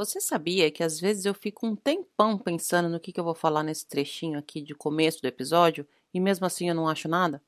Você 0.00 0.18
sabia 0.18 0.70
que 0.70 0.82
às 0.82 0.98
vezes 0.98 1.26
eu 1.26 1.34
fico 1.34 1.66
um 1.66 1.76
tempão 1.76 2.38
pensando 2.38 2.88
no 2.88 2.98
que, 2.98 3.12
que 3.12 3.20
eu 3.20 3.24
vou 3.24 3.34
falar 3.34 3.62
nesse 3.62 3.86
trechinho 3.86 4.38
aqui 4.38 4.62
de 4.62 4.74
começo 4.74 5.20
do 5.20 5.28
episódio 5.28 5.86
e 6.14 6.18
mesmo 6.18 6.46
assim 6.46 6.70
eu 6.70 6.74
não 6.74 6.88
acho 6.88 7.06
nada? 7.06 7.42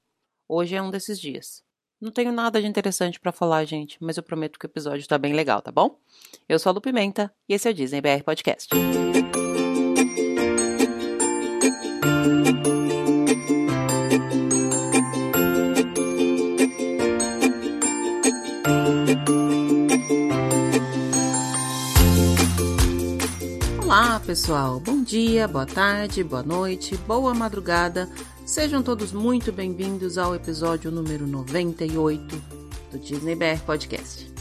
Hoje 0.47 0.77
é 0.77 0.83
um 0.83 0.91
desses 0.91 1.19
dias. 1.19 1.65
Não 1.99 2.11
tenho 2.11 2.31
nada 2.31 2.61
de 2.61 2.67
interessante 2.67 3.19
para 3.19 3.33
falar, 3.33 3.65
gente, 3.65 3.97
mas 4.03 4.19
eu 4.19 4.23
prometo 4.23 4.59
que 4.59 4.67
o 4.67 4.69
episódio 4.69 5.09
tá 5.09 5.17
bem 5.17 5.33
legal, 5.33 5.63
tá 5.63 5.73
bom? 5.73 5.99
Eu 6.47 6.59
sou 6.59 6.69
a 6.69 6.75
Lu 6.75 6.83
Pimenta 6.83 7.35
e 7.49 7.55
esse 7.55 7.69
é 7.69 7.71
o 7.71 7.75
Disney 7.75 8.03
BR 8.03 8.23
Podcast. 8.23 8.69
Pessoal. 24.33 24.81
Bom 24.81 25.03
dia, 25.03 25.47
boa 25.47 25.67
tarde, 25.67 26.25
boa 26.25 26.43
noite, 26.43 26.97
boa 27.07 27.35
madrugada. 27.35 28.09
Sejam 28.47 28.83
todos 28.83 29.13
muito 29.13 29.53
bem-vindos 29.53 30.17
ao 30.17 30.35
episódio 30.35 30.91
número 30.91 31.27
98 31.27 32.43
do 32.91 32.99
Disney 32.99 33.35
BR 33.35 33.61
Podcast. 33.67 34.33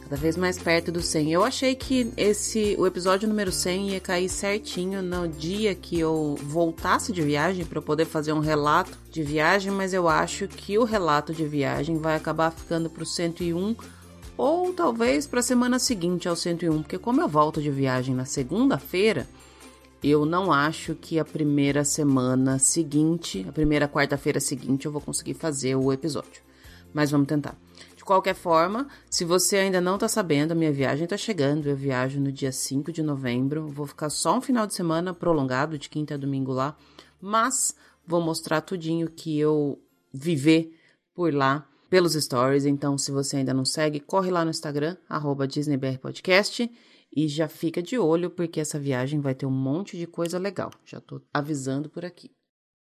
Cada 0.00 0.16
vez 0.16 0.34
mais 0.34 0.56
perto 0.58 0.90
do 0.90 1.02
100. 1.02 1.30
Eu 1.30 1.44
achei 1.44 1.74
que 1.74 2.10
esse 2.16 2.74
o 2.78 2.86
episódio 2.86 3.28
número 3.28 3.52
100 3.52 3.90
ia 3.90 4.00
cair 4.00 4.30
certinho 4.30 5.02
no 5.02 5.28
dia 5.28 5.74
que 5.74 6.00
eu 6.00 6.34
voltasse 6.44 7.12
de 7.12 7.20
viagem 7.20 7.66
para 7.66 7.82
poder 7.82 8.06
fazer 8.06 8.32
um 8.32 8.40
relato 8.40 8.96
de 9.10 9.22
viagem, 9.22 9.70
mas 9.70 9.92
eu 9.92 10.08
acho 10.08 10.48
que 10.48 10.78
o 10.78 10.84
relato 10.84 11.34
de 11.34 11.46
viagem 11.46 11.98
vai 11.98 12.16
acabar 12.16 12.50
ficando 12.50 12.88
para 12.88 13.02
o 13.02 13.06
101 13.06 13.76
ou 14.38 14.72
talvez 14.72 15.26
para 15.26 15.40
a 15.40 15.42
semana 15.42 15.80
seguinte 15.80 16.28
ao 16.28 16.36
101, 16.36 16.82
porque 16.82 16.96
como 16.96 17.20
eu 17.20 17.28
volto 17.28 17.60
de 17.60 17.72
viagem 17.72 18.14
na 18.14 18.24
segunda-feira, 18.24 19.26
eu 20.00 20.24
não 20.24 20.52
acho 20.52 20.94
que 20.94 21.18
a 21.18 21.24
primeira 21.24 21.84
semana 21.84 22.56
seguinte, 22.60 23.44
a 23.48 23.52
primeira 23.52 23.88
quarta-feira 23.88 24.38
seguinte, 24.38 24.86
eu 24.86 24.92
vou 24.92 25.00
conseguir 25.00 25.34
fazer 25.34 25.74
o 25.74 25.92
episódio. 25.92 26.40
Mas 26.94 27.10
vamos 27.10 27.26
tentar. 27.26 27.56
De 27.96 28.04
qualquer 28.04 28.34
forma, 28.34 28.86
se 29.10 29.24
você 29.24 29.56
ainda 29.56 29.80
não 29.80 29.96
está 29.96 30.06
sabendo, 30.06 30.52
a 30.52 30.54
minha 30.54 30.72
viagem 30.72 31.02
está 31.02 31.16
chegando. 31.16 31.68
Eu 31.68 31.76
viajo 31.76 32.20
no 32.20 32.30
dia 32.30 32.52
5 32.52 32.92
de 32.92 33.02
novembro. 33.02 33.66
Vou 33.66 33.86
ficar 33.86 34.08
só 34.08 34.38
um 34.38 34.40
final 34.40 34.68
de 34.68 34.72
semana 34.72 35.12
prolongado, 35.12 35.76
de 35.76 35.90
quinta 35.90 36.14
a 36.14 36.16
domingo 36.16 36.52
lá. 36.52 36.76
Mas 37.20 37.74
vou 38.06 38.20
mostrar 38.20 38.60
tudinho 38.60 39.10
que 39.10 39.38
eu 39.38 39.82
viver 40.12 40.78
por 41.12 41.34
lá 41.34 41.66
pelos 41.88 42.14
stories. 42.14 42.64
Então, 42.64 42.96
se 42.98 43.10
você 43.10 43.38
ainda 43.38 43.54
não 43.54 43.64
segue, 43.64 44.00
corre 44.00 44.30
lá 44.30 44.44
no 44.44 44.50
Instagram, 44.50 44.96
DisneyBRPodcast, 45.48 46.70
e 47.14 47.28
já 47.28 47.48
fica 47.48 47.82
de 47.82 47.98
olho, 47.98 48.30
porque 48.30 48.60
essa 48.60 48.78
viagem 48.78 49.20
vai 49.20 49.34
ter 49.34 49.46
um 49.46 49.50
monte 49.50 49.96
de 49.96 50.06
coisa 50.06 50.38
legal. 50.38 50.70
Já 50.84 51.00
tô 51.00 51.20
avisando 51.32 51.88
por 51.88 52.04
aqui. 52.04 52.30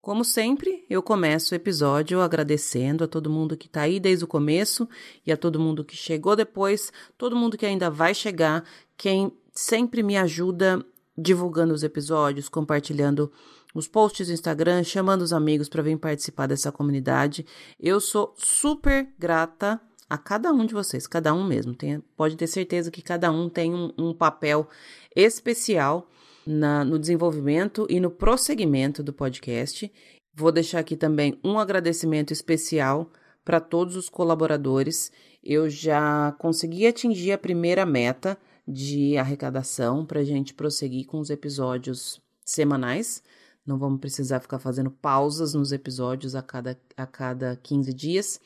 Como 0.02 0.26
sempre, 0.26 0.84
eu 0.90 1.04
começo 1.04 1.54
o 1.54 1.56
episódio 1.56 2.22
agradecendo 2.22 3.04
a 3.04 3.08
todo 3.08 3.30
mundo 3.30 3.56
que 3.56 3.70
tá 3.70 3.82
aí 3.82 4.00
desde 4.00 4.26
o 4.26 4.28
começo 4.28 4.90
e 5.24 5.32
a 5.32 5.38
todo 5.38 5.60
mundo 5.60 5.86
que 5.86 5.96
chegou 5.96 6.36
depois, 6.36 6.92
todo 7.20 7.36
mundo 7.36 7.56
que 7.56 7.68
ainda 7.68 7.88
vai 7.88 8.16
chegar, 8.16 8.64
quem 8.98 9.32
sempre 9.54 10.02
me 10.02 10.18
ajuda 10.18 10.84
divulgando 11.16 11.74
os 11.74 11.84
episódios, 11.84 12.50
compartilhando 12.50 13.32
os 13.74 13.88
posts 13.88 14.28
do 14.28 14.34
Instagram, 14.34 14.84
chamando 14.84 15.22
os 15.22 15.34
amigos 15.34 15.70
para 15.70 15.82
vir 15.82 15.98
participar 15.98 16.48
dessa 16.48 16.72
comunidade. 16.72 17.46
Eu 17.80 18.00
sou 18.00 18.34
super 18.38 19.08
grata 19.18 19.80
a 20.10 20.18
cada 20.18 20.52
um 20.52 20.66
de 20.66 20.74
vocês, 20.74 21.08
cada 21.08 21.34
um 21.34 21.44
mesmo. 21.44 21.74
Tem, 21.74 22.02
pode 22.18 22.36
ter 22.36 22.48
certeza 22.48 22.92
que 22.92 23.02
cada 23.02 23.32
um 23.32 23.50
tem 23.50 23.74
um, 23.74 23.92
um 23.98 24.14
papel 24.14 24.68
especial 25.16 26.08
na, 26.46 26.84
no 26.84 27.00
desenvolvimento 27.00 27.88
e 27.90 28.00
no 28.00 28.12
prosseguimento 28.12 29.02
do 29.02 29.14
podcast. 29.14 29.92
Vou 30.34 30.52
deixar 30.52 30.80
aqui 30.80 30.96
também 30.96 31.40
um 31.44 31.58
agradecimento 31.60 32.32
especial 32.32 33.10
para 33.44 33.60
todos 33.60 33.96
os 33.96 34.10
colaboradores. 34.10 35.12
Eu 35.44 35.70
já 35.70 36.34
consegui 36.40 36.86
atingir 36.86 37.32
a 37.32 37.38
primeira 37.38 37.86
meta 37.86 38.38
de 38.68 39.18
arrecadação 39.18 40.06
para 40.06 40.20
a 40.20 40.24
gente 40.24 40.54
prosseguir 40.54 41.06
com 41.06 41.20
os 41.20 41.30
episódios 41.30 42.22
semanais. 42.46 43.24
Não 43.72 43.78
vamos 43.78 44.02
precisar 44.02 44.42
ficar 44.42 44.60
fazendo 44.60 44.92
pausas 44.92 45.54
nos 45.54 45.72
episódios 45.72 46.36
a 46.36 46.42
cada, 46.42 46.78
a 46.98 47.06
cada 47.06 47.56
15 47.56 47.94
dias. 47.94 48.38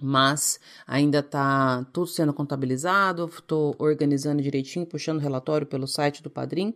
Mas 0.00 0.60
ainda 0.86 1.18
está 1.18 1.84
tudo 1.92 2.06
sendo 2.06 2.32
contabilizado, 2.32 3.24
estou 3.24 3.74
organizando 3.80 4.40
direitinho, 4.40 4.86
puxando 4.86 5.18
relatório 5.18 5.66
pelo 5.66 5.88
site 5.88 6.22
do 6.22 6.30
Padrim. 6.30 6.72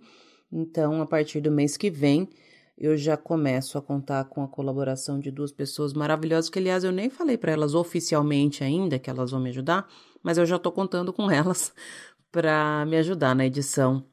Então, 0.50 1.00
a 1.00 1.06
partir 1.06 1.40
do 1.40 1.52
mês 1.52 1.76
que 1.76 1.88
vem, 1.88 2.28
eu 2.76 2.96
já 2.96 3.16
começo 3.16 3.78
a 3.78 3.82
contar 3.82 4.24
com 4.24 4.42
a 4.42 4.48
colaboração 4.48 5.20
de 5.20 5.30
duas 5.30 5.52
pessoas 5.52 5.92
maravilhosas, 5.92 6.50
que 6.50 6.58
aliás 6.58 6.82
eu 6.82 6.90
nem 6.90 7.08
falei 7.08 7.38
para 7.38 7.52
elas 7.52 7.76
oficialmente 7.76 8.64
ainda 8.64 8.98
que 8.98 9.08
elas 9.08 9.30
vão 9.30 9.38
me 9.38 9.50
ajudar, 9.50 9.88
mas 10.20 10.36
eu 10.36 10.44
já 10.44 10.56
estou 10.56 10.72
contando 10.72 11.12
com 11.12 11.30
elas 11.30 11.72
para 12.32 12.84
me 12.86 12.96
ajudar 12.96 13.36
na 13.36 13.46
edição 13.46 14.04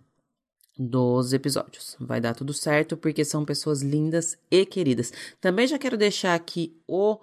dos 0.78 1.34
episódios. 1.34 1.96
Vai 2.00 2.20
dar 2.20 2.34
tudo 2.34 2.54
certo 2.54 2.98
porque 2.98 3.24
são 3.24 3.46
pessoas 3.46 3.82
lindas 3.82 4.38
e 4.52 4.66
queridas. 4.66 5.12
Também 5.40 5.68
já 5.68 5.80
quero 5.80 5.98
deixar 5.98 6.36
aqui 6.36 6.76
o 6.88 7.20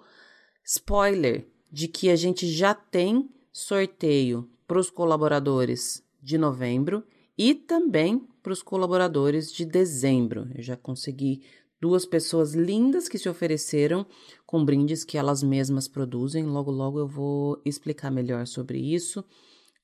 spoiler 0.65 1.45
de 1.71 1.87
que 1.87 2.09
a 2.09 2.15
gente 2.15 2.47
já 2.47 2.73
tem 2.73 3.29
sorteio 3.51 4.49
para 4.67 4.79
os 4.79 4.89
colaboradores 4.89 6.03
de 6.21 6.37
novembro 6.37 7.03
e 7.37 7.53
também 7.53 8.27
para 8.41 8.53
os 8.53 8.63
colaboradores 8.63 9.51
de 9.51 9.65
dezembro. 9.65 10.49
Eu 10.55 10.63
já 10.63 10.75
consegui 10.75 11.41
duas 11.79 12.05
pessoas 12.05 12.53
lindas 12.53 13.09
que 13.09 13.17
se 13.17 13.27
ofereceram 13.27 14.05
com 14.45 14.63
brindes 14.63 15.03
que 15.03 15.17
elas 15.17 15.43
mesmas 15.43 15.87
produzem. 15.87 16.45
Logo, 16.45 16.71
logo 16.71 16.99
eu 16.99 17.07
vou 17.07 17.61
explicar 17.65 18.09
melhor 18.09 18.47
sobre 18.47 18.79
isso, 18.79 19.23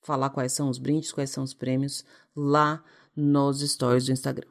falar 0.02 0.30
quais 0.30 0.54
são 0.54 0.70
os 0.70 0.78
brindes, 0.78 1.12
quais 1.12 1.30
são 1.30 1.44
os 1.44 1.54
prêmios 1.54 2.06
lá 2.36 2.84
nos 3.20 3.62
stories 3.62 4.06
do 4.06 4.12
Instagram. 4.12 4.48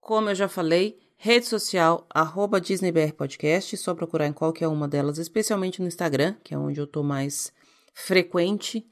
Como 0.00 0.30
eu 0.30 0.34
já 0.34 0.48
falei, 0.48 0.98
rede 1.16 1.46
social, 1.46 2.06
arroba 2.10 2.60
DisneyBR 2.60 3.12
Podcast, 3.12 3.76
só 3.76 3.94
procurar 3.94 4.26
em 4.26 4.32
qualquer 4.32 4.66
uma 4.68 4.88
delas, 4.88 5.18
especialmente 5.18 5.80
no 5.80 5.88
Instagram, 5.88 6.34
que 6.42 6.54
é 6.54 6.58
onde 6.58 6.80
eu 6.80 6.86
tô 6.86 7.02
mais 7.02 7.52
frequente, 7.94 8.86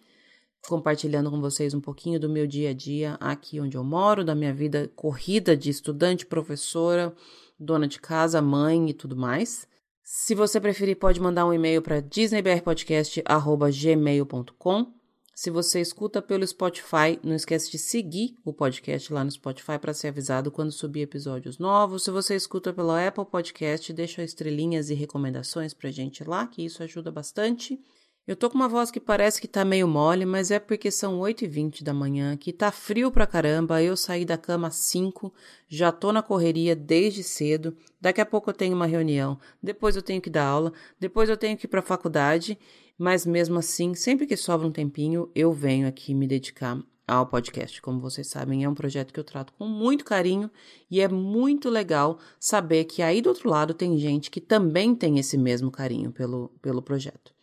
compartilhando 0.69 1.31
com 1.31 1.41
vocês 1.41 1.73
um 1.75 1.81
pouquinho 1.81 2.19
do 2.19 2.29
meu 2.29 2.45
dia 2.47 2.71
a 2.71 2.75
dia 2.75 3.17
aqui 3.21 3.61
onde 3.61 3.77
eu 3.77 3.85
moro, 3.85 4.25
da 4.25 4.35
minha 4.35 4.53
vida 4.53 4.91
corrida 4.97 5.57
de 5.57 5.71
estudante, 5.71 6.27
professora, 6.27 7.15
dona 7.59 7.87
de 7.87 8.01
casa, 8.01 8.43
mãe 8.43 8.91
e 8.91 8.95
tudo 8.95 9.17
mais. 9.17 9.69
Se 10.03 10.35
você 10.35 10.61
preferir, 10.61 10.97
pode 10.97 11.21
mandar 11.21 11.47
um 11.47 11.53
e-mail 11.53 11.81
para 11.83 12.01
disneybrpodcast.gmail.com 12.01 14.96
se 15.37 15.51
você 15.51 15.83
escuta 15.83 16.23
pelo 16.23 16.47
Spotify, 16.47 17.21
não 17.23 17.35
esquece 17.35 17.71
de 17.71 17.77
seguir 17.77 18.39
o 18.43 18.55
podcast 18.55 19.13
lá 19.13 19.23
no 19.23 19.31
Spotify 19.31 19.79
para 19.79 19.93
ser 19.93 20.09
avisado 20.09 20.51
quando 20.51 20.73
subir 20.73 21.03
episódios 21.03 21.59
novos. 21.59 22.05
Se 22.05 22.11
você 22.11 22.35
escuta 22.35 22.73
pelo 22.73 22.93
Apple 22.93 23.27
Podcast, 23.27 23.93
deixa 23.93 24.25
estrelinhas 24.25 24.89
e 24.89 24.95
recomendações 24.95 25.75
pra 25.75 25.91
gente 25.91 26.25
lá, 26.25 26.47
que 26.47 26.65
isso 26.65 26.83
ajuda 26.83 27.13
bastante. 27.13 27.79
Eu 28.27 28.35
tô 28.35 28.49
com 28.49 28.57
uma 28.57 28.67
voz 28.67 28.91
que 28.91 28.99
parece 28.99 29.39
que 29.39 29.47
tá 29.47 29.63
meio 29.63 29.87
mole, 29.87 30.25
mas 30.25 30.51
é 30.51 30.59
porque 30.59 30.91
são 30.91 31.21
8h20 31.21 31.83
da 31.83 31.93
manhã, 31.93 32.35
que 32.35 32.51
tá 32.51 32.73
frio 32.73 33.11
pra 33.13 33.27
caramba, 33.27 33.83
eu 33.83 33.95
saí 33.95 34.25
da 34.25 34.39
cama 34.39 34.69
às 34.69 34.77
5, 34.77 35.33
já 35.69 35.93
tô 35.93 36.13
na 36.13 36.23
correria 36.23 36.75
desde 36.75 37.23
cedo, 37.23 37.77
daqui 38.01 38.23
a 38.23 38.27
pouco 38.27 38.49
eu 38.51 38.55
tenho 38.55 38.75
uma 38.75 38.87
reunião, 38.87 39.39
depois 39.63 39.95
eu 39.95 40.03
tenho 40.03 40.21
que 40.21 40.31
dar 40.31 40.47
aula, 40.47 40.73
depois 40.99 41.29
eu 41.29 41.37
tenho 41.37 41.57
que 41.59 41.67
ir 41.67 41.69
pra 41.69 41.83
faculdade 41.83 42.59
mas 42.99 43.27
mesmo 43.27 43.59
assim, 43.59 43.95
sempre 43.95 44.27
que 44.27 44.37
sobra 44.37 44.67
um 44.67 44.73
tempinho, 44.73 45.31
eu 45.35 45.53
venho 45.53 45.87
aqui 45.87 46.15
me 46.15 46.27
dedicar 46.27 46.83
ao 47.07 47.27
podcast. 47.27 47.81
Como 47.81 48.01
vocês 48.01 48.27
sabem, 48.27 48.65
é 48.65 48.69
um 48.69 48.75
projeto 48.75 49.13
que 49.13 49.21
eu 49.21 49.25
trato 49.25 49.53
com 49.53 49.67
muito 49.67 50.05
carinho 50.05 50.51
e 50.91 51.01
é 51.01 51.09
muito 51.09 51.71
legal 51.71 52.19
saber 52.41 52.85
que 52.85 53.03
aí 53.03 53.23
do 53.23 53.29
outro 53.29 53.49
lado 53.49 53.75
tem 53.75 53.97
gente 53.99 54.31
que 54.31 54.41
também 54.41 54.95
tem 54.95 55.19
esse 55.19 55.39
mesmo 55.39 55.71
carinho 55.71 56.11
pelo, 56.11 56.49
pelo 56.61 56.83
projeto. 56.83 57.35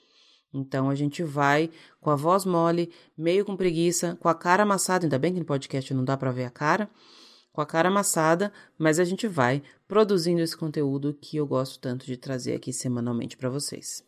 Então 0.54 0.90
a 0.90 0.96
gente 0.96 1.24
vai 1.24 1.70
com 2.00 2.10
a 2.10 2.16
voz 2.16 2.46
mole, 2.46 2.92
meio 3.18 3.46
com 3.46 3.56
preguiça, 3.56 4.18
com 4.20 4.28
a 4.28 4.36
cara 4.36 4.64
amassada, 4.64 5.06
ainda 5.06 5.18
bem 5.18 5.34
que 5.34 5.40
no 5.40 5.46
podcast 5.46 5.94
não 5.94 6.04
dá 6.04 6.16
para 6.16 6.32
ver 6.32 6.46
a 6.46 6.52
cara, 6.52 6.90
com 7.52 7.62
a 7.62 7.66
cara 7.66 7.90
amassada, 7.90 8.52
mas 8.78 9.00
a 9.00 9.04
gente 9.04 9.28
vai 9.28 9.64
produzindo 9.88 10.42
esse 10.42 10.58
conteúdo 10.58 11.18
que 11.20 11.38
eu 11.38 11.48
gosto 11.48 11.80
tanto 11.80 12.06
de 12.06 12.18
trazer 12.18 12.56
aqui 12.56 12.72
semanalmente 12.72 13.38
para 13.38 13.50
vocês. 13.50 14.04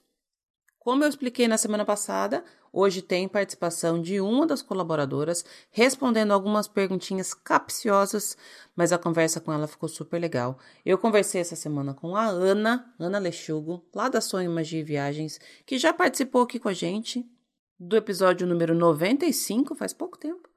Como 0.86 1.04
eu 1.04 1.10
expliquei 1.10 1.48
na 1.48 1.58
semana 1.58 1.84
passada, 1.84 2.46
hoje 2.72 3.02
tem 3.02 3.28
participação 3.28 4.00
de 4.00 4.22
uma 4.22 4.46
das 4.46 4.62
colaboradoras 4.62 5.44
respondendo 5.72 6.32
algumas 6.32 6.68
perguntinhas 6.68 7.34
capciosas, 7.34 8.38
mas 8.76 8.94
a 8.94 8.98
conversa 9.00 9.42
com 9.42 9.52
ela 9.52 9.66
ficou 9.66 9.90
super 9.90 10.22
legal. 10.22 10.60
Eu 10.86 11.00
conversei 11.00 11.42
essa 11.42 11.56
semana 11.56 11.96
com 11.96 12.16
a 12.16 12.28
Ana, 12.28 12.94
Ana 13.00 13.18
Lechugo, 13.18 13.84
lá 13.96 14.10
da 14.10 14.22
Sonho 14.22 14.52
Magia 14.52 14.82
e 14.82 14.84
Viagens, 14.84 15.40
que 15.66 15.80
já 15.80 15.92
participou 15.92 16.44
aqui 16.44 16.60
com 16.60 16.70
a 16.70 16.74
gente 16.74 17.28
do 17.80 17.98
episódio 17.98 18.46
número 18.46 18.76
95, 18.76 19.74
faz 19.74 19.92
pouco 19.92 20.20
tempo. 20.20 20.48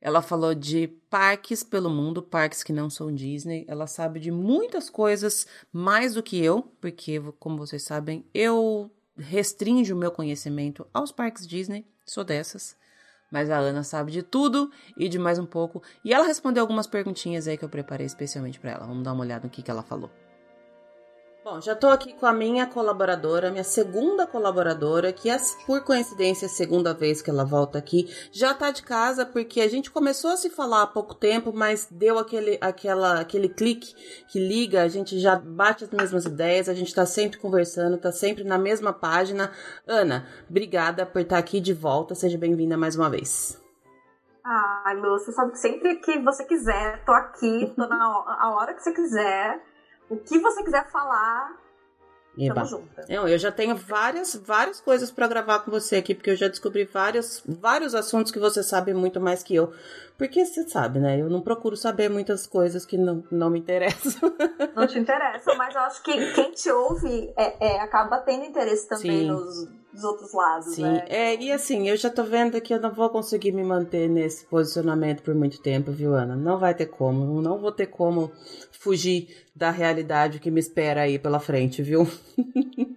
Ela 0.00 0.22
falou 0.22 0.54
de 0.54 0.86
parques 1.10 1.64
pelo 1.64 1.90
mundo, 1.90 2.22
parques 2.22 2.62
que 2.62 2.72
não 2.72 2.88
são 2.88 3.12
Disney. 3.12 3.64
Ela 3.66 3.88
sabe 3.88 4.20
de 4.20 4.30
muitas 4.30 4.88
coisas 4.88 5.44
mais 5.72 6.14
do 6.14 6.22
que 6.22 6.40
eu, 6.40 6.62
porque, 6.80 7.20
como 7.40 7.56
vocês 7.56 7.82
sabem, 7.82 8.24
eu 8.32 8.88
restringo 9.16 9.92
o 9.92 9.96
meu 9.96 10.10
conhecimento 10.10 10.86
aos 10.92 11.12
parques 11.12 11.46
Disney, 11.46 11.86
sou 12.06 12.24
dessas. 12.24 12.76
Mas 13.30 13.48
a 13.48 13.56
Ana 13.56 13.82
sabe 13.82 14.12
de 14.12 14.22
tudo 14.22 14.70
e 14.96 15.08
de 15.08 15.18
mais 15.18 15.38
um 15.38 15.46
pouco. 15.46 15.82
E 16.04 16.12
ela 16.12 16.26
respondeu 16.26 16.62
algumas 16.62 16.86
perguntinhas 16.86 17.48
aí 17.48 17.56
que 17.56 17.64
eu 17.64 17.68
preparei 17.68 18.06
especialmente 18.06 18.60
para 18.60 18.72
ela. 18.72 18.86
Vamos 18.86 19.02
dar 19.02 19.14
uma 19.14 19.22
olhada 19.22 19.44
no 19.44 19.50
que, 19.50 19.62
que 19.62 19.70
ela 19.70 19.82
falou. 19.82 20.10
Bom, 21.44 21.60
já 21.60 21.72
estou 21.72 21.90
aqui 21.90 22.12
com 22.12 22.24
a 22.24 22.32
minha 22.32 22.68
colaboradora, 22.68 23.50
minha 23.50 23.64
segunda 23.64 24.28
colaboradora, 24.28 25.12
que 25.12 25.28
é, 25.28 25.36
por 25.66 25.82
coincidência, 25.82 26.46
a 26.46 26.48
segunda 26.48 26.94
vez 26.94 27.20
que 27.20 27.28
ela 27.30 27.44
volta 27.44 27.78
aqui. 27.78 28.08
Já 28.30 28.52
está 28.52 28.70
de 28.70 28.84
casa, 28.84 29.26
porque 29.26 29.60
a 29.60 29.68
gente 29.68 29.90
começou 29.90 30.30
a 30.30 30.36
se 30.36 30.48
falar 30.48 30.82
há 30.82 30.86
pouco 30.86 31.16
tempo, 31.16 31.52
mas 31.52 31.88
deu 31.90 32.16
aquele, 32.16 32.58
aquela, 32.60 33.18
aquele 33.18 33.48
clique 33.48 33.92
que 34.28 34.38
liga, 34.38 34.82
a 34.82 34.88
gente 34.88 35.18
já 35.18 35.34
bate 35.34 35.82
as 35.82 35.90
mesmas 35.90 36.26
ideias, 36.26 36.68
a 36.68 36.74
gente 36.74 36.86
está 36.88 37.04
sempre 37.04 37.40
conversando, 37.40 37.96
está 37.96 38.12
sempre 38.12 38.44
na 38.44 38.56
mesma 38.56 38.92
página. 38.92 39.50
Ana, 39.84 40.28
obrigada 40.48 41.04
por 41.04 41.22
estar 41.22 41.34
tá 41.34 41.40
aqui 41.40 41.58
de 41.58 41.74
volta, 41.74 42.14
seja 42.14 42.38
bem-vinda 42.38 42.76
mais 42.76 42.94
uma 42.94 43.10
vez. 43.10 43.60
Ai, 44.44 44.94
Lu, 44.94 45.18
você 45.18 45.32
sabe 45.32 45.50
que 45.50 45.58
sempre 45.58 45.96
que 45.96 46.20
você 46.20 46.44
quiser, 46.44 47.04
tô 47.04 47.10
aqui, 47.10 47.72
tô 47.74 47.88
na 47.88 48.54
hora 48.54 48.74
que 48.74 48.82
você 48.82 48.92
quiser 48.92 49.71
o 50.12 50.18
que 50.18 50.38
você 50.38 50.62
quiser 50.62 50.90
falar, 50.90 51.56
Eba. 52.36 52.64
Tamo 52.64 52.88
Eu, 53.08 53.28
eu 53.28 53.38
já 53.38 53.52
tenho 53.52 53.76
várias, 53.76 54.34
várias 54.34 54.80
coisas 54.80 55.10
para 55.10 55.28
gravar 55.28 55.60
com 55.60 55.70
você 55.70 55.96
aqui, 55.96 56.14
porque 56.14 56.30
eu 56.30 56.36
já 56.36 56.48
descobri 56.48 56.84
vários, 56.84 57.42
vários 57.46 57.94
assuntos 57.94 58.32
que 58.32 58.38
você 58.38 58.62
sabe 58.62 58.94
muito 58.94 59.20
mais 59.20 59.42
que 59.42 59.54
eu. 59.54 59.72
Porque 60.16 60.44
você 60.44 60.66
sabe, 60.66 60.98
né? 60.98 61.20
Eu 61.20 61.28
não 61.28 61.42
procuro 61.42 61.76
saber 61.76 62.08
muitas 62.08 62.46
coisas 62.46 62.86
que 62.86 62.96
não, 62.96 63.22
não 63.30 63.50
me 63.50 63.58
interessam. 63.58 64.32
Não 64.74 64.86
te 64.86 64.98
interessam, 64.98 65.56
mas 65.56 65.74
eu 65.74 65.80
acho 65.82 66.02
que 66.02 66.32
quem 66.32 66.52
te 66.52 66.70
ouve 66.70 67.32
é, 67.36 67.74
é 67.74 67.80
acaba 67.80 68.18
tendo 68.18 68.44
interesse 68.44 68.88
também 68.88 69.26
nos, 69.26 69.68
nos, 69.92 70.04
outros 70.04 70.32
lados. 70.32 70.74
Sim, 70.74 70.82
né? 70.82 71.04
é, 71.08 71.36
e 71.36 71.52
assim, 71.52 71.88
eu 71.88 71.96
já 71.96 72.10
tô 72.10 72.24
vendo 72.24 72.60
que 72.60 72.72
eu 72.72 72.80
não 72.80 72.92
vou 72.92 73.08
conseguir 73.10 73.52
me 73.52 73.62
manter 73.62 74.08
nesse 74.08 74.44
posicionamento 74.46 75.22
por 75.22 75.34
muito 75.34 75.60
tempo, 75.60 75.90
viu, 75.90 76.14
Ana? 76.14 76.36
Não 76.36 76.58
vai 76.58 76.74
ter 76.74 76.86
como, 76.86 77.40
não 77.40 77.58
vou 77.58 77.72
ter 77.72 77.86
como 77.86 78.30
fugir 78.72 79.46
da 79.54 79.70
realidade 79.70 80.40
que 80.40 80.50
me 80.50 80.60
espera 80.60 81.02
aí 81.02 81.18
pela 81.18 81.38
frente, 81.38 81.82
viu? 81.82 82.06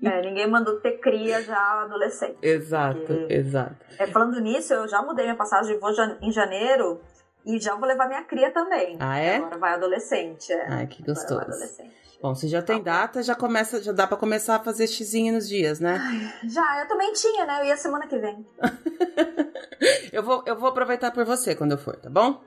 É, 0.03 0.21
ninguém 0.21 0.47
mandou 0.47 0.80
ter 0.80 1.00
cria 1.00 1.42
já 1.42 1.83
adolescente. 1.83 2.38
Exato, 2.42 3.01
porque... 3.01 3.33
exato. 3.33 3.75
É, 3.97 4.06
falando 4.07 4.39
nisso, 4.39 4.74
eu 4.74 4.88
já 4.88 5.01
mudei 5.01 5.25
minha 5.25 5.36
passagem, 5.36 5.80
vou 5.80 5.92
em 6.21 6.31
janeiro 6.31 7.01
e 7.45 7.59
já 7.59 7.75
vou 7.75 7.88
levar 7.88 8.07
minha 8.07 8.24
cria 8.24 8.51
também. 8.51 8.97
Ah, 9.00 9.19
é? 9.19 9.38
Agora 9.38 9.57
vai 9.57 9.74
adolescente. 9.74 10.51
É. 10.51 10.68
Ai, 10.69 10.88
que 10.88 11.03
gostoso. 11.03 11.42
Bom, 12.25 12.33
se 12.33 12.48
já 12.48 12.60
tem 12.60 12.77
tá 12.77 12.83
data, 12.86 13.22
já 13.22 13.36
começa, 13.36 13.80
já 13.83 13.92
dá 13.92 14.07
para 14.07 14.18
começar 14.18 14.56
a 14.56 14.60
fazer 14.60 14.88
xizinho 14.88 15.36
nos 15.36 15.48
dias, 15.48 15.80
né? 15.80 16.00
Ai, 16.01 16.50
já, 16.50 16.81
eu 16.81 16.88
também 16.88 17.13
tinha, 17.13 17.45
né? 17.45 17.62
Eu 17.62 17.66
ia 17.66 17.77
semana 17.77 18.07
que 18.07 18.18
vem. 18.18 18.44
eu, 20.12 20.24
vou, 20.24 20.42
eu 20.48 20.57
vou 20.57 20.69
aproveitar 20.69 21.12
por 21.12 21.24
você 21.24 21.54
quando 21.54 21.74
eu 21.74 21.77
for, 21.77 21.95
tá 21.98 22.10
bom? 22.10 22.42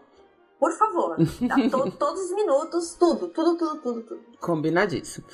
Por 0.58 0.72
favor. 0.72 1.16
Tá? 1.46 1.54
To 1.70 1.92
todos 1.92 2.22
os 2.22 2.34
minutos, 2.34 2.96
tudo, 2.98 3.28
tudo, 3.28 3.56
tudo, 3.56 3.80
tudo, 3.80 4.02
tudo. 4.02 4.20
Combinadíssimo. 4.40 5.28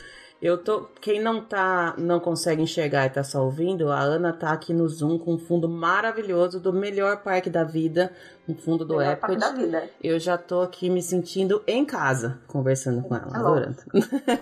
Eu 0.44 0.58
tô. 0.58 0.82
Quem 1.00 1.22
não 1.22 1.40
tá, 1.40 1.94
não 1.96 2.20
consegue 2.20 2.60
enxergar 2.60 3.06
e 3.06 3.08
tá 3.08 3.24
só 3.24 3.42
ouvindo, 3.42 3.90
a 3.90 3.98
Ana 3.98 4.30
tá 4.30 4.50
aqui 4.52 4.74
no 4.74 4.86
Zoom 4.86 5.18
com 5.18 5.32
um 5.32 5.38
fundo 5.38 5.66
maravilhoso 5.66 6.60
do 6.60 6.70
melhor 6.70 7.22
parque 7.22 7.48
da 7.48 7.64
vida, 7.64 8.12
um 8.46 8.54
fundo 8.54 8.84
do 8.84 8.98
melhor 8.98 9.14
Epcot. 9.14 9.38
Parque 9.38 9.40
da 9.40 9.52
vida. 9.52 9.88
Eu 10.02 10.20
já 10.20 10.36
tô 10.36 10.60
aqui 10.60 10.90
me 10.90 11.00
sentindo 11.00 11.62
em 11.66 11.82
casa 11.82 12.42
conversando 12.46 13.00
com 13.00 13.16
ela, 13.16 13.32
é 13.32 13.38
adorando. 13.38 13.76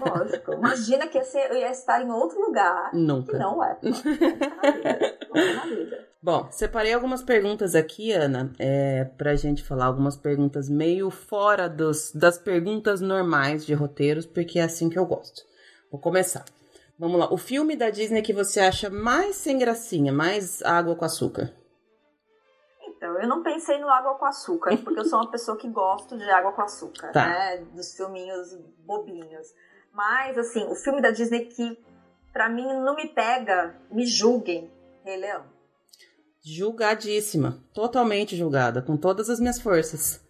Lógico. 0.04 0.54
Imagina 0.58 1.06
que 1.06 1.18
eu 1.18 1.54
ia 1.54 1.70
estar 1.70 2.02
em 2.02 2.10
outro 2.10 2.40
lugar. 2.40 2.90
Nunca. 2.92 3.30
Que 3.30 3.38
não 3.38 3.62
é. 3.62 3.78
na 5.54 5.66
vida. 5.66 6.08
Bom, 6.20 6.48
separei 6.50 6.92
algumas 6.92 7.22
perguntas 7.22 7.76
aqui, 7.76 8.10
Ana, 8.10 8.50
é, 8.58 9.04
pra 9.04 9.36
gente 9.36 9.62
falar 9.62 9.84
algumas 9.84 10.16
perguntas 10.16 10.68
meio 10.68 11.10
fora 11.10 11.68
dos, 11.68 12.10
das 12.12 12.38
perguntas 12.38 13.00
normais 13.00 13.64
de 13.64 13.72
roteiros, 13.72 14.26
porque 14.26 14.58
é 14.58 14.64
assim 14.64 14.88
que 14.88 14.98
eu 14.98 15.06
gosto. 15.06 15.51
Vou 15.92 16.00
começar. 16.00 16.46
Vamos 16.98 17.20
lá. 17.20 17.30
O 17.30 17.36
filme 17.36 17.76
da 17.76 17.90
Disney 17.90 18.22
que 18.22 18.32
você 18.32 18.60
acha 18.60 18.88
mais 18.88 19.36
sem 19.36 19.58
gracinha, 19.58 20.10
mais 20.10 20.62
água 20.62 20.96
com 20.96 21.04
açúcar? 21.04 21.52
Então, 22.88 23.20
eu 23.20 23.28
não 23.28 23.42
pensei 23.42 23.78
no 23.78 23.90
água 23.90 24.14
com 24.14 24.24
açúcar, 24.24 24.74
porque 24.78 25.00
eu 25.00 25.04
sou 25.04 25.18
uma 25.18 25.30
pessoa 25.30 25.56
que 25.58 25.68
gosto 25.68 26.16
de 26.16 26.30
água 26.30 26.52
com 26.52 26.62
açúcar, 26.62 27.12
tá. 27.12 27.26
né? 27.28 27.56
Dos 27.74 27.94
filminhos 27.94 28.56
bobinhos. 28.86 29.48
Mas, 29.92 30.38
assim, 30.38 30.64
o 30.64 30.74
filme 30.74 31.02
da 31.02 31.10
Disney 31.10 31.44
que, 31.44 31.78
pra 32.32 32.48
mim, 32.48 32.66
não 32.80 32.96
me 32.96 33.08
pega, 33.08 33.76
me 33.90 34.06
julguem, 34.06 34.70
Rei 35.04 35.18
Leão. 35.18 35.44
Julgadíssima. 36.42 37.62
Totalmente 37.74 38.34
julgada, 38.34 38.80
com 38.80 38.96
todas 38.96 39.28
as 39.28 39.38
minhas 39.38 39.60
forças. 39.60 40.24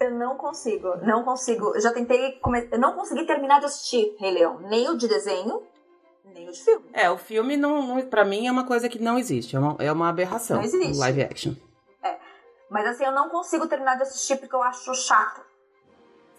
Eu 0.00 0.12
não 0.12 0.36
consigo, 0.36 0.96
não 0.98 1.24
consigo. 1.24 1.74
Eu 1.74 1.80
já 1.80 1.92
tentei, 1.92 2.40
eu 2.70 2.78
não 2.78 2.94
consegui 2.94 3.26
terminar 3.26 3.58
de 3.60 3.66
assistir 3.66 4.14
Rei 4.18 4.30
Leão, 4.30 4.60
nem 4.60 4.88
o 4.88 4.96
de 4.96 5.08
desenho, 5.08 5.62
nem 6.24 6.48
o 6.48 6.52
de 6.52 6.62
filme. 6.62 6.86
É, 6.92 7.10
o 7.10 7.18
filme 7.18 7.56
não, 7.56 7.82
não 7.82 8.06
para 8.06 8.24
mim 8.24 8.46
é 8.46 8.52
uma 8.52 8.64
coisa 8.64 8.88
que 8.88 9.00
não 9.00 9.18
existe, 9.18 9.56
é 9.56 9.58
uma, 9.58 9.76
é 9.78 9.90
uma 9.90 10.08
aberração. 10.08 10.58
Não 10.58 10.64
existe. 10.64 10.98
Live 10.98 11.22
action. 11.22 11.54
É, 12.02 12.16
mas 12.70 12.86
assim 12.86 13.04
eu 13.04 13.12
não 13.12 13.28
consigo 13.28 13.66
terminar 13.66 13.96
de 13.96 14.02
assistir 14.02 14.36
porque 14.36 14.54
eu 14.54 14.62
acho 14.62 14.94
chato. 14.94 15.48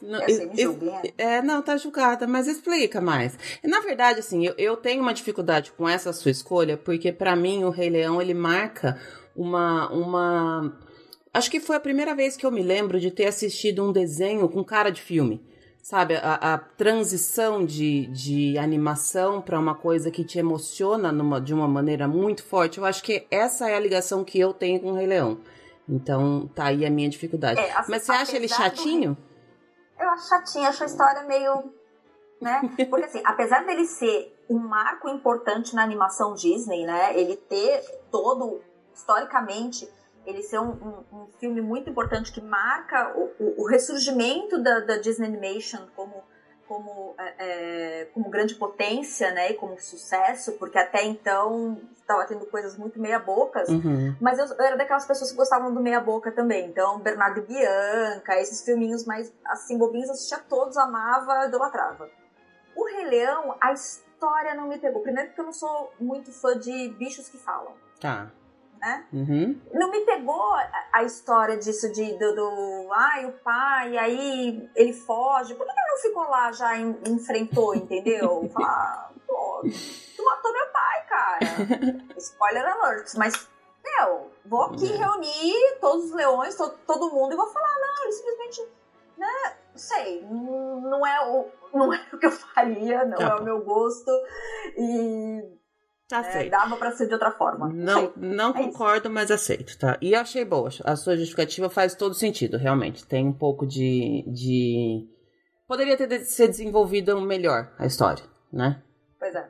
Não, 0.02 0.22
eu, 0.22 0.50
me 0.50 0.62
julguem, 0.62 1.14
é. 1.18 1.36
é, 1.36 1.42
não, 1.42 1.62
tá 1.62 1.76
julgada, 1.76 2.26
mas 2.26 2.48
explica 2.48 3.02
mais. 3.02 3.38
Na 3.64 3.82
verdade, 3.82 4.20
assim, 4.20 4.46
eu, 4.46 4.54
eu 4.58 4.78
tenho 4.78 5.02
uma 5.02 5.14
dificuldade 5.14 5.74
com 5.74 5.88
essa 5.88 6.14
sua 6.14 6.32
escolha, 6.32 6.78
porque 6.78 7.12
para 7.12 7.36
mim 7.36 7.66
o 7.66 7.70
Rei 7.70 7.90
Leão, 7.90 8.22
ele 8.22 8.34
marca 8.34 8.98
uma, 9.36 9.92
uma... 9.92 10.74
Acho 11.34 11.52
que 11.52 11.60
foi 11.60 11.76
a 11.76 11.80
primeira 11.80 12.16
vez 12.16 12.36
que 12.36 12.46
eu 12.46 12.52
me 12.52 12.64
lembro 12.64 13.00
de 13.00 13.12
ter 13.12 13.28
assistido 13.28 13.84
um 13.84 13.92
desenho 13.92 14.50
com 14.50 14.64
cara 14.64 14.90
de 14.90 15.02
filme. 15.02 15.48
Sabe, 15.82 16.16
a, 16.16 16.54
a 16.54 16.58
transição 16.58 17.66
de, 17.66 18.08
de 18.08 18.58
animação 18.58 19.42
para 19.42 19.58
uma 19.58 19.74
coisa 19.74 20.12
que 20.12 20.24
te 20.24 20.38
emociona 20.38 21.12
numa, 21.12 21.40
de 21.40 21.54
uma 21.54 21.68
maneira 21.68 22.08
muito 22.08 22.44
forte. 22.44 22.78
Eu 22.78 22.86
acho 22.86 23.02
que 23.02 23.26
essa 23.32 23.70
é 23.70 23.76
a 23.76 23.80
ligação 23.80 24.24
que 24.24 24.40
eu 24.40 24.54
tenho 24.54 24.80
com 24.80 24.92
o 24.92 24.96
Rei 24.96 25.08
Leão. 25.08 25.40
Então, 25.88 26.48
tá 26.54 26.66
aí 26.66 26.86
a 26.86 26.90
minha 26.90 27.10
dificuldade. 27.10 27.60
É, 27.60 27.74
Mas 27.88 28.04
você 28.04 28.12
acha 28.12 28.36
ele 28.36 28.48
chatinho? 28.48 29.14
Do 29.14 29.30
eu 30.00 30.10
acho 30.10 30.30
chatinho, 30.30 30.68
acho 30.68 30.84
a 30.84 30.86
história 30.86 31.24
meio. 31.24 31.74
Né? 32.42 32.62
Porque 32.90 33.06
assim, 33.06 33.22
apesar 33.26 33.66
dele 33.66 33.86
ser 33.86 34.34
um 34.50 34.58
marco 34.58 35.10
importante 35.10 35.76
na 35.76 35.84
animação 35.84 36.34
Disney, 36.34 36.86
né? 36.86 37.20
Ele 37.20 37.36
ter 37.36 37.82
todo, 38.10 38.62
historicamente, 38.96 39.88
ele 40.26 40.42
ser 40.44 40.60
um, 40.60 40.72
um, 40.72 41.18
um 41.18 41.28
filme 41.40 41.62
muito 41.62 41.90
importante 41.90 42.32
que 42.32 42.42
marca 42.42 43.14
o, 43.18 43.32
o, 43.40 43.62
o 43.64 43.68
ressurgimento 43.68 44.62
da, 44.62 44.80
da, 44.80 44.98
Disney 44.98 45.28
Animation 45.28 45.88
como, 45.96 46.24
como, 46.68 47.16
é, 47.18 47.34
é, 48.02 48.06
como 48.14 48.30
grande 48.30 48.56
potência, 48.56 49.32
né? 49.32 49.52
E 49.52 49.54
como 49.56 49.80
sucesso, 49.80 50.54
porque 50.54 50.78
até 50.78 51.04
então 51.06 51.80
estava 52.10 52.26
tendo 52.26 52.46
coisas 52.48 52.76
muito 52.76 53.00
meia-bocas, 53.00 53.70
uhum. 53.70 54.16
mas 54.20 54.40
eu, 54.40 54.46
eu, 54.46 54.66
era 54.66 54.76
daquelas 54.76 55.06
pessoas 55.06 55.32
que 55.32 55.38
gostavam 55.38 55.74
do 55.74 55.80
meia-boca 55.80 56.32
também. 56.32 56.68
Então, 56.68 57.00
Bernardo 57.00 57.40
e 57.40 57.44
Bianca, 57.44 58.40
esses 58.40 58.64
filminhos 58.64 59.06
mais 59.06 59.32
assim, 59.46 59.78
bobinhos, 59.78 60.10
assistia 60.10 60.40
todos, 60.50 60.76
amava, 60.78 61.46
idolatrava. 61.46 62.10
O 62.76 62.86
Rei 62.86 63.06
Leão, 63.06 63.56
a 63.62 63.74
história 63.74 64.56
não 64.56 64.68
me 64.68 64.80
pegou. 64.80 65.02
Primeiro 65.02 65.30
porque 65.30 65.42
eu 65.42 65.46
não 65.46 65.54
sou 65.54 65.94
muito 66.00 66.32
fã 66.32 66.58
de 66.58 66.90
bichos 66.98 67.30
que 67.30 67.38
falam. 67.38 67.74
Tá. 68.00 68.32
Né? 68.80 69.06
Uhum. 69.12 69.62
Não 69.74 69.92
me 69.92 70.00
pegou 70.02 70.54
a, 70.94 71.04
história 71.04 71.58
disso 71.58 71.92
de 71.92 72.14
do, 72.18 72.34
do 72.34 72.90
ai, 72.94 73.26
o 73.26 73.34
pai, 73.34 73.98
aí 73.98 74.70
ele 74.74 74.94
foge. 74.94 75.54
Por 75.56 75.66
que 75.66 75.72
ele 75.72 75.92
não 75.92 75.98
ficou 75.98 76.24
lá 76.24 76.52
já 76.54 76.78
e 76.78 76.84
enfrentou, 77.08 77.76
entendeu? 77.76 78.50
Falar, 78.54 79.12
pô, 79.28 79.62
tu 80.16 80.24
matou 80.24 80.54
meu 80.54 80.68
pai, 80.68 81.06
cara. 81.08 81.40
Spoiler 82.18 82.66
alert. 82.66 83.14
Mas, 83.18 83.50
meu, 83.84 84.32
vou 84.46 84.64
aqui 84.64 84.94
é. 84.94 84.96
reunir 84.96 85.78
todos 85.82 86.06
os 86.06 86.12
leões, 86.14 86.56
todo, 86.56 86.78
todo 86.88 87.12
mundo, 87.12 87.34
e 87.34 87.38
vou 87.38 87.48
falar, 87.48 87.76
não, 87.80 88.04
ele 88.04 88.14
simplesmente, 88.14 88.66
né, 89.18 89.58
sei, 89.76 90.26
não 90.26 91.06
é 91.06 91.30
o, 91.30 91.48
não 91.74 91.94
é 91.94 92.08
o 92.14 92.18
que 92.18 92.26
eu 92.26 92.32
faria, 92.32 93.04
não 93.04 93.18
tá 93.18 93.26
é 93.26 93.36
o 93.36 93.44
meu 93.44 93.62
gosto. 93.62 94.10
E 94.78 95.59
é, 96.12 96.50
dava 96.50 96.76
para 96.76 96.92
ser 96.92 97.08
de 97.08 97.14
outra 97.14 97.32
forma. 97.32 97.70
Não, 97.70 98.12
não 98.16 98.50
é 98.50 98.54
concordo, 98.54 99.08
isso. 99.08 99.14
mas 99.14 99.30
aceito, 99.30 99.78
tá? 99.78 99.98
E 100.02 100.16
achei 100.16 100.44
boa. 100.44 100.70
A 100.84 100.96
sua 100.96 101.16
justificativa 101.16 101.70
faz 101.70 101.94
todo 101.94 102.16
sentido, 102.16 102.58
realmente. 102.58 103.06
Tem 103.06 103.28
um 103.28 103.34
pouco 103.34 103.66
de. 103.68 104.24
de... 104.28 105.08
Poderia 105.68 105.96
ter 105.96 106.26
ser 106.26 106.48
desenvolvida 106.48 107.16
melhor 107.22 107.72
a 107.78 107.86
história, 107.86 108.24
né? 108.52 108.82
Pois 109.20 109.36
é. 109.36 109.48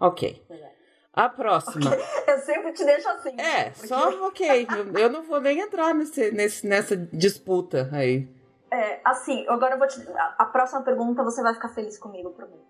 Ok. 0.00 0.44
Pois 0.48 0.60
é. 0.60 0.74
A 1.12 1.28
próxima. 1.28 1.92
Eu 2.26 2.38
sempre 2.38 2.72
te 2.72 2.84
deixo 2.84 3.08
assim. 3.08 3.40
É, 3.40 3.70
porque... 3.70 3.86
só 3.86 4.26
ok. 4.26 4.66
Eu, 4.68 4.98
eu, 4.98 5.08
não 5.08 5.22
vou 5.22 5.40
nem 5.40 5.60
entrar 5.60 5.94
nesse, 5.94 6.32
nesse, 6.32 6.66
nessa 6.66 6.96
disputa 6.96 7.88
aí. 7.92 8.28
É, 8.74 9.00
assim, 9.04 9.46
agora 9.48 9.76
eu 9.76 9.78
vou 9.78 9.86
te. 9.86 10.04
A 10.36 10.44
próxima 10.46 10.82
pergunta 10.82 11.22
você 11.22 11.40
vai 11.40 11.54
ficar 11.54 11.68
feliz 11.68 11.96
comigo, 11.96 12.30
prometo. 12.30 12.66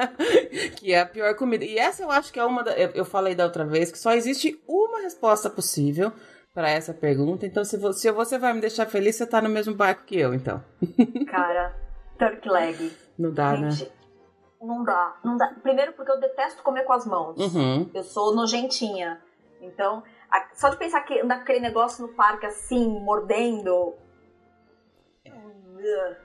que 0.76 0.94
é 0.94 1.00
a 1.00 1.06
pior 1.06 1.36
comida. 1.36 1.66
E 1.66 1.78
essa 1.78 2.02
eu 2.02 2.10
acho 2.10 2.32
que 2.32 2.40
é 2.40 2.44
uma. 2.44 2.64
Da, 2.64 2.72
eu 2.72 3.04
falei 3.04 3.34
da 3.34 3.44
outra 3.44 3.62
vez 3.62 3.92
que 3.92 3.98
só 3.98 4.12
existe 4.12 4.58
uma 4.66 5.02
resposta 5.02 5.50
possível 5.50 6.10
para 6.54 6.70
essa 6.70 6.94
pergunta. 6.94 7.44
Então, 7.44 7.62
se 7.62 7.76
você, 7.76 8.00
se 8.00 8.10
você 8.10 8.38
vai 8.38 8.54
me 8.54 8.60
deixar 8.62 8.86
feliz, 8.86 9.16
você 9.16 9.26
tá 9.26 9.42
no 9.42 9.50
mesmo 9.50 9.74
barco 9.74 10.04
que 10.04 10.18
eu, 10.18 10.32
então. 10.32 10.64
Cara, 11.28 11.76
turkey 12.18 12.50
leg. 12.50 12.96
Não 13.18 13.30
dá, 13.30 13.52
né? 13.52 13.70
Gente, 13.70 13.90
né? 13.90 13.96
Não 14.62 14.82
dá, 14.82 15.18
não 15.22 15.36
dá. 15.36 15.48
Primeiro 15.62 15.92
porque 15.92 16.10
eu 16.10 16.20
detesto 16.20 16.62
comer 16.62 16.84
com 16.84 16.94
as 16.94 17.04
mãos. 17.04 17.36
Uhum. 17.36 17.90
Eu 17.92 18.02
sou 18.02 18.34
nojentinha. 18.34 19.20
Então, 19.60 20.02
só 20.54 20.70
de 20.70 20.78
pensar 20.78 21.02
que 21.02 21.20
andar 21.20 21.36
aquele 21.36 21.60
negócio 21.60 22.06
no 22.06 22.14
parque 22.14 22.46
assim, 22.46 22.98
mordendo, 23.00 23.94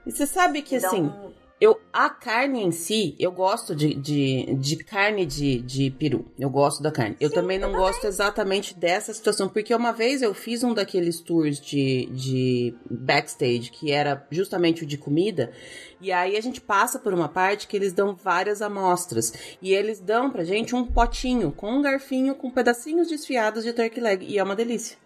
e 0.06 0.12
você 0.12 0.26
sabe 0.26 0.62
que, 0.62 0.76
assim, 0.76 1.12
eu, 1.60 1.78
a 1.92 2.08
carne 2.08 2.62
em 2.62 2.70
si, 2.70 3.14
eu 3.18 3.30
gosto 3.30 3.74
de, 3.74 3.92
de, 3.94 4.54
de 4.54 4.76
carne 4.82 5.26
de, 5.26 5.60
de 5.60 5.90
peru. 5.90 6.24
Eu 6.38 6.48
gosto 6.48 6.82
da 6.82 6.90
carne. 6.90 7.16
Eu 7.20 7.28
Sim, 7.28 7.34
também 7.34 7.58
não 7.58 7.68
eu 7.68 7.76
gosto 7.76 7.96
também. 7.96 8.08
exatamente 8.08 8.74
dessa 8.74 9.12
situação, 9.12 9.46
porque 9.46 9.74
uma 9.74 9.92
vez 9.92 10.22
eu 10.22 10.32
fiz 10.32 10.64
um 10.64 10.72
daqueles 10.72 11.20
tours 11.20 11.60
de, 11.60 12.06
de 12.06 12.74
backstage, 12.90 13.70
que 13.70 13.92
era 13.92 14.26
justamente 14.30 14.84
o 14.84 14.86
de 14.86 14.96
comida, 14.96 15.52
e 16.00 16.10
aí 16.10 16.34
a 16.34 16.40
gente 16.40 16.62
passa 16.62 16.98
por 16.98 17.12
uma 17.12 17.28
parte 17.28 17.68
que 17.68 17.76
eles 17.76 17.92
dão 17.92 18.14
várias 18.14 18.62
amostras. 18.62 19.30
E 19.60 19.74
eles 19.74 20.00
dão 20.00 20.30
pra 20.30 20.44
gente 20.44 20.74
um 20.74 20.86
potinho 20.86 21.52
com 21.52 21.70
um 21.70 21.82
garfinho 21.82 22.34
com 22.34 22.50
pedacinhos 22.50 23.08
desfiados 23.08 23.64
de 23.64 23.74
turkey 23.74 24.00
leg. 24.00 24.24
E 24.24 24.38
é 24.38 24.42
uma 24.42 24.56
delícia. 24.56 24.96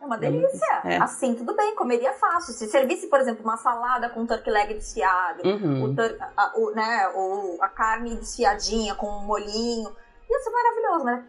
É 0.00 0.04
uma 0.04 0.18
delícia. 0.18 0.80
É. 0.84 0.96
Assim, 0.98 1.34
tudo 1.34 1.54
bem, 1.54 1.74
comeria 1.74 2.12
fácil. 2.12 2.52
Se 2.52 2.66
servisse, 2.68 3.08
por 3.08 3.20
exemplo, 3.20 3.42
uma 3.42 3.56
salada 3.56 4.08
com 4.08 4.26
turkey 4.26 4.50
leg 4.50 4.74
desfiado, 4.74 5.42
uhum. 5.46 5.84
o, 5.84 5.94
tur 5.94 6.16
a, 6.36 6.52
o, 6.56 6.70
né, 6.70 7.08
o, 7.14 7.58
a 7.60 7.68
carne 7.68 8.16
desfiadinha 8.16 8.94
com 8.94 9.06
um 9.06 9.24
molhinho, 9.24 9.94
ia 10.28 10.38
ser 10.40 10.50
maravilhoso, 10.50 11.04
né? 11.04 11.24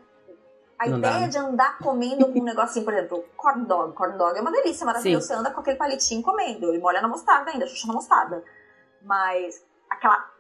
A 0.77 0.87
Não 0.87 0.99
ideia 0.99 1.21
dá. 1.21 1.27
de 1.27 1.37
andar 1.37 1.77
comendo 1.79 2.31
com 2.31 2.39
um 2.39 2.43
negocinho, 2.45 2.85
por 2.85 2.93
exemplo, 2.93 3.25
corn 3.35 3.65
dog. 3.65 3.93
Corn 3.93 4.17
dog 4.17 4.37
é 4.37 4.41
uma 4.41 4.51
delícia, 4.51 4.85
maravilhoso. 4.85 5.25
Sim. 5.25 5.33
Você 5.33 5.39
anda 5.39 5.49
com 5.49 5.61
aquele 5.61 5.77
palitinho 5.77 6.21
comendo 6.21 6.73
e 6.73 6.79
molha 6.79 7.01
na 7.01 7.07
mostarda 7.07 7.51
ainda, 7.51 7.65
chucha 7.65 7.87
na 7.87 7.93
mostarda. 7.93 8.43
Mas 9.01 9.63
aquela 9.89 10.37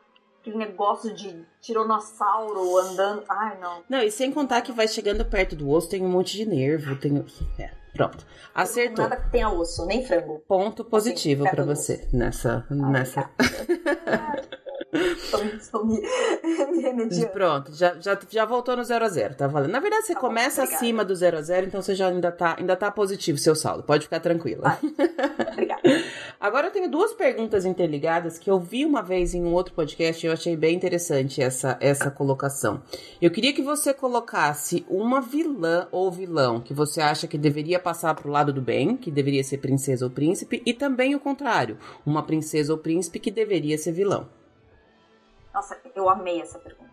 aquele 0.47 0.57
negócio 0.57 1.13
de 1.13 1.45
tiranossauro 1.59 2.77
andando. 2.77 3.23
Ai, 3.27 3.57
não. 3.59 3.83
Não, 3.89 3.99
e 3.99 4.11
sem 4.11 4.31
contar 4.31 4.61
que 4.61 4.71
vai 4.71 4.87
chegando 4.87 5.25
perto 5.25 5.55
do 5.55 5.69
osso, 5.69 5.89
tem 5.89 6.03
um 6.03 6.09
monte 6.09 6.37
de 6.37 6.45
nervo, 6.45 6.95
tem. 6.95 7.25
É. 7.59 7.71
Pronto. 7.93 8.25
Acertou. 8.53 9.07
Nada 9.07 9.17
que 9.17 9.31
tenha 9.31 9.49
osso, 9.49 9.85
nem 9.85 10.05
frango. 10.05 10.39
Ponto 10.47 10.83
positivo 10.83 11.43
assim, 11.45 11.55
para 11.55 11.63
você 11.63 12.07
nessa. 12.11 12.65
Nessa... 12.69 13.29
Estou, 14.97 15.85
me, 15.85 16.01
me. 16.01 17.25
Pronto, 17.31 17.73
já, 17.73 17.95
já, 17.99 18.17
já 18.29 18.45
voltou 18.45 18.75
no 18.75 18.83
0 18.83 19.05
a 19.05 19.09
0 19.09 19.35
tá 19.35 19.47
valendo. 19.47 19.71
Na 19.71 19.79
verdade, 19.79 20.05
você 20.05 20.13
tá 20.13 20.19
começa 20.19 20.65
bom, 20.65 20.73
acima 20.73 21.05
do 21.05 21.15
0 21.15 21.37
a 21.37 21.41
0 21.41 21.67
então 21.67 21.81
você 21.81 21.95
já 21.95 22.07
ainda 22.07 22.31
tá, 22.31 22.55
ainda 22.57 22.75
tá 22.75 22.89
positivo 22.91 23.37
seu 23.37 23.55
saldo. 23.55 23.83
Pode 23.83 24.03
ficar 24.03 24.19
tranquila. 24.19 24.77
Obrigada. 25.51 25.81
Agora 26.39 26.67
eu 26.67 26.71
tenho 26.71 26.89
duas 26.89 27.13
perguntas 27.13 27.65
interligadas 27.65 28.37
que 28.37 28.49
eu 28.49 28.59
vi 28.59 28.85
uma 28.85 29.01
vez 29.01 29.33
em 29.33 29.43
um 29.43 29.53
outro 29.53 29.73
podcast 29.73 30.25
e 30.25 30.27
eu 30.27 30.33
achei 30.33 30.55
bem 30.55 30.75
interessante 30.75 31.41
essa, 31.41 31.77
essa 31.79 32.11
colocação. 32.11 32.81
Eu 33.21 33.31
queria 33.31 33.53
que 33.53 33.61
você 33.61 33.93
colocasse 33.93 34.85
uma 34.87 35.21
vilã 35.21 35.87
ou 35.91 36.11
vilão 36.11 36.61
que 36.61 36.73
você 36.73 37.01
acha 37.01 37.27
que 37.27 37.37
deveria 37.37 37.79
passar 37.79 38.13
pro 38.15 38.31
lado 38.31 38.53
do 38.53 38.61
bem, 38.61 38.95
que 38.95 39.09
deveria 39.09 39.43
ser 39.43 39.57
princesa 39.57 40.05
ou 40.05 40.11
príncipe, 40.11 40.61
e 40.65 40.73
também 40.73 41.15
o 41.15 41.19
contrário, 41.19 41.77
uma 42.05 42.23
princesa 42.23 42.71
ou 42.71 42.79
príncipe 42.79 43.19
que 43.19 43.31
deveria 43.31 43.77
ser 43.77 43.91
vilão. 43.91 44.27
Nossa, 45.57 45.75
eu 45.95 46.07
amei 46.07 46.39
essa 46.39 46.59
pergunta. 46.59 46.91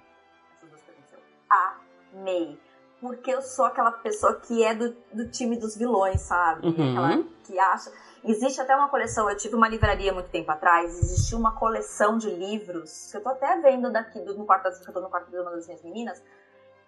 Essas 0.56 0.71
duas 0.71 0.80
perguntas. 0.80 1.12
Eu 1.12 2.18
amei. 2.18 2.59
Porque 2.99 3.30
eu 3.30 3.42
sou 3.42 3.66
aquela 3.66 3.92
pessoa 3.92 4.40
que 4.40 4.64
é 4.64 4.75
do, 4.75 4.97
do 5.12 5.28
time 5.28 5.59
dos 5.59 5.76
vilões, 5.76 6.23
sabe? 6.23 6.66
Uhum. 6.66 6.92
Aquela 6.92 7.25
que 7.44 7.59
acha. 7.59 7.92
Existe 8.25 8.62
até 8.62 8.75
uma 8.75 8.88
coleção, 8.88 9.28
eu 9.28 9.37
tive 9.37 9.54
uma 9.54 9.68
livraria 9.68 10.14
muito 10.14 10.30
tempo 10.30 10.50
atrás, 10.50 10.99
existia 10.99 11.37
uma 11.37 11.54
coleção 11.54 12.16
de 12.16 12.30
livros, 12.30 13.11
que 13.11 13.18
eu 13.18 13.23
tô 13.23 13.28
até 13.28 13.61
vendo 13.61 13.92
daqui 13.92 14.18
do, 14.21 14.33
no 14.33 14.47
quarto 14.47 14.66
eu 14.68 14.92
tô 14.94 14.99
no 14.99 15.11
quarto 15.11 15.30
de 15.30 15.38
uma 15.38 15.50
das 15.50 15.66
minhas 15.66 15.83
meninas, 15.83 16.23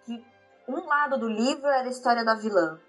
que 0.03 0.25
um 0.67 0.83
lado 0.87 1.19
do 1.19 1.29
livro 1.29 1.67
era 1.67 1.87
a 1.87 1.91
história 1.91 2.25
da 2.25 2.33
vilã 2.33 2.79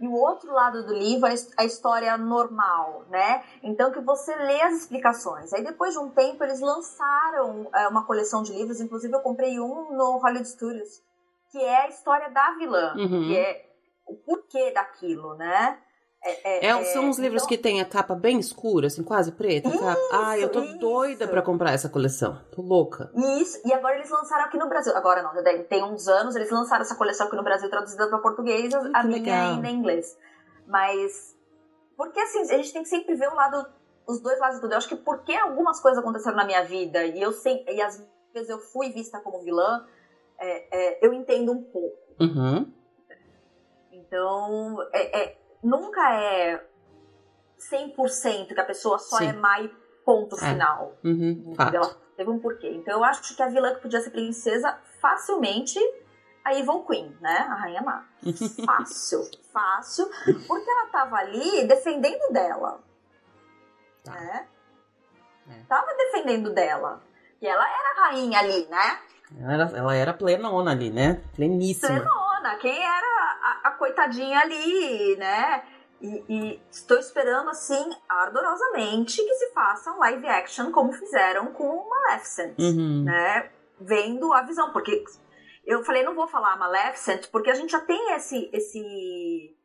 e 0.00 0.06
o 0.06 0.14
outro 0.14 0.52
lado 0.52 0.86
do 0.86 0.94
livro 0.94 1.26
é 1.26 1.34
a 1.56 1.64
história 1.64 2.16
normal, 2.16 3.04
né? 3.08 3.42
Então 3.62 3.90
que 3.90 4.00
você 4.00 4.34
lê 4.34 4.62
as 4.62 4.74
explicações. 4.74 5.52
Aí 5.52 5.62
depois 5.62 5.94
de 5.94 5.98
um 5.98 6.10
tempo 6.10 6.42
eles 6.44 6.60
lançaram 6.60 7.68
é, 7.74 7.88
uma 7.88 8.04
coleção 8.04 8.42
de 8.42 8.52
livros, 8.52 8.80
inclusive 8.80 9.12
eu 9.14 9.20
comprei 9.20 9.58
um 9.58 9.92
no 9.96 10.18
Hollywood 10.18 10.48
Studios, 10.48 11.02
que 11.50 11.58
é 11.58 11.86
a 11.86 11.88
história 11.88 12.30
da 12.30 12.52
vilã, 12.52 12.94
uhum. 12.96 13.26
que 13.26 13.36
é 13.36 13.66
o 14.06 14.14
porquê 14.14 14.70
daquilo, 14.70 15.34
né? 15.34 15.78
É, 16.24 16.66
é, 16.66 16.66
é, 16.66 16.84
são 16.84 17.08
uns 17.08 17.18
livros 17.18 17.44
então... 17.44 17.56
que 17.56 17.62
tem 17.62 17.80
a 17.80 17.84
capa 17.84 18.14
bem 18.14 18.38
escura, 18.38 18.88
assim, 18.88 19.04
quase 19.04 19.32
preta. 19.32 19.68
Isso, 19.68 19.84
Ai, 20.12 20.42
eu 20.42 20.48
tô 20.48 20.62
isso. 20.62 20.78
doida 20.78 21.28
pra 21.28 21.40
comprar 21.42 21.72
essa 21.72 21.88
coleção. 21.88 22.40
Tô 22.50 22.60
louca. 22.60 23.10
Isso, 23.40 23.60
e 23.64 23.72
agora 23.72 23.96
eles 23.96 24.10
lançaram 24.10 24.44
aqui 24.44 24.58
no 24.58 24.68
Brasil. 24.68 24.94
Agora 24.96 25.22
não, 25.22 25.32
tem 25.64 25.84
uns 25.84 26.08
anos, 26.08 26.34
eles 26.34 26.50
lançaram 26.50 26.82
essa 26.82 26.96
coleção 26.96 27.28
aqui 27.28 27.36
no 27.36 27.44
Brasil 27.44 27.70
traduzida 27.70 28.08
pra 28.08 28.18
português, 28.18 28.74
Ai, 28.74 28.90
a 28.94 29.04
minha 29.04 29.18
legal. 29.20 29.54
ainda 29.54 29.68
em 29.68 29.76
inglês. 29.76 30.18
Mas. 30.66 31.36
Porque 31.96 32.18
assim, 32.18 32.42
a 32.42 32.56
gente 32.56 32.72
tem 32.72 32.82
que 32.82 32.88
sempre 32.88 33.14
ver 33.14 33.28
o 33.28 33.34
lado, 33.34 33.66
os 34.06 34.20
dois 34.20 34.38
lados 34.40 34.56
de 34.56 34.62
tudo. 34.62 34.72
Eu 34.72 34.78
acho 34.78 34.88
que 34.88 34.96
porque 34.96 35.34
algumas 35.34 35.80
coisas 35.80 35.98
aconteceram 35.98 36.36
na 36.36 36.44
minha 36.44 36.64
vida 36.64 37.04
e 37.04 37.22
eu 37.22 37.32
sei, 37.32 37.64
e 37.68 37.80
às 37.80 38.04
vezes 38.34 38.50
eu 38.50 38.58
fui 38.58 38.90
vista 38.90 39.20
como 39.20 39.40
vilã, 39.40 39.86
é, 40.38 40.96
é, 40.96 41.06
eu 41.06 41.12
entendo 41.12 41.52
um 41.52 41.62
pouco. 41.62 41.96
Uhum. 42.20 42.72
Então, 43.92 44.82
é, 44.92 45.20
é 45.22 45.37
nunca 45.62 46.14
é 46.14 46.64
100% 47.58 48.54
que 48.54 48.60
a 48.60 48.64
pessoa 48.64 48.98
só 48.98 49.18
Sim. 49.18 49.28
é 49.28 49.32
má 49.32 49.60
e 49.60 49.68
ponto 50.04 50.36
é. 50.36 50.38
final. 50.38 50.94
Uhum, 51.04 51.54
ela 51.58 51.96
teve 52.16 52.30
um 52.30 52.38
porquê. 52.38 52.70
Então 52.70 52.94
eu 52.94 53.04
acho 53.04 53.36
que 53.36 53.42
a 53.42 53.48
vilã 53.48 53.74
que 53.74 53.82
podia 53.82 54.00
ser 54.00 54.10
princesa 54.10 54.78
facilmente 55.00 55.78
a 56.44 56.54
Evil 56.54 56.80
Queen, 56.84 57.14
né? 57.20 57.46
A 57.50 57.54
rainha 57.54 57.82
má. 57.82 58.04
Fácil, 58.66 59.28
fácil, 59.52 60.08
porque 60.46 60.70
ela 60.70 60.86
tava 60.86 61.16
ali 61.16 61.66
defendendo 61.66 62.32
dela. 62.32 62.80
Tá. 64.02 64.12
Né? 64.12 64.46
É. 65.50 65.62
Tava 65.68 65.94
defendendo 65.94 66.52
dela. 66.52 67.02
E 67.40 67.46
ela 67.46 67.64
era 67.64 68.00
rainha 68.02 68.38
ali, 68.38 68.66
né? 68.66 68.98
Ela 69.40 69.52
era, 69.52 69.76
ela 69.76 69.94
era 69.94 70.14
plenona 70.14 70.70
ali, 70.70 70.90
né? 70.90 71.22
Pleníssima. 71.34 72.00
Plenona. 72.00 72.56
Quem 72.56 72.82
era 72.82 73.17
a, 73.62 73.70
coitadinha 73.72 74.40
ali, 74.40 75.16
né? 75.16 75.62
E, 76.00 76.24
e, 76.28 76.62
estou 76.70 76.98
esperando, 76.98 77.50
assim, 77.50 77.90
ardorosamente 78.08 79.16
que 79.16 79.34
se 79.34 79.52
faça 79.52 79.92
um 79.92 79.98
live 79.98 80.26
action 80.28 80.70
como 80.70 80.92
fizeram 80.92 81.46
com 81.52 81.88
Maleficent, 81.88 82.58
uhum. 82.58 83.04
né? 83.04 83.50
Vendo 83.80 84.32
a 84.32 84.42
visão, 84.42 84.72
porque 84.72 85.04
eu 85.66 85.84
falei, 85.84 86.02
não 86.02 86.14
vou 86.14 86.28
falar 86.28 86.56
Maleficent, 86.56 87.28
porque 87.30 87.50
a 87.50 87.54
gente 87.54 87.70
já 87.70 87.80
tem 87.80 88.14
esse, 88.14 88.48
esse 88.52 89.56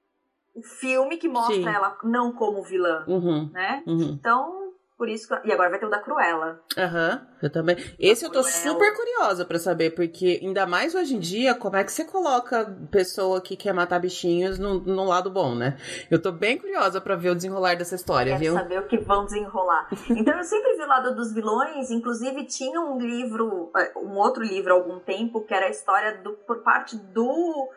o 0.54 0.62
filme 0.62 1.18
que 1.18 1.28
mostra 1.28 1.56
Sim. 1.56 1.68
ela 1.68 1.98
não 2.04 2.32
como 2.32 2.64
vilã, 2.64 3.04
uhum. 3.08 3.50
né? 3.52 3.84
Uhum. 3.88 4.18
Então, 4.20 4.63
por 4.98 5.10
isso 5.10 5.28
que... 5.28 5.48
E 5.48 5.52
agora 5.52 5.70
vai 5.70 5.80
ter 5.80 5.86
o 5.86 5.90
da 5.90 6.00
Cruella. 6.00 6.62
Aham, 6.78 7.22
uhum, 7.22 7.34
eu 7.42 7.52
também. 7.52 7.76
Esse 8.00 8.26
eu 8.26 8.32
tô 8.32 8.44
super 8.44 8.96
curiosa 8.96 9.44
para 9.46 9.60
saber, 9.60 9.92
porque 9.92 10.40
ainda 10.42 10.66
mais 10.66 10.96
hoje 10.96 11.16
em 11.16 11.20
dia, 11.20 11.56
como 11.56 11.76
é 11.76 11.84
que 11.84 11.92
você 11.92 12.06
coloca 12.06 12.76
pessoa 12.92 13.42
que 13.42 13.56
quer 13.56 13.74
matar 13.74 14.00
bichinhos 14.00 14.60
no, 14.60 14.80
no 14.80 15.04
lado 15.06 15.30
bom, 15.30 15.56
né? 15.56 15.78
Eu 16.10 16.22
tô 16.22 16.32
bem 16.32 16.58
curiosa 16.58 17.02
para 17.02 17.16
ver 17.16 17.30
o 17.30 17.36
desenrolar 17.36 17.76
dessa 17.76 17.96
história, 17.96 18.34
Quer 18.34 18.40
viu? 18.40 18.54
saber 18.54 18.80
o 18.80 18.88
que 18.88 18.98
vão 18.98 19.26
desenrolar. 19.26 19.90
Então 20.24 20.38
eu 20.38 20.44
sempre 20.44 20.76
vi 20.78 20.84
o 20.84 20.88
lado 20.88 21.16
dos 21.16 21.34
vilões, 21.34 21.92
inclusive 21.92 22.46
tinha 22.46 22.80
um 22.80 22.98
livro, 23.00 23.72
é, 23.76 23.92
um 23.98 24.16
outro 24.18 24.44
livro 24.44 24.72
há 24.72 24.76
algum 24.76 25.00
tempo, 25.00 25.42
que 25.42 25.54
era 25.54 25.66
a 25.66 25.70
história 25.70 26.18
do, 26.24 26.34
por 26.48 26.64
parte 26.64 26.96
do 26.98 27.70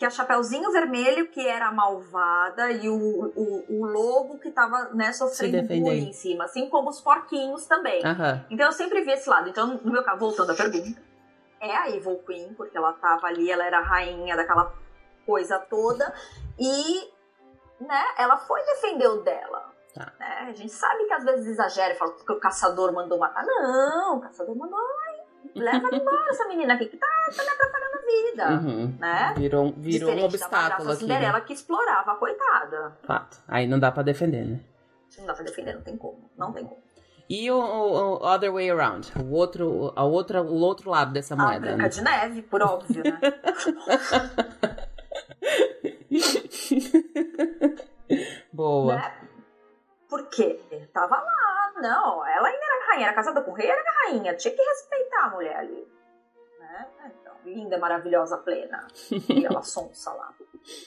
que 0.00 0.06
a 0.06 0.08
Chapeuzinho 0.08 0.72
Vermelho, 0.72 1.28
que 1.28 1.46
era 1.46 1.68
a 1.68 1.72
malvada, 1.72 2.70
e 2.70 2.88
o, 2.88 2.96
o, 3.36 3.64
o 3.68 3.84
lobo 3.84 4.38
que 4.38 4.50
tava 4.50 4.88
né, 4.94 5.12
sofrendo 5.12 5.62
bullying 5.68 6.08
em 6.08 6.12
cima, 6.14 6.44
assim 6.44 6.70
como 6.70 6.88
os 6.88 7.02
porquinhos 7.02 7.66
também. 7.66 8.02
Uhum. 8.02 8.44
Então 8.48 8.64
eu 8.64 8.72
sempre 8.72 9.02
vi 9.02 9.10
esse 9.10 9.28
lado. 9.28 9.50
Então, 9.50 9.78
no 9.84 9.92
meu 9.92 10.02
caso, 10.02 10.18
voltando 10.18 10.52
à 10.52 10.54
pergunta, 10.54 10.98
é 11.60 11.76
a 11.76 11.90
Evil 11.90 12.16
Queen, 12.26 12.54
porque 12.54 12.78
ela 12.78 12.94
tava 12.94 13.26
ali, 13.26 13.50
ela 13.50 13.62
era 13.62 13.80
a 13.80 13.82
rainha 13.82 14.34
daquela 14.34 14.72
coisa 15.26 15.58
toda, 15.58 16.14
e 16.58 17.12
né, 17.78 18.04
ela 18.16 18.38
foi 18.38 18.64
defender 18.64 19.06
o 19.06 19.20
dela. 19.20 19.70
Tá. 19.94 20.14
Né? 20.18 20.46
A 20.48 20.52
gente 20.54 20.72
sabe 20.72 21.04
que 21.04 21.12
às 21.12 21.24
vezes 21.24 21.46
exagera 21.46 21.92
e 21.92 21.96
fala 21.98 22.12
que 22.12 22.32
o 22.32 22.40
caçador 22.40 22.90
mandou 22.94 23.18
matar. 23.18 23.44
Não, 23.44 24.16
o 24.16 24.20
caçador 24.22 24.56
mandou. 24.56 24.80
Leva 25.54 25.94
embora 25.94 26.30
essa 26.30 26.48
menina 26.48 26.72
aqui 26.72 26.86
que 26.86 26.96
tá, 26.96 27.06
tá 27.36 27.42
me 27.42 27.50
atrapalhando 27.50 27.99
vida, 28.30 28.50
uhum. 28.50 28.96
né? 28.98 29.34
Virou, 29.36 29.72
virou 29.76 30.12
um 30.12 30.24
obstáculo 30.24 30.90
aqui. 30.90 31.00
Cinderela 31.00 31.38
né? 31.38 31.44
que 31.46 31.52
explorava 31.52 32.12
a 32.12 32.16
coitada. 32.16 32.96
Fato. 33.02 33.38
Aí 33.46 33.66
não 33.66 33.78
dá 33.78 33.92
pra 33.92 34.02
defender, 34.02 34.44
né? 34.44 34.60
Não 35.18 35.26
dá 35.26 35.34
pra 35.34 35.44
defender, 35.44 35.74
não 35.74 35.82
tem 35.82 35.96
como. 35.96 36.30
Não 36.36 36.52
tem 36.52 36.64
como. 36.64 36.80
E 37.28 37.50
o, 37.50 37.56
o, 37.56 38.26
other 38.26 38.52
way 38.52 38.68
around, 38.68 39.12
o 39.16 39.32
outro, 39.32 39.92
a 39.94 40.02
outra, 40.02 40.42
o 40.42 40.56
outro 40.56 40.90
lado 40.90 41.12
dessa 41.12 41.36
moeda. 41.36 41.54
A 41.54 41.60
Branca 41.60 41.84
né? 41.84 41.88
de 41.88 42.02
Neve, 42.02 42.42
por 42.42 42.60
óbvio, 42.60 43.04
né? 43.04 43.20
Boa. 48.52 48.96
Né? 48.96 49.14
Por 50.08 50.28
quê? 50.28 50.60
Tava 50.92 51.16
lá, 51.16 51.72
não. 51.76 52.26
Ela 52.26 52.48
ainda 52.48 52.64
era 52.64 52.86
rainha, 52.88 53.06
era 53.06 53.14
casada 53.14 53.42
com 53.42 53.52
o 53.52 53.54
rei, 53.54 53.70
era 53.70 53.84
rainha. 54.02 54.34
Tinha 54.34 54.52
que 54.52 54.60
respeitar 54.60 55.26
a 55.26 55.30
mulher 55.30 55.56
ali. 55.56 55.86
Né? 56.58 56.88
Então, 57.20 57.29
linda, 57.44 57.78
maravilhosa, 57.78 58.36
plena. 58.38 58.86
E 59.28 59.44
ela 59.46 59.62
sonsa 59.62 60.12
lá. 60.12 60.34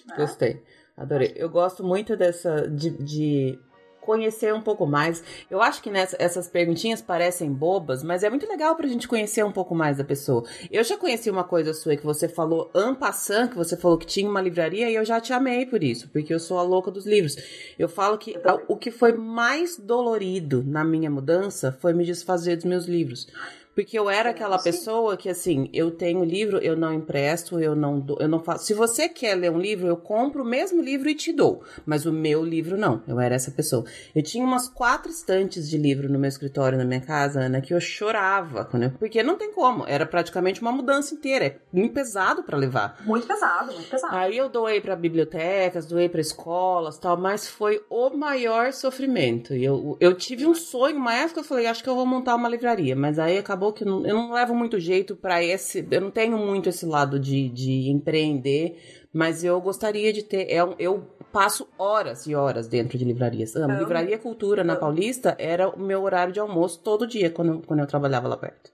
Né? 0.05 0.15
Gostei. 0.17 0.63
Adorei. 0.95 1.33
Eu 1.35 1.49
gosto 1.49 1.83
muito 1.83 2.15
dessa. 2.15 2.67
de, 2.69 2.91
de 2.91 3.59
conhecer 4.03 4.53
um 4.53 4.61
pouco 4.61 4.85
mais. 4.85 5.23
Eu 5.49 5.61
acho 5.61 5.81
que 5.81 5.89
nessa, 5.89 6.15
essas 6.19 6.47
perguntinhas 6.47 7.01
parecem 7.01 7.51
bobas, 7.51 8.03
mas 8.03 8.23
é 8.23 8.29
muito 8.29 8.47
legal 8.47 8.75
pra 8.75 8.87
gente 8.87 9.07
conhecer 9.07 9.43
um 9.43 9.51
pouco 9.51 9.73
mais 9.73 9.97
da 9.97 10.03
pessoa. 10.03 10.43
Eu 10.69 10.83
já 10.83 10.97
conheci 10.97 11.29
uma 11.29 11.43
coisa 11.43 11.73
sua 11.73 11.95
que 11.95 12.05
você 12.05 12.27
falou 12.27 12.69
en 12.75 12.93
passant, 12.93 13.49
que 13.49 13.55
você 13.55 13.75
falou 13.75 13.97
que 13.97 14.05
tinha 14.05 14.29
uma 14.29 14.41
livraria 14.41 14.89
e 14.89 14.95
eu 14.95 15.05
já 15.05 15.19
te 15.19 15.33
amei 15.33 15.65
por 15.65 15.83
isso, 15.83 16.09
porque 16.09 16.33
eu 16.33 16.39
sou 16.39 16.59
a 16.59 16.63
louca 16.63 16.91
dos 16.91 17.05
livros. 17.05 17.35
Eu 17.79 17.89
falo 17.89 18.17
que 18.17 18.35
o 18.67 18.77
que 18.77 18.91
foi 18.91 19.13
mais 19.13 19.77
dolorido 19.77 20.63
na 20.63 20.83
minha 20.83 21.09
mudança 21.09 21.71
foi 21.71 21.93
me 21.93 22.05
desfazer 22.05 22.57
dos 22.57 22.65
meus 22.65 22.85
livros. 22.85 23.27
Porque 23.75 23.97
eu 23.97 24.09
era 24.09 24.29
aquela 24.29 24.59
pessoa 24.59 25.17
que, 25.17 25.29
assim, 25.29 25.69
eu 25.73 25.89
tenho 25.91 26.23
livro, 26.23 26.57
eu 26.57 26.75
não 26.75 26.93
empresto, 26.93 27.59
eu 27.59 27.75
não 27.75 27.99
dou, 27.99 28.17
eu 28.19 28.27
não 28.27 28.39
faço. 28.39 28.65
Se 28.65 28.73
você 28.73 29.09
quer 29.09 29.35
ler 29.35 29.51
um 29.51 29.59
livro, 29.59 29.87
eu 29.87 29.97
compro 29.97 30.43
o 30.43 30.45
mesmo 30.45 30.81
livro 30.81 31.09
e 31.09 31.15
te 31.15 31.33
dou. 31.33 31.63
Mas 31.85 32.05
o 32.05 32.11
meu 32.11 32.43
livro 32.43 32.77
não. 32.77 33.01
Eu 33.07 33.19
era 33.19 33.33
essa 33.33 33.51
pessoa. 33.51 33.83
Eu 34.15 34.21
tinha 34.21 34.45
umas 34.45 34.67
quatro 34.67 35.11
estantes 35.11 35.67
de 35.67 35.77
livro 35.77 36.11
no 36.11 36.19
meu 36.19 36.27
escritório, 36.27 36.77
na 36.77 36.85
minha 36.85 37.01
casa, 37.01 37.41
Ana, 37.41 37.61
que 37.61 37.73
eu 37.73 37.81
chorava. 37.81 38.65
Quando 38.65 38.83
eu, 38.83 38.91
porque 38.91 39.23
não 39.23 39.37
tem 39.37 39.51
como. 39.51 39.85
Era 39.87 40.05
praticamente 40.05 40.61
uma 40.61 40.71
mudança 40.71 41.15
inteira. 41.15 41.45
É 41.45 41.55
muito 41.71 41.93
pesado 41.93 42.43
para 42.43 42.57
levar. 42.57 42.97
Muito 43.05 43.25
pesado, 43.25 43.73
muito 43.73 43.89
pesado. 43.89 44.15
Aí 44.15 44.37
eu 44.37 44.49
doei 44.49 44.81
para 44.81 44.95
bibliotecas, 44.95 45.85
doei 45.85 46.07
para 46.07 46.21
escolas 46.21 46.99
tal, 46.99 47.17
mas 47.17 47.47
foi 47.47 47.81
o 47.89 48.11
maior 48.11 48.71
sofrimento. 48.71 49.53
Eu, 49.53 49.97
eu 49.99 50.13
tive 50.13 50.45
um 50.45 50.53
sonho, 50.53 50.97
uma 50.97 51.13
época 51.13 51.39
eu 51.39 51.43
falei, 51.43 51.65
acho 51.65 51.83
que 51.83 51.89
eu 51.89 51.95
vou 51.95 52.05
montar 52.05 52.35
uma 52.35 52.49
livraria. 52.49 52.95
Mas 52.95 53.17
aí 53.17 53.37
acabou 53.37 53.62
acabou 53.63 53.73
que 53.73 53.83
eu 53.83 53.87
não, 53.87 54.05
eu 54.05 54.15
não 54.15 54.33
levo 54.33 54.53
muito 54.53 54.79
jeito 54.79 55.15
para 55.15 55.43
esse. 55.43 55.87
Eu 55.89 56.01
não 56.01 56.11
tenho 56.11 56.37
muito 56.37 56.69
esse 56.69 56.85
lado 56.85 57.19
de, 57.19 57.47
de 57.49 57.89
empreender, 57.89 59.07
mas 59.13 59.43
eu 59.43 59.59
gostaria 59.61 60.11
de 60.11 60.23
ter. 60.23 60.51
Eu, 60.51 60.71
é 60.73 60.75
eu 60.79 61.07
passo 61.31 61.67
horas 61.77 62.27
e 62.27 62.35
horas 62.35 62.67
dentro 62.67 62.97
de 62.97 63.05
livrarias. 63.05 63.55
Amo. 63.55 63.79
Livraria 63.79 64.17
Cultura 64.17 64.63
na 64.63 64.75
Paulista 64.75 65.35
era 65.39 65.69
o 65.69 65.79
meu 65.79 66.03
horário 66.03 66.33
de 66.33 66.39
almoço 66.39 66.81
todo 66.83 67.07
dia 67.07 67.29
quando, 67.29 67.61
quando 67.65 67.79
eu 67.79 67.87
trabalhava 67.87 68.27
lá 68.27 68.37
perto. 68.37 68.71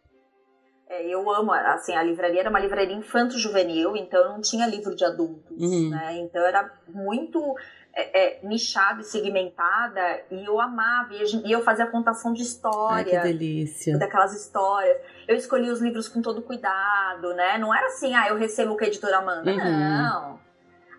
É, 0.90 1.06
eu 1.06 1.30
amo, 1.30 1.52
assim, 1.54 1.94
a 1.94 2.02
livraria 2.02 2.40
era 2.40 2.50
uma 2.50 2.60
livraria 2.60 2.96
infanto-juvenil, 2.96 3.96
então 3.96 4.28
não 4.28 4.42
tinha 4.42 4.66
livro 4.66 4.96
de 4.96 5.06
adultos, 5.06 5.62
uhum. 5.62 5.92
né? 5.92 6.18
Então 6.18 6.44
era 6.44 6.74
muito 6.88 7.56
é, 7.94 8.40
é, 8.40 8.40
nichada 8.44 9.02
e 9.02 9.04
segmentada 9.04 10.22
e 10.32 10.46
eu 10.46 10.60
amava. 10.60 11.14
E 11.14 11.52
eu 11.52 11.62
fazia 11.62 11.86
contação 11.86 12.34
de 12.34 12.42
história. 12.42 13.22
Ai, 13.22 13.28
que 13.28 13.34
delícia. 13.34 13.98
Daquelas 13.98 14.34
histórias. 14.34 14.98
Eu 15.28 15.36
escolhi 15.36 15.70
os 15.70 15.80
livros 15.80 16.08
com 16.08 16.22
todo 16.22 16.42
cuidado, 16.42 17.34
né? 17.36 17.58
Não 17.58 17.74
era 17.74 17.88
assim, 17.88 18.16
ah, 18.16 18.28
eu 18.30 18.38
recebo 18.38 18.74
o 18.74 18.78
que 18.78 18.86
a 18.86 18.88
editora 18.88 19.22
manda. 19.22 19.52
Uhum. 19.52 19.58
Não. 19.58 20.40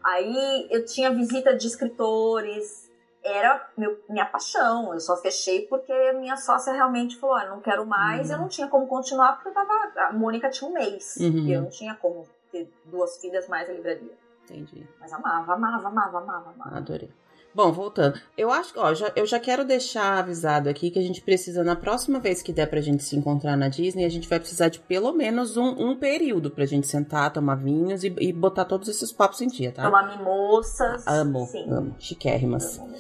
Aí 0.04 0.68
eu 0.70 0.84
tinha 0.84 1.10
visita 1.10 1.56
de 1.56 1.66
escritores. 1.66 2.89
Era 3.22 3.68
meu, 3.76 4.02
minha 4.08 4.24
paixão. 4.24 4.94
Eu 4.94 5.00
só 5.00 5.16
fechei 5.16 5.66
porque 5.66 5.92
minha 6.12 6.36
sócia 6.36 6.72
realmente 6.72 7.18
falou: 7.18 7.36
ah, 7.36 7.46
não 7.46 7.60
quero 7.60 7.84
mais. 7.86 8.28
Uhum. 8.28 8.34
Eu 8.34 8.38
não 8.40 8.48
tinha 8.48 8.68
como 8.68 8.86
continuar 8.86 9.34
porque 9.34 9.48
eu 9.48 9.54
tava. 9.54 9.72
A 9.96 10.12
Mônica 10.12 10.48
tinha 10.48 10.70
um 10.70 10.74
mês. 10.74 11.16
Uhum. 11.16 11.38
E 11.38 11.52
eu 11.52 11.62
não 11.62 11.70
tinha 11.70 11.94
como 11.94 12.26
ter 12.50 12.72
duas 12.84 13.20
filhas 13.20 13.46
mais 13.48 13.68
a 13.68 13.72
livraria. 13.72 14.16
Entendi. 14.44 14.88
Mas 14.98 15.12
amava, 15.12 15.54
amava, 15.54 15.88
amava, 15.88 16.18
amava, 16.18 16.50
amava. 16.50 16.76
Adorei. 16.76 17.10
Bom, 17.52 17.72
voltando. 17.72 18.20
Eu 18.36 18.50
acho 18.50 18.72
que, 18.72 18.78
ó, 18.78 18.94
já, 18.94 19.10
eu 19.16 19.26
já 19.26 19.40
quero 19.40 19.64
deixar 19.64 20.18
avisado 20.18 20.68
aqui 20.68 20.90
que 20.90 20.98
a 20.98 21.02
gente 21.02 21.20
precisa, 21.20 21.64
na 21.64 21.74
próxima 21.74 22.20
vez 22.20 22.42
que 22.42 22.52
der 22.52 22.66
pra 22.66 22.80
gente 22.80 23.02
se 23.02 23.16
encontrar 23.16 23.56
na 23.56 23.68
Disney, 23.68 24.04
a 24.04 24.08
gente 24.08 24.28
vai 24.28 24.38
precisar 24.38 24.68
de 24.68 24.78
pelo 24.78 25.12
menos 25.12 25.56
um, 25.56 25.68
um 25.68 25.96
período 25.96 26.50
pra 26.50 26.64
gente 26.64 26.86
sentar, 26.86 27.32
tomar 27.32 27.56
vinhos 27.56 28.04
e, 28.04 28.14
e 28.20 28.32
botar 28.32 28.64
todos 28.64 28.88
esses 28.88 29.10
papos 29.10 29.40
em 29.40 29.48
dia, 29.48 29.72
tá? 29.72 29.82
Tomar 29.82 30.16
mimoças. 30.16 31.04
Amo, 31.06 31.46
sim. 31.46 31.68
amo. 31.70 31.96
Chiquérrimas. 31.98 32.78
Amo 32.78 32.96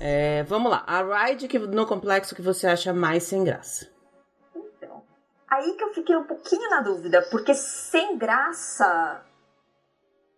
É, 0.00 0.44
vamos 0.44 0.70
lá. 0.70 0.82
A 0.86 1.26
ride 1.26 1.46
que, 1.46 1.58
no 1.58 1.84
complexo 1.84 2.34
que 2.34 2.42
você 2.42 2.66
acha 2.66 2.94
mais 2.94 3.24
sem 3.24 3.44
graça. 3.44 3.86
Então, 4.56 5.02
aí 5.46 5.72
que 5.74 5.84
eu 5.84 5.92
fiquei 5.92 6.16
um 6.16 6.24
pouquinho 6.24 6.70
na 6.70 6.80
dúvida, 6.80 7.26
porque 7.30 7.52
sem 7.54 8.16
graça 8.16 9.22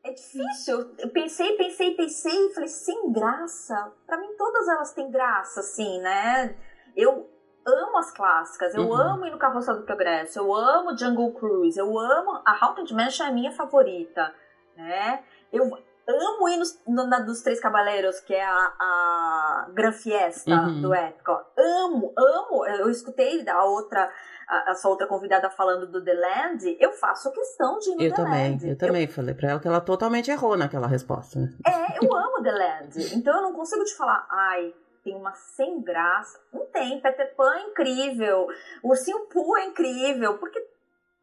é 0.05 0.12
difícil. 0.12 0.95
Eu 0.99 1.11
pensei, 1.11 1.57
pensei, 1.57 1.95
pensei 1.95 2.47
e 2.47 2.55
falei, 2.55 2.69
sem 2.69 3.12
graça. 3.12 3.93
Para 4.07 4.19
mim, 4.19 4.35
todas 4.37 4.69
elas 4.69 4.93
têm 4.93 5.11
graça, 5.11 5.61
assim, 5.61 6.01
né? 6.01 6.57
Eu 6.97 7.31
amo 7.65 7.99
as 7.99 8.11
clássicas, 8.11 8.75
eu 8.75 8.83
uhum. 8.83 8.95
amo 8.95 9.27
ir 9.27 9.31
no 9.31 9.38
Carroça 9.38 9.73
do 9.73 9.85
Progresso, 9.85 10.38
eu 10.41 10.53
amo 10.53 10.99
Jungle 10.99 11.33
Cruise, 11.33 11.79
eu 11.79 11.97
amo. 11.99 12.43
A 12.45 12.59
Haunted 12.61 12.93
Mansion 12.93 13.27
é 13.27 13.29
a 13.29 13.33
minha 13.33 13.53
favorita, 13.53 14.35
né? 14.77 15.23
Eu 15.53 15.79
amo 16.09 16.49
ir 16.49 16.59
no, 16.87 17.07
na 17.07 17.21
dos 17.21 17.43
Três 17.43 17.61
Cavaleiros, 17.61 18.21
que 18.21 18.35
é 18.35 18.45
a, 18.45 18.73
a 18.81 19.69
Gran 19.73 19.93
Fiesta 19.93 20.51
uhum. 20.51 20.83
do 20.83 20.95
Epcot. 20.95 21.45
Amo, 21.57 22.12
amo. 22.17 22.67
Eu 22.67 22.91
escutei 22.91 23.45
da 23.45 23.65
outra 23.65 24.11
a, 24.49 24.73
a, 24.73 24.75
sua 24.75 24.91
outra 24.91 25.07
convidada 25.07 25.49
falando 25.49 25.87
do 25.87 26.05
The 26.05 26.15
Land, 26.15 26.77
eu 26.79 26.93
faço 26.93 27.33
questão 27.33 27.79
de 27.79 27.91
ir 27.91 27.95
no 27.95 28.03
eu 28.03 28.11
The 28.11 28.17
também, 28.17 28.51
Land. 28.51 28.69
Eu 28.69 28.79
também, 28.79 29.07
falei 29.07 29.35
pra 29.35 29.51
ela 29.51 29.61
que 29.61 29.69
ela 29.69 29.81
totalmente 29.81 30.31
errou 30.31 30.57
naquela 30.57 30.87
resposta. 30.87 31.38
É, 31.67 32.05
eu 32.05 32.15
amo 32.15 32.43
The 32.43 32.53
Land. 32.53 33.15
Então 33.17 33.35
eu 33.37 33.43
não 33.43 33.53
consigo 33.55 33.83
te 33.85 33.97
falar, 33.97 34.27
ai, 34.31 34.75
tem 35.03 35.17
uma 35.17 35.33
sem 35.35 35.81
graça. 35.83 36.38
Não 36.53 36.67
tem. 36.67 37.01
Peter 37.01 37.35
Pan 37.35 37.55
é 37.55 37.62
incrível. 37.62 38.47
Ursinho 38.83 39.27
Pooh 39.27 39.57
é 39.59 39.65
incrível. 39.65 40.38
Porque 40.38 40.61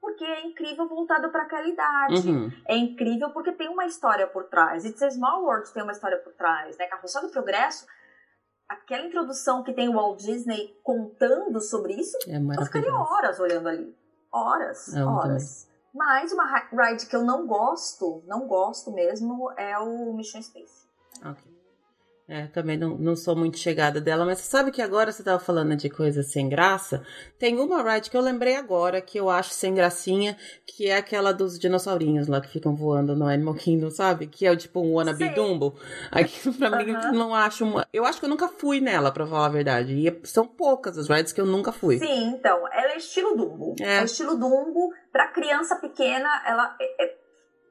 porque 0.01 0.23
é 0.23 0.45
incrível 0.45 0.87
voltado 0.87 1.29
para 1.29 1.43
aquela 1.43 1.67
idade. 1.67 2.29
Uhum. 2.29 2.51
É 2.67 2.75
incrível 2.75 3.31
porque 3.31 3.51
tem 3.51 3.69
uma 3.69 3.85
história 3.85 4.27
por 4.27 4.45
trás. 4.45 4.85
It's 4.85 5.01
a 5.01 5.09
Small 5.09 5.43
World 5.43 5.71
tem 5.73 5.83
uma 5.83 5.91
história 5.91 6.17
por 6.17 6.33
trás, 6.33 6.77
né? 6.77 6.87
Carroça 6.87 7.21
do 7.21 7.29
Progresso 7.29 7.85
aquela 8.69 9.07
introdução 9.07 9.63
que 9.63 9.73
tem 9.73 9.89
o 9.89 9.93
Walt 9.93 10.21
Disney 10.21 10.79
contando 10.83 11.59
sobre 11.59 11.93
isso, 11.93 12.15
é 12.27 12.37
eu 12.37 12.65
ficaria 12.65 12.93
horas 12.93 13.39
olhando 13.39 13.67
ali. 13.67 13.97
Horas, 14.31 14.93
é 14.93 15.03
horas. 15.03 15.63
Também. 15.63 15.69
Mas 15.91 16.31
uma 16.31 16.45
ride 16.45 17.07
que 17.07 17.15
eu 17.15 17.23
não 17.23 17.47
gosto, 17.47 18.23
não 18.27 18.47
gosto 18.47 18.91
mesmo, 18.91 19.51
é 19.57 19.77
o 19.79 20.13
Mission 20.13 20.41
Space. 20.43 20.87
Ok. 21.25 21.58
É, 22.31 22.45
também 22.45 22.77
não, 22.77 22.95
não 22.95 23.15
sou 23.15 23.35
muito 23.35 23.57
chegada 23.57 23.99
dela, 23.99 24.23
mas 24.23 24.37
você 24.37 24.51
sabe 24.51 24.69
que 24.69 24.83
agora 24.83 25.11
você 25.11 25.23
tava 25.23 25.39
falando 25.39 25.75
de 25.75 25.89
coisas 25.89 26.27
sem 26.27 26.47
graça? 26.47 27.01
Tem 27.39 27.57
uma 27.57 27.81
ride 27.81 28.11
que 28.11 28.15
eu 28.15 28.21
lembrei 28.21 28.55
agora, 28.55 29.01
que 29.01 29.19
eu 29.19 29.31
acho 29.31 29.49
sem 29.49 29.73
gracinha, 29.73 30.37
que 30.63 30.87
é 30.87 30.97
aquela 30.97 31.31
dos 31.31 31.57
dinossaurinhos 31.57 32.27
lá 32.27 32.39
que 32.39 32.47
ficam 32.47 32.75
voando 32.75 33.15
no 33.15 33.27
Animal 33.27 33.55
Kingdom, 33.55 33.89
sabe? 33.89 34.27
Que 34.27 34.45
é 34.45 34.51
o 34.51 34.55
tipo 34.55 34.79
um 34.79 34.93
wannabe. 34.93 35.29
Dumbo. 35.29 35.75
Aqui, 36.11 36.51
pra 36.53 36.69
mim, 36.69 36.91
não 37.13 37.33
acho 37.33 37.65
uma... 37.65 37.87
Eu 37.91 38.05
acho 38.05 38.19
que 38.19 38.25
eu 38.25 38.29
nunca 38.29 38.47
fui 38.47 38.79
nela, 38.79 39.11
pra 39.11 39.25
falar 39.25 39.47
a 39.47 39.49
verdade. 39.49 39.95
E 39.95 40.27
são 40.27 40.45
poucas 40.45 40.99
as 40.99 41.09
rides 41.09 41.33
que 41.33 41.41
eu 41.41 41.47
nunca 41.47 41.71
fui. 41.71 41.97
Sim, 41.97 42.27
então, 42.27 42.67
ela 42.71 42.93
é 42.93 42.97
estilo 42.97 43.35
Dumbo. 43.35 43.75
É, 43.81 44.01
é 44.01 44.03
estilo 44.03 44.37
Dumbo. 44.37 44.93
Pra 45.11 45.29
criança 45.29 45.77
pequena, 45.77 46.29
ela... 46.45 46.75
É, 46.79 47.05
é... 47.05 47.17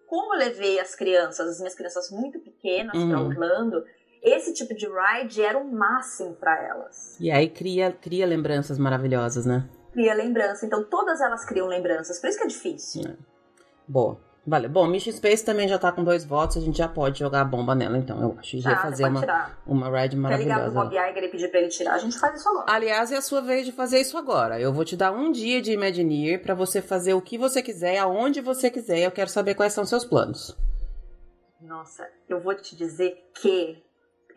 Como 0.09 0.35
eu 0.35 0.38
levei 0.38 0.81
as 0.81 0.94
crianças, 0.94 1.47
as 1.47 1.59
minhas 1.59 1.75
crianças 1.75 2.11
muito 2.11 2.40
pequenas 2.40 2.97
uhum. 2.97 3.11
pra 3.11 3.21
Orlando 3.21 3.85
esse 4.22 4.52
tipo 4.52 4.74
de 4.74 4.87
ride 4.87 5.42
era 5.42 5.59
o 5.59 5.70
máximo 5.70 6.35
para 6.35 6.62
elas. 6.62 7.16
E 7.20 7.31
aí 7.31 7.48
cria, 7.48 7.92
cria 7.92 8.26
lembranças 8.26 8.78
maravilhosas, 8.78 9.46
né? 9.46 9.68
Cria 9.92 10.14
lembrança. 10.14 10.66
Então 10.66 10.85
todas 10.85 11.20
elas 11.20 11.44
criam 11.44 11.66
lembranças. 11.66 12.20
Por 12.20 12.28
isso 12.28 12.38
que 12.38 12.44
é 12.44 12.48
difícil. 12.48 13.02
É. 13.09 13.16
Boa. 13.87 14.18
Valeu. 14.48 14.70
Bom, 14.70 14.87
Mission 14.87 15.12
Space 15.12 15.44
também 15.44 15.68
já 15.68 15.78
tá 15.78 15.92
com 15.92 16.02
dois 16.02 16.24
votos, 16.24 16.57
a 16.57 16.61
gente 16.61 16.78
já 16.78 16.88
pode 16.88 17.18
jogar 17.18 17.42
a 17.42 17.44
bomba 17.44 17.74
nela, 17.74 17.98
então, 17.98 18.18
eu 18.22 18.37
acho. 18.38 18.59
Já 18.59 18.72
ah, 18.72 18.83
fazer 18.83 19.04
uma, 19.04 19.20
tirar. 19.20 19.62
uma 19.66 19.90
ride 19.90 20.16
maravilhosa. 20.16 20.54
Quer 20.54 20.66
ligar 20.66 20.72
pro 20.72 20.83
Bob 20.85 21.11
Iger 21.11 21.24
e 21.24 21.28
pedir 21.28 21.48
pra 21.48 21.61
ele 21.61 21.68
tirar, 21.68 21.92
a 21.92 21.98
gente 21.98 22.18
faz 22.18 22.40
isso 22.40 22.48
agora. 22.48 22.64
Aliás, 22.66 23.12
é 23.12 23.16
a 23.18 23.20
sua 23.20 23.42
vez 23.42 23.66
de 23.66 23.72
fazer 23.72 24.00
isso 24.00 24.16
agora. 24.16 24.59
Eu 24.59 24.72
vou 24.72 24.87
te 24.87 24.96
dar 24.96 25.12
um 25.12 25.31
dia 25.31 25.61
de 25.61 25.72
Imagineer 25.72 26.42
para 26.42 26.54
você 26.54 26.81
fazer 26.81 27.12
o 27.12 27.20
que 27.20 27.37
você 27.37 27.62
quiser, 27.62 27.98
aonde 27.98 28.40
você 28.40 28.70
quiser. 28.70 29.00
Eu 29.00 29.11
quero 29.11 29.28
saber 29.28 29.54
quais 29.54 29.74
são 29.74 29.85
seus 29.85 30.07
planos. 30.07 30.57
Nossa, 31.61 32.09
eu 32.26 32.40
vou 32.40 32.54
te 32.54 32.74
dizer 32.74 33.18
que 33.35 33.83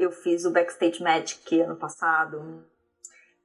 eu 0.03 0.11
fiz 0.11 0.45
o 0.45 0.51
Backstage 0.51 1.01
Magic 1.01 1.61
ano 1.61 1.75
passado 1.75 2.65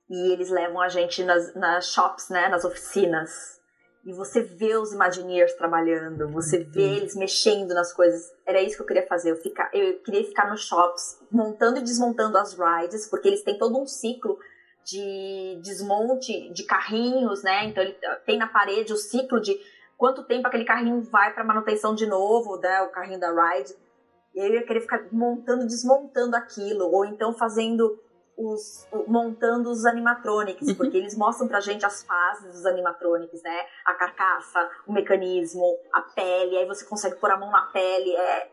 e 0.09 0.33
eles 0.33 0.51
levam 0.51 0.81
a 0.81 0.89
gente 0.89 1.25
nas, 1.25 1.55
nas 1.55 1.93
shops, 1.93 2.29
né, 2.29 2.49
nas 2.49 2.65
oficinas. 2.65 3.61
e 4.05 4.13
você 4.13 4.41
vê 4.41 4.77
os 4.77 4.93
Imagineers 4.93 5.55
trabalhando, 5.55 6.29
você 6.29 6.59
vê 6.59 6.81
uhum. 6.81 6.97
eles 6.97 7.17
mexendo 7.17 7.75
nas 7.75 7.93
coisas. 7.93 8.33
Era 8.47 8.63
isso 8.63 8.77
que 8.77 8.83
eu 8.83 8.87
queria 8.87 9.07
fazer. 9.07 9.33
Eu, 9.33 9.37
ficar, 9.37 9.69
eu 9.75 9.99
queria 10.01 10.25
ficar 10.25 10.49
nos 10.49 10.65
shops, 10.65 11.21
montando 11.31 11.79
e 11.79 11.83
desmontando 11.83 12.39
as 12.39 12.57
rides, 12.57 13.09
porque 13.09 13.27
eles 13.27 13.43
têm 13.43 13.59
todo 13.59 13.77
um 13.77 13.87
ciclo 13.87 14.39
de 14.85 15.59
desmonte 15.61 16.53
de 16.53 16.63
carrinhos, 16.63 17.43
né? 17.43 17.65
Então 17.65 17.83
ele 17.83 17.97
tem 18.25 18.39
na 18.39 18.47
parede 18.47 18.93
o 18.93 18.97
ciclo 18.97 19.41
de 19.41 19.59
quanto 19.99 20.23
tempo 20.23 20.47
aquele 20.47 20.65
carrinho 20.65 21.03
vai 21.03 21.35
para 21.35 21.43
manutenção 21.43 21.93
de 21.93 22.07
novo, 22.07 22.57
né? 22.59 22.83
O 22.83 22.91
carrinho 22.91 23.19
da 23.19 23.33
ride. 23.33 23.75
E 24.37 24.41
aí 24.41 24.49
eu 24.49 24.55
ia 24.57 24.67
querer 24.67 24.83
ficar 24.83 25.03
montando, 25.11 25.67
desmontando 25.67 26.37
aquilo, 26.37 26.93
ou 26.93 27.07
então 27.07 27.33
fazendo 27.33 27.99
os, 28.37 28.87
montando 29.09 29.71
os 29.71 29.87
animatronics, 29.87 30.69
uhum. 30.69 30.75
porque 30.75 30.99
eles 30.99 31.17
mostram 31.17 31.49
pra 31.49 31.59
gente 31.59 31.87
as 31.87 32.03
fases 32.03 32.53
dos 32.53 32.67
animatronics, 32.67 33.43
né? 33.43 33.65
A 33.87 33.95
carcaça, 33.95 34.71
o 34.87 34.93
mecanismo, 34.93 35.65
a 35.91 36.03
pele, 36.03 36.59
aí 36.59 36.67
você 36.67 36.85
consegue 36.85 37.17
pôr 37.17 37.31
a 37.31 37.39
mão 37.39 37.51
na 37.51 37.63
pele. 37.63 38.15
É... 38.15 38.51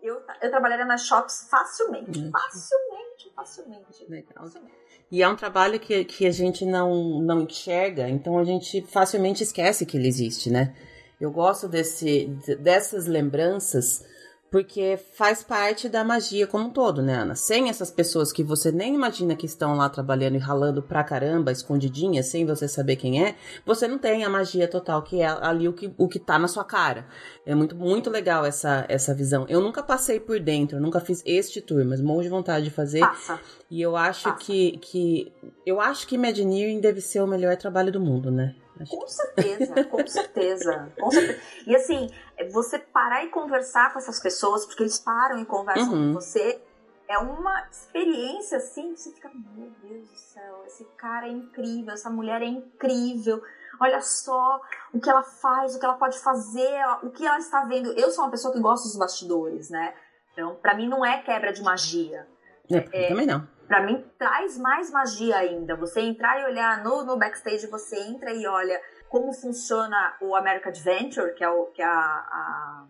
Eu, 0.00 0.22
eu 0.40 0.50
trabalharia 0.50 0.84
nas 0.84 1.04
shops 1.04 1.48
facilmente, 1.50 2.20
uhum. 2.20 2.30
facilmente, 2.30 3.32
facilmente. 3.34 4.06
Legal. 4.08 4.44
Facilmente. 4.44 4.74
E 5.10 5.22
é 5.24 5.28
um 5.28 5.34
trabalho 5.34 5.80
que, 5.80 6.04
que 6.04 6.24
a 6.24 6.30
gente 6.30 6.64
não, 6.64 7.20
não 7.20 7.40
enxerga, 7.40 8.08
então 8.08 8.38
a 8.38 8.44
gente 8.44 8.80
facilmente 8.82 9.42
esquece 9.42 9.84
que 9.84 9.96
ele 9.96 10.06
existe, 10.06 10.50
né? 10.50 10.72
Eu 11.20 11.32
gosto 11.32 11.66
desse, 11.66 12.26
dessas 12.60 13.06
lembranças 13.06 14.13
porque 14.54 14.96
faz 15.14 15.42
parte 15.42 15.88
da 15.88 16.04
magia 16.04 16.46
como 16.46 16.66
um 16.66 16.70
todo, 16.70 17.02
né, 17.02 17.16
Ana? 17.16 17.34
Sem 17.34 17.68
essas 17.68 17.90
pessoas 17.90 18.30
que 18.30 18.44
você 18.44 18.70
nem 18.70 18.94
imagina 18.94 19.34
que 19.34 19.46
estão 19.46 19.74
lá 19.74 19.88
trabalhando 19.88 20.36
e 20.36 20.38
ralando 20.38 20.80
pra 20.80 21.02
caramba, 21.02 21.50
escondidinhas, 21.50 22.26
sem 22.26 22.46
você 22.46 22.68
saber 22.68 22.94
quem 22.94 23.20
é, 23.20 23.34
você 23.66 23.88
não 23.88 23.98
tem 23.98 24.22
a 24.22 24.30
magia 24.30 24.68
total, 24.68 25.02
que 25.02 25.20
é 25.20 25.26
ali 25.26 25.66
o 25.66 25.72
que, 25.72 25.92
o 25.98 26.06
que 26.06 26.20
tá 26.20 26.38
na 26.38 26.46
sua 26.46 26.62
cara. 26.62 27.04
É 27.44 27.52
muito, 27.52 27.74
muito 27.74 28.08
legal 28.08 28.46
essa, 28.46 28.86
essa 28.88 29.12
visão. 29.12 29.44
Eu 29.48 29.60
nunca 29.60 29.82
passei 29.82 30.20
por 30.20 30.38
dentro, 30.38 30.78
nunca 30.78 31.00
fiz 31.00 31.20
este 31.26 31.60
tour, 31.60 31.84
mas 31.84 32.00
morro 32.00 32.22
de 32.22 32.28
vontade 32.28 32.66
de 32.66 32.70
fazer. 32.70 33.00
Passa. 33.00 33.40
E 33.68 33.82
eu 33.82 33.96
acho 33.96 34.36
que, 34.36 34.78
que. 34.78 35.32
Eu 35.66 35.80
acho 35.80 36.06
que 36.06 36.14
Imagineering 36.14 36.78
deve 36.78 37.00
ser 37.00 37.20
o 37.20 37.26
melhor 37.26 37.56
trabalho 37.56 37.90
do 37.90 37.98
mundo, 37.98 38.30
né? 38.30 38.54
Com 38.88 39.06
certeza, 39.06 39.84
com 39.84 40.06
certeza, 40.06 40.92
com 40.98 41.10
certeza. 41.10 41.40
E 41.66 41.76
assim, 41.76 42.10
você 42.50 42.78
parar 42.78 43.24
e 43.24 43.28
conversar 43.28 43.92
com 43.92 43.98
essas 43.98 44.20
pessoas, 44.20 44.66
porque 44.66 44.82
eles 44.82 44.98
param 44.98 45.38
e 45.38 45.44
conversam 45.44 45.92
uhum. 45.92 46.14
com 46.14 46.20
você, 46.20 46.60
é 47.06 47.18
uma 47.18 47.66
experiência 47.70 48.58
assim, 48.58 48.94
que 48.94 49.00
você 49.00 49.12
fica, 49.12 49.30
meu 49.54 49.70
Deus 49.82 50.08
do 50.08 50.16
céu, 50.16 50.64
esse 50.66 50.84
cara 50.96 51.28
é 51.28 51.30
incrível, 51.30 51.94
essa 51.94 52.10
mulher 52.10 52.42
é 52.42 52.46
incrível. 52.46 53.40
Olha 53.80 54.00
só 54.00 54.60
o 54.92 55.00
que 55.00 55.10
ela 55.10 55.22
faz, 55.22 55.74
o 55.74 55.78
que 55.78 55.84
ela 55.84 55.94
pode 55.94 56.18
fazer, 56.18 56.80
o 57.02 57.10
que 57.10 57.26
ela 57.26 57.38
está 57.38 57.64
vendo. 57.64 57.92
Eu 57.92 58.10
sou 58.10 58.24
uma 58.24 58.30
pessoa 58.30 58.52
que 58.52 58.60
gosta 58.60 58.88
dos 58.88 58.96
bastidores, 58.96 59.70
né? 59.70 59.94
Então, 60.32 60.56
para 60.56 60.74
mim 60.74 60.88
não 60.88 61.04
é 61.04 61.22
quebra 61.22 61.52
de 61.52 61.62
magia. 61.62 62.26
É, 62.70 62.76
é, 62.92 63.08
também 63.08 63.26
não 63.26 63.53
para 63.66 63.82
mim 63.84 64.04
traz 64.18 64.58
mais 64.58 64.90
magia 64.90 65.36
ainda. 65.36 65.76
Você 65.76 66.00
entrar 66.00 66.40
e 66.40 66.44
olhar 66.44 66.82
no, 66.82 67.04
no 67.04 67.16
backstage, 67.16 67.66
você 67.66 67.98
entra 68.00 68.32
e 68.32 68.46
olha 68.46 68.80
como 69.08 69.32
funciona 69.32 70.16
o 70.20 70.34
American 70.34 70.70
Adventure, 70.70 71.34
que 71.34 71.44
é, 71.44 71.48
o, 71.48 71.66
que 71.66 71.80
é 71.80 71.84
a, 71.84 71.90
a, 71.90 72.86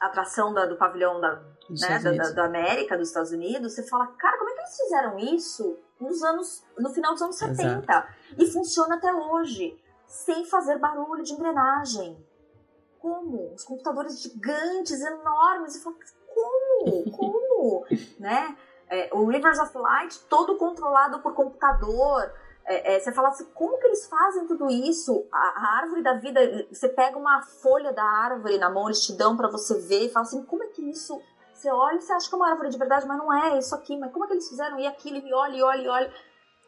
a 0.00 0.06
atração 0.06 0.54
da, 0.54 0.66
do 0.66 0.76
pavilhão 0.76 1.20
da, 1.20 1.42
né, 1.68 1.98
da, 1.98 2.12
da, 2.12 2.30
da, 2.30 2.44
América, 2.44 2.96
dos 2.96 3.08
Estados 3.08 3.32
Unidos. 3.32 3.74
Você 3.74 3.82
fala, 3.88 4.06
cara, 4.06 4.38
como 4.38 4.50
é 4.50 4.54
que 4.54 4.60
eles 4.60 4.76
fizeram 4.76 5.18
isso 5.18 5.78
nos 6.00 6.22
anos, 6.22 6.64
no 6.78 6.90
final 6.90 7.12
dos 7.12 7.22
anos 7.22 7.36
70? 7.36 7.82
Exato. 7.82 8.08
E 8.38 8.46
funciona 8.46 8.96
até 8.96 9.12
hoje, 9.12 9.76
sem 10.06 10.44
fazer 10.44 10.78
barulho 10.78 11.22
de 11.22 11.32
engrenagem. 11.32 12.24
Como? 13.00 13.52
Os 13.52 13.64
computadores 13.64 14.22
gigantes, 14.22 15.00
enormes. 15.00 15.74
E 15.74 15.82
fala, 15.82 15.96
como? 16.32 17.10
Como? 17.10 17.86
né? 18.18 18.56
É, 18.92 19.08
o 19.10 19.26
Rivers 19.26 19.58
of 19.58 19.76
Light 19.78 20.20
todo 20.28 20.58
controlado 20.58 21.20
por 21.20 21.32
computador. 21.32 22.30
É, 22.66 22.94
é, 22.94 23.00
você 23.00 23.10
fala 23.10 23.28
assim, 23.28 23.46
como 23.54 23.78
que 23.78 23.86
eles 23.86 24.06
fazem 24.06 24.46
tudo 24.46 24.70
isso? 24.70 25.26
A, 25.32 25.38
a, 25.38 25.78
árvore 25.78 26.02
da 26.02 26.12
vida, 26.12 26.66
você 26.70 26.90
pega 26.90 27.18
uma 27.18 27.40
folha 27.40 27.90
da 27.90 28.04
árvore 28.04 28.58
na 28.58 28.68
mão, 28.68 28.86
eles 28.86 29.04
te 29.04 29.14
dão 29.14 29.34
para 29.34 29.48
você 29.48 29.80
ver 29.80 30.04
e 30.04 30.08
fala 30.10 30.26
assim, 30.26 30.44
como 30.44 30.62
é 30.62 30.66
que 30.66 30.82
isso... 30.82 31.20
Você 31.54 31.70
olha 31.70 31.96
e 31.96 32.02
você 32.02 32.12
acha 32.12 32.28
que 32.28 32.34
é 32.34 32.36
uma 32.36 32.50
árvore 32.50 32.70
de 32.70 32.78
verdade, 32.78 33.06
mas 33.06 33.16
não 33.16 33.32
é, 33.32 33.56
isso 33.56 33.74
aqui. 33.74 33.96
Mas 33.96 34.12
como 34.12 34.24
é 34.24 34.28
que 34.28 34.34
eles 34.34 34.48
fizeram? 34.48 34.80
E 34.80 34.86
aquilo, 34.86 35.16
e 35.18 35.32
olha, 35.32 35.56
e 35.56 35.62
olha, 35.62 35.80
e 35.80 35.88
olha. 35.88 36.12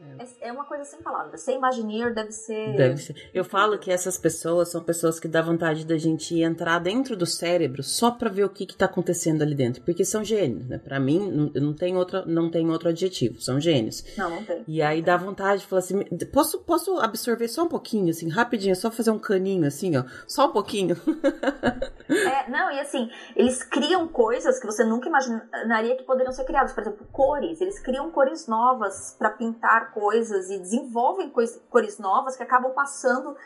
É. 0.00 0.48
é. 0.48 0.52
uma 0.52 0.64
coisa 0.64 0.84
sem 0.84 1.00
palavras. 1.00 1.40
Ser 1.40 1.52
Imagineer 1.52 2.12
deve 2.12 2.32
ser. 2.32 2.76
Deve 2.76 2.96
ser. 2.96 3.30
Eu 3.32 3.44
falo 3.44 3.78
que 3.78 3.92
essas 3.92 4.18
pessoas 4.18 4.70
são 4.70 4.82
pessoas 4.82 5.20
que 5.20 5.28
dá 5.28 5.40
vontade 5.40 5.86
da 5.86 5.96
gente 5.96 6.40
entrar 6.40 6.80
dentro 6.80 7.16
do 7.16 7.24
cérebro 7.26 7.82
só 7.82 8.10
para 8.10 8.28
ver 8.28 8.44
o 8.44 8.48
que, 8.48 8.66
que 8.66 8.76
tá 8.76 8.86
acontecendo 8.86 9.42
ali 9.42 9.54
dentro. 9.54 9.82
Porque 9.82 10.04
são 10.04 10.24
gênios, 10.24 10.66
né? 10.66 10.78
Pra 10.78 10.98
mim, 10.98 11.30
não, 11.30 11.50
não, 11.54 11.74
tem, 11.74 11.96
outra, 11.96 12.24
não 12.26 12.50
tem 12.50 12.68
outro 12.70 12.88
adjetivo. 12.88 13.40
São 13.40 13.60
gênios. 13.60 14.04
Não, 14.16 14.30
não 14.30 14.44
tem. 14.44 14.64
E 14.66 14.82
aí 14.82 15.00
dá 15.00 15.16
vontade 15.16 15.60
de 15.60 15.66
falar 15.68 15.80
assim: 15.80 16.04
posso, 16.32 16.58
posso 16.60 16.98
absorver 16.98 17.46
só 17.46 17.62
um 17.62 17.68
pouquinho, 17.68 18.10
assim, 18.10 18.28
rapidinho, 18.28 18.74
só 18.74 18.90
fazer 18.90 19.12
um 19.12 19.18
caninho, 19.18 19.66
assim, 19.66 19.96
ó. 19.96 20.04
Só 20.26 20.48
um 20.48 20.52
pouquinho. 20.52 20.96
é, 22.08 22.50
não, 22.50 22.70
e 22.72 22.80
assim, 22.80 23.08
eles 23.36 23.62
criam 23.62 24.08
coisas 24.08 24.58
que 24.58 24.66
você 24.66 24.84
nunca 24.84 25.08
imaginaria 25.08 25.96
que 25.96 26.02
poderiam 26.02 26.32
ser 26.32 26.44
criadas. 26.44 26.72
Por 26.72 26.80
exemplo, 26.80 27.06
cores. 27.12 27.60
Eles 27.60 27.78
criam 27.78 28.10
cores 28.10 28.48
novas 28.48 29.14
para 29.16 29.30
pintar 29.30 29.83
coisas 29.84 30.50
e 30.50 30.58
desenvolvem 30.58 31.32
cores 31.70 31.98
novas 31.98 32.36
que 32.36 32.42
acabam 32.42 32.72
passando 32.72 33.36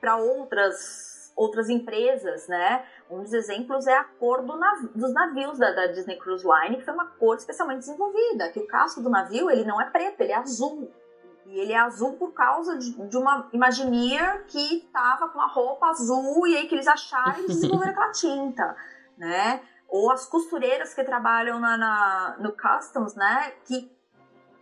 para 0.00 0.16
outras 0.16 1.12
outras 1.34 1.68
empresas, 1.68 2.46
né? 2.46 2.84
Um 3.10 3.22
dos 3.22 3.32
exemplos 3.32 3.86
é 3.86 3.96
a 3.96 4.04
cor 4.04 4.42
do 4.42 4.56
nav 4.56 4.86
dos 4.94 5.12
navios 5.12 5.58
da, 5.58 5.70
da, 5.72 5.86
Disney 5.86 6.16
Cruise 6.16 6.44
Line, 6.46 6.76
que 6.76 6.84
foi 6.84 6.94
uma 6.94 7.06
cor 7.06 7.36
especialmente 7.36 7.80
desenvolvida, 7.80 8.50
que 8.50 8.60
o 8.60 8.66
casco 8.66 9.00
do 9.00 9.10
navio 9.10 9.50
ele 9.50 9.64
não 9.64 9.80
é 9.80 9.90
preto, 9.90 10.20
ele 10.20 10.32
é 10.32 10.36
azul. 10.36 10.92
E 11.46 11.58
ele 11.58 11.72
é 11.72 11.78
azul 11.78 12.14
por 12.16 12.32
causa 12.32 12.78
de, 12.78 12.92
de 13.08 13.16
uma 13.16 13.48
Imagineer 13.52 14.44
que 14.46 14.78
estava 14.78 15.28
com 15.28 15.38
uma 15.38 15.48
roupa 15.48 15.86
azul 15.88 16.46
e 16.46 16.56
aí 16.56 16.68
que 16.68 16.74
eles 16.74 16.86
acharam 16.86 17.40
e 17.40 17.46
desenvolveram 17.46 17.92
aquela 17.92 18.12
tinta, 18.12 18.76
né? 19.18 19.60
Ou 19.88 20.10
as 20.10 20.26
costureiras 20.26 20.94
que 20.94 21.04
trabalham 21.04 21.58
na, 21.58 21.76
na, 21.76 22.36
no 22.38 22.52
Customs, 22.52 23.14
né? 23.14 23.52
Que 23.64 23.90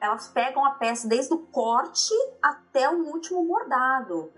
elas 0.01 0.29
pegam 0.29 0.65
a 0.65 0.73
peça 0.73 1.07
desde 1.07 1.35
o 1.35 1.39
corte 1.39 2.15
até 2.43 2.89
o 2.89 3.05
último 3.07 3.45
bordado. 3.47 4.33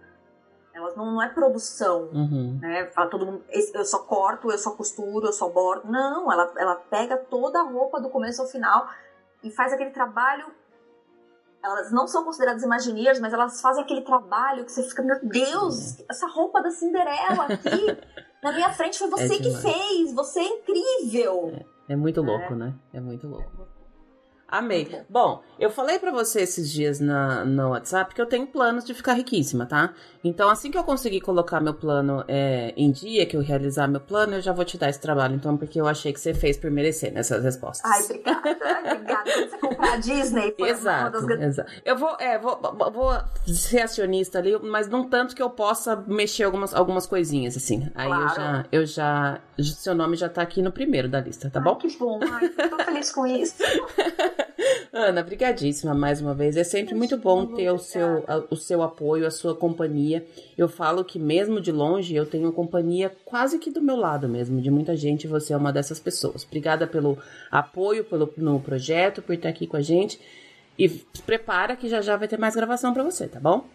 Elas 0.74 0.96
não, 0.96 1.12
não 1.12 1.22
é 1.22 1.28
produção, 1.28 2.08
uhum. 2.12 2.58
né? 2.60 2.86
Fala 2.86 3.10
todo 3.10 3.26
mundo, 3.26 3.44
eu 3.48 3.84
só 3.84 3.98
corto, 4.00 4.50
eu 4.50 4.58
só 4.58 4.70
costuro, 4.70 5.26
eu 5.26 5.32
só 5.32 5.48
bordo. 5.48 5.90
Não, 5.90 6.32
ela, 6.32 6.52
ela 6.56 6.76
pega 6.76 7.16
toda 7.16 7.60
a 7.60 7.62
roupa 7.62 8.00
do 8.00 8.08
começo 8.08 8.40
ao 8.40 8.48
final 8.48 8.88
e 9.44 9.50
faz 9.50 9.72
aquele 9.72 9.90
trabalho. 9.90 10.46
Elas 11.62 11.92
não 11.92 12.08
são 12.08 12.24
consideradas 12.24 12.62
imagineers, 12.62 13.20
mas 13.20 13.32
elas 13.32 13.60
fazem 13.60 13.84
aquele 13.84 14.00
trabalho 14.00 14.64
que 14.64 14.72
você 14.72 14.82
fica, 14.82 15.02
meu 15.02 15.20
Deus, 15.22 15.98
uhum. 15.98 16.06
essa 16.08 16.26
roupa 16.26 16.60
da 16.60 16.70
Cinderela 16.70 17.44
aqui 17.44 17.98
na 18.42 18.52
minha 18.52 18.70
frente 18.70 18.98
foi 18.98 19.08
você 19.10 19.34
é 19.34 19.38
que 19.38 19.54
fez, 19.54 20.12
você 20.14 20.40
é 20.40 20.48
incrível. 20.48 21.52
É, 21.88 21.92
é 21.92 21.96
muito 21.96 22.20
louco, 22.22 22.54
é. 22.54 22.56
né? 22.56 22.74
É 22.92 23.00
muito 23.00 23.28
louco. 23.28 23.71
Amei. 24.52 24.84
Tá 24.84 24.98
bom, 25.08 25.42
eu 25.58 25.70
falei 25.70 25.98
para 25.98 26.10
você 26.10 26.42
esses 26.42 26.70
dias 26.70 27.00
na, 27.00 27.42
no 27.42 27.70
WhatsApp 27.70 28.14
que 28.14 28.20
eu 28.20 28.26
tenho 28.26 28.46
planos 28.46 28.84
de 28.84 28.92
ficar 28.92 29.14
riquíssima, 29.14 29.64
tá? 29.64 29.94
Então, 30.22 30.50
assim 30.50 30.70
que 30.70 30.76
eu 30.76 30.84
conseguir 30.84 31.22
colocar 31.22 31.58
meu 31.58 31.72
plano 31.72 32.22
é, 32.28 32.74
em 32.76 32.90
dia, 32.92 33.24
que 33.24 33.34
eu 33.34 33.40
realizar 33.40 33.88
meu 33.88 34.00
plano, 34.00 34.34
eu 34.34 34.42
já 34.42 34.52
vou 34.52 34.62
te 34.62 34.76
dar 34.76 34.90
esse 34.90 35.00
trabalho. 35.00 35.34
Então, 35.34 35.56
porque 35.56 35.80
eu 35.80 35.86
achei 35.86 36.12
que 36.12 36.20
você 36.20 36.34
fez 36.34 36.58
por 36.58 36.70
merecer 36.70 37.10
nessas 37.14 37.42
respostas. 37.42 37.90
Ai, 37.90 38.04
obrigada. 38.04 38.50
obrigada. 38.92 39.30
Você 39.30 39.58
comprar 39.58 39.94
a 39.94 39.96
Disney, 39.96 40.54
foi 40.58 40.68
exato, 40.68 41.18
uma 41.18 41.26
das... 41.28 41.40
exato. 41.40 41.72
Eu 41.82 41.96
vou, 41.96 42.14
é, 42.20 42.38
vou, 42.38 42.60
vou 42.92 43.18
ser 43.46 43.80
acionista 43.80 44.38
ali, 44.38 44.58
mas 44.62 44.86
não 44.86 45.08
tanto 45.08 45.34
que 45.34 45.42
eu 45.42 45.48
possa 45.48 45.96
mexer 46.06 46.44
algumas, 46.44 46.74
algumas 46.74 47.06
coisinhas, 47.06 47.56
assim. 47.56 47.90
Aí 47.94 48.06
claro. 48.06 48.22
eu 48.22 48.28
já, 48.28 48.66
eu 48.70 48.86
já. 48.86 49.40
Seu 49.58 49.94
nome 49.94 50.16
já 50.16 50.28
tá 50.28 50.42
aqui 50.42 50.60
no 50.60 50.70
primeiro 50.70 51.08
da 51.08 51.20
lista, 51.20 51.48
tá 51.48 51.58
Ai, 51.58 51.64
bom? 51.64 51.76
Que 51.76 51.96
bom. 51.96 52.20
Ai, 52.22 52.48
tô 52.48 52.84
feliz 52.84 53.10
com 53.10 53.26
isso. 53.26 53.54
Ana, 54.92 55.22
brigadíssima 55.22 55.94
mais 55.94 56.20
uma 56.20 56.34
vez. 56.34 56.54
É 56.56 56.64
sempre 56.64 56.94
muito 56.94 57.16
bom 57.16 57.46
ter 57.46 57.70
o 57.70 57.78
seu, 57.78 58.24
o 58.50 58.56
seu 58.56 58.82
apoio, 58.82 59.26
a 59.26 59.30
sua 59.30 59.54
companhia. 59.56 60.26
Eu 60.56 60.68
falo 60.68 61.02
que 61.02 61.18
mesmo 61.18 61.60
de 61.60 61.72
longe 61.72 62.14
eu 62.14 62.26
tenho 62.26 62.52
companhia 62.52 63.10
quase 63.24 63.58
que 63.58 63.70
do 63.70 63.80
meu 63.80 63.96
lado 63.96 64.28
mesmo, 64.28 64.60
de 64.60 64.70
muita 64.70 64.94
gente. 64.94 65.26
Você 65.26 65.54
é 65.54 65.56
uma 65.56 65.72
dessas 65.72 65.98
pessoas. 65.98 66.44
Obrigada 66.44 66.86
pelo 66.86 67.18
apoio 67.50 68.04
pelo, 68.04 68.32
no 68.36 68.60
projeto, 68.60 69.22
por 69.22 69.34
estar 69.34 69.48
aqui 69.48 69.66
com 69.66 69.78
a 69.78 69.82
gente. 69.82 70.20
E 70.78 70.88
prepara 71.24 71.74
que 71.74 71.88
já 71.88 72.02
já 72.02 72.16
vai 72.16 72.28
ter 72.28 72.38
mais 72.38 72.54
gravação 72.54 72.92
para 72.92 73.02
você, 73.02 73.26
tá 73.26 73.40
bom? 73.40 73.66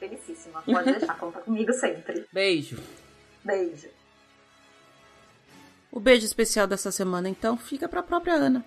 Felicíssima. 0.00 0.62
Pode 0.62 0.92
deixar, 0.92 1.16
conta 1.16 1.40
comigo 1.40 1.72
sempre. 1.72 2.24
Beijo. 2.32 2.78
Beijo. 3.44 3.88
O 5.92 6.00
beijo 6.00 6.26
especial 6.26 6.66
dessa 6.66 6.90
semana, 6.90 7.28
então, 7.28 7.56
fica 7.56 7.88
para 7.88 8.00
a 8.00 8.02
própria 8.02 8.34
Ana 8.34 8.64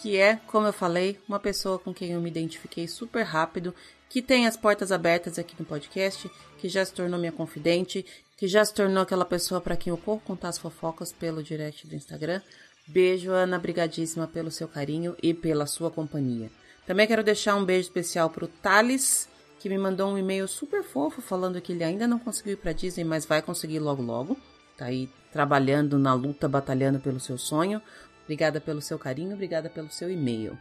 que 0.00 0.16
é, 0.16 0.36
como 0.46 0.66
eu 0.66 0.72
falei, 0.72 1.18
uma 1.28 1.40
pessoa 1.40 1.78
com 1.78 1.92
quem 1.92 2.12
eu 2.12 2.20
me 2.20 2.30
identifiquei 2.30 2.86
super 2.86 3.22
rápido, 3.22 3.74
que 4.08 4.22
tem 4.22 4.46
as 4.46 4.56
portas 4.56 4.92
abertas 4.92 5.38
aqui 5.38 5.54
no 5.58 5.64
podcast, 5.64 6.30
que 6.58 6.68
já 6.68 6.84
se 6.84 6.92
tornou 6.92 7.18
minha 7.18 7.32
confidente, 7.32 8.04
que 8.36 8.46
já 8.46 8.64
se 8.64 8.74
tornou 8.74 9.02
aquela 9.02 9.24
pessoa 9.24 9.60
para 9.60 9.76
quem 9.76 9.90
eu 9.90 9.96
corro 9.96 10.20
contar 10.20 10.48
as 10.48 10.58
fofocas 10.58 11.12
pelo 11.12 11.42
direct 11.42 11.86
do 11.86 11.94
Instagram. 11.94 12.40
Beijo, 12.86 13.30
Ana, 13.30 13.58
brigadíssima 13.58 14.26
pelo 14.26 14.50
seu 14.50 14.68
carinho 14.68 15.16
e 15.22 15.32
pela 15.32 15.66
sua 15.66 15.90
companhia. 15.90 16.50
Também 16.86 17.06
quero 17.06 17.24
deixar 17.24 17.56
um 17.56 17.64
beijo 17.64 17.88
especial 17.88 18.28
pro 18.28 18.46
Thales, 18.46 19.28
que 19.58 19.68
me 19.68 19.78
mandou 19.78 20.10
um 20.10 20.18
e-mail 20.18 20.46
super 20.46 20.84
fofo 20.84 21.22
falando 21.22 21.60
que 21.60 21.72
ele 21.72 21.82
ainda 21.82 22.06
não 22.06 22.18
conseguiu 22.18 22.52
ir 22.52 22.56
para 22.56 22.72
Disney, 22.72 23.04
mas 23.04 23.24
vai 23.24 23.40
conseguir 23.40 23.78
logo 23.78 24.02
logo. 24.02 24.36
Tá 24.76 24.86
aí 24.86 25.08
trabalhando 25.32 25.98
na 25.98 26.12
luta, 26.12 26.46
batalhando 26.46 27.00
pelo 27.00 27.18
seu 27.18 27.38
sonho. 27.38 27.80
Obrigada 28.24 28.60
pelo 28.60 28.80
seu 28.80 28.98
carinho, 28.98 29.34
obrigada 29.34 29.70
pelo 29.70 29.90
seu 29.90 30.10
e-mail. 30.10 30.58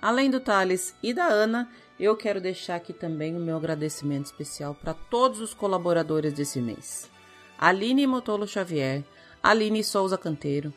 Além 0.00 0.30
do 0.30 0.40
Thales 0.40 0.94
e 1.02 1.12
da 1.12 1.26
Ana, 1.26 1.68
eu 1.98 2.16
quero 2.16 2.40
deixar 2.40 2.76
aqui 2.76 2.92
também 2.92 3.36
o 3.36 3.40
meu 3.40 3.56
agradecimento 3.56 4.26
especial 4.26 4.74
para 4.74 4.94
todos 4.94 5.40
os 5.40 5.52
colaboradores 5.52 6.32
desse 6.32 6.60
mês. 6.60 7.10
Aline 7.58 8.06
Motolo 8.06 8.46
Xavier, 8.46 9.04
Aline 9.42 9.84
Souza 9.84 10.16
Canteiro, 10.16 10.72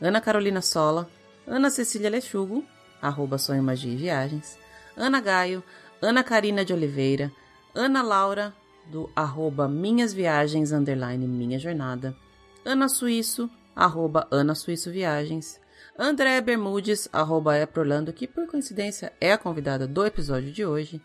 Ana 0.00 0.20
Carolina 0.20 0.60
Sola, 0.60 1.08
Ana 1.46 1.70
Cecília 1.70 2.10
Lechugo, 2.10 2.64
arroba 3.00 3.38
Sonho 3.38 3.62
Magia 3.62 3.92
e 3.92 3.96
Viagens, 3.96 4.58
Ana 4.94 5.20
Gaio, 5.20 5.64
Ana 6.02 6.22
Karina 6.22 6.62
de 6.62 6.74
Oliveira, 6.74 7.32
Ana 7.74 8.02
Laura, 8.02 8.54
do 8.86 9.10
arroba 9.16 9.66
Minhas 9.66 10.12
Viagens, 10.12 10.72
underline 10.72 11.26
Minha 11.26 11.58
Jornada, 11.58 12.14
Ana 12.64 12.88
Suíço, 12.88 13.50
arroba 13.76 14.26
Ana 14.30 14.54
Suíço 14.54 14.90
Viagens, 14.90 15.60
André 15.98 16.40
Bermudes, 16.40 17.08
arroba 17.12 17.58
Eprolando, 17.58 18.12
que 18.12 18.26
por 18.26 18.46
coincidência 18.46 19.12
é 19.20 19.32
a 19.32 19.38
convidada 19.38 19.86
do 19.86 20.04
episódio 20.04 20.50
de 20.50 20.64
hoje, 20.64 21.00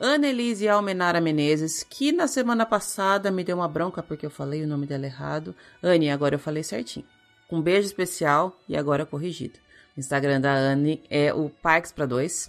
Ana 0.00 0.28
Elise 0.28 0.68
Almenara 0.68 1.20
Menezes, 1.20 1.82
que 1.82 2.12
na 2.12 2.28
semana 2.28 2.64
passada 2.64 3.32
me 3.32 3.42
deu 3.42 3.56
uma 3.56 3.66
bronca 3.66 4.00
porque 4.00 4.24
eu 4.24 4.30
falei 4.30 4.62
o 4.62 4.66
nome 4.66 4.86
dela 4.86 5.06
errado. 5.06 5.56
Anne, 5.82 6.08
agora 6.08 6.36
eu 6.36 6.38
falei 6.38 6.62
certinho. 6.62 7.04
Um 7.50 7.60
beijo 7.60 7.86
especial 7.86 8.56
e 8.68 8.76
agora 8.76 9.04
corrigido. 9.04 9.58
O 9.96 10.00
Instagram 10.00 10.40
da 10.40 10.52
Anne 10.54 11.02
é 11.10 11.34
o 11.34 11.48
Parques 11.48 11.90
para 11.90 12.06
Dois. 12.06 12.48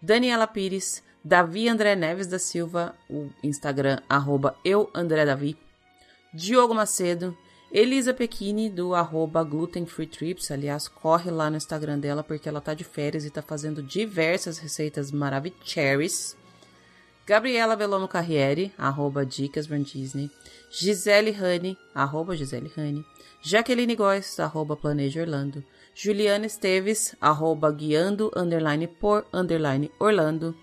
Daniela 0.00 0.46
Pires, 0.46 1.02
Davi 1.24 1.68
André 1.68 1.96
Neves 1.96 2.28
da 2.28 2.38
Silva, 2.38 2.94
o 3.10 3.28
Instagram 3.42 3.98
arroba 4.08 4.54
eu 4.64 4.88
André 4.94 5.24
Davi. 5.24 5.56
Diogo 6.32 6.74
Macedo, 6.74 7.36
Elisa 7.74 8.14
Pequini, 8.14 8.70
do 8.70 8.94
arroba 8.94 9.42
Gluten 9.42 9.84
Free 9.84 10.06
Trips, 10.06 10.52
aliás, 10.52 10.86
corre 10.86 11.28
lá 11.28 11.50
no 11.50 11.56
Instagram 11.56 11.98
dela 11.98 12.22
porque 12.22 12.48
ela 12.48 12.60
tá 12.60 12.72
de 12.72 12.84
férias 12.84 13.24
e 13.24 13.30
tá 13.30 13.42
fazendo 13.42 13.82
diversas 13.82 14.58
receitas 14.58 15.10
maravilhosas. 15.10 16.36
Gabriela 17.26 17.74
Velono 17.74 18.06
Carriere, 18.06 18.72
arroba 18.78 19.26
Dicas 19.26 19.66
Van 19.66 19.82
Disney. 19.82 20.30
Gisele 20.70 21.32
Honey, 21.32 21.76
arroba 21.92 22.36
Gisele 22.36 22.70
Honey. 22.76 23.04
Jaqueline 23.42 23.96
Góes, 23.96 24.38
arroba 24.38 24.76
Planeja 24.76 25.22
Orlando. 25.22 25.64
Juliana 25.96 26.46
Esteves, 26.46 27.16
arroba 27.20 27.72
guiando, 27.72 28.30
underline 28.36 28.86
por, 28.86 29.26
underline 29.32 29.90
Orlando. 29.98 30.54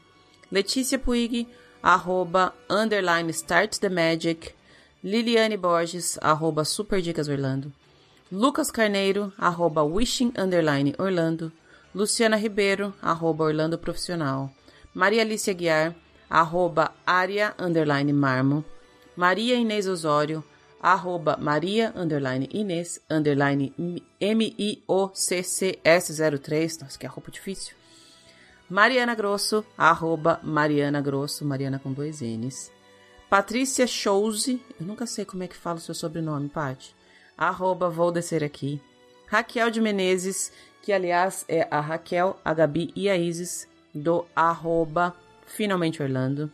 Letícia 0.49 0.97
Puig, 0.97 1.45
arroba, 1.83 2.53
underline 2.69 3.33
start 3.33 3.81
the 3.81 3.89
magic. 3.89 4.55
Liliane 5.03 5.57
Borges, 5.57 6.19
arroba 6.21 6.63
Super 6.63 7.01
Dicas 7.01 7.27
Orlando. 7.27 7.71
Lucas 8.31 8.69
Carneiro, 8.69 9.33
arroba 9.37 9.83
wishing, 9.83 10.31
underline 10.37 10.93
Orlando. 10.99 11.51
Luciana 11.93 12.37
Ribeiro, 12.37 12.93
arroba 13.01 13.43
Orlando 13.45 13.79
Profissional. 13.79 14.51
Maria 14.93 15.23
Alicia 15.23 15.53
Guiar, 15.53 15.95
arroba 16.29 16.93
área, 17.05 17.55
underline 17.57 18.13
Marmo. 18.13 18.63
Maria 19.17 19.55
Inês 19.55 19.87
Osório, 19.87 20.43
arroba 20.79 21.35
Maria, 21.35 21.91
underline 21.95 22.47
Inês, 22.53 23.01
underline 23.09 23.73
M-I-O-C-C-S-03. 24.19 26.81
Nossa, 26.81 26.99
que 26.99 27.05
é 27.05 27.09
roupa 27.09 27.31
difícil. 27.31 27.73
Mariana 28.69 29.15
Grosso, 29.15 29.65
arroba 29.77 30.39
Mariana 30.43 31.01
Grosso, 31.01 31.43
Mariana 31.43 31.79
com 31.79 31.91
dois 31.91 32.21
N's. 32.21 32.71
Patrícia 33.31 33.87
Chose, 33.87 34.61
eu 34.77 34.85
nunca 34.85 35.05
sei 35.05 35.23
como 35.23 35.41
é 35.41 35.47
que 35.47 35.55
fala 35.55 35.77
o 35.77 35.81
seu 35.81 35.95
sobrenome, 35.95 36.49
Paty. 36.49 36.93
Arroba, 37.37 37.89
vou 37.89 38.11
descer 38.11 38.43
aqui. 38.43 38.81
Raquel 39.25 39.71
de 39.71 39.79
Menezes, 39.79 40.51
que 40.81 40.91
aliás 40.91 41.45
é 41.47 41.65
a 41.71 41.79
Raquel, 41.79 42.37
a 42.43 42.53
Gabi 42.53 42.91
e 42.93 43.09
a 43.09 43.15
Isis, 43.15 43.69
do 43.95 44.25
arroba 44.35 45.15
Finalmente 45.45 46.03
Orlando. 46.03 46.51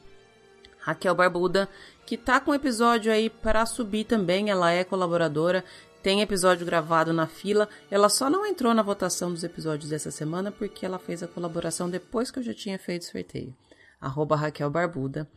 Raquel 0.77 1.15
Barbuda, 1.15 1.67
que 2.05 2.15
tá 2.15 2.39
com 2.39 2.53
episódio 2.53 3.11
aí 3.11 3.27
para 3.27 3.65
subir 3.65 4.03
também, 4.03 4.51
ela 4.51 4.71
é 4.71 4.83
colaboradora, 4.83 5.65
tem 6.03 6.21
episódio 6.21 6.63
gravado 6.63 7.11
na 7.11 7.25
fila. 7.25 7.67
Ela 7.89 8.07
só 8.07 8.29
não 8.29 8.45
entrou 8.45 8.71
na 8.75 8.83
votação 8.83 9.31
dos 9.31 9.43
episódios 9.43 9.89
dessa 9.89 10.11
semana 10.11 10.51
porque 10.51 10.85
ela 10.85 10.99
fez 10.99 11.23
a 11.23 11.27
colaboração 11.27 11.89
depois 11.89 12.29
que 12.29 12.37
eu 12.37 12.43
já 12.43 12.53
tinha 12.53 12.77
feito 12.77 13.01
o 13.01 13.05
sorteio. 13.05 13.51
Arroba 13.99 14.35
Raquel 14.35 14.69
Barbuda. 14.69 15.27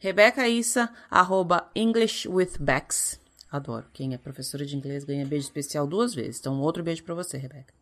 Rebeca 0.00 0.48
Issa, 0.48 0.90
arroba 1.10 1.70
English 1.74 2.26
with 2.26 2.56
Bex. 2.58 3.20
Adoro. 3.52 3.84
Quem 3.92 4.14
é 4.14 4.18
professora 4.18 4.64
de 4.64 4.74
inglês 4.74 5.04
ganha 5.04 5.26
beijo 5.26 5.44
especial 5.44 5.86
duas 5.86 6.14
vezes. 6.14 6.40
Então, 6.40 6.58
outro 6.58 6.82
beijo 6.82 7.04
para 7.04 7.14
você, 7.14 7.36
Rebeca. 7.36 7.74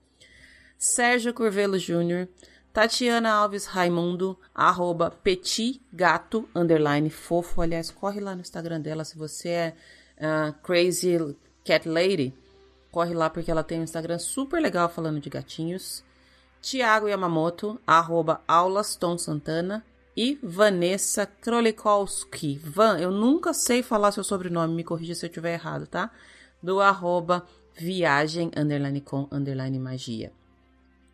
Sérgio 0.76 1.32
Curvelo 1.32 1.78
Júnior. 1.78 2.28
Tatiana 2.72 3.30
Alves 3.30 3.66
Raimundo, 3.66 4.38
arroba 4.54 5.10
Petit 5.10 5.80
Gato, 5.92 6.48
underline 6.54 7.08
fofo. 7.08 7.62
Aliás, 7.62 7.90
corre 7.90 8.20
lá 8.20 8.34
no 8.34 8.40
Instagram 8.40 8.80
dela 8.80 9.04
se 9.04 9.16
você 9.16 9.48
é 9.48 9.74
uh, 10.18 10.52
crazy 10.62 11.36
cat 11.64 11.88
lady. 11.88 12.34
Corre 12.90 13.14
lá 13.14 13.30
porque 13.30 13.50
ela 13.50 13.62
tem 13.62 13.78
um 13.78 13.84
Instagram 13.84 14.18
super 14.18 14.60
legal 14.60 14.88
falando 14.88 15.20
de 15.20 15.30
gatinhos. 15.30 16.02
Tiago 16.60 17.08
Yamamoto, 17.08 17.80
arroba 17.86 18.42
Aulas 18.48 18.96
Tom 18.96 19.16
Santana. 19.16 19.84
E 20.20 20.36
Vanessa 20.42 21.24
Krolikowski. 21.26 22.58
Van, 22.58 22.98
eu 22.98 23.12
nunca 23.12 23.54
sei 23.54 23.84
falar 23.84 24.10
seu 24.10 24.24
sobrenome, 24.24 24.74
me 24.74 24.82
corrija 24.82 25.14
se 25.14 25.24
eu 25.24 25.28
estiver 25.28 25.54
errado, 25.54 25.86
tá? 25.86 26.10
Do 26.60 26.80
arroba 26.80 27.46
viagem, 27.76 28.50
underline 28.56 29.00
com, 29.00 29.28
underline 29.30 29.78
magia. 29.78 30.32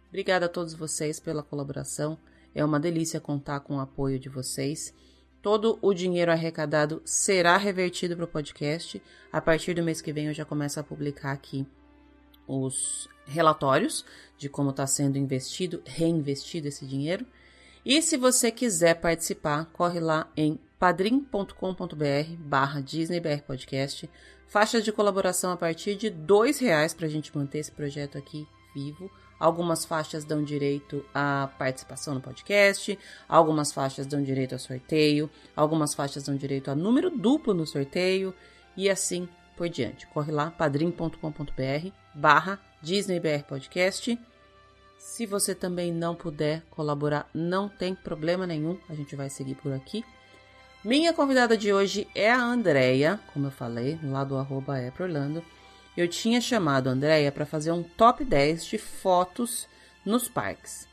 Obrigada 0.08 0.46
a 0.46 0.48
todos 0.48 0.72
vocês 0.72 1.20
pela 1.20 1.42
colaboração. 1.42 2.16
É 2.54 2.64
uma 2.64 2.80
delícia 2.80 3.20
contar 3.20 3.60
com 3.60 3.76
o 3.76 3.80
apoio 3.80 4.18
de 4.18 4.30
vocês. 4.30 4.94
Todo 5.42 5.78
o 5.82 5.92
dinheiro 5.92 6.32
arrecadado 6.32 7.02
será 7.04 7.58
revertido 7.58 8.16
para 8.16 8.24
o 8.24 8.28
podcast. 8.28 9.02
A 9.30 9.38
partir 9.38 9.74
do 9.74 9.82
mês 9.82 10.00
que 10.00 10.14
vem 10.14 10.28
eu 10.28 10.32
já 10.32 10.46
começo 10.46 10.80
a 10.80 10.82
publicar 10.82 11.32
aqui 11.32 11.66
os 12.48 13.06
relatórios 13.26 14.02
de 14.38 14.48
como 14.48 14.70
está 14.70 14.86
sendo 14.86 15.18
investido, 15.18 15.82
reinvestido 15.84 16.68
esse 16.68 16.86
dinheiro. 16.86 17.26
E 17.84 18.00
se 18.00 18.16
você 18.16 18.50
quiser 18.50 18.94
participar, 18.94 19.66
corre 19.66 20.00
lá 20.00 20.26
em 20.34 20.58
padrim.com.br 20.78 22.36
barra 22.38 22.80
DisneyBR 22.80 23.42
Podcast. 23.42 24.08
Faixas 24.48 24.82
de 24.82 24.90
colaboração 24.90 25.52
a 25.52 25.56
partir 25.56 25.94
de 25.94 26.08
dois 26.08 26.58
reais 26.58 26.94
para 26.94 27.06
a 27.06 27.10
gente 27.10 27.36
manter 27.36 27.58
esse 27.58 27.70
projeto 27.70 28.16
aqui 28.16 28.46
vivo. 28.74 29.10
Algumas 29.38 29.84
faixas 29.84 30.24
dão 30.24 30.42
direito 30.42 31.04
à 31.12 31.50
participação 31.58 32.14
no 32.14 32.20
podcast, 32.20 32.98
algumas 33.28 33.72
faixas 33.72 34.06
dão 34.06 34.22
direito 34.22 34.54
a 34.54 34.58
sorteio, 34.58 35.28
algumas 35.54 35.92
faixas 35.92 36.22
dão 36.24 36.36
direito 36.36 36.70
a 36.70 36.74
número 36.74 37.10
duplo 37.10 37.52
no 37.52 37.66
sorteio 37.66 38.34
e 38.76 38.88
assim 38.88 39.28
por 39.56 39.68
diante. 39.68 40.06
Corre 40.06 40.32
lá, 40.32 40.50
padrim.com.br 40.50 41.88
barra 42.14 42.58
DisneyBR 42.80 43.44
Podcast. 43.44 44.18
Se 45.06 45.26
você 45.26 45.54
também 45.54 45.92
não 45.92 46.14
puder 46.14 46.62
colaborar, 46.70 47.28
não 47.32 47.68
tem 47.68 47.94
problema 47.94 48.46
nenhum, 48.46 48.78
a 48.88 48.94
gente 48.94 49.14
vai 49.14 49.28
seguir 49.28 49.54
por 49.54 49.70
aqui. 49.70 50.02
Minha 50.82 51.12
convidada 51.12 51.58
de 51.58 51.72
hoje 51.72 52.08
é 52.14 52.32
a 52.32 52.42
Andrea, 52.42 53.20
como 53.32 53.46
eu 53.46 53.50
falei, 53.50 53.98
lá 54.02 54.24
do 54.24 54.36
arroba 54.36 54.78
é 54.80 54.90
Orlando 54.98 55.44
eu 55.94 56.08
tinha 56.08 56.40
chamado 56.40 56.88
a 56.88 56.92
Andrea 56.92 57.30
para 57.30 57.46
fazer 57.46 57.70
um 57.70 57.82
top 57.82 58.24
10 58.24 58.64
de 58.64 58.78
fotos 58.78 59.68
nos 60.04 60.26
parques. 60.26 60.88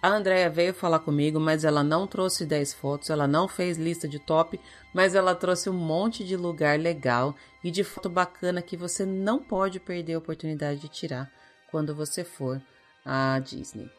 A 0.00 0.08
Andrea 0.08 0.48
veio 0.48 0.72
falar 0.72 1.00
comigo, 1.00 1.40
mas 1.40 1.64
ela 1.64 1.82
não 1.82 2.06
trouxe 2.06 2.46
10 2.46 2.72
fotos, 2.74 3.10
ela 3.10 3.26
não 3.26 3.48
fez 3.48 3.76
lista 3.76 4.06
de 4.08 4.20
top, 4.20 4.58
mas 4.94 5.16
ela 5.16 5.34
trouxe 5.34 5.68
um 5.68 5.74
monte 5.74 6.24
de 6.24 6.36
lugar 6.36 6.78
legal 6.78 7.34
e 7.62 7.72
de 7.72 7.82
foto 7.82 8.08
bacana 8.08 8.62
que 8.62 8.76
você 8.76 9.04
não 9.04 9.42
pode 9.42 9.80
perder 9.80 10.14
a 10.14 10.18
oportunidade 10.18 10.80
de 10.80 10.88
tirar 10.88 11.30
quando 11.70 11.94
você 11.94 12.22
for 12.22 12.62
à 13.08 13.38
Disney. 13.38 13.90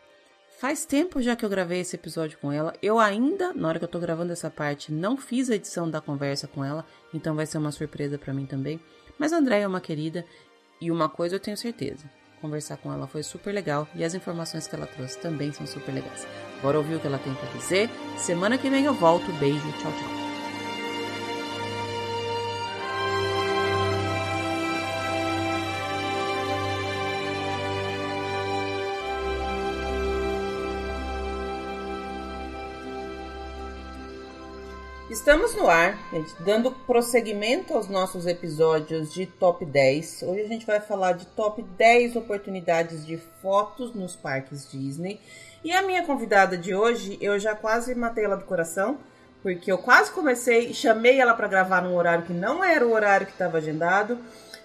Faz 0.60 0.86
tempo 0.86 1.22
já 1.22 1.36
que 1.36 1.44
eu 1.44 1.50
gravei 1.50 1.80
esse 1.80 1.96
episódio 1.96 2.38
com 2.38 2.52
ela. 2.52 2.74
Eu 2.82 3.00
ainda, 3.00 3.54
na 3.54 3.68
hora 3.68 3.80
que 3.80 3.86
eu 3.86 3.90
tô 3.90 3.98
gravando 3.98 4.34
essa 4.34 4.50
parte, 4.50 4.92
não 4.92 5.18
fiz 5.18 5.50
a 5.50 5.56
edição 5.56 5.90
da 5.90 6.02
conversa 6.02 6.48
com 6.48 6.64
ela, 6.64 6.86
então 7.14 7.34
vai 7.34 7.46
ser 7.46 7.58
uma 7.58 7.72
surpresa 7.72 8.18
para 8.18 8.34
mim 8.34 8.46
também. 8.46 8.80
Mas 9.18 9.34
a 9.34 9.38
Andréia 9.38 9.64
é 9.64 9.68
uma 9.68 9.82
querida 9.82 10.26
e 10.80 10.92
uma 10.92 11.10
coisa 11.10 11.36
eu 11.36 11.40
tenho 11.40 11.58
certeza: 11.58 12.10
Conversar 12.42 12.78
com 12.78 12.92
ela 12.92 13.08
foi 13.08 13.24
super 13.24 13.54
legal 13.54 13.88
e 13.96 14.04
as 14.04 14.14
informações 14.14 14.68
que 14.68 14.76
ela 14.76 14.86
trouxe 14.86 15.18
também 15.20 15.52
são 15.52 15.66
super 15.66 15.94
legais. 15.94 16.28
Bora 16.62 16.78
ouvir 16.78 16.96
o 16.96 17.00
que 17.00 17.08
ela 17.08 17.20
tem 17.20 17.34
para 17.34 17.50
dizer. 17.58 17.90
Semana 18.18 18.58
que 18.58 18.70
vem 18.70 18.86
eu 18.86 18.94
volto. 18.94 19.32
Beijo, 19.40 19.72
tchau, 19.82 19.92
tchau. 19.92 20.19
Estamos 35.20 35.54
no 35.54 35.68
ar, 35.68 36.00
gente, 36.14 36.34
dando 36.40 36.72
prosseguimento 36.72 37.74
aos 37.74 37.90
nossos 37.90 38.26
episódios 38.26 39.14
de 39.14 39.26
top 39.26 39.66
10. 39.66 40.24
Hoje 40.24 40.42
a 40.44 40.48
gente 40.48 40.66
vai 40.66 40.80
falar 40.80 41.12
de 41.12 41.28
top 41.28 41.62
10 41.62 42.16
oportunidades 42.16 43.06
de 43.06 43.18
fotos 43.42 43.94
nos 43.94 44.16
parques 44.16 44.72
Disney. 44.72 45.20
E 45.62 45.74
a 45.74 45.82
minha 45.82 46.04
convidada 46.04 46.58
de 46.58 46.74
hoje, 46.74 47.18
eu 47.20 47.38
já 47.38 47.54
quase 47.54 47.94
matei 47.94 48.24
ela 48.24 48.38
do 48.38 48.46
coração, 48.46 48.98
porque 49.44 49.70
eu 49.70 49.78
quase 49.78 50.10
comecei, 50.12 50.74
chamei 50.74 51.20
ela 51.20 51.34
para 51.34 51.50
gravar 51.50 51.82
num 51.82 51.98
horário 51.98 52.24
que 52.24 52.34
não 52.34 52.64
era 52.64 52.88
o 52.88 52.94
horário 52.94 53.28
que 53.28 53.34
estava 53.34 53.58
agendado. 53.58 54.18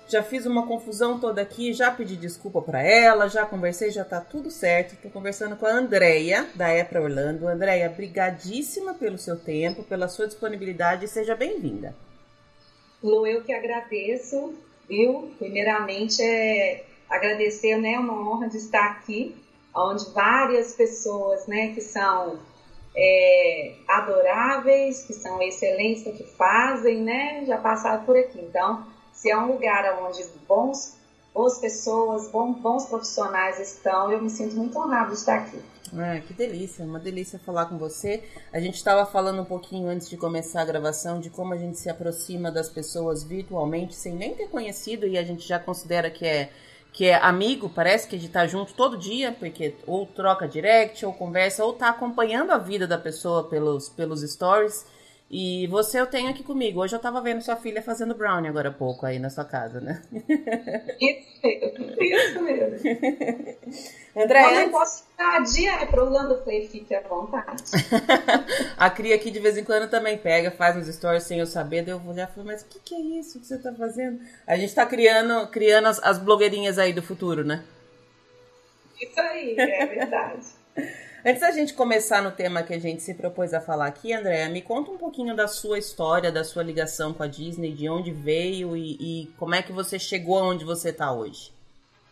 Já 0.07 0.23
fiz 0.23 0.45
uma 0.45 0.67
confusão 0.67 1.19
toda 1.19 1.41
aqui, 1.41 1.73
já 1.73 1.91
pedi 1.91 2.15
desculpa 2.17 2.61
para 2.61 2.83
ela, 2.83 3.27
já 3.27 3.47
conversei, 3.47 3.91
já 3.91 4.05
tá 4.05 4.21
tudo 4.21 4.51
certo. 4.51 5.01
Tô 5.01 5.09
conversando 5.09 5.57
com 5.57 5.65
a 5.65 5.73
Andreia, 5.73 6.47
da 6.55 6.71
EPRA 6.71 7.03
Orlando. 7.03 7.49
Andreia, 7.49 7.89
brigadíssima 7.89 8.93
pelo 8.93 9.17
seu 9.17 9.39
tempo, 9.39 9.83
pela 9.83 10.07
sua 10.07 10.27
disponibilidade 10.27 11.09
seja 11.09 11.35
bem-vinda. 11.35 11.95
Lu, 13.03 13.27
eu 13.27 13.43
que 13.43 13.53
agradeço, 13.53 14.55
viu? 14.89 15.33
Primeiramente 15.39 16.23
é 16.23 16.85
agradecer, 17.09 17.77
né? 17.79 17.99
Uma 17.99 18.15
honra 18.15 18.49
de 18.49 18.59
estar 18.59 18.85
aqui, 18.93 19.35
onde 19.75 20.11
várias 20.13 20.75
pessoas, 20.75 21.47
né, 21.47 21.75
que 21.75 21.81
são 21.81 22.39
é, 22.97 23.75
adoráveis, 23.89 25.05
que 25.05 25.13
são 25.13 25.43
excelentes 25.43 26.05
no 26.05 26.13
que 26.13 26.25
fazem, 26.25 27.03
né, 27.03 27.45
já 27.47 27.59
passaram 27.59 28.05
por 28.05 28.17
aqui. 28.17 28.41
Então, 28.41 28.87
se 29.15 29.31
é 29.31 29.39
um 29.39 29.53
lugar 29.53 30.03
onde 30.03 30.23
bons, 30.47 30.97
boas 31.33 31.59
pessoas, 31.59 32.29
bons, 32.31 32.59
bons 32.59 32.87
profissionais 32.87 33.59
estão, 33.59 34.11
eu 34.11 34.21
me 34.21 34.29
sinto 34.29 34.55
muito 34.57 34.79
honrado 34.79 35.13
de 35.13 35.19
estar 35.19 35.37
aqui. 35.37 35.59
Ah, 35.97 36.21
que 36.21 36.33
delícia, 36.33 36.85
uma 36.85 36.99
delícia 36.99 37.39
falar 37.39 37.67
com 37.67 37.79
você. 37.79 38.25
A 38.53 38.59
gente 38.59 38.75
estava 38.75 39.07
falando 39.07 39.43
um 39.43 39.45
pouquinho 39.45 39.89
antes 39.89 40.09
de 40.09 40.17
começar 40.17 40.63
a 40.63 40.65
gravação 40.65 41.21
de 41.21 41.31
como 41.31 41.55
a 41.55 41.57
gente 41.57 41.79
se 41.79 41.89
aproxima 41.89 42.51
das 42.51 42.69
pessoas 42.69 43.23
virtualmente 43.23 43.95
sem 43.95 44.15
nem 44.15 44.35
ter 44.35 44.49
conhecido 44.49 45.07
e 45.07 45.17
a 45.17 45.23
gente 45.23 45.47
já 45.47 45.59
considera 45.59 46.11
que 46.11 46.27
é 46.27 46.51
que 46.93 47.07
é 47.07 47.17
amigo, 47.17 47.69
parece 47.69 48.07
que 48.07 48.15
a 48.15 48.19
gente 48.19 48.31
tá 48.31 48.47
junto 48.47 48.73
todo 48.73 48.97
dia, 48.97 49.33
porque 49.33 49.75
ou 49.85 50.07
troca 50.07 50.47
direct, 50.47 51.05
ou 51.05 51.13
conversa, 51.13 51.65
ou 51.65 51.73
tá 51.73 51.89
acompanhando 51.89 52.53
a 52.53 52.59
vida 52.59 52.87
da 52.87 52.97
pessoa 52.97 53.43
pelos, 53.43 53.89
pelos 53.89 54.23
stories. 54.23 54.87
E 55.31 55.67
você 55.69 56.01
eu 56.01 56.07
tenho 56.07 56.31
aqui 56.31 56.43
comigo. 56.43 56.81
Hoje 56.81 56.95
eu 56.95 57.01
tava 57.01 57.21
vendo 57.21 57.41
sua 57.41 57.57
filha 57.57 57.83
fazendo 57.83 58.15
brownie 58.15 58.49
agora 58.49 58.69
há 58.69 58.73
pouco 58.73 59.07
aí 59.07 59.19
na 59.19 59.31
sua 59.31 59.45
casa, 59.45 59.81
né? 59.81 60.03
Isso, 61.01 61.41
isso 62.01 62.43
mesmo. 62.43 62.79
André. 64.17 64.65
Eu 64.65 64.71
posso 64.71 65.05
dar 65.19 65.43
dia 65.43 65.87
pro 65.87 66.05
Orlando 66.05 66.37
Play, 66.43 66.69
fique 66.69 66.95
à 66.95 67.01
vontade. 67.01 67.65
a 68.79 68.89
Cria 68.91 69.17
aqui 69.17 69.31
de 69.31 69.41
vez 69.41 69.59
em 69.59 69.65
quando 69.65 69.91
também 69.91 70.17
pega, 70.17 70.53
faz 70.53 70.77
uns 70.77 70.95
stories 70.95 71.25
sem 71.25 71.41
eu 71.41 71.47
saber, 71.47 71.83
daí 71.83 71.95
eu 71.95 71.99
vou 71.99 72.13
olhar 72.13 72.29
e 72.31 72.33
falar, 72.33 72.47
mas 72.47 72.63
o 72.63 72.67
que, 72.67 72.79
que 72.79 72.95
é 72.95 73.01
isso 73.01 73.41
que 73.41 73.47
você 73.47 73.59
tá 73.59 73.73
fazendo? 73.73 74.21
A 74.47 74.57
gente 74.57 74.73
tá 74.73 74.87
criando, 74.87 75.49
criando 75.49 75.89
as, 75.89 76.01
as 76.01 76.19
blogueirinhas 76.19 76.79
aí 76.79 76.93
do 76.93 77.03
futuro, 77.03 77.43
né? 77.43 77.65
Isso 79.01 79.21
aí, 79.21 79.57
é 79.59 79.87
verdade. 79.87 80.47
Antes 81.27 81.41
da 81.41 81.51
gente 81.53 81.73
começar 81.73 82.23
no 82.23 82.33
tema 82.33 82.63
que 82.63 82.75
a 82.75 82.79
gente 82.79 83.03
se 83.03 83.15
propôs 83.15 83.55
a 83.55 83.61
falar 83.61 83.87
aqui, 83.87 84.13
Andréa, 84.13 84.47
me 84.51 84.61
conta 84.61 84.91
um 84.91 84.99
pouquinho 84.99 85.35
da 85.35 85.49
sua 85.49 85.79
história, 85.79 86.31
da 86.31 86.45
sua 86.45 86.63
ligação 86.63 87.15
com 87.15 87.23
a 87.23 87.27
Disney, 87.27 87.73
de 87.73 87.89
onde 87.89 88.11
veio 88.11 88.77
e, 88.77 88.97
e 89.01 89.27
como 89.39 89.55
é 89.55 89.63
que 89.63 89.73
você 89.73 89.99
chegou 89.99 90.37
aonde 90.37 90.67
você 90.67 90.91
está 90.91 91.11
hoje. 91.15 91.51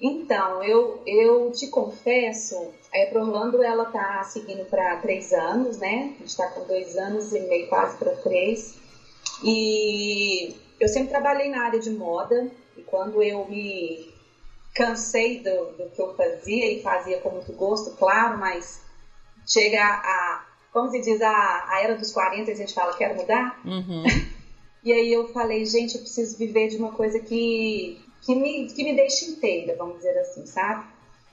Então, 0.01 0.63
eu, 0.63 1.03
eu 1.07 1.53
te 1.53 1.67
confesso, 1.67 2.73
é, 2.91 3.05
para 3.05 3.23
Orlando 3.23 3.63
ela 3.63 3.85
tá 3.85 4.25
seguindo 4.25 4.65
para 4.65 4.97
três 4.97 5.31
anos, 5.35 5.77
né? 5.77 6.15
A 6.17 6.19
gente 6.21 6.29
está 6.29 6.49
com 6.49 6.67
dois 6.67 6.97
anos 6.97 7.35
e 7.35 7.41
meio, 7.41 7.69
quase 7.69 7.99
para 7.99 8.17
três. 8.17 8.79
E 9.45 10.57
eu 10.81 10.89
sempre 10.89 11.11
trabalhei 11.11 11.51
na 11.51 11.65
área 11.67 11.79
de 11.79 11.91
moda 11.91 12.51
e 12.79 12.81
quando 12.81 13.23
eu 13.23 13.47
me 13.47 14.11
cansei 14.75 15.41
do, 15.41 15.73
do 15.77 15.91
que 15.91 16.01
eu 16.01 16.15
fazia 16.15 16.73
e 16.73 16.81
fazia 16.81 17.21
com 17.21 17.29
muito 17.29 17.53
gosto, 17.53 17.95
claro, 17.99 18.39
mas 18.39 18.91
chega 19.47 19.83
a, 19.83 20.45
como 20.73 20.91
se 20.91 21.01
diz, 21.01 21.21
a, 21.21 21.67
a 21.69 21.81
era 21.83 21.97
dos 21.97 22.13
40 22.13 22.51
a 22.51 22.55
gente 22.55 22.75
fala, 22.75 22.97
quero 22.97 23.17
mudar. 23.17 23.61
Uhum. 23.65 24.05
e 24.83 24.93
aí 24.93 25.13
eu 25.13 25.29
falei, 25.29 25.65
gente, 25.67 25.95
eu 25.95 26.01
preciso 26.01 26.37
viver 26.39 26.69
de 26.69 26.77
uma 26.77 26.93
coisa 26.93 27.19
que, 27.19 28.01
que, 28.23 28.35
me, 28.35 28.67
que 28.67 28.83
me 28.83 28.95
deixe 28.95 29.27
inteira, 29.27 29.77
vamos 29.77 29.97
dizer 29.97 30.19
assim, 30.19 30.47
sabe? 30.47 30.87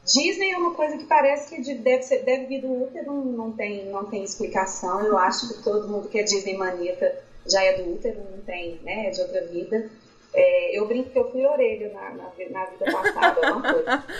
Disney 0.06 0.52
é 0.52 0.58
uma 0.58 0.74
coisa 0.74 0.98
que 0.98 1.06
parece 1.06 1.56
que 1.56 1.76
deve, 1.76 2.04
ser, 2.04 2.24
deve 2.24 2.48
vir 2.48 2.62
do 2.62 2.84
útero, 2.84 3.14
não 3.14 3.52
tem, 3.52 3.86
não 3.86 4.06
tem 4.06 4.24
explicação. 4.24 5.02
Eu 5.02 5.18
acho 5.18 5.48
que 5.48 5.64
todo 5.64 5.88
mundo 5.88 6.10
que 6.10 6.18
é 6.18 6.24
Disney 6.24 6.58
manita 6.58 7.24
já 7.46 7.64
é 7.64 7.74
do 7.74 7.94
útero, 7.94 8.20
não 8.32 8.42
tem, 8.44 8.80
né? 8.84 9.08
É 9.08 9.10
de 9.12 9.22
outra 9.22 9.46
vida. 9.46 9.90
É, 10.34 10.78
eu 10.78 10.88
brinco 10.88 11.10
que 11.10 11.18
eu 11.18 11.32
fui 11.32 11.46
orelha 11.46 11.92
na, 11.92 12.10
na, 12.12 12.24
na 12.52 12.66
vida 12.66 12.86
passada, 12.92 13.42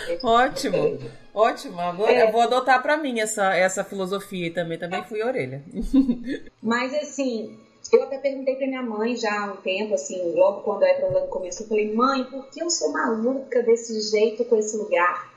é. 0.08 0.18
Ótimo, 0.26 0.98
ótimo. 1.32 1.80
Agora 1.80 2.12
é. 2.12 2.22
eu 2.24 2.32
vou 2.32 2.40
adotar 2.40 2.82
para 2.82 2.96
mim 2.96 3.20
essa, 3.20 3.54
essa 3.54 3.84
filosofia 3.84 4.48
e 4.48 4.50
também, 4.50 4.78
também 4.78 5.04
fui 5.04 5.22
orelha. 5.22 5.62
Mas 6.60 6.92
assim, 6.94 7.56
eu 7.92 8.02
até 8.02 8.18
perguntei 8.18 8.56
pra 8.56 8.66
minha 8.66 8.82
mãe 8.82 9.16
já 9.16 9.32
há 9.40 9.52
um 9.52 9.56
tempo, 9.56 9.94
assim, 9.94 10.32
logo 10.34 10.62
quando 10.62 10.82
a 10.84 11.06
Orlando 11.06 11.28
começou, 11.28 11.64
eu 11.64 11.68
falei, 11.68 11.94
mãe, 11.94 12.24
por 12.24 12.48
que 12.50 12.62
eu 12.62 12.70
sou 12.70 12.92
maluca 12.92 13.62
desse 13.62 14.00
jeito 14.10 14.44
com 14.44 14.56
esse 14.56 14.76
lugar? 14.76 15.30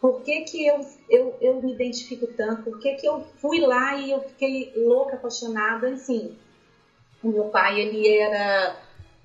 Por 0.00 0.20
que, 0.20 0.42
que 0.42 0.66
eu, 0.66 0.86
eu, 1.08 1.34
eu 1.40 1.62
me 1.62 1.72
identifico 1.72 2.26
tanto? 2.26 2.64
Por 2.64 2.78
que, 2.78 2.94
que 2.96 3.08
eu 3.08 3.24
fui 3.40 3.60
lá 3.60 3.96
e 3.96 4.10
eu 4.10 4.20
fiquei 4.20 4.70
louca, 4.76 5.16
apaixonada? 5.16 5.88
Assim, 5.88 6.36
o 7.22 7.28
meu 7.28 7.44
pai, 7.44 7.80
ele 7.80 8.06
era 8.06 8.76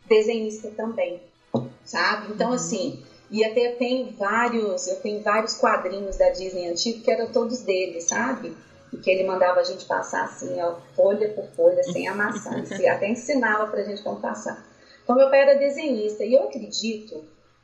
desenhista 0.09 0.69
também, 0.71 1.21
sabe? 1.85 2.33
Então, 2.33 2.49
uhum. 2.49 2.55
assim, 2.55 3.03
e 3.31 3.45
até 3.45 3.73
tem 3.73 4.11
vários, 4.17 4.87
eu 4.87 4.95
tenho 4.97 5.21
vários 5.21 5.53
quadrinhos 5.53 6.17
da 6.17 6.29
Disney 6.29 6.67
antigo 6.67 7.03
que 7.03 7.11
eram 7.11 7.31
todos 7.31 7.61
dele, 7.61 8.01
sabe? 8.01 8.55
E 8.91 8.97
que 8.97 9.09
ele 9.09 9.23
mandava 9.23 9.59
a 9.59 9.63
gente 9.63 9.85
passar 9.85 10.25
assim, 10.25 10.59
ó, 10.59 10.77
folha 10.95 11.29
por 11.29 11.45
folha, 11.55 11.83
sem 11.83 12.07
amassar. 12.07 12.63
e 12.81 12.87
até 12.87 13.07
ensinava 13.07 13.67
pra 13.67 13.83
gente 13.83 14.01
como 14.01 14.19
passar. 14.19 14.65
Então, 15.03 15.15
meu 15.15 15.29
pai 15.29 15.41
era 15.41 15.59
desenhista. 15.59 16.25
E 16.25 16.33
eu 16.33 16.45
acredito, 16.45 17.23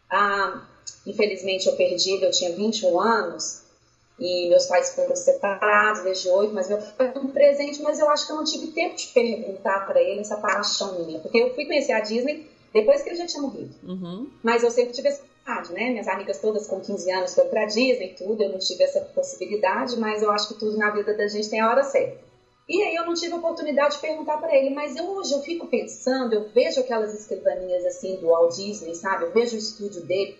ah, 0.10 0.62
infelizmente 1.06 1.68
eu 1.68 1.76
perdi, 1.76 2.24
eu 2.24 2.32
tinha 2.32 2.56
21 2.56 3.00
anos, 3.00 3.65
e 4.20 4.50
meus 4.50 4.66
pais 4.66 4.96
foram 4.96 5.16
separados 5.16 6.04
desde 6.04 6.30
oito, 6.30 6.54
mas 6.54 6.70
meu 6.70 6.78
pai 6.78 7.12
foi 7.12 7.22
um 7.22 7.28
presente, 7.28 7.82
mas 7.82 8.00
eu 8.00 8.10
acho 8.10 8.26
que 8.26 8.32
eu 8.32 8.38
não 8.38 8.44
tive 8.46 8.68
tempo 8.68 8.96
de 8.96 9.08
perguntar 9.08 9.86
para 9.86 10.02
ele 10.02 10.22
essa 10.22 10.38
paixão 10.38 11.06
minha, 11.06 11.20
porque 11.20 11.38
eu 11.38 11.54
fui 11.54 11.66
conhecer 11.66 11.92
a 11.92 12.00
Disney 12.00 12.50
depois 12.74 13.02
que 13.02 13.10
ele 13.10 13.18
já 13.18 13.26
tinha 13.26 13.42
morrido. 13.42 13.74
Uhum. 13.84 14.30
Mas 14.42 14.64
eu 14.64 14.72
sempre 14.72 14.94
tive 14.94 15.10
essa 15.10 15.24
vontade, 15.24 15.74
né? 15.74 15.90
Minhas 15.90 16.08
amigas 16.08 16.40
todas 16.40 16.68
com 16.68 16.80
15 16.80 17.12
anos 17.12 17.36
foram 17.36 17.50
pra 17.50 17.66
Disney 17.66 18.12
e 18.12 18.14
tudo, 18.14 18.42
eu 18.42 18.50
não 18.50 18.60
tive 18.60 18.84
essa 18.84 19.02
possibilidade, 19.02 19.98
mas 20.00 20.22
eu 20.22 20.32
acho 20.32 20.50
que 20.50 20.60
tudo 20.60 20.78
na 20.78 20.92
vida 20.92 21.14
da 21.14 21.28
gente 21.28 21.50
tem 21.50 21.60
a 21.60 21.70
hora 21.70 21.84
certa. 21.84 22.24
E 22.68 22.82
aí 22.82 22.96
eu 22.96 23.06
não 23.06 23.14
tive 23.14 23.34
a 23.34 23.38
oportunidade 23.38 23.96
de 23.96 24.02
perguntar 24.02 24.38
para 24.38 24.56
ele, 24.56 24.74
mas 24.74 24.96
eu, 24.96 25.08
hoje 25.12 25.34
eu 25.34 25.42
fico 25.42 25.68
pensando, 25.68 26.34
eu 26.34 26.50
vejo 26.50 26.80
aquelas 26.80 27.14
escrivaninhas 27.14 27.86
assim 27.86 28.16
do 28.16 28.28
Walt 28.28 28.56
Disney, 28.56 28.96
sabe? 28.96 29.26
Eu 29.26 29.32
vejo 29.32 29.56
o 29.56 29.60
estúdio 29.60 30.02
dele, 30.02 30.36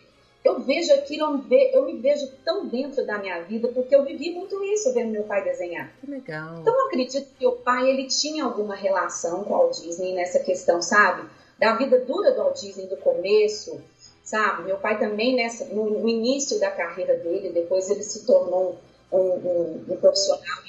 eu 0.46 0.60
vejo 0.60 0.94
aquilo, 0.94 1.44
eu 1.74 1.86
me 1.86 1.98
vejo 1.98 2.32
tão 2.46 2.68
dentro 2.68 3.04
da 3.04 3.18
minha 3.18 3.42
vida, 3.42 3.68
porque 3.70 3.96
eu 3.96 4.04
vivi 4.04 4.30
muito 4.30 4.64
isso 4.64 4.94
vendo 4.94 5.10
meu 5.10 5.24
pai 5.24 5.44
desenhar. 5.44 5.92
Que 6.00 6.12
legal. 6.12 6.60
Então 6.62 6.72
eu 6.72 6.86
acredito 6.86 7.28
que 7.36 7.48
o 7.48 7.54
pai, 7.54 7.90
ele 7.90 8.06
tinha 8.06 8.44
alguma 8.44 8.76
relação 8.76 9.44
com 9.44 9.56
o 9.56 9.58
Walt 9.58 9.82
Disney 9.82 10.14
nessa 10.14 10.38
questão, 10.38 10.84
sabe? 10.84 11.28
Da 11.58 11.74
vida 11.74 11.98
dura 12.02 12.32
do 12.32 12.38
Walt 12.38 12.62
Disney 12.62 12.86
do 12.86 12.98
começo, 12.98 13.82
sabe? 14.24 14.66
Meu 14.66 14.78
pai 14.78 15.00
também, 15.00 15.36
nessa, 15.36 15.66
no, 15.66 15.90
no 15.90 16.08
início 16.08 16.60
da 16.60 16.70
carreira 16.70 17.16
dele, 17.16 17.50
depois 17.50 17.90
ele 17.90 18.04
se 18.04 18.24
tornou 18.24 18.78
um, 19.12 19.18
um, 19.18 19.86
um 19.90 19.98
profissional, 19.98 20.62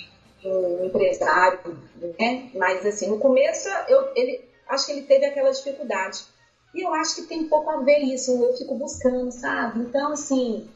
um 0.43 0.87
empresário, 0.87 1.79
né? 2.19 2.51
Mas 2.55 2.87
assim, 2.87 3.09
no 3.09 3.19
começo, 3.19 3.69
eu, 3.89 4.09
ele, 4.17 4.41
acho 4.69 4.87
que 4.87 4.93
ele 4.93 5.03
teve 5.03 5.27
aquela 5.27 5.51
dificuldade 5.51 6.25
e 6.77 6.83
eu 6.83 6.93
acho 6.93 7.17
que 7.17 7.23
tem 7.23 7.49
pouco 7.49 7.71
a 7.71 7.81
ver 7.81 7.99
isso, 8.01 8.33
eu 8.33 8.55
fico 8.55 8.75
buscando, 8.75 9.31
sabe? 9.33 9.81
Então, 9.81 10.13
assim. 10.13 10.69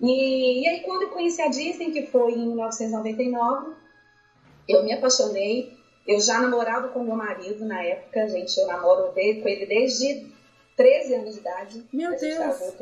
E, 0.00 0.62
e 0.62 0.68
aí, 0.68 0.80
quando 0.80 1.02
eu 1.02 1.10
conheci 1.10 1.42
a 1.42 1.48
Disney, 1.48 1.92
que 1.92 2.06
foi 2.06 2.32
em 2.32 2.46
1999, 2.46 3.74
eu 4.68 4.82
me 4.82 4.92
apaixonei. 4.92 5.76
Eu 6.06 6.18
já 6.18 6.40
namorava 6.40 6.88
com 6.88 7.04
meu 7.04 7.14
marido 7.14 7.64
na 7.64 7.80
época, 7.84 8.26
gente. 8.28 8.58
Eu 8.58 8.66
namoro 8.66 9.12
com 9.12 9.20
ele 9.20 9.66
desde 9.66 10.26
13 10.76 11.14
anos 11.14 11.34
de 11.34 11.40
idade. 11.40 11.86
Meu 11.92 12.16
Deus! 12.16 12.74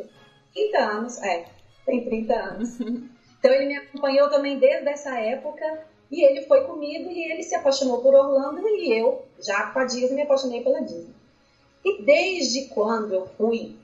30 0.54 0.78
anos, 0.78 1.22
é. 1.22 1.44
tem 1.84 2.04
30 2.04 2.34
anos. 2.34 2.78
Então 3.40 3.50
ele 3.54 3.68
me 3.68 3.76
acompanhou 3.76 4.28
também 4.28 4.58
desde 4.58 4.86
essa 4.90 5.18
época 5.18 5.64
e 6.10 6.22
ele 6.22 6.42
foi 6.42 6.62
comigo 6.66 7.10
e 7.10 7.32
ele 7.32 7.42
se 7.42 7.54
apaixonou 7.54 8.02
por 8.02 8.14
Orlando 8.14 8.60
e 8.68 8.92
eu, 8.92 9.24
já 9.40 9.70
com 9.70 9.78
a 9.78 9.84
Disney, 9.84 10.16
me 10.16 10.22
apaixonei 10.22 10.62
pela 10.62 10.82
Disney. 10.82 11.14
E 11.84 12.02
desde 12.02 12.68
quando 12.68 13.14
eu 13.14 13.26
fui, 13.36 13.74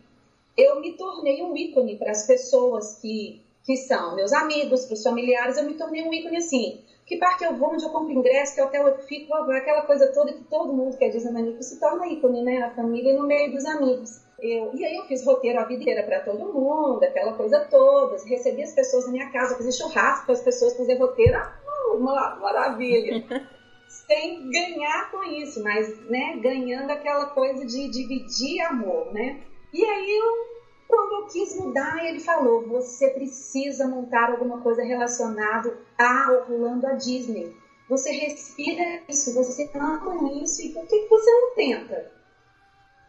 eu 0.56 0.80
me 0.80 0.92
tornei 0.92 1.42
um 1.42 1.56
ícone 1.56 1.96
para 1.96 2.10
as 2.10 2.26
pessoas 2.26 2.98
que, 3.00 3.40
que 3.64 3.76
são 3.76 4.14
meus 4.14 4.32
amigos, 4.32 4.84
para 4.84 4.94
os 4.94 5.02
familiares, 5.02 5.56
eu 5.56 5.64
me 5.64 5.74
tornei 5.74 6.02
um 6.02 6.12
ícone 6.12 6.38
assim. 6.38 6.80
Que 7.06 7.16
parque 7.16 7.44
eu 7.44 7.54
vou, 7.54 7.72
onde 7.72 7.84
eu 7.84 7.90
compro 7.90 8.12
ingresso, 8.12 8.54
que 8.54 8.60
hotel 8.60 8.88
eu 8.88 8.98
fico, 8.98 9.32
aquela 9.32 9.82
coisa 9.82 10.12
toda 10.12 10.32
que 10.32 10.42
todo 10.44 10.72
mundo 10.72 10.96
quer 10.96 11.08
dizer, 11.08 11.30
mas 11.30 11.64
se 11.64 11.78
torna 11.78 12.08
ícone, 12.08 12.42
né? 12.42 12.62
A 12.62 12.70
família 12.70 13.14
no 13.14 13.26
meio 13.26 13.52
dos 13.52 13.64
amigos. 13.64 14.20
Eu, 14.40 14.74
e 14.74 14.84
aí 14.84 14.96
eu 14.96 15.04
fiz 15.04 15.24
roteiro 15.24 15.58
a 15.58 15.64
vida 15.64 15.82
inteira 15.82 16.02
para 16.02 16.20
todo 16.20 16.52
mundo, 16.52 17.02
aquela 17.02 17.32
coisa 17.32 17.60
toda. 17.70 18.16
Recebi 18.24 18.62
as 18.62 18.74
pessoas 18.74 19.06
na 19.06 19.12
minha 19.12 19.30
casa, 19.30 19.56
fazia 19.56 19.72
churrasco 19.72 20.26
para 20.26 20.34
as 20.34 20.42
pessoas 20.42 20.76
fazer 20.76 20.94
roteiro. 20.98 21.36
Ah, 21.36 21.92
uma 21.94 22.36
maravilha. 22.36 23.24
Sem 24.04 24.50
ganhar 24.50 25.10
com 25.10 25.22
isso, 25.22 25.62
mas 25.62 25.98
né, 26.08 26.36
ganhando 26.40 26.90
aquela 26.90 27.26
coisa 27.26 27.64
de 27.64 27.88
dividir 27.88 28.60
amor, 28.62 29.12
né? 29.12 29.40
E 29.72 29.84
aí 29.84 30.16
eu, 30.16 30.46
quando 30.88 31.12
eu 31.12 31.26
quis 31.26 31.56
mudar, 31.56 32.04
ele 32.04 32.20
falou: 32.20 32.66
você 32.66 33.08
precisa 33.10 33.86
montar 33.86 34.30
alguma 34.30 34.60
coisa 34.60 34.82
relacionada 34.82 35.76
a 35.98 36.30
Orlando 36.32 36.86
a 36.86 36.92
Disney. 36.92 37.52
Você 37.88 38.10
respira 38.10 39.00
isso, 39.08 39.32
você 39.34 39.68
ama 39.74 40.28
isso, 40.42 40.60
e 40.62 40.70
por 40.70 40.86
que 40.86 41.06
você 41.08 41.30
não 41.30 41.54
tenta? 41.54 42.10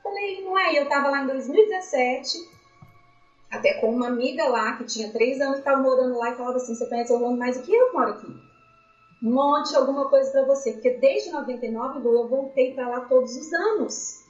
Falei, 0.03 0.43
não 0.43 0.57
é? 0.57 0.77
Eu 0.77 0.83
estava 0.83 1.09
lá 1.09 1.23
em 1.23 1.27
2017, 1.27 2.37
até 3.49 3.73
com 3.73 3.89
uma 3.89 4.07
amiga 4.07 4.47
lá 4.47 4.73
que 4.77 4.85
tinha 4.85 5.11
três 5.11 5.41
anos, 5.41 5.59
estava 5.59 5.81
morando 5.81 6.17
lá 6.17 6.29
e 6.29 6.35
falava 6.35 6.57
assim: 6.57 6.75
você 6.75 6.85
conhece 6.85 7.11
Orlando 7.11 7.37
mais 7.37 7.57
do 7.57 7.63
que 7.63 7.73
eu 7.73 7.91
moro 7.91 8.11
aqui? 8.11 8.46
Monte 9.21 9.75
alguma 9.75 10.09
coisa 10.09 10.31
para 10.31 10.43
você, 10.43 10.73
porque 10.73 10.91
desde 10.91 11.31
99, 11.31 11.99
Lu, 11.99 12.21
eu 12.21 12.27
voltei 12.27 12.73
para 12.73 12.87
lá 12.87 13.01
todos 13.01 13.35
os 13.35 13.51
anos. 13.53 14.23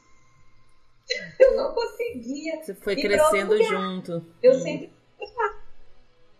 Eu 1.39 1.55
não 1.55 1.73
conseguia. 1.73 2.61
Você 2.61 2.73
foi 2.73 2.95
crescendo 2.95 3.61
junto. 3.63 4.25
Eu 4.41 4.53
hum. 4.53 4.59
sempre. 4.59 4.91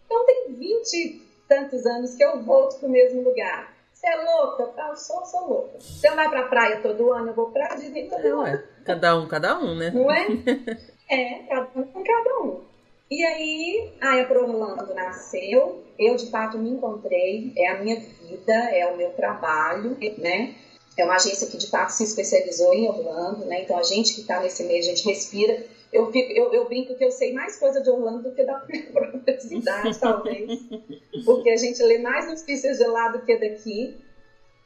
Então 0.05 0.25
tem 0.25 0.53
20 0.53 0.93
e 0.93 1.27
tantos 1.47 1.85
anos 1.85 2.15
que 2.15 2.23
eu 2.23 2.41
volto 2.43 2.79
pro 2.79 2.89
mesmo 2.89 3.23
lugar. 3.23 3.73
Você 3.93 4.07
é 4.07 4.15
louca? 4.15 4.73
Eu 4.89 4.95
sou, 4.95 5.25
sou 5.25 5.47
louca. 5.47 5.79
Você 5.79 6.09
vai 6.11 6.29
pra 6.29 6.47
praia 6.47 6.81
todo 6.81 7.11
ano, 7.11 7.29
eu 7.29 7.33
vou 7.33 7.51
pra 7.51 7.75
Disney 7.75 8.07
todo 8.09 8.23
não, 8.23 8.41
ano. 8.41 8.55
É. 8.55 8.63
Cada 8.85 9.17
um, 9.17 9.27
cada 9.27 9.59
um, 9.59 9.75
né? 9.75 9.91
Não 9.91 10.11
é? 10.11 10.27
é, 11.09 11.39
cada 11.47 11.69
um 11.75 11.83
com 11.83 12.03
cada 12.03 12.39
um. 12.41 12.61
E 13.09 13.23
aí, 13.25 13.93
a 14.01 14.23
Pro 14.25 14.43
Orlando 14.43 14.93
nasceu, 14.93 15.83
eu 15.97 16.15
de 16.15 16.29
fato 16.29 16.57
me 16.57 16.69
encontrei, 16.69 17.53
é 17.57 17.69
a 17.69 17.81
minha 17.81 18.01
vida, 18.47 18.53
é 18.71 18.87
o 18.87 18.95
meu 18.95 19.11
trabalho, 19.11 19.97
né? 20.17 20.55
É 20.97 21.03
uma 21.03 21.15
agência 21.15 21.47
que 21.47 21.57
de 21.57 21.69
fato 21.69 21.89
se 21.89 22.03
especializou 22.03 22.73
em 22.73 22.87
Orlando, 22.87 23.45
né? 23.45 23.61
Então 23.61 23.77
a 23.77 23.83
gente 23.83 24.15
que 24.15 24.21
está 24.21 24.39
nesse 24.39 24.63
meio, 24.63 24.79
a 24.79 24.83
gente 24.83 25.05
respira. 25.05 25.63
Eu, 25.93 26.11
fico, 26.11 26.31
eu, 26.31 26.53
eu 26.53 26.65
brinco 26.65 26.95
que 26.95 27.03
eu 27.03 27.11
sei 27.11 27.33
mais 27.33 27.57
coisa 27.57 27.81
de 27.81 27.89
Orlando 27.89 28.23
do 28.23 28.31
que 28.35 28.43
da 28.43 28.55
própria 28.91 29.39
cidade, 29.39 29.99
talvez. 29.99 30.59
Porque 31.23 31.49
a 31.49 31.57
gente 31.57 31.81
lê 31.83 31.99
mais 31.99 32.27
notícias 32.27 32.77
de 32.77 32.87
lá 32.87 33.09
do 33.09 33.21
que 33.23 33.37
daqui. 33.37 33.95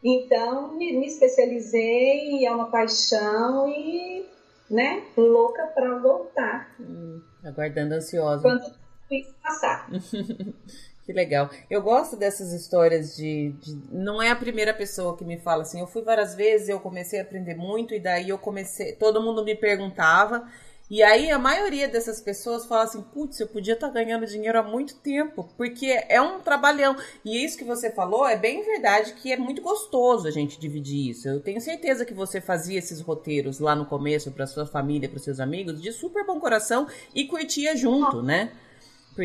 Então, 0.03 0.75
me, 0.75 0.93
me 0.93 1.05
especializei, 1.05 2.45
é 2.45 2.51
uma 2.51 2.71
paixão 2.71 3.67
e, 3.67 4.25
né, 4.69 5.03
louca 5.15 5.67
para 5.67 5.99
voltar. 5.99 6.73
Hum, 6.79 7.21
aguardando 7.43 7.95
ansiosa. 7.95 8.41
Quando 8.41 8.63
isso 9.11 9.35
passar. 9.43 9.89
Que 11.11 11.13
legal. 11.13 11.49
Eu 11.69 11.81
gosto 11.81 12.15
dessas 12.15 12.53
histórias 12.53 13.17
de, 13.17 13.53
de, 13.59 13.77
Não 13.91 14.21
é 14.21 14.29
a 14.31 14.35
primeira 14.35 14.73
pessoa 14.73 15.17
que 15.17 15.25
me 15.25 15.37
fala 15.37 15.63
assim. 15.63 15.81
Eu 15.81 15.87
fui 15.87 16.01
várias 16.01 16.35
vezes, 16.35 16.69
eu 16.69 16.79
comecei 16.79 17.19
a 17.19 17.23
aprender 17.23 17.53
muito, 17.53 17.93
e 17.93 17.99
daí 17.99 18.29
eu 18.29 18.37
comecei. 18.37 18.93
Todo 18.93 19.21
mundo 19.21 19.43
me 19.43 19.53
perguntava. 19.53 20.47
E 20.89 21.03
aí 21.03 21.29
a 21.29 21.37
maioria 21.37 21.89
dessas 21.89 22.21
pessoas 22.21 22.65
fala 22.65 22.83
assim: 22.83 23.01
putz, 23.01 23.41
eu 23.41 23.47
podia 23.47 23.73
estar 23.73 23.89
tá 23.89 23.93
ganhando 23.93 24.25
dinheiro 24.25 24.57
há 24.57 24.63
muito 24.63 24.95
tempo, 24.95 25.49
porque 25.57 26.01
é 26.07 26.21
um 26.21 26.39
trabalhão. 26.39 26.95
E 27.25 27.43
isso 27.43 27.57
que 27.57 27.65
você 27.65 27.91
falou 27.91 28.25
é 28.25 28.37
bem 28.37 28.63
verdade 28.63 29.13
que 29.15 29.33
é 29.33 29.37
muito 29.37 29.61
gostoso 29.61 30.29
a 30.29 30.31
gente 30.31 30.57
dividir 30.57 31.09
isso. 31.09 31.27
Eu 31.27 31.41
tenho 31.41 31.59
certeza 31.59 32.05
que 32.05 32.13
você 32.13 32.39
fazia 32.39 32.79
esses 32.79 33.01
roteiros 33.01 33.59
lá 33.59 33.75
no 33.75 33.85
começo 33.85 34.31
para 34.31 34.47
sua 34.47 34.65
família, 34.65 35.09
para 35.09 35.19
seus 35.19 35.41
amigos, 35.41 35.81
de 35.81 35.91
super 35.91 36.25
bom 36.25 36.39
coração 36.39 36.87
e 37.13 37.25
curtia 37.25 37.75
junto, 37.75 38.23
né? 38.23 38.53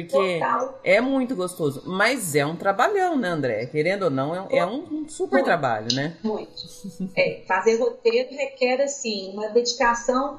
Porque 0.05 0.38
Total. 0.38 0.80
é 0.84 1.01
muito 1.01 1.34
gostoso. 1.34 1.82
Mas 1.86 2.34
é 2.34 2.44
um 2.44 2.57
trabalhão, 2.57 3.16
né, 3.16 3.28
André? 3.28 3.66
Querendo 3.66 4.05
ou 4.05 4.11
não, 4.11 4.34
é, 4.34 4.59
é 4.59 4.66
um 4.66 5.09
super 5.09 5.36
muito, 5.36 5.44
trabalho, 5.44 5.94
né? 5.94 6.16
Muito. 6.22 6.51
É, 7.16 7.42
fazer 7.47 7.76
roteiro 7.76 8.34
requer, 8.34 8.82
assim, 8.82 9.32
uma 9.32 9.49
dedicação 9.49 10.38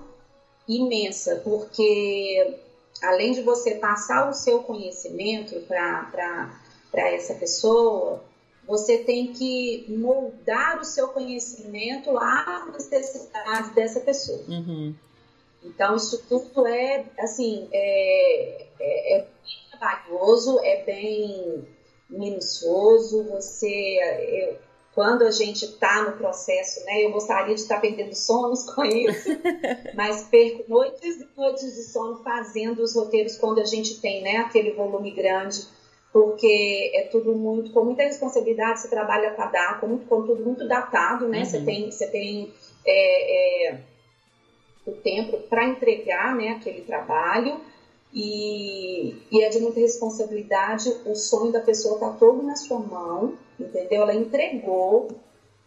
imensa, 0.68 1.42
porque 1.44 2.60
além 3.02 3.32
de 3.32 3.42
você 3.42 3.76
passar 3.76 4.30
o 4.30 4.34
seu 4.34 4.60
conhecimento 4.60 5.60
para 5.62 6.50
essa 6.94 7.34
pessoa, 7.36 8.24
você 8.68 8.98
tem 8.98 9.32
que 9.32 9.86
moldar 9.88 10.80
o 10.80 10.84
seu 10.84 11.08
conhecimento 11.10 12.18
às 12.18 12.90
necessidades 12.90 13.72
dessa 13.74 14.02
pessoa. 14.02 14.44
Uhum. 14.48 14.94
Então, 15.68 15.96
isso 15.96 16.24
tudo 16.28 16.66
é, 16.66 17.06
assim, 17.20 17.68
é, 17.72 18.68
é, 18.80 19.18
é 19.18 19.20
bem 19.20 19.70
trabalhoso, 19.72 20.60
é 20.64 20.84
bem 20.84 21.68
minucioso. 22.10 23.24
Você, 23.32 24.00
eu, 24.30 24.58
quando 24.98 25.24
a 25.24 25.32
gente 25.32 25.64
está 25.64 26.10
no 26.10 26.18
processo, 26.18 26.84
né? 26.86 27.06
Eu 27.06 27.12
gostaria 27.12 27.54
de 27.54 27.62
estar 27.62 27.76
tá 27.76 27.82
perdendo 27.82 28.16
sonos 28.16 28.64
com 28.64 28.84
isso, 28.84 29.30
mas 29.94 30.24
perco 30.24 30.64
noites 30.68 31.22
e 31.22 31.28
noites 31.38 31.76
de 31.76 31.84
sono 31.84 32.24
fazendo 32.24 32.82
os 32.82 32.96
roteiros 32.96 33.38
quando 33.38 33.60
a 33.60 33.66
gente 33.66 34.02
tem, 34.02 34.24
né? 34.24 34.38
Aquele 34.38 34.72
volume 34.72 35.12
grande, 35.12 35.68
porque 36.12 36.92
é 36.96 37.04
tudo 37.12 37.36
muito 37.36 37.72
com 37.72 37.86
muita 37.86 38.02
responsabilidade. 38.02 38.80
Você 38.80 38.90
trabalha 38.90 39.32
com 39.36 39.42
a 39.44 39.46
data, 39.46 39.86
muito, 39.86 40.08
com 40.08 40.24
tudo 40.24 40.44
muito 40.44 40.68
datado, 40.68 41.28
né? 41.28 41.40
Uhum. 41.40 41.46
Você 41.46 41.62
tem, 41.62 41.92
você 41.92 42.08
tem 42.08 42.54
é, 42.84 43.68
é, 43.70 43.80
o 44.88 44.94
tempo 44.94 45.38
para 45.50 45.66
entregar, 45.66 46.36
né? 46.36 46.50
Aquele 46.50 46.82
trabalho 46.82 47.60
e, 48.14 49.16
e 49.32 49.44
é 49.44 49.50
de 49.50 49.60
muita 49.60 49.80
responsabilidade. 49.80 50.90
O 51.06 51.16
sonho 51.16 51.52
da 51.52 51.62
pessoa 51.62 51.96
está 51.96 52.10
todo 52.12 52.42
na 52.44 52.56
sua 52.56 52.80
mão, 52.80 53.38
entendeu? 53.60 54.04
Ela 54.04 54.16
entregou 54.16 55.10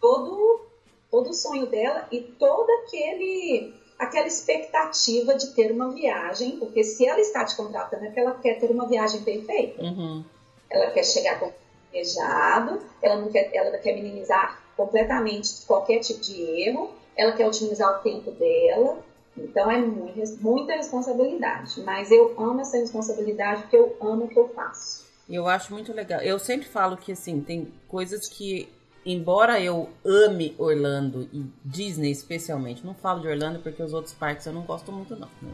todo, 0.01 0.61
todo 1.11 1.31
o 1.31 1.35
sonho 1.35 1.67
dela 1.67 2.09
e 2.11 2.21
toda 2.21 2.73
aquele 2.83 3.75
aquela 3.99 4.27
expectativa 4.27 5.35
de 5.35 5.49
ter 5.49 5.71
uma 5.71 5.91
viagem, 5.91 6.53
porque 6.53 6.83
se 6.83 7.07
ela 7.07 7.21
está 7.21 7.45
te 7.45 7.55
contratando 7.55 8.05
é 8.05 8.07
porque 8.07 8.21
ela 8.21 8.35
quer 8.41 8.59
ter 8.59 8.71
uma 8.71 8.87
viagem 8.87 9.21
perfeita. 9.23 9.83
Uhum. 9.83 10.25
Ela 10.71 10.91
quer 10.91 11.05
chegar 11.05 11.39
com 11.39 11.53
planejado, 11.91 12.81
ela 13.03 13.17
não 13.17 13.29
quer, 13.29 13.51
ela 13.55 13.77
quer 13.79 13.95
minimizar 13.95 14.63
completamente 14.77 15.67
qualquer 15.67 15.99
tipo 15.99 16.21
de 16.21 16.41
erro, 16.43 16.91
ela 17.17 17.33
quer 17.33 17.47
otimizar 17.47 17.99
o 17.99 18.03
tempo 18.03 18.31
dela, 18.31 18.99
então 19.45 19.71
é 19.71 19.79
muita 20.41 20.75
responsabilidade, 20.75 21.81
mas 21.83 22.11
eu 22.11 22.35
amo 22.39 22.61
essa 22.61 22.77
responsabilidade 22.77 23.63
porque 23.63 23.77
eu 23.77 23.97
amo 24.01 24.25
o 24.25 24.29
que 24.29 24.39
eu 24.39 24.49
faço. 24.49 25.09
Eu 25.29 25.47
acho 25.47 25.73
muito 25.73 25.93
legal. 25.93 26.21
Eu 26.21 26.39
sempre 26.39 26.67
falo 26.67 26.97
que 26.97 27.13
assim, 27.13 27.41
tem 27.41 27.73
coisas 27.89 28.29
que 28.29 28.69
embora 29.05 29.61
eu 29.61 29.89
ame 30.05 30.55
Orlando 30.59 31.29
e 31.33 31.47
Disney 31.65 32.11
especialmente, 32.11 32.85
não 32.85 32.95
falo 32.95 33.21
de 33.21 33.29
Orlando 33.29 33.61
porque 33.61 33.83
os 33.83 33.93
outros 33.93 34.13
parques 34.15 34.47
eu 34.47 34.53
não 34.53 34.63
gosto 34.63 34.93
muito 34.93 35.17
não. 35.17 35.29
Né? 35.41 35.53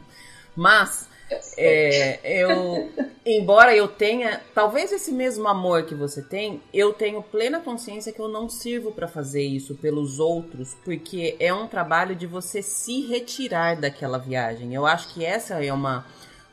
Mas 0.54 1.08
é, 1.56 2.20
eu, 2.22 2.92
embora 3.24 3.74
eu 3.74 3.88
tenha, 3.88 4.40
talvez 4.54 4.92
esse 4.92 5.10
mesmo 5.10 5.48
amor 5.48 5.84
que 5.84 5.94
você 5.94 6.22
tem, 6.22 6.62
eu 6.72 6.92
tenho 6.92 7.22
plena 7.22 7.60
consciência 7.60 8.12
que 8.12 8.20
eu 8.20 8.28
não 8.28 8.48
sirvo 8.48 8.92
para 8.92 9.08
fazer 9.08 9.42
isso 9.42 9.74
pelos 9.74 10.20
outros, 10.20 10.76
porque 10.84 11.36
é 11.40 11.52
um 11.52 11.66
trabalho 11.66 12.14
de 12.14 12.26
você 12.26 12.62
se 12.62 13.06
retirar 13.06 13.76
daquela 13.76 14.18
viagem. 14.18 14.74
Eu 14.74 14.86
acho 14.86 15.12
que 15.12 15.24
essa 15.24 15.64
é 15.64 15.72
uma, 15.72 16.06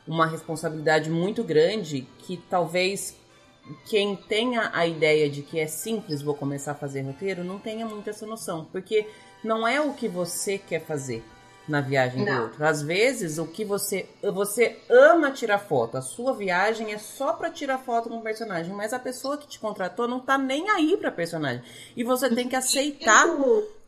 uma 0.06 0.26
responsabilidade 0.26 1.08
muito 1.08 1.44
grande 1.44 2.06
que 2.18 2.36
talvez 2.50 3.16
quem 3.86 4.16
tenha 4.16 4.70
a 4.74 4.86
ideia 4.86 5.30
de 5.30 5.42
que 5.42 5.58
é 5.58 5.66
simples 5.66 6.20
vou 6.20 6.34
começar 6.34 6.72
a 6.72 6.74
fazer 6.74 7.00
roteiro 7.00 7.42
não 7.42 7.58
tenha 7.58 7.86
muito 7.86 8.10
essa 8.10 8.26
noção, 8.26 8.66
porque 8.70 9.06
não 9.42 9.66
é 9.66 9.80
o 9.80 9.94
que 9.94 10.08
você 10.08 10.58
quer 10.58 10.80
fazer 10.80 11.22
na 11.66 11.80
viagem 11.80 12.24
Não. 12.24 12.36
do 12.36 12.42
outro. 12.44 12.64
Às 12.64 12.82
vezes, 12.82 13.38
o 13.38 13.46
que 13.46 13.64
você 13.64 14.06
você 14.22 14.78
ama 14.88 15.30
tirar 15.30 15.58
foto, 15.58 15.96
a 15.96 16.02
sua 16.02 16.34
viagem 16.34 16.92
é 16.92 16.98
só 16.98 17.32
para 17.32 17.50
tirar 17.50 17.78
foto 17.78 18.08
com 18.08 18.18
o 18.18 18.22
personagem, 18.22 18.74
mas 18.74 18.92
a 18.92 18.98
pessoa 18.98 19.38
que 19.38 19.46
te 19.46 19.58
contratou 19.58 20.06
não 20.06 20.20
tá 20.20 20.36
nem 20.36 20.68
aí 20.70 20.96
para 20.96 21.10
personagem. 21.10 21.62
E 21.96 22.04
você 22.04 22.28
tem 22.28 22.48
que 22.48 22.56
aceitar, 22.56 23.26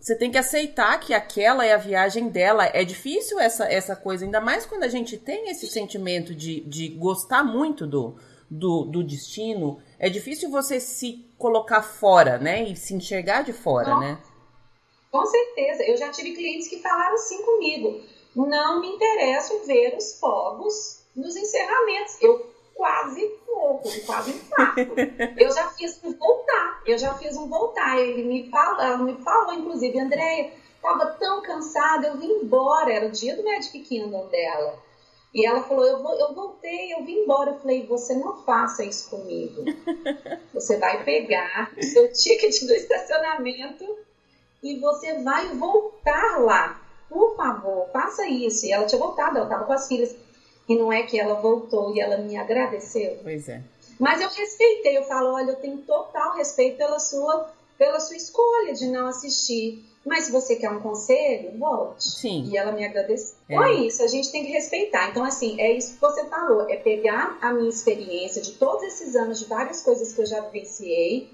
você 0.01 0.17
tem 0.17 0.31
que 0.31 0.39
aceitar 0.39 0.99
que 0.99 1.13
aquela 1.13 1.65
é 1.67 1.75
a 1.75 1.79
viagem 1.79 2.29
dela. 2.29 2.67
É 2.67 2.83
difícil 2.83 3.39
essa 3.39 3.65
essa 3.65 3.95
coisa, 3.95 4.25
ainda 4.25 4.41
mais 4.41 4.65
quando 4.65 4.85
a 4.85 4.89
gente 4.89 5.17
tem 5.19 5.51
esse 5.51 5.67
sentimento 5.67 6.35
de, 6.35 6.61
de 6.61 6.89
gostar 6.89 7.45
muito 7.45 7.87
do, 7.87 8.17
do, 8.51 8.85
do 8.85 9.05
destino. 9.05 9.79
É 9.99 10.09
difícil 10.09 10.51
você 10.51 10.81
se 10.81 11.27
colocar 11.37 11.83
fora, 11.83 12.39
né? 12.39 12.65
E 12.65 12.75
se 12.75 12.95
enxergar 12.95 13.43
de 13.43 13.53
fora, 13.53 13.91
Nossa. 13.91 14.01
né? 14.01 14.19
Com 15.17 15.25
certeza. 15.25 15.83
Eu 15.85 15.97
já 15.97 16.11
tive 16.11 16.33
clientes 16.33 16.69
que 16.69 16.81
falaram 16.81 17.15
assim 17.15 17.43
comigo. 17.43 18.03
Não 18.35 18.81
me 18.81 18.89
interesso 18.89 19.61
ver 19.65 19.97
os 19.97 20.19
fogos 20.21 21.03
nos 21.17 21.35
encerramentos. 21.35 22.21
Eu 22.21 22.53
quase 22.75 23.27
pouco, 23.47 23.89
quase 24.05 24.33
infarto. 24.33 24.93
eu 25.39 25.51
já 25.51 25.71
fiz 25.71 25.99
um 26.05 26.13
voltar. 26.13 26.83
Eu 26.85 26.99
já 26.99 27.15
fiz 27.15 27.35
um 27.35 27.49
voltar. 27.49 27.99
Ele 27.99 28.25
me 28.25 28.51
falou, 28.51 28.99
me 28.99 29.17
falou 29.23 29.55
inclusive, 29.55 29.99
Andréia, 29.99 30.53
estava 30.75 31.07
tão 31.13 31.41
cansada, 31.41 32.09
eu 32.09 32.19
vim 32.19 32.31
embora. 32.31 32.93
Era 32.93 33.07
o 33.07 33.11
dia 33.11 33.35
do 33.35 33.43
Magic 33.43 33.81
Kingdom 33.81 34.27
dela. 34.27 34.79
E 35.33 35.47
ela 35.47 35.63
falou: 35.63 35.87
eu, 35.87 36.03
vou, 36.03 36.13
eu 36.13 36.35
voltei, 36.35 36.93
eu 36.93 37.05
vim 37.07 37.21
embora. 37.21 37.53
Eu 37.53 37.59
falei: 37.59 37.87
Você 37.87 38.15
não 38.15 38.37
faça 38.45 38.85
isso 38.85 39.09
comigo. 39.09 39.65
Você 40.53 40.77
vai 40.77 41.05
pegar 41.05 41.73
o 41.75 41.83
seu 41.83 42.13
ticket 42.13 42.67
do 42.67 42.75
estacionamento 42.75 44.05
e 44.63 44.79
você 44.81 45.23
vai 45.23 45.55
voltar 45.55 46.41
lá. 46.41 46.81
Por 47.09 47.37
favor, 47.37 47.89
faça 47.93 48.27
isso. 48.27 48.67
E 48.67 48.73
ela 48.73 48.87
tinha 48.87 48.99
voltado, 48.99 49.37
ela 49.37 49.47
estava 49.47 49.65
com 49.65 49.73
as 49.73 49.87
filhas. 49.87 50.15
E 50.69 50.77
não 50.77 50.93
é 50.93 51.05
que 51.05 51.19
ela 51.19 51.35
voltou 51.35 51.95
e 51.95 52.01
ela 52.01 52.17
me 52.19 52.37
agradeceu. 52.37 53.19
Pois 53.23 53.49
é. 53.49 53.63
Mas 53.99 54.21
eu 54.21 54.29
respeitei, 54.29 54.99
eu 54.99 55.05
falo, 55.05 55.33
olha, 55.33 55.53
eu 55.53 55.57
tenho 55.57 55.79
total 55.79 56.37
respeito 56.37 56.77
pela 56.77 56.99
sua, 56.99 57.51
pela 57.79 58.01
sua 58.01 58.17
escolha 58.17 58.75
de 58.75 58.87
não 58.89 59.07
assistir. 59.07 59.85
Mas 60.05 60.27
se 60.27 60.33
você 60.33 60.55
quer 60.55 60.71
um 60.71 60.81
conselho, 60.81 61.59
volte. 61.59 62.05
Sim. 62.05 62.45
E 62.49 62.57
ela 62.57 62.71
me 62.71 62.85
agradeceu. 62.85 63.37
É. 63.49 63.55
Então 63.55 63.65
é 63.65 63.75
isso, 63.75 64.03
a 64.05 64.07
gente 64.07 64.31
tem 64.31 64.45
que 64.45 64.53
respeitar. 64.53 65.11
Então, 65.11 65.25
assim, 65.25 65.61
é 65.61 65.73
isso 65.73 65.95
que 65.95 66.01
você 66.01 66.25
falou, 66.27 66.69
é 66.69 66.77
pegar 66.77 67.37
a 67.41 67.53
minha 67.53 67.69
experiência 67.69 68.41
de 68.41 68.53
todos 68.53 68.85
esses 68.85 69.17
anos, 69.17 69.41
de 69.41 69.47
várias 69.47 69.83
coisas 69.83 70.13
que 70.13 70.21
eu 70.21 70.27
já 70.27 70.41
vivenciei, 70.43 71.31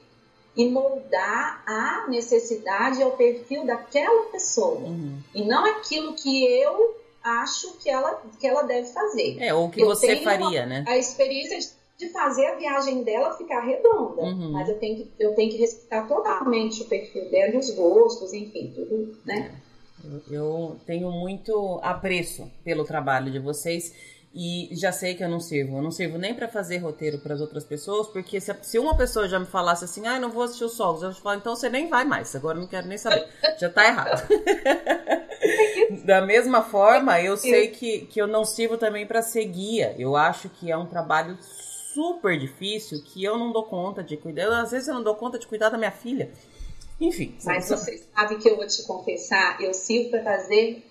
e 0.57 0.69
moldar 0.69 1.63
a 1.67 2.07
necessidade 2.09 3.01
e 3.01 3.05
o 3.05 3.13
perfil 3.13 3.65
daquela 3.65 4.27
pessoa. 4.27 4.81
Uhum. 4.81 5.19
E 5.35 5.45
não 5.45 5.65
aquilo 5.65 6.15
que 6.15 6.45
eu 6.45 6.97
acho 7.23 7.79
que 7.79 7.89
ela, 7.89 8.23
que 8.39 8.47
ela 8.47 8.63
deve 8.63 8.89
fazer. 8.89 9.39
É, 9.41 9.55
ou 9.55 9.71
que 9.71 9.81
eu 9.81 9.87
você 9.87 10.17
faria, 10.17 10.67
né? 10.67 10.85
A 10.87 10.99
experiência 10.99 11.59
de 11.97 12.09
fazer 12.09 12.47
a 12.47 12.57
viagem 12.57 13.03
dela 13.05 13.37
ficar 13.37 13.61
redonda. 13.61 14.23
Uhum. 14.23 14.53
Mas 14.53 14.69
eu 14.69 14.79
tenho, 14.79 14.97
que, 14.97 15.11
eu 15.19 15.35
tenho 15.35 15.51
que 15.51 15.57
respeitar 15.57 16.07
totalmente 16.07 16.83
o 16.83 16.87
perfil 16.87 17.31
dela 17.31 17.55
e 17.55 17.59
os 17.59 17.71
gostos, 17.71 18.33
enfim, 18.33 18.73
tudo, 18.75 19.17
né? 19.25 19.59
É. 19.69 19.73
Eu 20.29 20.77
tenho 20.85 21.13
muito 21.13 21.79
apreço 21.81 22.51
pelo 22.65 22.85
trabalho 22.85 23.31
de 23.31 23.39
vocês 23.39 23.95
e 24.35 24.71
já 24.73 24.91
sei 24.91 25.15
que 25.15 25.23
eu 25.23 25.29
não 25.29 25.41
sirvo. 25.41 25.77
Eu 25.77 25.83
não 25.83 25.91
sirvo 25.91 26.17
nem 26.17 26.35
para 26.35 26.49
fazer 26.49 26.79
roteiro 26.79 27.19
para 27.19 27.35
as 27.35 27.41
outras 27.41 27.65
pessoas, 27.65 28.09
porque 28.09 28.41
se, 28.41 28.55
se, 28.63 28.79
uma 28.79 28.97
pessoa 28.97 29.29
já 29.29 29.39
me 29.39 29.47
falasse 29.47 29.85
assim, 29.85 30.07
ah, 30.07 30.19
não 30.19 30.31
vou 30.31 30.43
assistir 30.43 30.65
os 30.65 30.77
fogos, 30.77 31.03
eu 31.03 31.13
falo, 31.13 31.39
então 31.39 31.55
você 31.55 31.69
nem 31.69 31.89
vai 31.89 32.05
mais, 32.05 32.35
agora 32.35 32.59
não 32.59 32.67
quero 32.67 32.87
nem 32.87 32.97
saber. 32.97 33.29
Já 33.59 33.69
tá 33.69 33.87
errado. 33.87 34.27
da 36.05 36.23
mesma 36.23 36.63
forma, 36.63 37.21
eu 37.21 37.37
sei 37.37 37.69
que, 37.69 38.07
que 38.07 38.21
eu 38.21 38.27
não 38.27 38.45
sirvo 38.45 38.79
também 38.79 39.07
para 39.07 39.21
ser 39.21 39.45
guia. 39.45 39.95
Eu 39.99 40.17
acho 40.17 40.49
que 40.49 40.71
é 40.71 40.77
um 40.77 40.87
trabalho 40.87 41.37
super 41.43 42.39
difícil 42.39 43.03
que 43.05 43.23
eu 43.23 43.39
não 43.39 43.53
dou 43.53 43.65
conta 43.65 44.03
de 44.03 44.17
cuidar. 44.17 44.63
Às 44.63 44.71
vezes 44.71 44.89
eu 44.89 44.95
não 44.95 45.03
dou 45.03 45.15
conta 45.15 45.39
de 45.39 45.47
cuidar 45.47 45.69
da 45.69 45.77
minha 45.77 45.91
filha. 45.91 46.31
Enfim. 46.99 47.37
Mas 47.45 47.69
você 47.69 48.03
sabe 48.15 48.37
que 48.39 48.49
eu 48.49 48.57
vou 48.57 48.67
te 48.67 48.83
confessar, 48.85 49.61
eu 49.61 49.75
sirvo 49.75 50.11
para 50.11 50.23
fazer 50.23 50.83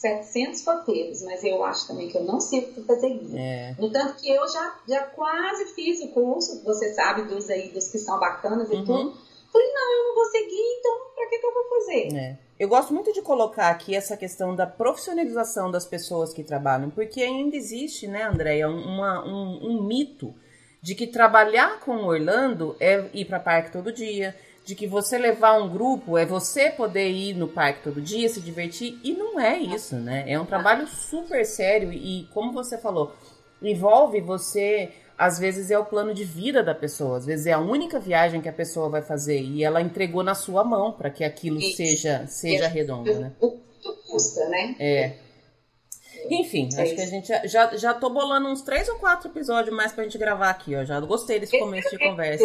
700 0.00 0.64
roteiros, 0.64 1.22
mas 1.22 1.44
eu 1.44 1.62
acho 1.62 1.86
também 1.86 2.08
que 2.08 2.16
eu 2.16 2.24
não 2.24 2.40
sirvo 2.40 2.72
para 2.72 2.94
fazer 2.94 3.10
guia. 3.10 3.38
É. 3.38 3.74
No 3.78 3.90
tanto 3.90 4.14
que 4.14 4.30
eu 4.30 4.48
já, 4.48 4.80
já 4.88 5.02
quase 5.02 5.66
fiz 5.74 6.00
o 6.00 6.08
curso, 6.08 6.62
você 6.64 6.94
sabe, 6.94 7.22
dos 7.24 7.50
aí, 7.50 7.68
dos 7.68 7.88
que 7.88 7.98
são 7.98 8.18
bacanas 8.18 8.70
e 8.70 8.76
uhum. 8.76 8.84
tudo. 8.84 9.14
Falei, 9.52 9.72
não, 9.74 9.92
eu 9.92 10.04
não 10.08 10.14
vou 10.14 10.24
seguir, 10.26 10.78
então 10.78 10.92
para 11.14 11.26
que, 11.28 11.38
que 11.38 11.46
eu 11.46 11.52
vou 11.52 11.68
fazer? 11.68 12.16
É. 12.16 12.38
Eu 12.58 12.68
gosto 12.68 12.94
muito 12.94 13.12
de 13.12 13.20
colocar 13.20 13.68
aqui 13.68 13.94
essa 13.94 14.16
questão 14.16 14.56
da 14.56 14.66
profissionalização 14.66 15.70
das 15.70 15.84
pessoas 15.84 16.32
que 16.32 16.42
trabalham, 16.42 16.88
porque 16.88 17.22
ainda 17.22 17.54
existe, 17.54 18.06
né, 18.06 18.22
Andréia, 18.22 18.68
uma, 18.68 19.22
um, 19.22 19.70
um 19.70 19.82
mito 19.82 20.34
de 20.80 20.94
que 20.94 21.06
trabalhar 21.06 21.80
com 21.80 22.04
Orlando 22.04 22.74
é 22.80 23.04
ir 23.12 23.26
para 23.26 23.38
parque 23.38 23.70
todo 23.70 23.92
dia, 23.92 24.34
de 24.70 24.76
que 24.76 24.86
você 24.86 25.18
levar 25.18 25.60
um 25.60 25.68
grupo 25.68 26.16
é 26.16 26.24
você 26.24 26.70
poder 26.70 27.10
ir 27.10 27.34
no 27.34 27.48
parque 27.48 27.82
todo 27.82 28.00
dia, 28.00 28.28
se 28.28 28.40
divertir, 28.40 29.00
e 29.02 29.12
não 29.12 29.40
é 29.40 29.58
isso, 29.58 29.96
né? 29.96 30.24
É 30.28 30.38
um 30.38 30.46
trabalho 30.46 30.86
super 30.86 31.44
sério 31.44 31.92
e, 31.92 32.28
como 32.32 32.52
você 32.52 32.78
falou, 32.78 33.12
envolve 33.60 34.20
você. 34.20 34.90
Às 35.18 35.40
vezes 35.40 35.72
é 35.72 35.78
o 35.78 35.84
plano 35.84 36.14
de 36.14 36.22
vida 36.22 36.62
da 36.62 36.72
pessoa, 36.72 37.18
às 37.18 37.26
vezes 37.26 37.46
é 37.46 37.52
a 37.52 37.58
única 37.58 37.98
viagem 37.98 38.40
que 38.40 38.48
a 38.48 38.52
pessoa 38.52 38.88
vai 38.88 39.02
fazer 39.02 39.42
e 39.42 39.64
ela 39.64 39.82
entregou 39.82 40.22
na 40.22 40.36
sua 40.36 40.62
mão 40.62 40.92
para 40.92 41.10
que 41.10 41.24
aquilo 41.24 41.60
seja 41.60 42.24
seja 42.28 42.68
redondo, 42.68 43.12
né? 43.18 43.32
O 43.40 43.58
custa, 44.08 44.48
né? 44.48 44.76
É. 44.78 45.14
Enfim, 46.28 46.68
é 46.74 46.82
acho 46.82 46.94
que 46.94 47.00
a 47.00 47.06
gente 47.06 47.28
já, 47.28 47.46
já, 47.46 47.76
já 47.76 47.94
tô 47.94 48.10
bolando 48.10 48.48
uns 48.48 48.62
três 48.62 48.88
ou 48.88 48.96
quatro 48.96 49.30
episódios 49.30 49.74
mais 49.74 49.92
pra 49.92 50.04
gente 50.04 50.18
gravar 50.18 50.50
aqui, 50.50 50.74
ó. 50.74 50.84
Já 50.84 50.98
gostei 51.00 51.38
desse 51.38 51.58
começo 51.58 51.90
de 51.90 51.98
conversa. 52.04 52.44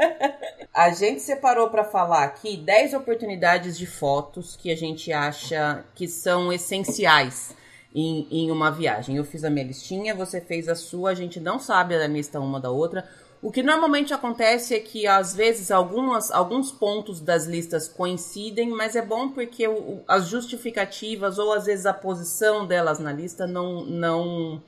a 0.72 0.90
gente 0.90 1.20
separou 1.20 1.68
para 1.68 1.84
falar 1.84 2.24
aqui 2.24 2.56
10 2.56 2.94
oportunidades 2.94 3.76
de 3.76 3.86
fotos 3.86 4.56
que 4.56 4.70
a 4.70 4.76
gente 4.76 5.12
acha 5.12 5.84
que 5.94 6.06
são 6.06 6.52
essenciais 6.52 7.54
em, 7.94 8.26
em 8.30 8.50
uma 8.50 8.70
viagem. 8.70 9.16
Eu 9.16 9.24
fiz 9.24 9.42
a 9.42 9.50
minha 9.50 9.66
listinha, 9.66 10.14
você 10.14 10.40
fez 10.40 10.68
a 10.68 10.74
sua, 10.74 11.10
a 11.10 11.14
gente 11.14 11.40
não 11.40 11.58
sabe 11.58 11.94
a 11.94 12.06
lista 12.06 12.38
uma 12.38 12.60
da 12.60 12.70
outra. 12.70 13.08
O 13.42 13.52
que 13.52 13.62
normalmente 13.62 14.14
acontece 14.14 14.74
é 14.74 14.80
que 14.80 15.06
às 15.06 15.34
vezes 15.34 15.70
algumas, 15.70 16.30
alguns 16.30 16.72
pontos 16.72 17.20
das 17.20 17.46
listas 17.46 17.86
coincidem, 17.86 18.70
mas 18.70 18.96
é 18.96 19.02
bom 19.02 19.28
porque 19.28 19.68
o, 19.68 20.00
as 20.08 20.26
justificativas 20.28 21.38
ou 21.38 21.52
às 21.52 21.66
vezes 21.66 21.86
a 21.86 21.92
posição 21.92 22.66
delas 22.66 22.98
na 22.98 23.12
lista 23.12 23.46
não 23.46 23.84
não 23.84 24.62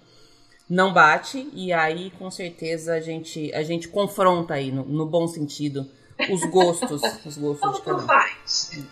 não 0.69 0.93
bate. 0.93 1.49
E 1.55 1.73
aí 1.73 2.11
com 2.19 2.31
certeza 2.31 2.95
a 2.95 3.01
gente 3.01 3.53
a 3.55 3.62
gente 3.62 3.89
confronta 3.89 4.55
aí 4.55 4.71
no, 4.71 4.85
no 4.85 5.07
bom 5.07 5.27
sentido 5.27 5.89
os 6.31 6.45
gostos, 6.47 7.03
os 7.25 7.39
gostos 7.39 7.77
de 7.77 7.83
cada 7.83 8.03
um. 8.03 8.87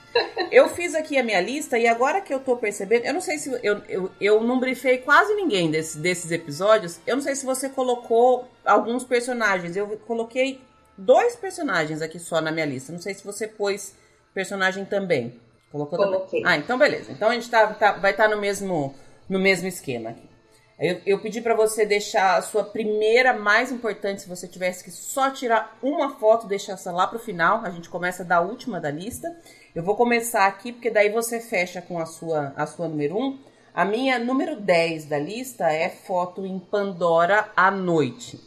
Eu 0.51 0.69
fiz 0.69 0.95
aqui 0.95 1.19
a 1.19 1.23
minha 1.23 1.41
lista 1.41 1.79
e 1.79 1.87
agora 1.87 2.21
que 2.21 2.33
eu 2.33 2.39
tô 2.39 2.57
percebendo, 2.57 3.05
eu 3.05 3.15
não 3.15 3.21
sei 3.21 3.39
se 3.39 3.51
eu, 3.63 3.83
eu, 3.89 4.11
eu 4.21 4.41
não 4.43 4.61
brifei 4.61 4.99
quase 4.99 5.35
ninguém 5.35 5.71
desse, 5.71 5.99
desses 5.99 6.31
episódios. 6.31 7.01
Eu 7.07 7.17
não 7.17 7.23
sei 7.23 7.35
se 7.35 7.45
você 7.45 7.69
colocou 7.69 8.49
alguns 8.65 9.03
personagens. 9.05 9.77
Eu 9.77 9.89
coloquei 10.07 10.61
dois 10.97 11.35
personagens 11.35 12.01
aqui 12.01 12.19
só 12.19 12.41
na 12.41 12.53
minha 12.53 12.67
lista. 12.67 12.93
Não 12.93 13.01
sei 13.01 13.15
se 13.15 13.25
você 13.25 13.49
pôs 13.49 13.95
personagem 14.33 14.85
também. 14.85 15.41
Colocou 15.73 15.99
Coloquei. 15.99 16.43
também? 16.43 16.55
Ah, 16.55 16.57
então 16.57 16.79
beleza. 16.79 17.11
Então 17.11 17.29
a 17.29 17.35
gente 17.35 17.51
tá, 17.51 17.67
tá 17.75 17.93
vai 17.93 18.13
estar 18.13 18.29
tá 18.29 18.35
no 18.35 18.41
mesmo 18.41 18.95
no 19.29 19.39
mesmo 19.39 19.67
esquema 19.67 20.11
aqui. 20.11 20.36
Eu, 20.79 21.01
eu 21.07 21.19
pedi 21.19 21.41
para 21.41 21.55
você 21.55 21.87
deixar 21.87 22.37
a 22.37 22.43
sua 22.43 22.63
primeira 22.63 23.33
mais 23.33 23.73
importante, 23.73 24.21
se 24.21 24.29
você 24.29 24.47
tivesse 24.47 24.85
que 24.85 24.91
só 24.91 25.31
tirar 25.31 25.79
uma 25.83 26.17
foto, 26.17 26.47
deixar 26.47 26.75
essa 26.75 26.93
lá 26.93 27.07
pro 27.07 27.19
final. 27.19 27.65
A 27.65 27.71
gente 27.71 27.89
começa 27.89 28.23
da 28.23 28.43
última 28.43 28.79
da 28.79 28.91
lista. 28.91 29.35
Eu 29.75 29.83
vou 29.83 29.97
começar 29.97 30.47
aqui, 30.47 30.73
porque 30.73 30.91
daí 30.91 31.09
você 31.09 31.41
fecha 31.41 31.81
com 31.81 31.99
a 31.99 32.05
sua, 32.05 32.53
a 32.55 32.67
sua 32.67 32.89
número 32.89 33.17
1. 33.17 33.39
A 33.75 33.85
minha 33.87 34.19
número 34.19 34.61
10 34.61 35.07
da 35.07 35.19
lista 35.19 35.71
é 35.71 35.89
foto 35.89 36.45
em 36.45 36.59
Pandora 36.59 37.51
à 37.57 37.71
noite. 37.71 38.39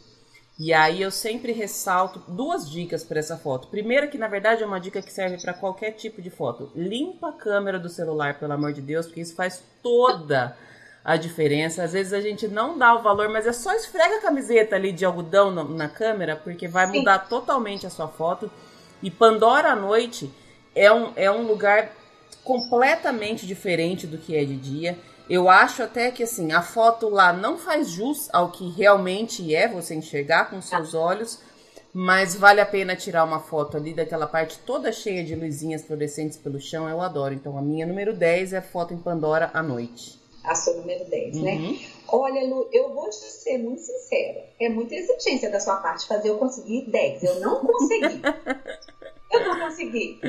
E 0.56 0.72
aí 0.72 1.02
eu 1.02 1.10
sempre 1.10 1.52
ressalto 1.52 2.20
duas 2.28 2.70
dicas 2.70 3.02
para 3.02 3.18
essa 3.18 3.36
foto. 3.36 3.68
Primeira 3.68 4.06
que 4.06 4.18
na 4.18 4.28
verdade 4.28 4.62
é 4.62 4.66
uma 4.66 4.78
dica 4.78 5.02
que 5.02 5.12
serve 5.12 5.40
para 5.40 5.54
qualquer 5.54 5.92
tipo 5.92 6.22
de 6.22 6.30
foto. 6.30 6.70
Limpa 6.76 7.30
a 7.30 7.32
câmera 7.32 7.78
do 7.78 7.88
celular, 7.88 8.38
pelo 8.38 8.52
amor 8.52 8.72
de 8.72 8.82
Deus, 8.82 9.06
porque 9.06 9.20
isso 9.20 9.34
faz 9.34 9.64
toda 9.82 10.56
a 11.04 11.16
diferença. 11.16 11.82
Às 11.82 11.92
vezes 11.92 12.12
a 12.12 12.20
gente 12.20 12.46
não 12.46 12.78
dá 12.78 12.94
o 12.94 13.02
valor, 13.02 13.28
mas 13.28 13.46
é 13.46 13.52
só 13.52 13.72
esfrega 13.72 14.16
a 14.16 14.20
camiseta 14.20 14.76
ali 14.76 14.92
de 14.92 15.04
algodão 15.04 15.50
no, 15.50 15.64
na 15.64 15.88
câmera, 15.88 16.36
porque 16.36 16.68
vai 16.68 16.86
mudar 16.86 17.22
Sim. 17.22 17.28
totalmente 17.28 17.86
a 17.86 17.90
sua 17.90 18.08
foto. 18.08 18.50
E 19.02 19.10
Pandora 19.10 19.72
à 19.72 19.76
noite 19.76 20.30
é 20.74 20.92
um, 20.92 21.12
é 21.16 21.30
um 21.30 21.46
lugar 21.46 21.90
completamente 22.44 23.46
diferente 23.46 24.06
do 24.06 24.18
que 24.18 24.36
é 24.36 24.44
de 24.44 24.56
dia. 24.56 24.98
Eu 25.28 25.48
acho 25.48 25.82
até 25.82 26.10
que 26.10 26.22
assim, 26.22 26.52
a 26.52 26.60
foto 26.60 27.08
lá 27.08 27.32
não 27.32 27.56
faz 27.56 27.88
jus 27.88 28.28
ao 28.32 28.50
que 28.50 28.68
realmente 28.68 29.54
é 29.54 29.68
você 29.68 29.94
enxergar 29.94 30.50
com 30.50 30.60
seus 30.60 30.94
olhos, 30.94 31.38
Mas 31.92 32.36
vale 32.36 32.60
a 32.60 32.66
pena 32.66 32.94
tirar 32.94 33.24
uma 33.24 33.40
foto 33.40 33.76
ali 33.76 33.92
daquela 33.92 34.26
parte 34.26 34.58
toda 34.60 34.92
cheia 34.92 35.24
de 35.24 35.34
luzinhas 35.34 35.84
fluorescentes 35.84 36.38
pelo 36.38 36.60
chão, 36.60 36.88
eu 36.88 37.00
adoro. 37.00 37.34
Então 37.34 37.58
a 37.58 37.62
minha 37.62 37.84
número 37.84 38.14
10 38.14 38.52
é 38.52 38.60
foto 38.60 38.94
em 38.94 38.98
Pandora 38.98 39.50
à 39.52 39.60
noite. 39.60 40.19
A 40.44 40.54
sua 40.54 40.74
número 40.74 41.04
10, 41.04 41.36
né? 41.36 41.52
uhum. 41.52 41.72
né? 41.72 41.78
Olha, 42.08 42.44
Lu, 42.46 42.68
eu 42.72 42.92
vou 42.92 43.08
te 43.08 43.16
ser 43.16 43.58
muito 43.58 43.82
sincera. 43.82 44.44
É 44.58 44.68
muita 44.68 44.94
exigência 44.94 45.50
da 45.50 45.60
sua 45.60 45.76
parte 45.76 46.06
fazer 46.06 46.30
eu 46.30 46.38
conseguir 46.38 46.90
10. 46.90 47.22
Eu 47.22 47.40
não 47.40 47.64
consegui. 47.64 48.20
eu 49.30 49.44
não 49.44 49.60
consegui. 49.60 50.20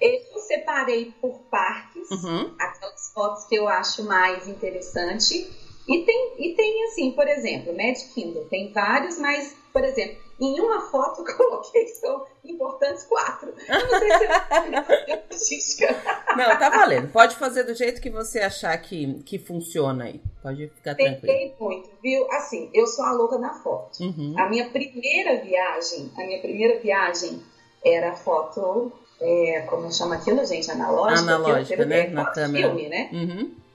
Eu 0.00 0.40
separei 0.40 1.12
por 1.20 1.38
parques 1.50 2.10
uhum. 2.10 2.54
aquelas 2.58 3.12
fotos 3.12 3.44
que 3.44 3.54
eu 3.54 3.68
acho 3.68 4.04
mais 4.04 4.48
interessante. 4.48 5.48
E 5.88 6.04
tem, 6.04 6.34
e 6.38 6.54
tem 6.54 6.84
assim, 6.84 7.12
por 7.12 7.26
exemplo, 7.26 7.74
Magic 7.74 8.12
Kingdom. 8.12 8.44
Tem 8.44 8.72
vários, 8.72 9.18
mas, 9.18 9.56
por 9.72 9.82
exemplo, 9.84 10.18
em 10.40 10.60
uma 10.60 10.82
foto 10.90 11.22
eu 11.26 11.36
coloquei 11.36 11.84
que 11.84 11.94
são 11.94 12.26
importantes 12.48 13.04
quatro. 13.04 13.54
Eu 13.68 15.16
não 15.30 15.38
sei 15.38 15.60
se 15.60 15.84
é 15.84 15.92
Não, 16.36 16.58
tá 16.58 16.70
valendo. 16.70 17.12
Pode 17.12 17.36
fazer 17.36 17.64
do 17.64 17.74
jeito 17.74 18.00
que 18.00 18.10
você 18.10 18.40
achar 18.40 18.76
que, 18.78 19.22
que 19.24 19.38
funciona 19.38 20.04
aí. 20.04 20.20
Pode 20.42 20.68
ficar 20.68 20.94
tranquilo. 20.94 21.20
Tentei 21.20 21.54
muito, 21.58 21.90
viu? 22.02 22.30
Assim, 22.32 22.70
eu 22.72 22.86
sou 22.86 23.04
a 23.04 23.12
louca 23.12 23.38
da 23.38 23.50
foto. 23.54 24.02
Uhum. 24.02 24.34
A 24.38 24.48
minha 24.48 24.68
primeira 24.70 25.42
viagem, 25.42 26.10
a 26.16 26.24
minha 26.24 26.40
primeira 26.40 26.80
viagem 26.80 27.42
era 27.84 28.14
foto, 28.14 28.92
é, 29.20 29.62
como 29.62 29.92
chama 29.92 30.16
aquilo, 30.16 30.44
gente? 30.44 30.70
Analógica. 30.70 31.20
Analógica, 31.20 31.84
né? 31.84 32.08
Na 32.08 32.26
câmera. 32.26 32.68
Filme, 32.68 32.88
né? 32.88 33.10
Uhum. 33.12 33.67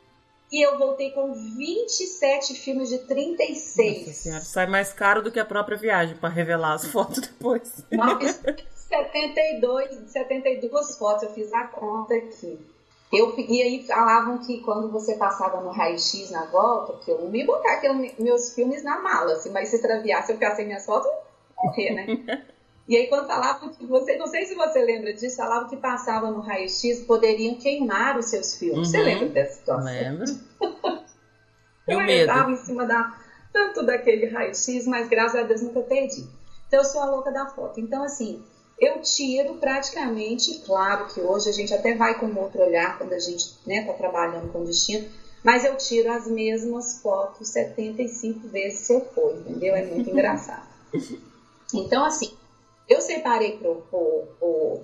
E 0.53 0.61
eu 0.61 0.77
voltei 0.77 1.09
com 1.09 1.33
27 1.33 2.53
filmes 2.53 2.87
de 2.87 2.99
36. 2.99 4.05
Nossa 4.05 4.13
senhora, 4.13 4.41
sai 4.43 4.67
mais 4.67 4.93
caro 4.93 5.23
do 5.23 5.31
que 5.31 5.39
a 5.39 5.45
própria 5.45 5.75
viagem 5.75 6.15
para 6.15 6.29
revelar 6.29 6.73
as 6.73 6.85
fotos 6.93 7.21
depois. 7.21 7.83
Mas 7.91 8.39
72, 8.69 10.11
72 10.11 10.95
fotos, 10.95 11.23
eu 11.23 11.31
fiz 11.31 11.51
a 11.51 11.63
conta 11.63 12.13
aqui. 12.13 12.59
Eu, 13.11 13.33
e 13.35 13.63
aí 13.63 13.87
falavam 13.87 14.37
que 14.45 14.61
quando 14.61 14.91
você 14.91 15.15
passava 15.15 15.59
no 15.59 15.71
raio-x 15.71 16.29
na 16.29 16.45
volta, 16.45 16.99
que 17.03 17.09
eu 17.09 17.33
ia 17.33 17.45
botar 17.47 17.81
meus 18.19 18.53
filmes 18.53 18.83
na 18.83 18.99
mala, 18.99 19.33
assim, 19.33 19.49
mas 19.49 19.69
se 19.69 19.77
extraviasse, 19.77 20.33
eu 20.33 20.35
ficasse 20.35 20.57
sem 20.57 20.67
minhas 20.67 20.85
fotos, 20.85 21.11
morrer, 21.57 21.95
né? 21.95 22.45
E 22.87 22.97
aí, 22.97 23.07
quando 23.07 23.27
falavam 23.27 23.69
que 23.69 23.85
você, 23.85 24.17
não 24.17 24.27
sei 24.27 24.45
se 24.45 24.55
você 24.55 24.83
lembra 24.83 25.13
disso, 25.13 25.37
falavam 25.37 25.69
que 25.69 25.77
passava 25.77 26.29
no 26.29 26.41
raio-x 26.41 27.01
poderiam 27.05 27.55
queimar 27.55 28.17
os 28.17 28.25
seus 28.25 28.55
filmes. 28.55 28.79
Uhum. 28.79 28.85
Você 28.85 29.01
lembra 29.01 29.29
dessa 29.29 29.59
situação? 29.59 29.85
Lembro. 29.85 30.25
eu 31.87 32.01
estava 32.01 32.51
em 32.51 32.57
cima 32.57 32.85
da, 32.85 33.17
tanto 33.53 33.85
daquele 33.85 34.27
raio-x, 34.27 34.85
mas 34.85 35.07
graças 35.07 35.39
a 35.39 35.43
Deus 35.43 35.61
nunca 35.61 35.79
perdi. 35.81 36.27
Então, 36.67 36.79
eu 36.79 36.85
sou 36.85 37.01
a 37.01 37.05
louca 37.05 37.31
da 37.31 37.45
foto. 37.45 37.79
Então, 37.79 38.03
assim, 38.03 38.43
eu 38.77 39.01
tiro 39.01 39.55
praticamente, 39.55 40.59
claro 40.65 41.07
que 41.07 41.21
hoje 41.21 41.49
a 41.49 41.53
gente 41.53 41.73
até 41.73 41.95
vai 41.95 42.19
com 42.19 42.25
outro 42.37 42.61
olhar 42.63 42.97
quando 42.97 43.13
a 43.13 43.19
gente 43.19 43.45
está 43.45 43.61
né, 43.65 43.83
tá 43.85 43.93
trabalhando 43.93 44.51
com 44.51 44.65
destino, 44.65 45.07
mas 45.41 45.63
eu 45.63 45.77
tiro 45.77 46.11
as 46.11 46.27
mesmas 46.27 47.01
fotos 47.01 47.47
75 47.49 48.47
vezes 48.49 48.79
se 48.79 48.93
eu 48.93 49.01
for, 49.01 49.35
entendeu? 49.37 49.73
É 49.73 49.85
muito 49.85 50.09
engraçado. 50.11 50.67
Então, 51.73 52.03
assim, 52.03 52.33
eu 52.87 53.01
separei 53.01 53.57
pro, 53.57 53.75
pro, 53.89 54.27
pro, 54.39 54.79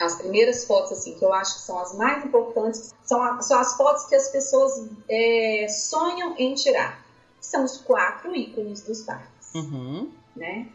as 0.00 0.16
primeiras 0.16 0.64
fotos 0.64 0.92
assim 0.92 1.14
que 1.18 1.24
eu 1.24 1.32
acho 1.32 1.56
que 1.56 1.60
são 1.62 1.78
as 1.78 1.94
mais 1.96 2.24
importantes, 2.24 2.94
são, 3.04 3.22
a, 3.22 3.40
são 3.42 3.58
as 3.58 3.76
fotos 3.76 4.06
que 4.06 4.14
as 4.14 4.28
pessoas 4.28 4.88
é, 5.08 5.66
sonham 5.68 6.34
em 6.38 6.54
tirar. 6.54 7.04
São 7.40 7.64
os 7.64 7.76
quatro 7.78 8.34
ícones 8.34 8.80
dos 8.82 9.02
parques, 9.02 9.54
uhum. 9.54 10.10
né? 10.34 10.68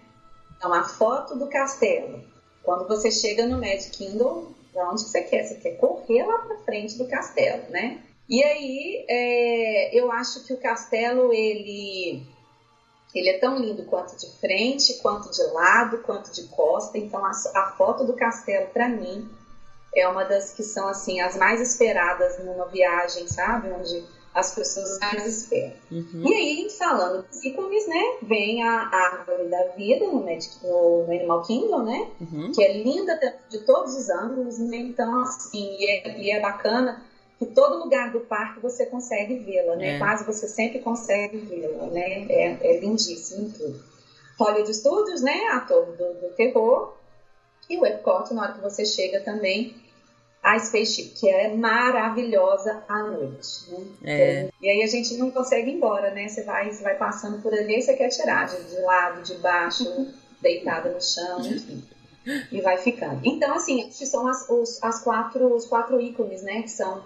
Então 0.55 0.72
a 0.74 0.84
foto 0.84 1.36
do 1.36 1.47
castelo. 1.47 2.24
Quando 2.62 2.88
você 2.88 3.10
chega 3.10 3.47
no 3.47 3.57
Magic 3.60 3.89
Kingdom, 3.91 4.53
para 4.72 4.91
onde 4.91 5.01
você 5.01 5.22
quer? 5.24 5.43
Você 5.43 5.55
quer 5.55 5.78
correr 5.78 6.24
lá 6.24 6.39
para 6.39 6.57
frente 6.60 6.97
do 6.97 7.07
castelo, 7.07 7.70
né? 7.72 8.03
E 8.30 8.43
aí, 8.43 9.05
é, 9.10 9.99
eu 9.99 10.12
acho 10.12 10.45
que 10.45 10.53
o 10.53 10.57
castelo 10.57 11.34
ele 11.34 12.22
ele 13.14 13.30
é 13.30 13.39
tão 13.39 13.57
lindo 13.57 13.84
quanto 13.86 14.16
de 14.16 14.30
frente, 14.39 14.99
quanto 15.01 15.32
de 15.32 15.43
lado, 15.51 15.99
quanto 15.99 16.32
de 16.32 16.43
costa. 16.49 16.97
Então 16.97 17.26
a, 17.26 17.32
a 17.32 17.74
foto 17.78 18.05
do 18.05 18.14
castelo 18.14 18.68
para 18.68 18.88
mim 18.88 19.30
é 19.95 20.07
uma 20.07 20.24
das 20.24 20.51
que 20.51 20.64
são 20.64 20.88
assim 20.88 21.20
as 21.20 21.36
mais 21.36 21.60
esperadas 21.60 22.43
numa 22.43 22.66
viagem, 22.66 23.28
sabe, 23.28 23.70
onde 23.72 24.03
as 24.34 24.53
pessoas 24.53 24.99
mais 24.99 25.26
esperam. 25.26 25.74
Uhum. 25.91 26.24
E 26.28 26.34
aí, 26.34 26.70
falando 26.78 27.28
dos 27.28 27.43
ícones, 27.43 27.88
né, 27.88 28.18
vem 28.22 28.64
a 28.64 28.88
árvore 28.88 29.47
da 29.47 29.64
vida 29.76 30.05
no, 30.05 30.24
Magic, 30.24 30.64
no, 30.64 31.05
no 31.05 31.12
Animal 31.12 31.41
Kingdom, 31.43 31.84
né, 31.84 32.07
uhum. 32.22 32.51
que 32.51 32.64
é 32.64 32.78
linda 32.78 33.18
de, 33.18 33.57
de 33.57 33.66
todos 33.66 33.95
os 33.95 34.10
ângulos, 34.10 34.60
né, 34.60 34.78
então 34.78 35.22
assim, 35.22 35.76
e 35.80 35.89
é, 35.89 36.20
e 36.20 36.32
é 36.32 36.39
bacana 36.39 37.03
que 37.40 37.46
todo 37.46 37.82
lugar 37.82 38.12
do 38.12 38.20
parque 38.20 38.60
você 38.60 38.86
consegue 38.86 39.40
vê-la, 39.40 39.78
né? 39.78 39.96
É. 39.96 39.98
Quase 39.98 40.26
você 40.26 40.46
sempre 40.48 40.80
consegue 40.80 41.38
vê-la, 41.38 41.88
né? 41.88 42.26
É, 42.30 42.58
é 42.62 42.80
lindíssimo 42.82 43.50
tudo. 43.50 43.82
Hollywood 44.38 44.74
Studios, 44.74 45.22
né? 45.22 45.48
A 45.54 45.62
torre 45.62 45.94
do, 45.94 46.14
do 46.16 46.30
terror. 46.36 46.98
E 47.70 47.78
o 47.78 47.86
Epcot, 47.86 48.34
na 48.34 48.42
hora 48.42 48.54
que 48.54 48.62
você 48.62 48.86
chega 48.86 49.22
também, 49.22 49.74
a 50.44 50.60
Spaceship, 50.60 51.12
que 51.18 51.30
é 51.30 51.56
maravilhosa 51.56 52.84
à 52.90 53.04
noite. 53.04 53.72
Né? 54.02 54.22
É. 54.22 54.50
E 54.62 54.70
aí 54.70 54.84
a 54.84 54.88
gente 54.88 55.16
não 55.16 55.32
consegue 55.32 55.70
ir 55.70 55.76
embora, 55.76 56.12
né? 56.12 56.28
Você 56.28 56.44
vai, 56.44 56.70
você 56.70 56.84
vai 56.84 56.98
passando 56.98 57.42
por 57.42 57.54
ali 57.54 57.80
e 57.80 57.82
você 57.82 57.94
quer 57.94 58.10
tirar 58.10 58.48
de, 58.48 58.62
de 58.64 58.82
lado, 58.82 59.22
de 59.22 59.36
baixo, 59.36 59.86
deitada 60.42 60.90
no 60.90 61.02
chão, 61.02 61.40
enfim. 61.40 61.84
E 62.52 62.60
vai 62.60 62.78
ficando. 62.78 63.22
Então, 63.24 63.54
assim, 63.56 63.90
são 63.92 64.28
as, 64.28 64.50
os, 64.50 64.84
as 64.84 65.02
quatro, 65.02 65.56
os 65.56 65.66
quatro 65.66 66.02
ícones, 66.02 66.44
né? 66.44 66.64
Que 66.64 66.72
são 66.72 67.02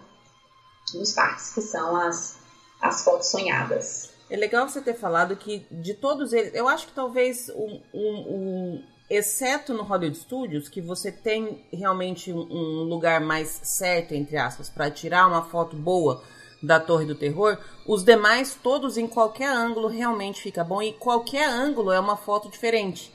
dos 1.00 1.14
parques, 1.14 1.54
que 1.54 1.62
são 1.62 1.96
as, 1.96 2.38
as 2.82 3.04
fotos 3.04 3.28
sonhadas. 3.28 4.12
É 4.30 4.38
legal 4.38 4.68
você 4.68 4.82
ter 4.82 4.96
falado 4.96 5.36
que 5.36 5.66
de 5.70 5.94
todos 5.94 6.34
eles, 6.34 6.54
eu 6.54 6.68
acho 6.68 6.88
que 6.88 6.94
talvez 6.94 7.50
um, 7.50 7.82
um, 7.94 8.00
um 8.00 8.84
exceto 9.10 9.74
no 9.74 9.84
Hollywood 9.84 10.18
Studios, 10.18 10.70
que 10.70 10.82
você 10.82 11.12
tem 11.12 11.66
realmente 11.72 12.32
um, 12.32 12.84
lugar 12.84 13.22
mais 13.22 13.60
certo, 13.64 14.14
entre 14.14 14.38
aspas, 14.38 14.70
para 14.70 14.89
tirar 14.89 15.28
uma 15.28 15.44
foto 15.44 15.76
boa 15.76 16.24
da 16.62 16.80
Torre 16.80 17.06
do 17.06 17.14
Terror, 17.14 17.58
os 17.86 18.04
demais, 18.04 18.58
todos 18.62 18.98
em 18.98 19.06
qualquer 19.06 19.50
ângulo, 19.50 19.88
realmente 19.88 20.41
fica 20.41 20.64
bom 20.64 20.82
e 20.82 20.94
qualquer 20.94 21.48
ângulo 21.48 21.91
é 21.91 22.00
uma 22.00 22.16
foto 22.16 22.50
diferente. 22.50 23.14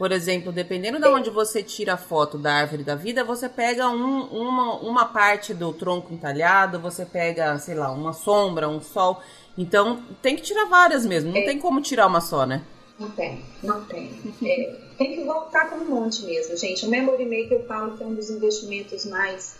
Por 0.00 0.12
exemplo, 0.12 0.50
dependendo 0.50 0.98
de 0.98 1.06
onde 1.06 1.28
você 1.28 1.62
tira 1.62 1.92
a 1.92 1.96
foto 1.98 2.38
da 2.38 2.54
árvore 2.54 2.82
da 2.82 2.94
vida, 2.94 3.22
você 3.22 3.50
pega 3.50 3.86
um, 3.90 4.22
uma, 4.30 4.76
uma 4.80 5.04
parte 5.04 5.52
do 5.52 5.74
tronco 5.74 6.14
entalhado, 6.14 6.80
você 6.80 7.04
pega, 7.04 7.58
sei 7.58 7.74
lá, 7.74 7.92
uma 7.92 8.14
sombra, 8.14 8.66
um 8.66 8.80
sol. 8.80 9.20
Então, 9.58 10.02
tem 10.22 10.36
que 10.36 10.40
tirar 10.40 10.64
várias 10.64 11.04
mesmo. 11.04 11.30
Não 11.30 11.40
é. 11.42 11.44
tem 11.44 11.58
como 11.58 11.82
tirar 11.82 12.06
uma 12.06 12.22
só, 12.22 12.46
né? 12.46 12.62
Não 12.98 13.10
tem, 13.10 13.44
não 13.62 13.84
tem. 13.84 14.10
É, 14.42 14.74
tem 14.96 15.16
que 15.16 15.24
voltar 15.24 15.68
com 15.68 15.76
um 15.76 15.90
monte 15.90 16.24
mesmo, 16.24 16.56
gente. 16.56 16.86
O 16.86 16.88
Memory 16.88 17.26
Maker 17.26 17.58
eu 17.58 17.66
falo 17.66 17.94
que 17.98 18.02
é 18.02 18.06
um 18.06 18.14
dos 18.14 18.30
investimentos 18.30 19.04
mais, 19.04 19.56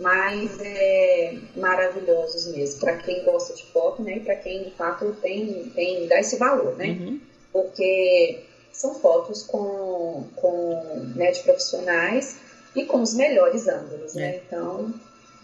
mais 0.00 0.58
é, 0.62 1.36
maravilhosos 1.54 2.46
mesmo. 2.56 2.80
Para 2.80 2.96
quem 2.96 3.22
gosta 3.22 3.54
de 3.54 3.66
foto, 3.66 4.00
né? 4.02 4.16
E 4.16 4.20
para 4.20 4.36
quem 4.36 4.64
de 4.64 4.70
fato 4.70 5.14
tem, 5.20 5.70
tem, 5.74 6.06
dá 6.06 6.20
esse 6.20 6.38
valor, 6.38 6.74
né? 6.74 6.86
Uhum. 6.86 7.20
Porque 7.52 8.47
são 8.78 8.94
fotos 8.94 9.42
com, 9.42 10.24
com 10.36 11.12
né, 11.16 11.32
de 11.32 11.42
profissionais 11.42 12.38
e 12.76 12.84
com 12.84 13.02
os 13.02 13.12
melhores 13.12 13.66
ângulos, 13.66 14.14
né? 14.14 14.36
É. 14.36 14.42
Então, 14.46 14.94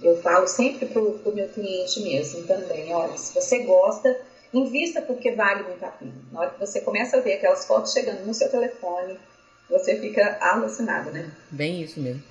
eu 0.01 0.17
falo 0.23 0.47
sempre 0.47 0.87
para 0.87 1.03
o 1.03 1.35
meu 1.35 1.49
cliente 1.49 2.01
mesmo 2.01 2.47
também, 2.47 2.95
olha, 2.95 3.19
se 3.19 3.35
você 3.35 3.65
gosta, 3.65 4.17
invista 4.53 5.03
porque 5.03 5.33
vale 5.33 5.65
muito 5.65 5.85
a 5.85 5.89
pena. 5.89 6.13
Na 6.31 6.41
hora 6.41 6.51
que 6.51 6.61
você 6.61 6.81
começa 6.81 7.17
a 7.17 7.21
ver 7.21 7.35
aquelas 7.35 7.67
fotos 7.67 7.93
chegando 7.93 8.25
no 8.25 8.33
seu 8.33 8.49
telefone, 8.49 9.19
você 9.69 9.97
fica 9.97 10.39
alucinado, 10.41 11.11
né? 11.11 11.29
Bem 11.51 11.83
isso 11.83 11.99
mesmo. 11.99 12.23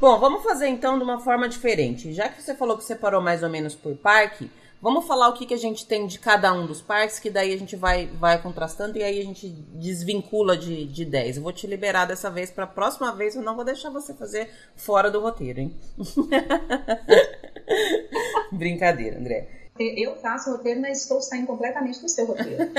Bom, 0.00 0.20
vamos 0.20 0.44
fazer 0.44 0.68
então 0.68 0.98
de 0.98 1.04
uma 1.04 1.18
forma 1.18 1.48
diferente. 1.48 2.12
Já 2.12 2.28
que 2.28 2.40
você 2.40 2.54
falou 2.54 2.76
que 2.78 2.84
separou 2.84 3.20
mais 3.20 3.42
ou 3.42 3.48
menos 3.48 3.74
por 3.74 3.96
parque, 3.96 4.48
Vamos 4.84 5.06
falar 5.06 5.30
o 5.30 5.32
que, 5.32 5.46
que 5.46 5.54
a 5.54 5.58
gente 5.58 5.86
tem 5.86 6.06
de 6.06 6.18
cada 6.18 6.52
um 6.52 6.66
dos 6.66 6.82
parques, 6.82 7.18
que 7.18 7.30
daí 7.30 7.54
a 7.54 7.56
gente 7.56 7.74
vai, 7.74 8.06
vai 8.20 8.42
contrastando 8.42 8.98
e 8.98 9.02
aí 9.02 9.18
a 9.18 9.24
gente 9.24 9.48
desvincula 9.48 10.58
de, 10.58 10.84
de 10.84 11.06
10. 11.06 11.38
Eu 11.38 11.42
vou 11.42 11.54
te 11.54 11.66
liberar 11.66 12.04
dessa 12.04 12.28
vez 12.28 12.50
para 12.50 12.64
a 12.64 12.66
próxima 12.66 13.10
vez, 13.16 13.34
eu 13.34 13.40
não 13.40 13.56
vou 13.56 13.64
deixar 13.64 13.88
você 13.88 14.12
fazer 14.12 14.50
fora 14.76 15.10
do 15.10 15.20
roteiro, 15.20 15.60
hein? 15.60 15.74
Brincadeira, 18.52 19.18
André. 19.18 19.48
Eu 19.80 20.16
faço 20.16 20.50
roteiro, 20.50 20.82
mas 20.82 21.00
estou 21.00 21.18
saindo 21.22 21.46
completamente 21.46 22.02
do 22.02 22.08
seu 22.10 22.26
roteiro. 22.26 22.64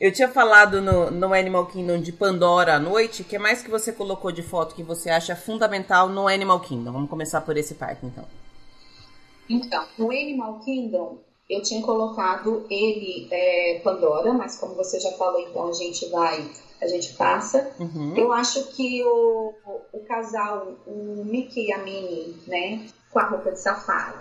Eu 0.00 0.12
tinha 0.12 0.28
falado 0.28 0.80
no, 0.80 1.10
no 1.10 1.34
Animal 1.34 1.66
Kingdom 1.66 2.00
de 2.00 2.12
Pandora 2.12 2.76
à 2.76 2.78
noite. 2.78 3.20
O 3.20 3.24
que 3.24 3.38
mais 3.38 3.62
que 3.62 3.70
você 3.70 3.92
colocou 3.92 4.32
de 4.32 4.42
foto 4.42 4.74
que 4.74 4.82
você 4.82 5.10
acha 5.10 5.36
fundamental 5.36 6.08
no 6.08 6.26
Animal 6.26 6.60
Kingdom? 6.60 6.92
Vamos 6.92 7.10
começar 7.10 7.42
por 7.42 7.56
esse 7.56 7.74
parque, 7.74 8.06
então. 8.06 8.24
Então, 9.48 9.84
no 9.98 10.10
Animal 10.10 10.60
Kingdom, 10.60 11.18
Eu 11.48 11.62
tinha 11.62 11.80
colocado 11.80 12.66
ele 12.68 13.28
é, 13.30 13.80
Pandora, 13.84 14.32
mas 14.32 14.58
como 14.58 14.74
você 14.74 14.98
já 14.98 15.12
falou, 15.12 15.40
então 15.40 15.68
a 15.68 15.72
gente 15.72 16.06
vai, 16.08 16.44
a 16.82 16.88
gente 16.88 17.14
passa. 17.14 17.70
Uhum. 17.78 18.16
Eu 18.16 18.32
acho 18.32 18.66
que 18.72 19.04
o, 19.04 19.54
o, 19.64 19.80
o 19.98 20.00
casal, 20.00 20.74
o 20.86 21.22
Mickey 21.24 21.66
e 21.68 21.72
a 21.72 21.78
Minnie, 21.78 22.36
né, 22.48 22.86
com 23.12 23.20
a 23.20 23.28
roupa 23.28 23.52
de 23.52 23.60
safari. 23.60 24.18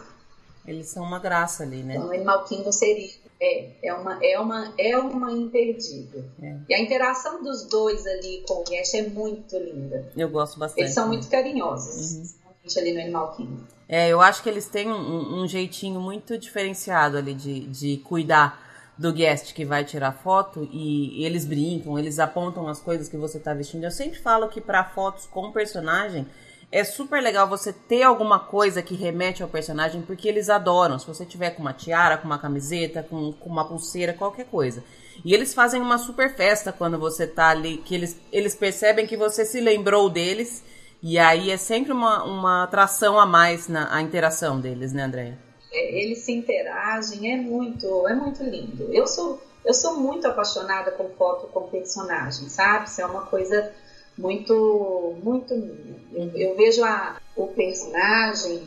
Eles 0.68 0.88
são 0.88 1.04
uma 1.04 1.18
graça 1.18 1.64
ali, 1.64 1.82
né? 1.82 1.96
Então, 1.96 2.12
Animal 2.12 2.44
Kingdom 2.46 2.72
seria 2.72 3.10
é, 3.42 3.70
é 3.84 3.94
uma, 3.94 4.20
é 4.24 4.40
uma, 4.40 4.74
é 4.78 4.98
uma 4.98 5.32
imperdível. 5.32 6.24
É. 6.42 6.58
E 6.70 6.74
a 6.76 6.80
interação 6.80 7.44
dos 7.44 7.66
dois 7.66 8.06
ali 8.06 8.44
com 8.48 8.62
o 8.62 8.64
Guest 8.64 8.94
é 8.96 9.02
muito 9.02 9.58
linda. 9.58 10.12
Eu 10.16 10.30
gosto 10.30 10.60
bastante. 10.60 10.82
Eles 10.82 10.94
são 10.94 11.06
né? 11.06 11.14
muito 11.16 11.28
carinhosos, 11.28 12.14
Uhum. 12.14 12.20
principalmente 12.20 12.80
ali 12.80 12.94
no 12.94 13.02
Animal 13.02 13.36
Kingdom. 13.36 13.75
É, 13.88 14.10
eu 14.10 14.20
acho 14.20 14.42
que 14.42 14.50
eles 14.50 14.68
têm 14.68 14.92
um, 14.92 15.42
um 15.42 15.48
jeitinho 15.48 16.00
muito 16.00 16.38
diferenciado 16.38 17.18
ali 17.18 17.34
de, 17.34 17.62
de 17.68 17.98
cuidar 17.98 18.64
do 18.98 19.12
guest 19.12 19.54
que 19.54 19.66
vai 19.66 19.84
tirar 19.84 20.14
foto 20.14 20.68
e 20.72 21.24
eles 21.26 21.46
brincam, 21.46 22.00
eles 22.00 22.18
apontam 22.18 22.68
as 22.68 22.80
coisas 22.80 23.10
que 23.10 23.18
você 23.18 23.40
tá 23.40 23.54
vestindo. 23.54 23.84
Eu 23.84 23.92
sempre 23.92 24.18
falo 24.20 24.48
que 24.48 24.62
para 24.62 24.84
fotos 24.84 25.26
com 25.26 25.52
personagem 25.52 26.26
é 26.72 26.84
super 26.84 27.22
legal 27.22 27.48
você 27.48 27.72
ter 27.72 28.04
alguma 28.04 28.40
coisa 28.40 28.82
que 28.82 28.96
remete 28.96 29.44
ao 29.44 29.50
personagem, 29.50 30.02
porque 30.02 30.28
eles 30.28 30.50
adoram. 30.50 30.98
Se 30.98 31.08
você 31.08 31.26
tiver 31.26 31.52
com 31.52 31.62
uma 31.62 31.74
tiara, 31.74 32.18
com 32.18 32.26
uma 32.26 32.40
camiseta, 32.40 33.04
com, 33.04 33.32
com 33.34 33.50
uma 33.50 33.68
pulseira, 33.68 34.14
qualquer 34.14 34.46
coisa. 34.46 34.84
E 35.24 35.34
eles 35.34 35.54
fazem 35.54 35.82
uma 35.82 35.98
super 35.98 36.36
festa 36.36 36.74
quando 36.74 36.98
você 36.98 37.28
tá 37.28 37.50
ali, 37.50 37.78
que 37.78 37.96
eles, 37.96 38.20
eles 38.32 38.56
percebem 38.56 39.08
que 39.08 39.16
você 39.16 39.46
se 39.46 39.62
lembrou 39.62 40.10
deles. 40.10 40.64
E 41.08 41.20
aí 41.20 41.52
é 41.52 41.58
sempre 41.58 41.92
uma, 41.92 42.24
uma 42.24 42.64
atração 42.64 43.20
a 43.20 43.28
mais 43.28 43.68
na 43.68 43.96
a 43.96 44.02
interação 44.02 44.60
deles, 44.60 44.92
né, 44.92 45.04
Andréia? 45.04 45.38
É, 45.72 46.02
eles 46.02 46.18
se 46.26 46.32
interagem, 46.32 47.32
é 47.32 47.38
muito, 47.38 48.08
é 48.08 48.16
muito 48.16 48.44
lindo. 48.44 48.92
Eu 48.92 49.06
sou, 49.06 49.40
eu 49.64 49.72
sou 49.72 50.00
muito 50.00 50.28
apaixonada 50.28 50.90
com 50.90 51.08
foto 51.10 51.46
com 51.50 51.70
personagem, 51.70 52.50
sabe? 52.50 52.88
Isso 52.88 53.02
é 53.02 53.06
uma 53.06 53.22
coisa 53.28 53.72
muito, 54.18 55.16
muito 55.22 55.56
minha. 55.56 55.96
Eu, 56.12 56.32
eu 56.50 56.58
vejo 56.58 56.84
a, 56.84 57.22
o 57.36 57.50
personagem 57.50 58.64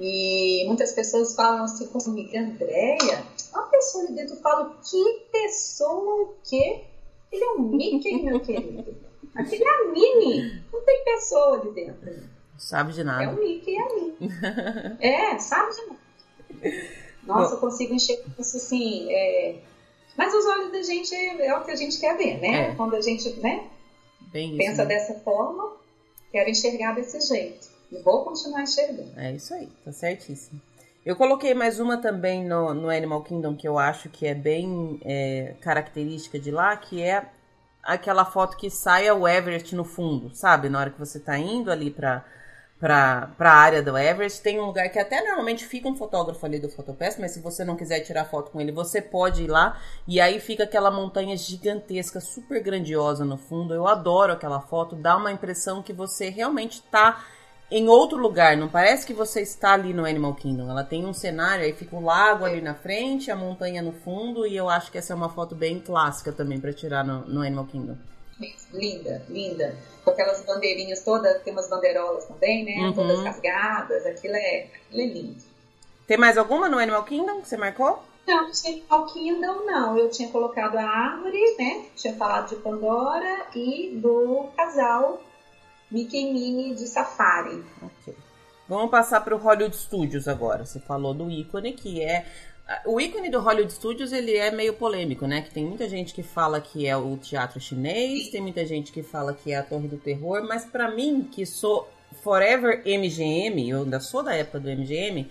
e 0.00 0.64
muitas 0.66 0.90
pessoas 0.90 1.36
falam 1.36 1.62
assim 1.62 1.86
comigo, 1.86 2.36
Andréia, 2.36 3.22
uma 3.52 3.68
pessoa 3.68 4.02
ali 4.02 4.16
dentro 4.16 4.34
fala, 4.38 4.76
que 4.82 5.28
pessoa 5.30 6.22
o 6.22 6.34
quê? 6.42 6.82
Ele 7.30 7.44
é 7.44 7.50
um 7.52 7.62
Mickey, 7.68 8.20
meu 8.24 8.40
querido. 8.40 9.05
Aquele 9.36 9.64
é 9.64 9.68
a 9.68 9.84
Minnie. 9.92 10.62
Não 10.72 10.80
tem 10.82 11.04
pessoa 11.04 11.60
ali 11.60 11.70
dentro. 11.72 12.10
Não 12.12 12.58
sabe 12.58 12.92
de 12.92 13.00
É 13.00 13.04
nada. 13.04 13.30
o 13.30 13.36
Mickey 13.38 13.72
e 13.72 13.78
a 13.78 13.94
Minnie. 13.94 14.16
é, 15.00 15.38
sabe 15.38 15.74
de 15.74 15.82
nada. 15.86 16.86
Nossa, 17.24 17.54
eu 17.54 17.58
consigo 17.60 17.92
enxergar 17.94 18.24
isso 18.38 18.56
assim. 18.56 19.12
é, 19.12 19.56
Mas 20.16 20.32
os 20.34 20.44
olhos 20.46 20.72
da 20.72 20.82
gente 20.82 21.14
é 21.14 21.56
o 21.56 21.64
que 21.64 21.70
a 21.70 21.76
gente 21.76 21.98
quer 21.98 22.16
ver, 22.16 22.38
né? 22.40 22.70
É. 22.70 22.74
Quando 22.74 22.94
a 22.96 23.00
gente 23.00 23.28
né, 23.40 23.68
Bem 24.32 24.48
isso. 24.50 24.58
pensa 24.58 24.82
né? 24.84 24.88
dessa 24.88 25.14
forma, 25.20 25.72
quero 26.32 26.48
enxergar 26.48 26.94
desse 26.94 27.20
jeito. 27.20 27.68
E 27.92 27.98
vou 27.98 28.24
continuar 28.24 28.62
enxergando. 28.62 29.12
É 29.16 29.32
isso 29.32 29.54
aí, 29.54 29.68
tá 29.84 29.92
certíssimo. 29.92 30.60
Eu 31.04 31.14
coloquei 31.14 31.54
mais 31.54 31.78
uma 31.78 31.98
também 31.98 32.44
no, 32.44 32.74
no 32.74 32.90
Animal 32.90 33.22
Kingdom 33.22 33.54
que 33.54 33.68
eu 33.68 33.78
acho 33.78 34.08
que 34.08 34.26
é 34.26 34.34
bem 34.34 35.00
é, 35.04 35.54
característica 35.60 36.36
de 36.38 36.50
lá, 36.50 36.76
que 36.76 37.00
é 37.00 37.24
aquela 37.86 38.24
foto 38.24 38.56
que 38.56 38.68
sai 38.70 39.10
o 39.10 39.26
Everest 39.26 39.74
no 39.74 39.84
fundo, 39.84 40.34
sabe? 40.34 40.68
Na 40.68 40.80
hora 40.80 40.90
que 40.90 40.98
você 40.98 41.20
tá 41.20 41.38
indo 41.38 41.70
ali 41.70 41.90
pra, 41.90 42.24
pra, 42.78 43.30
pra 43.38 43.52
área 43.52 43.82
do 43.82 43.96
Everest, 43.96 44.42
tem 44.42 44.58
um 44.60 44.66
lugar 44.66 44.88
que 44.88 44.98
até 44.98 45.22
normalmente 45.22 45.64
fica 45.64 45.88
um 45.88 45.96
fotógrafo 45.96 46.44
ali 46.44 46.58
do 46.58 46.68
Fotopass, 46.68 47.16
mas 47.18 47.30
se 47.32 47.40
você 47.40 47.64
não 47.64 47.76
quiser 47.76 48.00
tirar 48.00 48.24
foto 48.24 48.50
com 48.50 48.60
ele, 48.60 48.72
você 48.72 49.00
pode 49.00 49.44
ir 49.44 49.46
lá. 49.46 49.80
E 50.06 50.20
aí 50.20 50.40
fica 50.40 50.64
aquela 50.64 50.90
montanha 50.90 51.36
gigantesca, 51.36 52.20
super 52.20 52.62
grandiosa 52.62 53.24
no 53.24 53.36
fundo. 53.36 53.72
Eu 53.72 53.86
adoro 53.86 54.32
aquela 54.32 54.60
foto, 54.60 54.96
dá 54.96 55.16
uma 55.16 55.32
impressão 55.32 55.82
que 55.82 55.92
você 55.92 56.28
realmente 56.28 56.82
tá 56.82 57.24
em 57.70 57.88
outro 57.88 58.16
lugar, 58.16 58.56
não 58.56 58.68
parece 58.68 59.04
que 59.04 59.12
você 59.12 59.40
está 59.40 59.72
ali 59.72 59.92
no 59.92 60.04
Animal 60.04 60.34
Kingdom. 60.34 60.70
Ela 60.70 60.84
tem 60.84 61.04
um 61.04 61.12
cenário, 61.12 61.64
aí 61.64 61.72
fica 61.72 61.96
o 61.96 62.00
lago 62.00 62.44
ali 62.44 62.60
na 62.60 62.74
frente, 62.74 63.30
a 63.30 63.36
montanha 63.36 63.82
no 63.82 63.92
fundo, 63.92 64.46
e 64.46 64.56
eu 64.56 64.68
acho 64.68 64.90
que 64.92 64.98
essa 64.98 65.12
é 65.12 65.16
uma 65.16 65.28
foto 65.28 65.54
bem 65.54 65.80
clássica 65.80 66.32
também 66.32 66.60
para 66.60 66.72
tirar 66.72 67.04
no, 67.04 67.22
no 67.26 67.40
Animal 67.40 67.66
Kingdom. 67.66 67.96
Linda, 68.72 69.22
linda. 69.28 69.74
Com 70.04 70.10
aquelas 70.10 70.44
bandeirinhas 70.44 71.02
todas, 71.02 71.42
tem 71.42 71.52
umas 71.52 71.68
bandeirolas 71.68 72.26
também, 72.26 72.64
né? 72.64 72.86
Uhum. 72.86 72.92
Todas 72.92 73.24
rasgadas. 73.24 74.06
Aquilo 74.06 74.36
é, 74.36 74.68
aquilo 74.86 75.02
é 75.02 75.06
lindo. 75.06 75.42
Tem 76.06 76.16
mais 76.16 76.38
alguma 76.38 76.68
no 76.68 76.78
Animal 76.78 77.02
Kingdom 77.04 77.40
que 77.40 77.48
você 77.48 77.56
marcou? 77.56 78.04
Não, 78.26 78.50
Animal 78.64 79.06
Kingdom, 79.06 79.64
não. 79.64 79.98
Eu 79.98 80.10
tinha 80.10 80.28
colocado 80.28 80.76
a 80.76 80.84
árvore, 80.84 81.56
né? 81.58 81.86
Tinha 81.96 82.14
falado 82.14 82.50
de 82.50 82.56
Pandora 82.56 83.46
e 83.54 83.96
do 83.96 84.48
casal 84.56 85.20
Mickey 85.96 86.30
Minnie 86.30 86.74
de 86.74 86.86
Safari. 86.86 87.64
Ok. 87.80 88.14
Vamos 88.68 88.90
passar 88.90 89.22
para 89.22 89.34
o 89.34 89.38
Hollywood 89.38 89.74
Studios 89.74 90.28
agora. 90.28 90.66
Você 90.66 90.78
falou 90.78 91.14
do 91.14 91.30
ícone, 91.30 91.72
que 91.72 92.02
é. 92.02 92.26
O 92.84 93.00
ícone 93.00 93.30
do 93.30 93.40
Hollywood 93.40 93.72
Studios 93.72 94.12
ele 94.12 94.36
é 94.36 94.50
meio 94.50 94.74
polêmico, 94.74 95.26
né? 95.26 95.40
Que 95.40 95.50
tem 95.50 95.64
muita 95.64 95.88
gente 95.88 96.12
que 96.12 96.22
fala 96.22 96.60
que 96.60 96.86
é 96.86 96.94
o 96.94 97.16
teatro 97.16 97.58
chinês, 97.58 98.28
tem 98.28 98.42
muita 98.42 98.66
gente 98.66 98.92
que 98.92 99.02
fala 99.02 99.32
que 99.32 99.52
é 99.52 99.56
a 99.56 99.62
Torre 99.62 99.88
do 99.88 99.96
Terror, 99.96 100.44
mas 100.46 100.66
para 100.66 100.90
mim, 100.90 101.22
que 101.22 101.46
sou 101.46 101.88
forever 102.22 102.82
MGM, 102.84 103.70
eu 103.70 103.84
ainda 103.84 104.00
sou 104.00 104.22
da 104.22 104.34
época 104.34 104.60
do 104.60 104.68
MGM, 104.68 105.30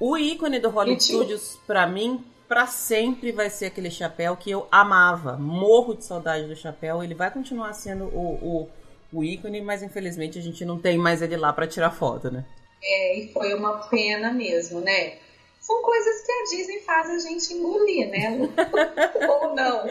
o 0.00 0.16
ícone 0.16 0.58
do 0.58 0.70
Hollywood? 0.70 1.04
Studios, 1.04 1.58
para 1.66 1.86
mim, 1.86 2.24
para 2.48 2.66
sempre 2.66 3.30
vai 3.30 3.48
ser 3.48 3.66
aquele 3.66 3.92
chapéu 3.92 4.36
que 4.36 4.50
eu 4.50 4.66
amava. 4.72 5.36
Morro 5.36 5.94
de 5.94 6.04
saudade 6.04 6.48
do 6.48 6.56
chapéu. 6.56 7.04
Ele 7.04 7.14
vai 7.14 7.30
continuar 7.30 7.72
sendo 7.74 8.06
o, 8.06 8.34
o, 8.42 8.68
o 9.12 9.24
ícone, 9.24 9.60
mas 9.60 9.82
infelizmente 9.82 10.38
a 10.38 10.42
gente 10.42 10.64
não 10.64 10.78
tem 10.78 10.96
mais 10.96 11.22
ele 11.22 11.36
lá 11.36 11.52
para 11.52 11.66
tirar 11.66 11.90
foto, 11.90 12.30
né? 12.30 12.44
É, 12.82 13.18
e 13.18 13.32
foi 13.32 13.52
uma 13.54 13.88
pena 13.88 14.32
mesmo, 14.32 14.80
né? 14.80 15.18
São 15.60 15.82
coisas 15.82 16.22
que 16.22 16.32
a 16.32 16.44
Disney 16.56 16.80
faz 16.80 17.10
a 17.10 17.18
gente 17.18 17.52
engolir, 17.52 18.08
né? 18.08 18.48
Ou 19.28 19.54
não. 19.54 19.86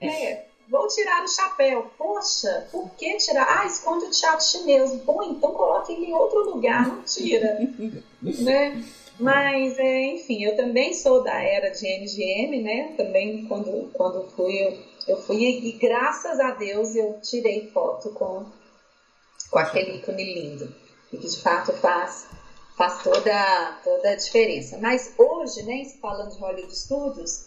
É, 0.00 0.44
vou 0.68 0.86
tirar 0.88 1.24
o 1.24 1.28
chapéu. 1.28 1.90
Poxa, 1.96 2.68
por 2.70 2.90
que 2.90 3.16
tirar? 3.16 3.60
Ah, 3.60 3.66
esconde 3.66 4.04
o 4.04 4.10
teatro 4.10 4.44
chinês. 4.44 4.94
Bom, 5.02 5.22
então 5.22 5.52
coloque 5.52 5.92
ele 5.92 6.06
em 6.06 6.14
outro 6.14 6.50
lugar, 6.50 6.86
não 6.86 7.02
tira. 7.02 7.58
né? 8.22 8.84
Mas, 9.18 9.78
é, 9.78 10.02
enfim, 10.14 10.44
eu 10.44 10.54
também 10.54 10.94
sou 10.94 11.24
da 11.24 11.42
era 11.42 11.70
de 11.70 11.86
MGM, 11.86 12.62
né? 12.62 12.94
Também 12.96 13.46
quando, 13.46 13.90
quando 13.94 14.28
fui, 14.30 14.62
eu, 14.62 14.78
eu 15.08 15.16
fui 15.16 15.42
e 15.42 15.72
graças 15.72 16.38
a 16.38 16.50
Deus 16.52 16.94
eu 16.94 17.18
tirei 17.22 17.66
foto 17.72 18.10
com, 18.10 18.46
com 19.50 19.58
aquele 19.58 19.96
ícone 19.96 20.34
lindo. 20.34 20.72
E 21.10 21.16
que 21.16 21.26
de 21.26 21.40
fato 21.40 21.72
faz, 21.72 22.26
faz 22.76 23.02
toda, 23.02 23.78
toda 23.82 24.10
a 24.10 24.14
diferença. 24.14 24.76
Mas 24.78 25.12
hoje, 25.16 25.62
né, 25.62 25.82
falando 26.00 26.32
de 26.32 26.38
Hollywood 26.38 26.76
Studios, 26.76 27.44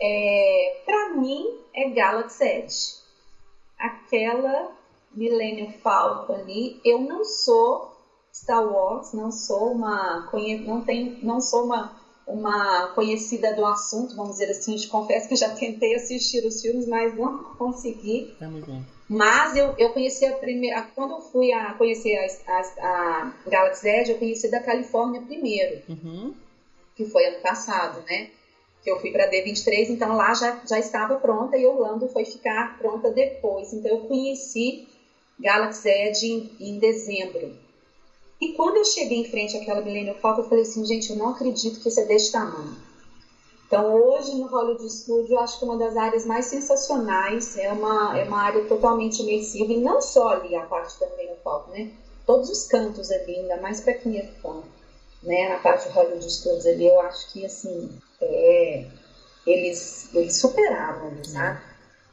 é, 0.00 0.76
para 0.84 1.10
mim 1.10 1.46
é 1.72 1.88
Galaxy 1.88 2.44
Edge. 2.44 2.94
Aquela 3.78 4.72
Millennium 5.12 5.70
Falcon 5.80 6.34
ali, 6.34 6.76
eu 6.84 7.00
não 7.00 7.24
sou 7.24 7.92
Star 8.32 8.64
Wars, 8.64 9.12
não 9.12 9.30
sou 9.30 9.70
uma 9.70 10.28
não 10.64 10.80
tenho, 10.80 11.16
não 11.22 11.40
sou 11.40 11.62
uma 11.62 11.94
uma 12.26 12.88
conhecida 12.94 13.52
do 13.52 13.64
assunto, 13.66 14.16
vamos 14.16 14.32
dizer 14.32 14.50
assim, 14.50 14.76
te 14.76 14.88
confesso 14.88 15.28
que 15.28 15.36
já 15.36 15.50
tentei 15.50 15.94
assistir 15.94 16.44
os 16.44 16.60
filmes, 16.60 16.86
mas 16.86 17.14
não 17.16 17.44
consegui. 17.56 18.34
Tamo 18.38 18.58
junto. 18.64 18.84
Mas 19.08 19.54
eu, 19.54 19.74
eu 19.76 19.90
conheci 19.90 20.24
a 20.24 20.32
primeira. 20.32 20.82
Quando 20.94 21.12
eu 21.12 21.20
fui 21.20 21.52
a 21.52 21.74
conhecer 21.74 22.16
a, 22.16 22.52
a, 22.52 22.60
a 22.86 23.32
Galaxy 23.46 23.86
Edge, 23.86 24.12
eu 24.12 24.18
conheci 24.18 24.48
da 24.48 24.60
Califórnia 24.60 25.20
primeiro, 25.20 25.82
Uhum. 25.88 26.32
que 26.96 27.04
foi 27.04 27.26
ano 27.26 27.40
passado, 27.40 28.02
né? 28.08 28.28
Que 28.82 28.90
eu 28.90 28.98
fui 28.98 29.10
para 29.10 29.28
D23, 29.30 29.90
então 29.90 30.14
lá 30.14 30.32
já, 30.34 30.58
já 30.66 30.78
estava 30.78 31.16
pronta 31.16 31.56
e 31.56 31.66
Orlando 31.66 32.08
foi 32.08 32.24
ficar 32.24 32.78
pronta 32.78 33.10
depois. 33.10 33.72
Então 33.74 33.90
eu 33.90 33.98
conheci 33.98 34.86
Galaxy 35.38 35.88
Edge 35.88 36.26
em, 36.26 36.50
em 36.60 36.78
dezembro. 36.78 37.54
E 38.40 38.52
quando 38.52 38.76
eu 38.76 38.84
cheguei 38.84 39.20
em 39.20 39.30
frente 39.30 39.56
àquela 39.56 39.80
Millennium 39.80 40.14
Falcon, 40.14 40.42
eu 40.42 40.48
falei 40.48 40.62
assim, 40.62 40.84
gente, 40.84 41.10
eu 41.10 41.16
não 41.16 41.30
acredito 41.30 41.80
que 41.80 41.88
isso 41.88 42.00
é 42.00 42.04
desse 42.04 42.32
tamanho. 42.32 42.76
Então, 43.66 43.94
hoje 43.94 44.34
no 44.34 44.46
Hollywood 44.46 44.88
Studio, 44.90 45.34
eu 45.34 45.40
acho 45.40 45.58
que 45.58 45.64
uma 45.64 45.78
das 45.78 45.96
áreas 45.96 46.26
mais 46.26 46.46
sensacionais, 46.46 47.56
é 47.56 47.72
uma, 47.72 48.18
é 48.18 48.24
uma 48.24 48.42
área 48.42 48.64
totalmente 48.66 49.22
imersiva, 49.22 49.72
e 49.72 49.80
não 49.80 50.00
só 50.00 50.28
ali 50.28 50.54
a 50.54 50.66
parte 50.66 50.98
da 51.00 51.08
Millennium 51.10 51.36
Falcon, 51.42 51.70
né? 51.70 51.90
Todos 52.26 52.50
os 52.50 52.66
cantos 52.66 53.10
ali, 53.10 53.36
ainda 53.36 53.56
mais 53.60 53.80
para 53.80 53.94
quem 53.94 54.18
é 54.18 54.26
fã, 54.42 54.62
né? 55.22 55.48
Na 55.48 55.58
parte 55.58 55.88
do 55.88 55.94
Hollywood 55.94 56.30
Studios 56.30 56.66
ali, 56.66 56.86
eu 56.86 57.00
acho 57.00 57.32
que, 57.32 57.44
assim, 57.44 57.90
é, 58.20 58.86
eles, 59.46 60.14
eles 60.14 60.36
superaram 60.36 61.08
ali, 61.08 61.26
sabe? 61.26 61.60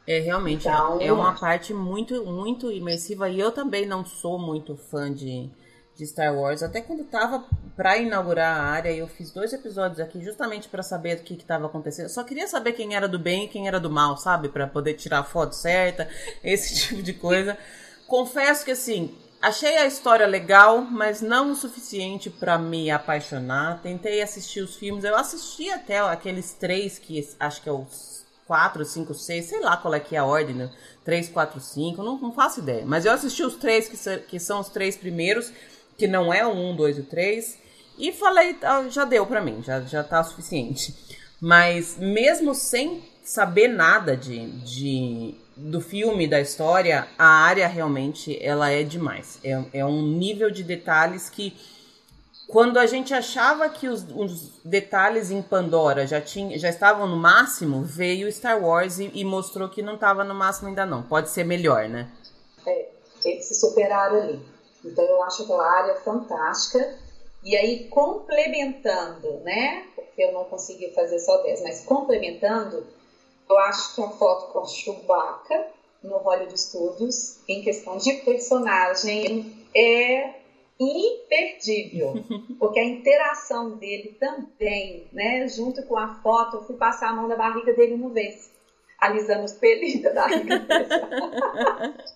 É 0.06 0.18
realmente 0.18 0.66
Então, 0.66 1.00
é 1.00 1.12
uma 1.12 1.38
parte 1.38 1.72
muito 1.72 2.24
muito 2.24 2.72
imersiva 2.72 3.28
e 3.28 3.38
eu 3.38 3.52
também 3.52 3.86
não 3.86 4.04
sou 4.04 4.36
muito 4.36 4.76
fã 4.76 5.12
de 5.12 5.48
de 5.96 6.06
Star 6.06 6.34
Wars. 6.34 6.62
Até 6.62 6.80
quando 6.80 7.04
tava 7.04 7.44
para 7.76 7.96
inaugurar 7.98 8.58
a 8.58 8.62
área, 8.62 8.90
eu 8.90 9.06
fiz 9.06 9.30
dois 9.30 9.52
episódios 9.52 10.00
aqui 10.00 10.22
justamente 10.22 10.68
para 10.68 10.82
saber 10.82 11.18
o 11.18 11.22
que 11.22 11.34
estava 11.34 11.66
acontecendo. 11.66 12.06
Eu 12.06 12.10
só 12.10 12.24
queria 12.24 12.46
saber 12.46 12.72
quem 12.72 12.94
era 12.94 13.08
do 13.08 13.18
bem 13.18 13.44
e 13.44 13.48
quem 13.48 13.68
era 13.68 13.80
do 13.80 13.90
mal, 13.90 14.16
sabe? 14.16 14.48
Para 14.48 14.66
poder 14.66 14.94
tirar 14.94 15.20
a 15.20 15.24
foto 15.24 15.54
certa, 15.54 16.08
esse 16.42 16.74
tipo 16.74 17.02
de 17.02 17.12
coisa. 17.12 17.56
Confesso 18.06 18.64
que 18.64 18.70
assim, 18.70 19.16
achei 19.40 19.76
a 19.78 19.86
história 19.86 20.26
legal, 20.26 20.82
mas 20.82 21.20
não 21.20 21.52
o 21.52 21.56
suficiente 21.56 22.28
para 22.28 22.58
me 22.58 22.90
apaixonar. 22.90 23.80
Tentei 23.82 24.22
assistir 24.22 24.60
os 24.60 24.76
filmes, 24.76 25.04
eu 25.04 25.16
assisti 25.16 25.70
até 25.70 25.98
aqueles 25.98 26.52
três 26.52 26.98
que 26.98 27.26
acho 27.40 27.62
que 27.62 27.68
é 27.68 27.72
os 27.72 28.22
4, 28.46 28.84
5, 28.84 29.14
6, 29.14 29.44
sei 29.46 29.60
lá 29.60 29.76
qual 29.78 29.94
é 29.94 30.00
que 30.00 30.14
é 30.14 30.18
a 30.18 30.26
ordem, 30.26 30.54
né? 30.54 30.70
3, 31.04 31.30
4, 31.30 31.58
5, 31.58 32.02
não, 32.02 32.18
não 32.18 32.32
faço 32.32 32.60
ideia. 32.60 32.84
Mas 32.84 33.06
eu 33.06 33.12
assisti 33.12 33.42
os 33.42 33.56
três 33.56 33.88
que, 33.88 34.18
que 34.18 34.38
são 34.38 34.60
os 34.60 34.68
três 34.68 34.96
primeiros 34.96 35.50
que 36.02 36.08
não 36.08 36.34
é 36.34 36.44
o 36.44 36.50
1, 36.50 36.74
2 36.74 36.98
e 36.98 37.02
3. 37.04 37.58
E 37.96 38.10
falei, 38.10 38.56
ah, 38.62 38.88
já 38.88 39.04
deu 39.04 39.24
para 39.24 39.40
mim, 39.40 39.62
já, 39.62 39.80
já 39.82 40.02
tá 40.02 40.24
suficiente. 40.24 40.92
Mas 41.40 41.96
mesmo 41.96 42.56
sem 42.56 43.04
saber 43.22 43.68
nada 43.68 44.16
de, 44.16 44.50
de 44.62 45.36
do 45.56 45.80
filme, 45.80 46.26
da 46.26 46.40
história, 46.40 47.06
a 47.16 47.24
área 47.24 47.68
realmente 47.68 48.36
ela 48.44 48.68
é 48.68 48.82
demais. 48.82 49.38
É, 49.44 49.62
é 49.74 49.86
um 49.86 50.02
nível 50.02 50.50
de 50.50 50.64
detalhes 50.64 51.30
que 51.30 51.56
quando 52.48 52.78
a 52.78 52.86
gente 52.86 53.14
achava 53.14 53.68
que 53.68 53.86
os, 53.86 54.04
os, 54.12 54.60
detalhes 54.64 55.30
em 55.30 55.40
Pandora 55.40 56.04
já, 56.04 56.20
tinha, 56.20 56.58
já 56.58 56.68
estavam 56.68 57.06
no 57.06 57.16
máximo, 57.16 57.84
veio 57.84 58.30
Star 58.32 58.60
Wars 58.60 58.98
e, 58.98 59.08
e 59.14 59.24
mostrou 59.24 59.68
que 59.68 59.82
não 59.82 59.94
estava 59.94 60.24
no 60.24 60.34
máximo 60.34 60.66
ainda 60.66 60.84
não. 60.84 61.04
Pode 61.04 61.30
ser 61.30 61.44
melhor, 61.44 61.88
né? 61.88 62.10
É, 62.66 62.88
eles 63.24 63.44
se 63.46 63.54
superaram 63.54 64.16
ali. 64.16 64.51
Então 64.84 65.04
eu 65.04 65.22
acho 65.22 65.42
aquela 65.42 65.66
área 65.66 65.94
fantástica. 65.96 66.98
E 67.42 67.56
aí, 67.56 67.88
complementando, 67.88 69.38
né? 69.40 69.84
Porque 69.96 70.22
eu 70.22 70.32
não 70.32 70.44
consegui 70.44 70.92
fazer 70.92 71.18
só 71.18 71.38
10, 71.42 71.62
mas 71.62 71.84
complementando, 71.84 72.86
eu 73.48 73.58
acho 73.58 73.94
que 73.94 74.02
a 74.02 74.08
foto 74.08 74.52
com 74.52 74.60
a 74.60 74.64
Chewbacca 74.64 75.66
no 76.02 76.18
Hollywood 76.18 76.60
Studios, 76.60 77.38
em 77.48 77.62
questão 77.62 77.96
de 77.96 78.12
personagem, 78.24 79.52
é 79.74 80.42
imperdível, 80.78 82.14
porque 82.58 82.78
a 82.78 82.84
interação 82.84 83.76
dele 83.76 84.16
também, 84.18 85.06
né, 85.12 85.46
junto 85.48 85.82
com 85.84 85.96
a 85.96 86.14
foto, 86.16 86.56
eu 86.56 86.62
fui 86.62 86.76
passar 86.76 87.10
a 87.10 87.12
mão 87.12 87.28
na 87.28 87.36
barriga 87.36 87.72
dele 87.72 87.94
uma 87.94 88.10
vez 88.10 88.51
alisando 89.02 89.44
os 89.44 89.52
pelinhos 89.52 90.02
da 90.02 90.12
barriga 90.14 90.54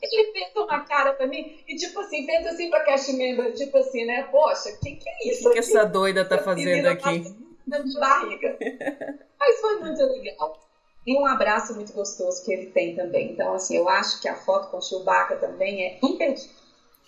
Ele 0.00 0.32
fez 0.32 0.54
uma 0.54 0.84
cara 0.84 1.14
pra 1.14 1.26
mim 1.26 1.58
e, 1.66 1.74
tipo 1.74 1.98
assim, 1.98 2.24
fez 2.24 2.46
assim 2.46 2.70
pra 2.70 2.84
Cash 2.84 3.08
Member, 3.08 3.52
tipo 3.54 3.76
assim, 3.78 4.04
né? 4.04 4.22
Poxa, 4.30 4.70
o 4.70 4.80
que, 4.80 4.94
que 4.94 5.08
é 5.08 5.28
isso? 5.28 5.48
O 5.48 5.52
que, 5.52 5.54
que 5.54 5.58
essa 5.58 5.84
doida 5.84 6.24
tá 6.24 6.38
fazendo 6.38 6.86
aqui? 6.86 7.20
De 7.20 7.98
barriga. 7.98 8.56
Mas 9.38 9.60
foi 9.60 9.80
muito 9.80 10.00
legal. 10.00 10.60
E 11.04 11.18
um 11.18 11.26
abraço 11.26 11.74
muito 11.74 11.92
gostoso 11.92 12.44
que 12.44 12.52
ele 12.52 12.66
tem 12.66 12.94
também. 12.94 13.32
Então, 13.32 13.52
assim, 13.52 13.76
eu 13.76 13.88
acho 13.88 14.20
que 14.20 14.28
a 14.28 14.36
foto 14.36 14.70
com 14.70 14.78
o 14.78 14.82
Chewbacca 14.82 15.36
também 15.36 15.82
é 15.82 15.98
imperdível. 16.02 16.54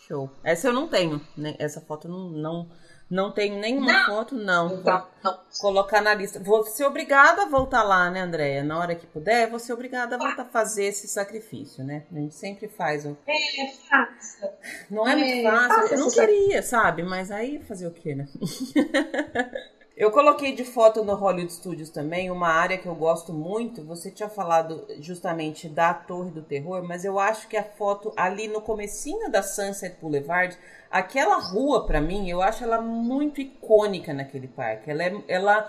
Show. 0.09 0.31
Essa 0.43 0.68
eu 0.68 0.72
não 0.72 0.89
tenho, 0.89 1.20
né? 1.37 1.55
Essa 1.59 1.81
foto 1.81 2.09
não, 2.09 2.31
não 2.31 2.68
não 3.11 3.31
tenho 3.33 3.59
nenhuma 3.59 3.93
não. 3.93 4.07
foto, 4.07 4.35
não. 4.35 4.75
Então, 4.75 5.07
não. 5.25 5.39
Colocar 5.61 6.03
na 6.03 6.13
lista. 6.15 6.39
Vou 6.39 6.65
ser 6.65 6.85
obrigada 6.85 7.43
a 7.43 7.47
voltar 7.47 7.83
lá, 7.83 8.11
né, 8.11 8.21
Andréia? 8.21 8.63
Na 8.63 8.79
hora 8.79 8.95
que 8.95 9.07
puder, 9.07 9.49
vou 9.49 9.59
ser 9.59 9.73
obrigada 9.73 10.17
a 10.17 10.19
voltar 10.19 10.43
a 10.43 10.47
fazer 10.47 10.85
esse 10.85 11.09
sacrifício, 11.09 11.83
né? 11.83 12.05
A 12.13 12.15
gente 12.15 12.35
sempre 12.35 12.69
faz 12.69 13.07
o. 13.07 13.17
É, 13.27 13.63
é 13.63 13.73
fácil. 13.89 14.51
Não 14.91 15.09
é, 15.09 15.13
é 15.13 15.17
muito 15.17 15.43
fácil. 15.43 15.95
Eu 15.95 16.01
não 16.01 16.11
queria, 16.11 16.63
sabe? 16.63 17.03
Mas 17.03 17.31
aí 17.31 17.59
fazer 17.61 17.87
o 17.87 17.91
quê, 17.91 18.15
né? 18.15 18.29
Eu 19.99 20.13
coloquei 20.13 20.53
de 20.53 20.63
foto 20.63 21.03
no 21.03 21.17
Hollywood 21.17 21.53
Studios 21.53 21.91
também 21.91 22.31
uma 22.31 22.47
área 22.47 22.79
que 22.79 22.87
eu 22.87 22.95
gosto 22.95 23.33
muito. 23.33 23.83
Você 23.83 24.13
tinha 24.13 24.29
falado 24.29 24.87
justamente 25.01 25.69
da 25.69 25.93
Torre 25.93 26.31
do 26.31 26.41
Terror, 26.41 26.85
mas 26.85 27.05
eu 27.05 27.19
acho 27.19 27.49
que 27.49 27.57
a 27.57 27.65
foto 27.65 28.13
ali 28.17 28.47
no 28.47 28.61
comecinho 28.61 29.29
da 29.29 29.43
Sunset 29.43 29.97
Boulevard, 30.01 30.57
aquela 30.89 31.41
rua 31.41 31.85
para 31.85 32.01
mim, 32.01 32.31
eu 32.31 32.41
acho 32.41 32.63
ela 32.63 32.81
muito 32.81 33.41
icônica 33.41 34.15
naquele 34.15 34.47
parque. 34.47 34.89
Ela, 34.89 35.03
é, 35.03 35.17
ela 35.27 35.69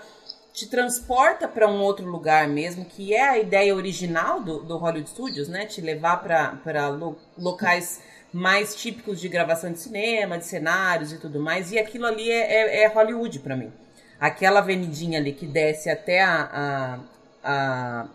te 0.52 0.68
transporta 0.68 1.48
para 1.48 1.68
um 1.68 1.80
outro 1.80 2.06
lugar 2.06 2.46
mesmo, 2.46 2.84
que 2.84 3.12
é 3.12 3.30
a 3.30 3.36
ideia 3.36 3.74
original 3.74 4.40
do, 4.40 4.62
do 4.62 4.78
Hollywood 4.78 5.10
Studios, 5.10 5.48
né? 5.48 5.66
Te 5.66 5.80
levar 5.80 6.22
para 6.62 6.88
lo, 6.88 7.18
locais 7.36 8.00
mais 8.32 8.76
típicos 8.76 9.20
de 9.20 9.28
gravação 9.28 9.72
de 9.72 9.80
cinema, 9.80 10.38
de 10.38 10.46
cenários 10.46 11.12
e 11.12 11.18
tudo 11.18 11.40
mais. 11.40 11.72
E 11.72 11.80
aquilo 11.80 12.06
ali 12.06 12.30
é, 12.30 12.76
é, 12.78 12.82
é 12.84 12.86
Hollywood 12.86 13.40
para 13.40 13.56
mim 13.56 13.72
aquela 14.20 14.60
avenidinha 14.60 15.18
ali 15.18 15.32
que 15.32 15.46
desce 15.46 15.88
até 15.88 16.22
a, 16.22 16.50
a, 16.52 16.98
a 17.42 18.08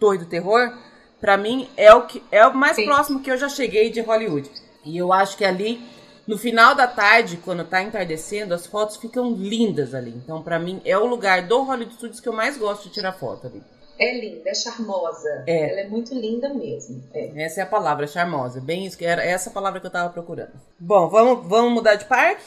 Torre 0.00 0.18
do 0.18 0.26
Terror, 0.26 0.76
para 1.20 1.36
mim 1.36 1.68
é 1.76 1.94
o 1.94 2.06
que 2.06 2.22
é 2.32 2.44
o 2.46 2.54
mais 2.54 2.76
Sim. 2.76 2.84
próximo 2.86 3.20
que 3.20 3.30
eu 3.30 3.36
já 3.36 3.48
cheguei 3.48 3.90
de 3.90 4.00
Hollywood. 4.00 4.50
E 4.84 4.98
eu 4.98 5.12
acho 5.12 5.36
que 5.36 5.44
ali 5.44 5.80
no 6.26 6.36
final 6.36 6.74
da 6.74 6.86
tarde, 6.86 7.36
quando 7.36 7.64
tá 7.64 7.82
entardecendo, 7.82 8.52
as 8.52 8.66
fotos 8.66 8.96
ficam 8.96 9.32
lindas 9.32 9.94
ali. 9.94 10.10
Então, 10.10 10.42
para 10.42 10.58
mim, 10.58 10.80
é 10.84 10.96
o 10.96 11.06
lugar 11.06 11.46
do 11.46 11.62
Hollywood 11.62 11.94
Studios 11.94 12.20
que 12.20 12.28
eu 12.28 12.32
mais 12.32 12.56
gosto 12.56 12.84
de 12.84 12.94
tirar 12.94 13.12
foto 13.12 13.46
ali. 13.46 13.62
É 13.98 14.18
linda, 14.18 14.50
é 14.50 14.54
charmosa. 14.54 15.44
É. 15.46 15.70
Ela 15.70 15.80
é 15.80 15.88
muito 15.88 16.14
linda 16.14 16.48
mesmo. 16.52 17.02
É. 17.12 17.44
Essa 17.44 17.60
é 17.60 17.62
a 17.62 17.66
palavra, 17.66 18.06
charmosa. 18.06 18.60
Bem 18.60 18.86
isso 18.86 18.96
que 18.96 19.04
era 19.04 19.22
essa 19.22 19.50
palavra 19.50 19.80
que 19.80 19.86
eu 19.86 19.90
tava 19.90 20.10
procurando. 20.10 20.52
Bom, 20.78 21.08
vamos, 21.08 21.46
vamos 21.46 21.72
mudar 21.72 21.94
de 21.96 22.04
parque? 22.06 22.42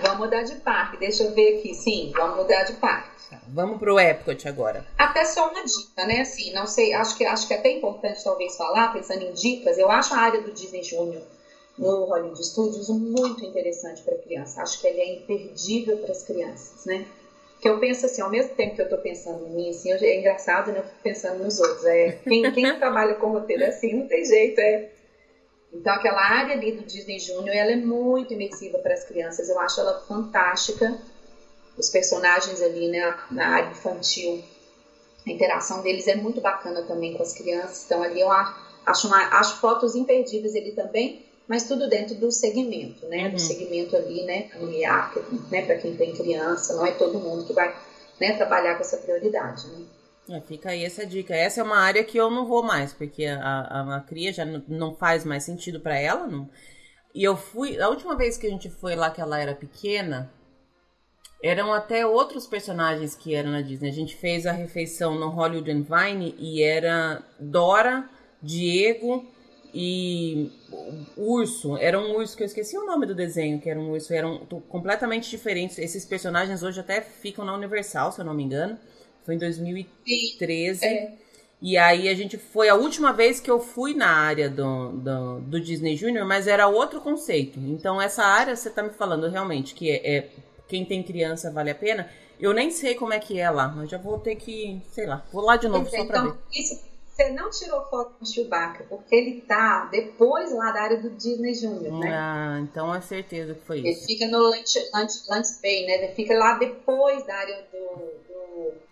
Vamos 0.00 0.18
mudar 0.18 0.42
de 0.42 0.54
parque. 0.56 0.96
Deixa 0.98 1.24
eu 1.24 1.32
ver 1.32 1.58
aqui. 1.58 1.74
Sim, 1.74 2.12
vamos 2.16 2.36
mudar 2.36 2.64
de 2.64 2.72
parque. 2.74 3.10
Tá, 3.30 3.40
vamos 3.48 3.78
pro 3.78 3.98
Epcot 3.98 4.48
agora. 4.48 4.84
Até 4.98 5.24
só 5.24 5.50
uma 5.50 5.62
dica, 5.62 6.04
né? 6.06 6.20
Assim, 6.20 6.52
não 6.52 6.66
sei, 6.66 6.92
acho 6.92 7.16
que, 7.16 7.24
acho 7.24 7.46
que 7.46 7.54
é 7.54 7.58
até 7.58 7.70
importante 7.70 8.24
talvez 8.24 8.56
falar, 8.56 8.92
pensando 8.92 9.22
em 9.22 9.32
dicas, 9.32 9.78
eu 9.78 9.90
acho 9.90 10.12
a 10.14 10.18
área 10.18 10.40
do 10.40 10.52
Disney 10.52 10.82
Junior 10.82 11.22
no 11.78 12.04
Hollywood 12.04 12.44
Studios 12.44 12.88
muito 12.88 13.44
interessante 13.44 14.02
para 14.02 14.16
criança. 14.16 14.62
Acho 14.62 14.80
que 14.80 14.86
ele 14.86 15.00
é 15.00 15.14
imperdível 15.14 15.96
para 15.96 16.12
as 16.12 16.22
crianças, 16.22 16.84
né? 16.84 17.06
Que 17.60 17.68
eu 17.68 17.78
penso 17.78 18.06
assim, 18.06 18.22
ao 18.22 18.30
mesmo 18.30 18.54
tempo 18.54 18.74
que 18.74 18.80
eu 18.80 18.86
estou 18.86 18.98
pensando 18.98 19.46
em 19.46 19.50
mim, 19.50 19.70
assim, 19.70 19.92
é 19.92 20.18
engraçado, 20.18 20.72
né? 20.72 20.78
Eu 20.78 20.82
fico 20.82 21.02
pensando 21.02 21.42
nos 21.42 21.58
outros. 21.58 21.84
É, 21.86 22.18
quem, 22.24 22.50
quem 22.52 22.74
trabalha 22.78 23.14
com 23.14 23.30
roteiro 23.30 23.64
assim, 23.64 23.94
não 23.94 24.06
tem 24.06 24.24
jeito, 24.24 24.58
é 24.58 24.88
então, 25.72 25.94
aquela 25.94 26.20
área 26.20 26.54
ali 26.54 26.72
do 26.72 26.82
Disney 26.82 27.18
Junior, 27.18 27.54
ela 27.54 27.72
é 27.72 27.76
muito 27.76 28.32
imersiva 28.32 28.78
para 28.78 28.94
as 28.94 29.04
crianças. 29.04 29.48
Eu 29.48 29.58
acho 29.60 29.80
ela 29.80 30.00
fantástica. 30.00 30.98
Os 31.78 31.88
personagens 31.88 32.60
ali, 32.60 32.88
né, 32.88 33.16
na 33.30 33.48
área 33.48 33.70
infantil, 33.70 34.42
a 35.26 35.30
interação 35.30 35.80
deles 35.80 36.08
é 36.08 36.14
muito 36.14 36.40
bacana 36.40 36.82
também 36.82 37.14
com 37.14 37.22
as 37.22 37.32
crianças. 37.32 37.84
Então, 37.86 38.02
ali 38.02 38.20
eu 38.20 38.30
acho, 38.30 39.06
uma, 39.06 39.38
acho 39.38 39.56
fotos 39.56 39.94
imperdíveis 39.94 40.56
ali 40.56 40.72
também, 40.72 41.24
mas 41.46 41.64
tudo 41.64 41.88
dentro 41.88 42.16
do 42.16 42.30
segmento, 42.30 43.06
né? 43.06 43.26
Uhum. 43.26 43.30
Do 43.32 43.40
segmento 43.40 43.96
ali, 43.96 44.24
né, 44.24 44.48
familiar, 44.52 45.14
né, 45.50 45.64
para 45.64 45.76
quem 45.76 45.94
tem 45.94 46.12
criança. 46.12 46.74
Não 46.74 46.84
é 46.84 46.90
todo 46.90 47.18
mundo 47.18 47.44
que 47.44 47.52
vai 47.52 47.74
né, 48.20 48.32
trabalhar 48.36 48.74
com 48.74 48.80
essa 48.80 48.96
prioridade, 48.96 49.66
né? 49.68 49.84
É, 50.30 50.40
fica 50.40 50.70
aí 50.70 50.84
essa 50.84 51.04
dica. 51.04 51.34
Essa 51.34 51.60
é 51.60 51.64
uma 51.64 51.78
área 51.78 52.04
que 52.04 52.16
eu 52.16 52.30
não 52.30 52.46
vou 52.46 52.62
mais, 52.62 52.92
porque 52.92 53.26
a, 53.26 53.40
a, 53.40 53.96
a 53.96 54.00
cria 54.00 54.32
já 54.32 54.44
não 54.44 54.94
faz 54.94 55.24
mais 55.24 55.42
sentido 55.42 55.80
para 55.80 55.98
ela. 55.98 56.28
Não. 56.28 56.48
E 57.12 57.24
eu 57.24 57.36
fui. 57.36 57.80
A 57.80 57.88
última 57.88 58.16
vez 58.16 58.36
que 58.36 58.46
a 58.46 58.50
gente 58.50 58.70
foi 58.70 58.94
lá, 58.94 59.10
que 59.10 59.20
ela 59.20 59.40
era 59.40 59.56
pequena, 59.56 60.32
eram 61.42 61.72
até 61.72 62.06
outros 62.06 62.46
personagens 62.46 63.16
que 63.16 63.34
eram 63.34 63.50
na 63.50 63.60
Disney. 63.60 63.88
A 63.88 63.92
gente 63.92 64.14
fez 64.14 64.46
a 64.46 64.52
refeição 64.52 65.18
no 65.18 65.30
Hollywood 65.30 65.68
and 65.68 65.82
Vine 65.82 66.36
e 66.38 66.62
era 66.62 67.24
Dora, 67.40 68.08
Diego 68.40 69.26
e 69.74 70.52
Urso. 71.16 71.76
Era 71.76 71.98
um 71.98 72.14
urso 72.14 72.36
que 72.36 72.44
eu 72.44 72.46
esqueci 72.46 72.78
o 72.78 72.86
nome 72.86 73.04
do 73.04 73.16
desenho, 73.16 73.60
que 73.60 73.68
era 73.68 73.80
um 73.80 73.90
urso. 73.90 74.14
Eram 74.14 74.46
completamente 74.68 75.28
diferentes. 75.28 75.76
Esses 75.76 76.04
personagens 76.04 76.62
hoje 76.62 76.78
até 76.78 77.00
ficam 77.00 77.44
na 77.44 77.52
Universal, 77.52 78.12
se 78.12 78.20
eu 78.20 78.24
não 78.24 78.34
me 78.34 78.44
engano. 78.44 78.78
Foi 79.30 79.36
em 79.36 79.38
2013. 79.38 80.84
É. 80.84 81.12
E 81.62 81.76
aí 81.76 82.08
a 82.08 82.14
gente 82.14 82.36
foi 82.36 82.68
a 82.68 82.74
última 82.74 83.12
vez 83.12 83.38
que 83.38 83.50
eu 83.50 83.60
fui 83.60 83.94
na 83.94 84.08
área 84.08 84.48
do, 84.48 84.92
do, 84.92 85.40
do, 85.40 85.60
Disney 85.60 85.94
Junior, 85.94 86.26
mas 86.26 86.48
era 86.48 86.66
outro 86.66 87.00
conceito. 87.00 87.60
Então 87.60 88.00
essa 88.00 88.24
área 88.24 88.56
você 88.56 88.70
tá 88.70 88.82
me 88.82 88.90
falando 88.90 89.28
realmente 89.28 89.74
que 89.74 89.90
é, 89.90 90.16
é, 90.16 90.28
quem 90.66 90.84
tem 90.84 91.02
criança 91.02 91.50
vale 91.50 91.70
a 91.70 91.74
pena. 91.74 92.10
Eu 92.40 92.54
nem 92.54 92.70
sei 92.70 92.94
como 92.94 93.12
é 93.12 93.18
que 93.18 93.38
é 93.38 93.50
lá, 93.50 93.68
mas 93.68 93.90
já 93.90 93.98
vou 93.98 94.18
ter 94.18 94.34
que, 94.36 94.80
sei 94.90 95.06
lá, 95.06 95.22
vou 95.30 95.44
lá 95.44 95.56
de 95.56 95.68
novo 95.68 95.88
só 95.90 96.04
pra 96.06 96.18
então, 96.18 96.32
ver. 96.32 96.38
Isso, 96.58 96.80
você 97.20 97.30
não 97.30 97.50
tirou 97.50 97.84
foto 97.86 98.14
com 98.18 98.24
o 98.24 98.26
Chewbacca, 98.26 98.84
porque 98.88 99.14
ele 99.14 99.42
tá 99.42 99.88
depois 99.90 100.52
lá 100.52 100.72
da 100.72 100.82
área 100.82 100.96
do 100.96 101.10
Disney 101.10 101.54
Junior, 101.54 101.98
né? 101.98 102.10
Ah, 102.12 102.58
então 102.62 102.94
é 102.94 103.00
certeza 103.00 103.54
que 103.54 103.60
foi 103.60 103.78
ele 103.78 103.90
isso. 103.90 104.04
Ele 104.04 104.06
fica 104.06 104.26
no 104.26 104.38
Lunch, 104.38 104.78
Lunch, 104.94 105.22
Lunch 105.28 105.60
Bay, 105.62 105.86
né? 105.86 106.04
Ele 106.04 106.14
fica 106.14 106.38
lá 106.38 106.54
depois 106.54 107.26
da 107.26 107.34
área 107.34 107.66
do 107.72 108.30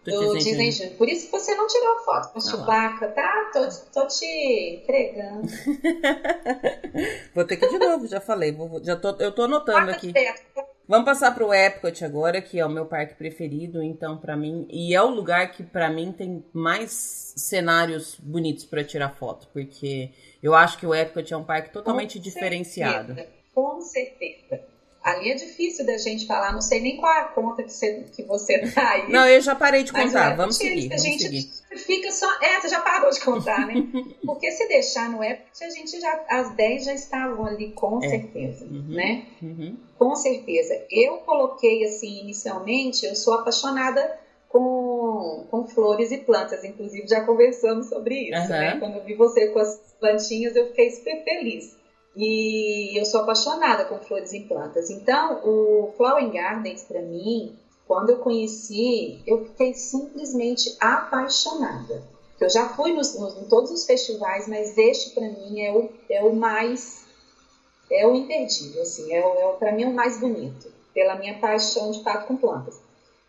do, 0.05 0.35
Disney, 0.35 0.39
Disney 0.39 0.72
Junior. 0.72 0.97
Por 0.97 1.09
isso 1.09 1.26
que 1.26 1.33
você 1.33 1.55
não 1.55 1.66
tirou 1.66 1.99
foto 2.01 2.33
com 2.33 2.39
o 2.39 2.43
ah, 2.43 2.51
Chewbacca, 2.51 3.09
tá? 3.09 3.51
Tô, 3.53 3.68
tô 4.01 4.07
te 4.07 4.81
entregando. 4.83 5.49
vou 7.35 7.45
ter 7.45 7.57
que 7.57 7.66
ir 7.66 7.70
de 7.70 7.79
novo, 7.79 8.07
já 8.07 8.20
falei. 8.20 8.53
Vou, 8.53 8.83
já 8.83 8.97
tô, 8.97 9.16
eu 9.18 9.33
tô 9.33 9.43
anotando 9.43 9.91
aqui. 9.91 10.12
Vamos 10.89 11.05
passar 11.05 11.34
para 11.34 11.45
o 11.45 11.53
Epcot 11.53 12.03
agora, 12.03 12.41
que 12.41 12.59
é 12.59 12.64
o 12.64 12.70
meu 12.70 12.86
parque 12.86 13.12
preferido, 13.12 13.82
então 13.82 14.16
para 14.16 14.34
mim, 14.34 14.66
e 14.70 14.95
é 14.95 15.03
o 15.03 15.11
lugar 15.11 15.53
que 15.53 15.62
para 15.62 15.91
mim 15.91 16.12
tem 16.12 16.43
mais 16.51 17.34
cenários 17.36 18.18
bonitos 18.18 18.64
para 18.64 18.82
tirar 18.82 19.11
foto, 19.11 19.49
porque 19.53 20.11
eu 20.43 20.55
acho 20.55 20.78
que 20.78 20.86
o 20.86 20.95
Epcot 20.95 21.30
é 21.30 21.36
um 21.36 21.45
parque 21.45 21.70
totalmente 21.70 22.16
Com 22.16 22.22
diferenciado. 22.22 23.14
Certeza. 23.14 23.28
Com 23.55 23.80
certeza. 23.82 24.61
Ali 25.03 25.30
é 25.30 25.34
difícil 25.34 25.86
da 25.86 25.96
gente 25.96 26.26
falar, 26.26 26.53
não 26.53 26.61
sei 26.61 26.80
nem 26.80 26.96
qual 26.96 27.12
é 27.12 27.20
a 27.20 27.24
conta 27.26 27.62
que 27.62 27.72
você, 27.72 28.05
que 28.14 28.22
você 28.24 28.59
tá 28.70 28.90
aí. 28.90 29.11
Não, 29.11 29.26
eu 29.26 29.40
já 29.40 29.55
parei 29.55 29.84
de 29.84 29.92
contar, 29.92 30.36
vamos 30.36 30.57
seguir. 30.57 30.92
A 30.92 30.96
gente 30.96 31.22
seguir. 31.22 31.51
fica 31.78 32.11
só. 32.11 32.26
É, 32.42 32.61
você 32.61 32.68
já 32.68 32.80
parou 32.80 33.11
de 33.11 33.20
contar, 33.20 33.66
né? 33.66 33.74
Porque 34.26 34.51
se 34.51 34.66
deixar 34.68 35.09
no 35.11 35.22
app, 35.22 35.42
a 35.62 35.70
gente 35.70 36.01
já. 36.01 36.24
As 36.28 36.55
10 36.55 36.84
já 36.84 36.94
estavam 36.94 37.46
ali, 37.46 37.72
com 37.72 38.03
é. 38.03 38.09
certeza, 38.09 38.64
uhum. 38.64 38.86
né? 38.88 39.26
Uhum. 39.40 39.76
Com 39.99 40.14
certeza. 40.14 40.84
Eu 40.90 41.18
coloquei 41.18 41.84
assim, 41.84 42.20
inicialmente, 42.20 43.07
eu 43.07 43.14
sou 43.14 43.34
apaixonada 43.34 44.18
com, 44.49 45.46
com 45.51 45.66
flores 45.66 46.11
e 46.11 46.18
plantas, 46.18 46.64
inclusive 46.64 47.07
já 47.07 47.20
conversamos 47.24 47.88
sobre 47.88 48.30
isso, 48.30 48.42
uhum. 48.42 48.49
né? 48.49 48.76
Quando 48.78 48.96
eu 48.96 49.05
vi 49.05 49.14
você 49.14 49.49
com 49.49 49.59
as 49.59 49.80
plantinhas, 50.01 50.57
eu 50.57 50.66
fiquei 50.68 50.90
super 50.90 51.24
feliz. 51.24 51.76
E 52.16 52.98
eu 52.98 53.04
sou 53.04 53.20
apaixonada 53.20 53.84
com 53.84 54.00
flores 54.00 54.32
e 54.32 54.40
plantas. 54.40 54.90
Então, 54.90 55.40
o 55.44 55.92
Flower 55.96 56.30
Gardens, 56.30 56.82
para 56.82 57.00
mim, 57.00 57.56
quando 57.86 58.11
eu 58.11 58.18
conheci, 58.18 59.22
eu 59.26 59.44
fiquei 59.46 59.74
simplesmente 59.74 60.76
apaixonada. 60.80 62.02
Eu 62.40 62.48
já 62.48 62.68
fui 62.68 62.92
nos, 62.92 63.18
nos, 63.18 63.36
em 63.36 63.44
todos 63.44 63.70
os 63.70 63.84
festivais, 63.84 64.46
mas 64.46 64.76
este 64.76 65.11
para 65.11 65.28
mim 65.28 65.61
é 65.61 65.72
o, 65.72 65.90
é 66.09 66.22
o 66.22 66.34
mais 66.34 67.06
é 67.90 68.06
o 68.06 68.14
imperdível, 68.14 68.82
assim, 68.82 69.12
é, 69.12 69.18
é 69.18 69.52
para 69.59 69.72
mim 69.72 69.84
é 69.84 69.86
o 69.86 69.94
mais 69.94 70.20
bonito, 70.20 70.70
pela 70.92 71.16
minha 71.16 71.38
paixão 71.38 71.90
de 71.90 72.02
fato 72.02 72.26
com 72.26 72.36
plantas. 72.36 72.78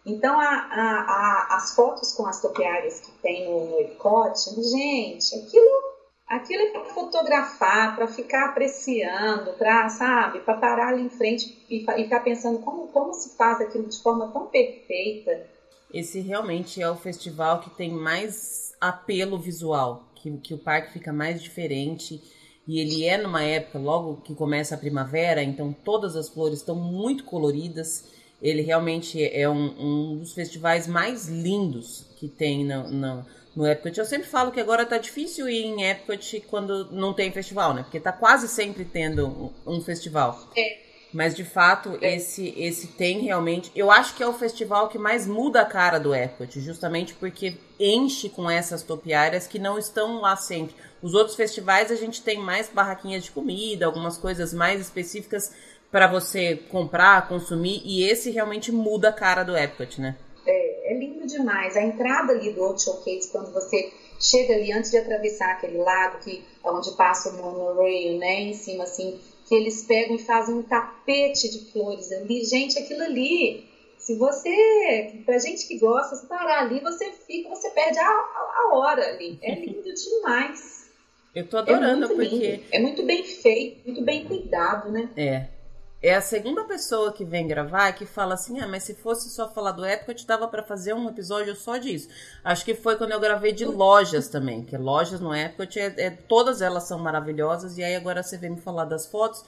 Então, 0.06 0.40
a, 0.40 0.46
a, 0.46 1.52
a, 1.52 1.56
as 1.56 1.74
fotos 1.76 2.14
com 2.14 2.26
as 2.26 2.42
topiárias 2.42 3.00
que 3.00 3.12
tem 3.22 3.46
no, 3.46 3.70
no 3.70 4.64
gente, 4.64 5.36
aquilo 5.36 5.89
Aquilo 6.30 6.62
é 6.62 6.70
para 6.70 6.86
fotografar, 6.86 7.96
para 7.96 8.08
ficar 8.08 8.50
apreciando, 8.50 9.54
para, 9.54 9.90
sabe, 9.90 10.40
para 10.42 10.54
parar 10.54 10.90
ali 10.90 11.02
em 11.02 11.10
frente 11.10 11.58
e, 11.68 11.78
e 11.78 12.04
ficar 12.04 12.20
pensando 12.20 12.60
como, 12.60 12.88
como 12.90 13.12
se 13.16 13.36
faz 13.36 13.60
aquilo 13.60 13.90
de 13.90 14.00
forma 14.00 14.28
tão 14.28 14.46
perfeita. 14.46 15.48
Esse 15.92 16.20
realmente 16.20 16.80
é 16.80 16.88
o 16.88 16.96
festival 16.96 17.62
que 17.62 17.72
tem 17.72 17.92
mais 17.92 18.76
apelo 18.80 19.40
visual, 19.40 20.08
que, 20.14 20.38
que 20.38 20.54
o 20.54 20.60
parque 20.60 20.94
fica 20.94 21.12
mais 21.12 21.42
diferente. 21.42 22.22
E 22.68 22.80
ele 22.80 23.06
é 23.06 23.18
numa 23.18 23.42
época, 23.42 23.80
logo 23.80 24.22
que 24.22 24.36
começa 24.36 24.76
a 24.76 24.78
primavera, 24.78 25.42
então 25.42 25.74
todas 25.74 26.16
as 26.16 26.30
flores 26.30 26.60
estão 26.60 26.76
muito 26.76 27.24
coloridas. 27.24 28.08
Ele 28.40 28.62
realmente 28.62 29.20
é 29.24 29.50
um, 29.50 30.14
um 30.14 30.18
dos 30.20 30.34
festivais 30.34 30.86
mais 30.88 31.28
lindos 31.28 32.06
que 32.18 32.28
tem 32.28 32.64
na, 32.64 32.88
na 32.88 33.26
no 33.56 33.68
Epcot. 33.68 33.98
Eu 33.98 34.06
sempre 34.06 34.28
falo 34.28 34.52
que 34.52 34.60
agora 34.60 34.86
tá 34.86 34.98
difícil 34.98 35.50
ir 35.50 35.66
em 35.66 35.84
Epcot 35.84 36.42
quando 36.48 36.92
não 36.92 37.14
tem 37.14 37.32
festival, 37.32 37.74
né? 37.74 37.84
Porque 37.84 38.00
tá 38.00 38.12
quase 38.12 38.48
sempre 38.48 38.86
tendo 38.86 39.54
um, 39.66 39.82
festival. 39.82 40.40
É. 40.56 40.90
Mas 41.12 41.36
de 41.36 41.44
fato, 41.44 41.98
é. 42.02 42.16
esse 42.16 42.54
esse 42.58 42.88
tem 42.88 43.20
realmente. 43.20 43.72
Eu 43.76 43.90
acho 43.90 44.16
que 44.16 44.22
é 44.22 44.28
o 44.28 44.34
festival 44.34 44.90
que 44.90 44.98
mais 44.98 45.26
muda 45.26 45.62
a 45.62 45.66
cara 45.66 46.00
do 46.00 46.14
Epcot, 46.14 46.60
justamente 46.62 47.14
porque 47.16 47.58
enche 47.80 48.30
com 48.30 48.50
essas 48.50 48.84
topiárias 48.84 49.48
que 49.48 49.58
não 49.58 49.78
estão 49.78 50.22
lá 50.22 50.36
sempre. 50.36 50.76
Os 51.02 51.14
outros 51.14 51.36
festivais 51.36 51.92
a 51.92 51.96
gente 51.96 52.22
tem 52.22 52.38
mais 52.38 52.70
barraquinhas 52.70 53.24
de 53.24 53.32
comida, 53.32 53.86
algumas 53.86 54.18
coisas 54.18 54.54
mais 54.54 54.82
específicas 54.82 55.52
para 55.90 56.06
você 56.06 56.58
comprar, 56.70 57.28
consumir, 57.28 57.82
e 57.84 58.04
esse 58.04 58.30
realmente 58.30 58.72
muda 58.72 59.10
a 59.10 59.14
cara 59.14 59.44
do 59.44 59.58
Epcot, 59.58 60.00
né? 60.00 60.16
é, 60.50 60.79
é 60.90 60.94
lindo 60.94 61.28
demais. 61.28 61.78
A 61.78 61.84
entrada 61.84 62.34
ali 62.34 62.50
do 62.52 62.64
Old 62.64 62.82
Showcase, 62.82 63.30
quando 63.32 63.54
você 63.54 63.92
chega 64.20 64.56
ali 64.56 64.72
antes 64.72 64.90
de 64.90 64.98
atravessar 64.98 65.52
aquele 65.52 65.78
lago 65.78 66.18
que 66.20 66.44
onde 66.64 66.92
passa 66.92 67.30
o 67.30 67.34
monorail, 67.34 68.18
né, 68.18 68.42
em 68.42 68.54
cima 68.54 68.84
assim, 68.84 69.20
que 69.48 69.54
eles 69.54 69.84
pegam 69.84 70.16
e 70.16 70.20
fazem 70.20 70.56
um 70.56 70.64
tapete 70.64 71.48
de 71.50 71.72
flores 71.72 72.12
ali. 72.12 72.44
Gente, 72.44 72.78
aquilo 72.80 73.04
ali, 73.04 73.64
se 73.98 74.16
você, 74.16 75.22
pra 75.26 75.38
gente 75.38 75.68
que 75.68 75.78
gosta, 75.78 76.16
se 76.16 76.26
parar 76.26 76.62
ali, 76.62 76.80
você 76.80 77.12
fica, 77.28 77.50
você 77.50 77.70
perde 77.70 78.00
a, 78.00 78.08
a, 78.08 78.72
hora 78.74 79.10
ali. 79.10 79.38
É 79.42 79.54
lindo 79.56 79.94
demais. 79.94 80.90
Eu 81.36 81.48
tô 81.48 81.58
adorando 81.58 82.06
é 82.06 82.08
porque 82.08 82.26
lindo. 82.26 82.64
é 82.72 82.80
muito 82.80 83.04
bem 83.04 83.24
feito, 83.24 83.86
muito 83.86 84.02
bem 84.02 84.26
cuidado, 84.26 84.92
né? 84.92 85.08
É 85.16 85.59
é 86.02 86.16
a 86.16 86.22
segunda 86.22 86.64
pessoa 86.64 87.12
que 87.12 87.26
vem 87.26 87.46
gravar 87.46 87.92
que 87.92 88.06
fala 88.06 88.34
assim: 88.34 88.60
ah, 88.60 88.68
mas 88.68 88.84
se 88.84 88.94
fosse 88.94 89.30
só 89.30 89.50
falar 89.50 89.72
do 89.72 89.86
Epcot, 89.86 90.26
dava 90.26 90.48
para 90.48 90.64
fazer 90.64 90.94
um 90.94 91.10
episódio 91.10 91.56
só 91.56 91.78
disso. 91.78 92.08
Acho 92.44 92.64
que 92.64 92.74
foi 92.74 92.96
quando 92.96 93.12
eu 93.12 93.20
gravei 93.20 93.52
de 93.52 93.66
lojas 93.66 94.30
também, 94.30 94.64
que 94.64 94.78
lojas 94.78 95.20
no 95.20 95.36
Epcot, 95.36 95.78
é, 95.78 95.94
é, 95.98 96.10
todas 96.10 96.62
elas 96.62 96.84
são 96.84 96.98
maravilhosas, 96.98 97.78
e 97.78 97.84
aí 97.84 97.96
agora 97.96 98.24
você 98.24 98.38
vem 98.38 98.52
me 98.52 98.62
falar 98.62 98.86
das 98.86 99.06
fotos. 99.06 99.44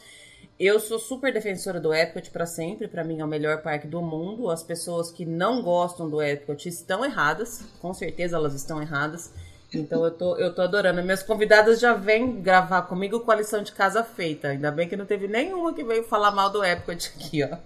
Eu 0.60 0.80
sou 0.80 1.00
super 1.00 1.34
defensora 1.34 1.80
do 1.80 1.94
Epcot 1.94 2.30
para 2.30 2.46
sempre, 2.46 2.88
para 2.88 3.04
mim 3.04 3.20
é 3.20 3.26
o 3.26 3.28
melhor 3.28 3.62
parque 3.64 3.88
do 3.88 4.02
mundo. 4.02 4.50
As 4.50 4.62
pessoas 4.62 5.10
que 5.10 5.26
não 5.26 5.62
gostam 5.62 6.10
do 6.10 6.22
Epcot 6.22 6.68
estão 6.68 7.04
erradas, 7.04 7.64
com 7.80 7.94
certeza 7.94 8.36
elas 8.36 8.54
estão 8.54 8.82
erradas. 8.82 9.34
Então 9.74 10.04
eu 10.04 10.12
tô, 10.12 10.36
eu 10.38 10.54
tô 10.54 10.62
adorando. 10.62 11.02
Minhas 11.02 11.24
convidadas 11.24 11.80
já 11.80 11.94
vêm 11.94 12.42
gravar 12.42 12.84
comigo 12.84 13.22
com 13.22 13.32
a 13.32 13.36
lição 13.36 13.64
de 13.64 13.72
casa 13.72 14.04
feita. 14.04 14.50
Ainda 14.50 14.70
bem 14.72 14.88
que 14.88 14.98
não 14.98 15.06
teve 15.06 15.28
nenhuma 15.28 15.74
que 15.74 15.84
veio 15.84 16.04
falar 16.04 16.32
mal 16.32 16.50
do 16.50 16.64
Epcot 16.64 17.14
aqui, 17.16 17.44
ó. 17.44 17.58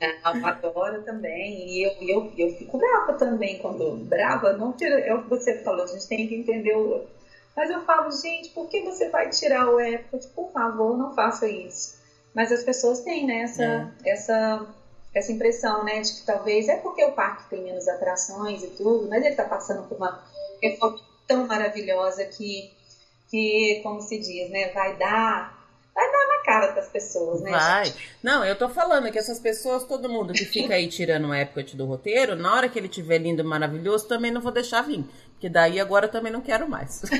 É, 0.00 0.16
eu 0.16 0.46
adoro 0.46 1.02
também. 1.02 1.68
E 1.68 1.82
eu, 1.84 1.92
eu, 2.00 2.32
eu 2.36 2.54
fico 2.56 2.78
brava 2.78 3.12
também 3.12 3.58
quando. 3.58 3.96
Brava, 4.06 4.54
não 4.54 4.72
tira. 4.72 4.98
É 4.98 5.14
o 5.14 5.22
que 5.22 5.28
você 5.28 5.62
falou, 5.62 5.84
a 5.84 5.86
gente 5.86 6.08
tem 6.08 6.26
que 6.26 6.34
entender 6.34 6.74
o. 6.74 7.04
Mas 7.54 7.70
eu 7.70 7.82
falo, 7.82 8.10
gente, 8.10 8.48
por 8.48 8.68
que 8.68 8.82
você 8.82 9.10
vai 9.10 9.28
tirar 9.28 9.68
o 9.68 9.78
Epcot? 9.78 10.26
Por 10.28 10.50
favor, 10.50 10.96
não 10.96 11.14
faça 11.14 11.46
isso. 11.46 12.00
Mas 12.34 12.50
as 12.50 12.64
pessoas 12.64 13.00
têm, 13.00 13.26
né, 13.26 13.42
essa, 13.42 13.62
é. 13.62 14.10
essa, 14.10 14.66
essa 15.14 15.30
impressão, 15.30 15.84
né, 15.84 16.00
de 16.00 16.14
que 16.14 16.26
talvez 16.26 16.66
é 16.66 16.76
porque 16.76 17.04
o 17.04 17.12
parque 17.12 17.50
tem 17.50 17.62
menos 17.62 17.86
atrações 17.86 18.64
e 18.64 18.68
tudo, 18.68 19.06
mas 19.06 19.22
ele 19.22 19.34
tá 19.34 19.44
passando 19.44 19.86
por 19.86 19.98
uma 19.98 20.24
reforma 20.62 21.00
tão 21.26 21.46
maravilhosa 21.46 22.24
que, 22.24 22.72
que, 23.30 23.80
como 23.82 24.00
se 24.00 24.18
diz, 24.18 24.50
né, 24.50 24.68
vai 24.72 24.96
dar 24.96 25.62
vai 25.94 26.10
dar 26.10 26.26
na 26.26 26.42
cara 26.42 26.72
das 26.72 26.88
pessoas, 26.88 27.42
né? 27.42 27.50
Vai. 27.50 27.84
Gente? 27.84 28.16
Não, 28.22 28.44
eu 28.44 28.56
tô 28.56 28.68
falando 28.68 29.10
que 29.12 29.18
essas 29.18 29.38
pessoas, 29.38 29.84
todo 29.84 30.08
mundo 30.08 30.32
que 30.32 30.44
fica 30.44 30.74
aí 30.74 30.88
tirando 30.88 31.28
o 31.28 31.34
Epcot 31.34 31.76
do 31.76 31.84
roteiro, 31.84 32.34
na 32.34 32.54
hora 32.54 32.68
que 32.68 32.78
ele 32.78 32.88
tiver 32.88 33.18
lindo 33.18 33.42
e 33.42 33.44
maravilhoso, 33.44 34.08
também 34.08 34.30
não 34.30 34.40
vou 34.40 34.52
deixar 34.52 34.82
vir. 34.82 35.04
Porque 35.32 35.48
daí 35.48 35.78
agora 35.78 36.08
também 36.08 36.32
não 36.32 36.40
quero 36.40 36.68
mais. 36.68 37.02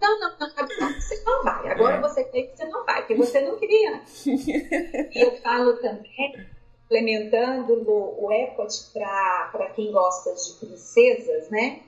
não, 0.00 0.20
não, 0.20 0.30
não, 0.38 1.00
você 1.00 1.22
não 1.24 1.42
vai. 1.42 1.70
Agora 1.70 1.96
é. 1.96 2.00
você 2.00 2.24
tem 2.24 2.48
que 2.48 2.56
você 2.56 2.64
não 2.66 2.84
vai, 2.84 2.98
porque 2.98 3.14
você 3.14 3.40
não 3.40 3.56
queria. 3.56 4.00
e 4.26 5.24
eu 5.24 5.40
falo 5.40 5.74
também 5.78 6.46
implementando 6.86 7.74
o 7.84 8.32
Epcot 8.32 8.92
para 8.92 9.70
quem 9.74 9.92
gosta 9.92 10.32
de 10.34 10.52
princesas, 10.66 11.50
né? 11.50 11.80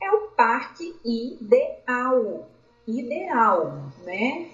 É 0.00 0.10
o 0.10 0.28
parque 0.36 0.94
ideal, 1.04 2.46
ideal, 2.86 3.72
né? 4.04 4.50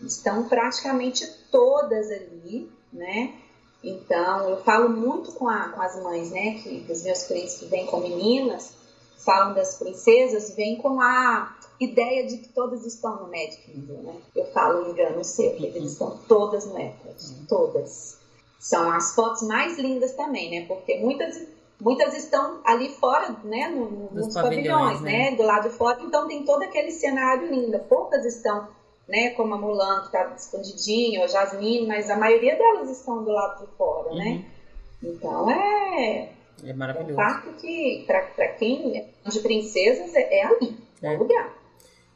Estão 0.00 0.48
praticamente 0.48 1.26
todas 1.50 2.10
ali, 2.10 2.70
né? 2.92 3.34
Então, 3.82 4.48
eu 4.48 4.62
falo 4.62 4.88
muito 4.88 5.32
com, 5.32 5.46
a, 5.46 5.68
com 5.68 5.82
as 5.82 6.02
mães, 6.02 6.30
né? 6.30 6.58
Que, 6.62 6.90
os 6.90 7.02
meus 7.02 7.24
clientes 7.24 7.58
que 7.58 7.66
vêm 7.66 7.86
com 7.86 8.00
meninas, 8.00 8.72
falam 9.18 9.54
das 9.54 9.76
princesas, 9.76 10.54
vêm 10.54 10.76
com 10.76 11.00
a 11.00 11.54
ideia 11.78 12.26
de 12.26 12.38
que 12.38 12.48
todas 12.48 12.86
estão 12.86 13.16
no 13.16 13.30
Magic 13.30 13.62
Kingdom, 13.62 14.02
né? 14.02 14.14
Eu 14.34 14.46
falo 14.52 14.90
engano 14.90 15.22
seu, 15.22 15.50
porque 15.50 15.66
eles 15.66 15.92
estão 15.92 16.16
todas 16.26 16.64
no 16.64 16.78
Epcot, 16.78 17.46
todas. 17.46 18.23
São 18.64 18.90
as 18.90 19.14
fotos 19.14 19.42
mais 19.42 19.78
lindas 19.78 20.14
também, 20.14 20.50
né? 20.50 20.66
Porque 20.66 20.96
muitas, 20.96 21.46
muitas 21.78 22.16
estão 22.16 22.62
ali 22.64 22.88
fora, 22.94 23.36
né? 23.44 23.68
No, 23.68 24.10
nos 24.10 24.32
pavilhões, 24.32 25.02
né? 25.02 25.32
né? 25.32 25.36
Do 25.36 25.42
lado 25.42 25.68
de 25.68 25.76
fora. 25.76 26.00
Então 26.00 26.26
tem 26.26 26.46
todo 26.46 26.62
aquele 26.62 26.90
cenário 26.90 27.46
lindo. 27.52 27.78
Poucas 27.80 28.24
estão, 28.24 28.66
né? 29.06 29.32
Como 29.32 29.52
a 29.52 29.58
Mulan, 29.58 30.00
que 30.00 30.06
está 30.06 30.32
escondidinha, 30.34 31.18
ou 31.18 31.26
a 31.26 31.28
Jasmine, 31.28 31.86
mas 31.86 32.08
a 32.08 32.16
maioria 32.16 32.56
delas 32.56 32.88
estão 32.88 33.22
do 33.22 33.32
lado 33.32 33.66
de 33.66 33.76
fora, 33.76 34.14
né? 34.14 34.24
uhum. 34.24 34.34
né? 34.34 34.44
Então 35.02 35.50
é. 35.50 36.32
É 36.64 36.72
maravilhoso. 36.72 37.10
É 37.10 37.12
um 37.12 37.16
parque 37.16 37.52
que, 37.60 38.04
para 38.06 38.48
quem 38.54 38.96
é 38.96 39.28
de 39.28 39.40
princesas, 39.40 40.14
é, 40.14 40.38
é 40.38 40.46
ali, 40.46 40.74
é 41.02 41.10
o 41.10 41.18
lugar. 41.18 41.52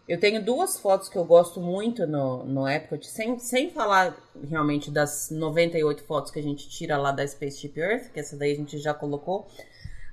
Eu 0.08 0.18
tenho 0.18 0.42
duas 0.42 0.78
fotos 0.78 1.06
que 1.06 1.18
eu 1.18 1.24
gosto 1.24 1.60
muito 1.60 2.06
no, 2.06 2.42
no 2.42 2.66
Epcot, 2.66 3.06
sem, 3.06 3.38
sem 3.38 3.70
falar 3.70 4.16
realmente 4.42 4.90
das 4.90 5.28
98 5.30 6.02
fotos 6.04 6.30
que 6.30 6.38
a 6.38 6.42
gente 6.42 6.66
tira 6.66 6.96
lá 6.96 7.12
da 7.12 7.26
Spaceship 7.26 7.74
Earth, 7.76 8.10
que 8.10 8.18
essa 8.18 8.34
daí 8.34 8.52
a 8.52 8.56
gente 8.56 8.78
já 8.78 8.94
colocou. 8.94 9.46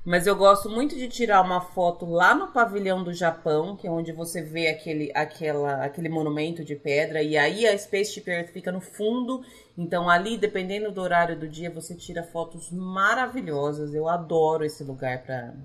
Mas 0.03 0.27
eu 0.27 0.35
gosto 0.35 0.69
muito 0.69 0.95
de 0.95 1.07
tirar 1.07 1.41
uma 1.41 1.61
foto 1.61 2.05
lá 2.05 2.35
no 2.35 2.51
pavilhão 2.51 3.03
do 3.05 3.13
Japão, 3.13 3.75
que 3.77 3.87
é 3.87 3.89
onde 3.89 4.11
você 4.11 4.41
vê 4.41 4.67
aquele, 4.67 5.11
aquela, 5.15 5.85
aquele 5.85 6.09
monumento 6.09 6.63
de 6.63 6.75
pedra, 6.75 7.23
e 7.23 7.37
aí 7.37 7.65
a 7.65 7.75
Spaceship 7.75 8.29
Earth 8.29 8.49
fica 8.49 8.73
no 8.73 8.81
fundo. 8.81 9.45
Então 9.77 10.09
ali, 10.09 10.37
dependendo 10.37 10.91
do 10.91 11.01
horário 11.01 11.39
do 11.39 11.47
dia, 11.47 11.71
você 11.71 11.95
tira 11.95 12.21
fotos 12.21 12.69
maravilhosas. 12.69 13.95
Eu 13.95 14.09
adoro 14.09 14.65
esse 14.65 14.83
lugar 14.83 15.23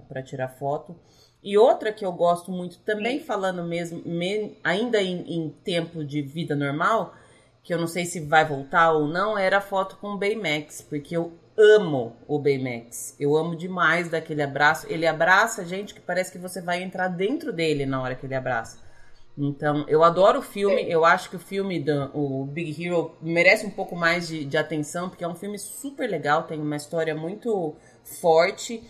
para 0.08 0.22
tirar 0.22 0.48
foto. 0.48 0.96
E 1.42 1.56
outra 1.56 1.92
que 1.92 2.04
eu 2.04 2.12
gosto 2.12 2.50
muito, 2.50 2.78
também 2.80 3.18
Sim. 3.18 3.24
falando 3.24 3.64
mesmo, 3.64 4.02
me, 4.04 4.56
ainda 4.62 5.00
em, 5.00 5.22
em, 5.26 5.48
tempo 5.64 6.04
de 6.04 6.20
vida 6.20 6.54
normal, 6.54 7.14
que 7.62 7.72
eu 7.72 7.78
não 7.78 7.86
sei 7.86 8.04
se 8.04 8.20
vai 8.20 8.44
voltar 8.44 8.92
ou 8.92 9.06
não, 9.06 9.38
era 9.38 9.58
a 9.58 9.62
foto 9.62 9.96
com 9.96 10.08
o 10.08 10.18
Baymax, 10.18 10.82
porque 10.82 11.16
eu 11.16 11.32
amo 11.56 12.16
o 12.26 12.38
Baymax. 12.38 13.16
Eu 13.18 13.36
amo 13.36 13.56
demais 13.56 14.08
daquele 14.08 14.42
abraço. 14.42 14.86
Ele 14.88 15.06
abraça 15.06 15.64
gente 15.64 15.94
que 15.94 16.00
parece 16.00 16.32
que 16.32 16.38
você 16.38 16.60
vai 16.60 16.82
entrar 16.82 17.08
dentro 17.08 17.52
dele 17.52 17.84
na 17.84 18.00
hora 18.00 18.14
que 18.14 18.26
ele 18.26 18.34
abraça. 18.34 18.78
Então, 19.36 19.84
eu 19.88 20.02
adoro 20.02 20.40
o 20.40 20.42
filme. 20.42 20.90
Eu 20.90 21.04
acho 21.04 21.30
que 21.30 21.36
o 21.36 21.40
filme 21.40 21.80
do 21.80 22.10
o 22.14 22.44
Big 22.44 22.84
Hero 22.84 23.14
merece 23.22 23.66
um 23.66 23.70
pouco 23.70 23.94
mais 23.94 24.28
de, 24.28 24.44
de 24.44 24.56
atenção, 24.56 25.08
porque 25.08 25.24
é 25.24 25.28
um 25.28 25.34
filme 25.34 25.58
super 25.58 26.08
legal, 26.08 26.42
tem 26.44 26.60
uma 26.60 26.76
história 26.76 27.14
muito 27.14 27.74
forte. 28.20 28.82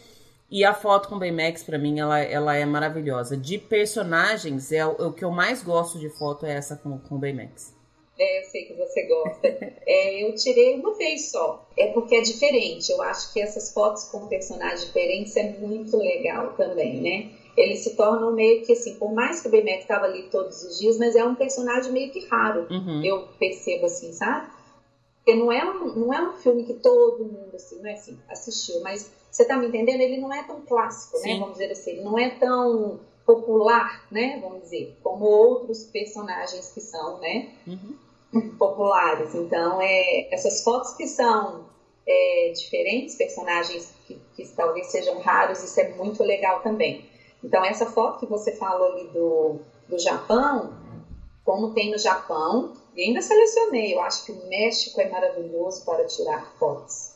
E 0.50 0.64
a 0.64 0.74
foto 0.74 1.08
com 1.08 1.14
o 1.14 1.18
Baymax, 1.18 1.62
para 1.62 1.78
mim, 1.78 2.00
ela, 2.00 2.18
ela 2.18 2.56
é 2.56 2.66
maravilhosa. 2.66 3.36
De 3.36 3.56
personagens, 3.56 4.72
é 4.72 4.84
o, 4.84 4.90
o, 5.08 5.12
que 5.12 5.24
eu 5.24 5.30
mais 5.30 5.62
gosto 5.62 5.98
de 5.98 6.08
foto 6.10 6.44
é 6.44 6.54
essa 6.54 6.76
com, 6.76 6.98
com 6.98 7.14
o 7.14 7.18
Baymax. 7.18 7.72
É, 8.18 8.40
eu 8.40 8.44
sei 8.44 8.64
que 8.64 8.74
você 8.74 9.02
gosta. 9.04 9.48
É, 9.86 10.22
eu 10.22 10.34
tirei 10.36 10.74
uma 10.74 10.94
vez 10.94 11.30
só. 11.30 11.68
É 11.76 11.88
porque 11.88 12.14
é 12.14 12.20
diferente. 12.20 12.92
Eu 12.92 13.02
acho 13.02 13.32
que 13.32 13.40
essas 13.40 13.72
fotos 13.72 14.04
com 14.04 14.28
personagens 14.28 14.86
diferentes 14.86 15.36
é 15.36 15.50
muito 15.58 15.96
legal 15.96 16.52
também, 16.52 17.00
né? 17.00 17.30
Eles 17.56 17.80
se 17.80 17.96
tornam 17.96 18.32
meio 18.32 18.64
que 18.64 18.72
assim, 18.72 18.94
por 18.96 19.12
mais 19.12 19.40
que 19.40 19.48
o 19.48 19.50
Baymax 19.50 19.80
estava 19.80 20.06
ali 20.06 20.24
todos 20.30 20.62
os 20.62 20.78
dias, 20.78 20.96
mas 20.98 21.16
é 21.16 21.24
um 21.24 21.34
personagem 21.34 21.90
meio 21.92 22.12
que 22.12 22.24
raro. 22.26 22.68
Uhum. 22.70 23.02
Eu 23.04 23.28
percebo 23.38 23.86
assim, 23.86 24.12
sabe? 24.12 24.48
Porque 25.16 25.34
não 25.34 25.50
é, 25.50 25.64
um, 25.64 25.94
não 25.94 26.14
é 26.14 26.22
um 26.22 26.32
filme 26.34 26.64
que 26.64 26.74
todo 26.74 27.24
mundo 27.24 27.54
assim, 27.54 27.80
não 27.80 27.90
é 27.90 27.94
assim, 27.94 28.18
assistiu, 28.28 28.80
mas 28.82 29.10
você 29.30 29.44
tá 29.44 29.56
me 29.56 29.68
entendendo? 29.68 30.00
Ele 30.00 30.18
não 30.18 30.32
é 30.32 30.42
tão 30.42 30.60
clássico, 30.62 31.16
né? 31.18 31.22
Sim. 31.22 31.34
né? 31.34 31.40
Vamos 31.40 31.58
dizer 31.58 31.72
assim, 31.72 31.90
ele 31.92 32.02
não 32.02 32.18
é 32.18 32.30
tão 32.30 33.00
popular, 33.24 34.06
né? 34.10 34.38
Vamos 34.42 34.62
dizer, 34.62 34.98
como 35.02 35.24
outros 35.24 35.84
personagens 35.84 36.72
que 36.72 36.80
são, 36.80 37.18
né? 37.18 37.50
Uhum 37.66 37.94
populares. 38.58 39.34
Então, 39.34 39.80
é, 39.80 40.32
essas 40.32 40.62
fotos 40.62 40.92
que 40.94 41.06
são 41.06 41.64
é, 42.06 42.52
diferentes, 42.54 43.16
personagens 43.16 43.92
que, 44.06 44.20
que, 44.34 44.46
talvez 44.48 44.86
sejam 44.88 45.18
raros, 45.20 45.62
isso 45.62 45.80
é 45.80 45.88
muito 45.90 46.22
legal 46.22 46.60
também. 46.60 47.08
Então, 47.42 47.64
essa 47.64 47.86
foto 47.86 48.20
que 48.20 48.26
você 48.26 48.52
falou 48.52 48.92
ali 48.92 49.08
do, 49.08 49.60
do 49.88 49.98
Japão, 49.98 50.74
como 51.44 51.72
tem 51.72 51.90
no 51.90 51.98
Japão, 51.98 52.72
e 52.94 53.04
ainda 53.04 53.22
selecionei, 53.22 53.94
eu 53.94 54.00
acho 54.00 54.26
que 54.26 54.32
o 54.32 54.46
México 54.48 55.00
é 55.00 55.08
maravilhoso 55.08 55.84
para 55.84 56.04
tirar 56.04 56.52
fotos. 56.58 57.14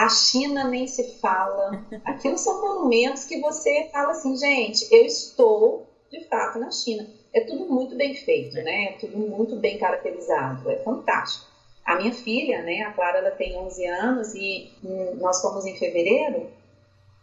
A 0.00 0.08
China 0.08 0.64
nem 0.64 0.86
se 0.86 1.18
fala. 1.18 1.84
Aquilo 2.04 2.38
são 2.38 2.60
monumentos 2.60 3.24
que 3.24 3.38
você 3.38 3.86
fala 3.92 4.12
assim, 4.12 4.34
gente, 4.34 4.86
eu 4.90 5.04
estou 5.04 5.86
de 6.10 6.26
fato 6.26 6.58
na 6.58 6.70
China 6.70 7.06
é 7.32 7.40
tudo 7.40 7.66
muito 7.66 7.94
bem 7.94 8.14
feito, 8.14 8.56
né? 8.56 8.86
É 8.86 8.92
tudo 8.92 9.18
muito 9.18 9.56
bem 9.56 9.78
caracterizado, 9.78 10.70
é 10.70 10.76
fantástico. 10.76 11.44
A 11.84 11.96
minha 11.96 12.12
filha, 12.12 12.62
né, 12.62 12.80
a 12.82 12.90
Clara, 12.90 13.18
ela 13.18 13.30
tem 13.30 13.56
11 13.56 13.86
anos 13.86 14.34
e 14.34 14.70
hum, 14.82 15.16
nós 15.16 15.40
fomos 15.40 15.66
em 15.66 15.76
fevereiro 15.76 16.48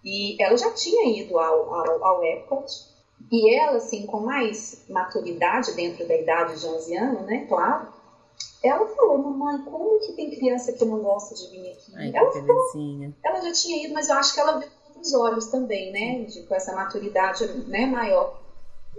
e 0.04 0.36
ela 0.40 0.56
já 0.56 0.72
tinha 0.72 1.20
ido 1.20 1.40
ao, 1.40 1.74
ao, 1.74 2.04
ao 2.04 2.24
Epcot 2.24 2.66
e 3.32 3.54
ela, 3.54 3.78
assim, 3.78 4.06
com 4.06 4.20
mais 4.20 4.84
maturidade 4.88 5.74
dentro 5.74 6.08
da 6.08 6.16
idade 6.16 6.60
de 6.60 6.68
11 6.68 6.96
anos, 6.96 7.26
né, 7.26 7.46
claro, 7.48 7.88
ela 8.64 8.88
falou, 8.88 9.18
mamãe, 9.18 9.64
como 9.64 10.00
que 10.00 10.14
tem 10.14 10.32
criança 10.32 10.74
que 10.74 10.86
não 10.86 11.00
gosta 11.00 11.36
de 11.36 11.48
vir 11.50 11.72
aqui? 11.72 11.96
Ai, 11.96 12.12
ela, 12.14 12.32
falou, 12.32 13.14
ela 13.24 13.42
já 13.42 13.52
tinha 13.54 13.86
ido, 13.86 13.94
mas 13.94 14.10
eu 14.10 14.16
acho 14.16 14.34
que 14.34 14.40
ela 14.40 14.60
viu 14.60 14.70
com 14.94 15.00
os 15.00 15.14
olhos 15.14 15.48
também, 15.48 15.92
né, 15.92 16.26
de, 16.26 16.44
com 16.44 16.56
essa 16.56 16.76
maturidade 16.76 17.46
né, 17.68 17.86
maior 17.86 18.48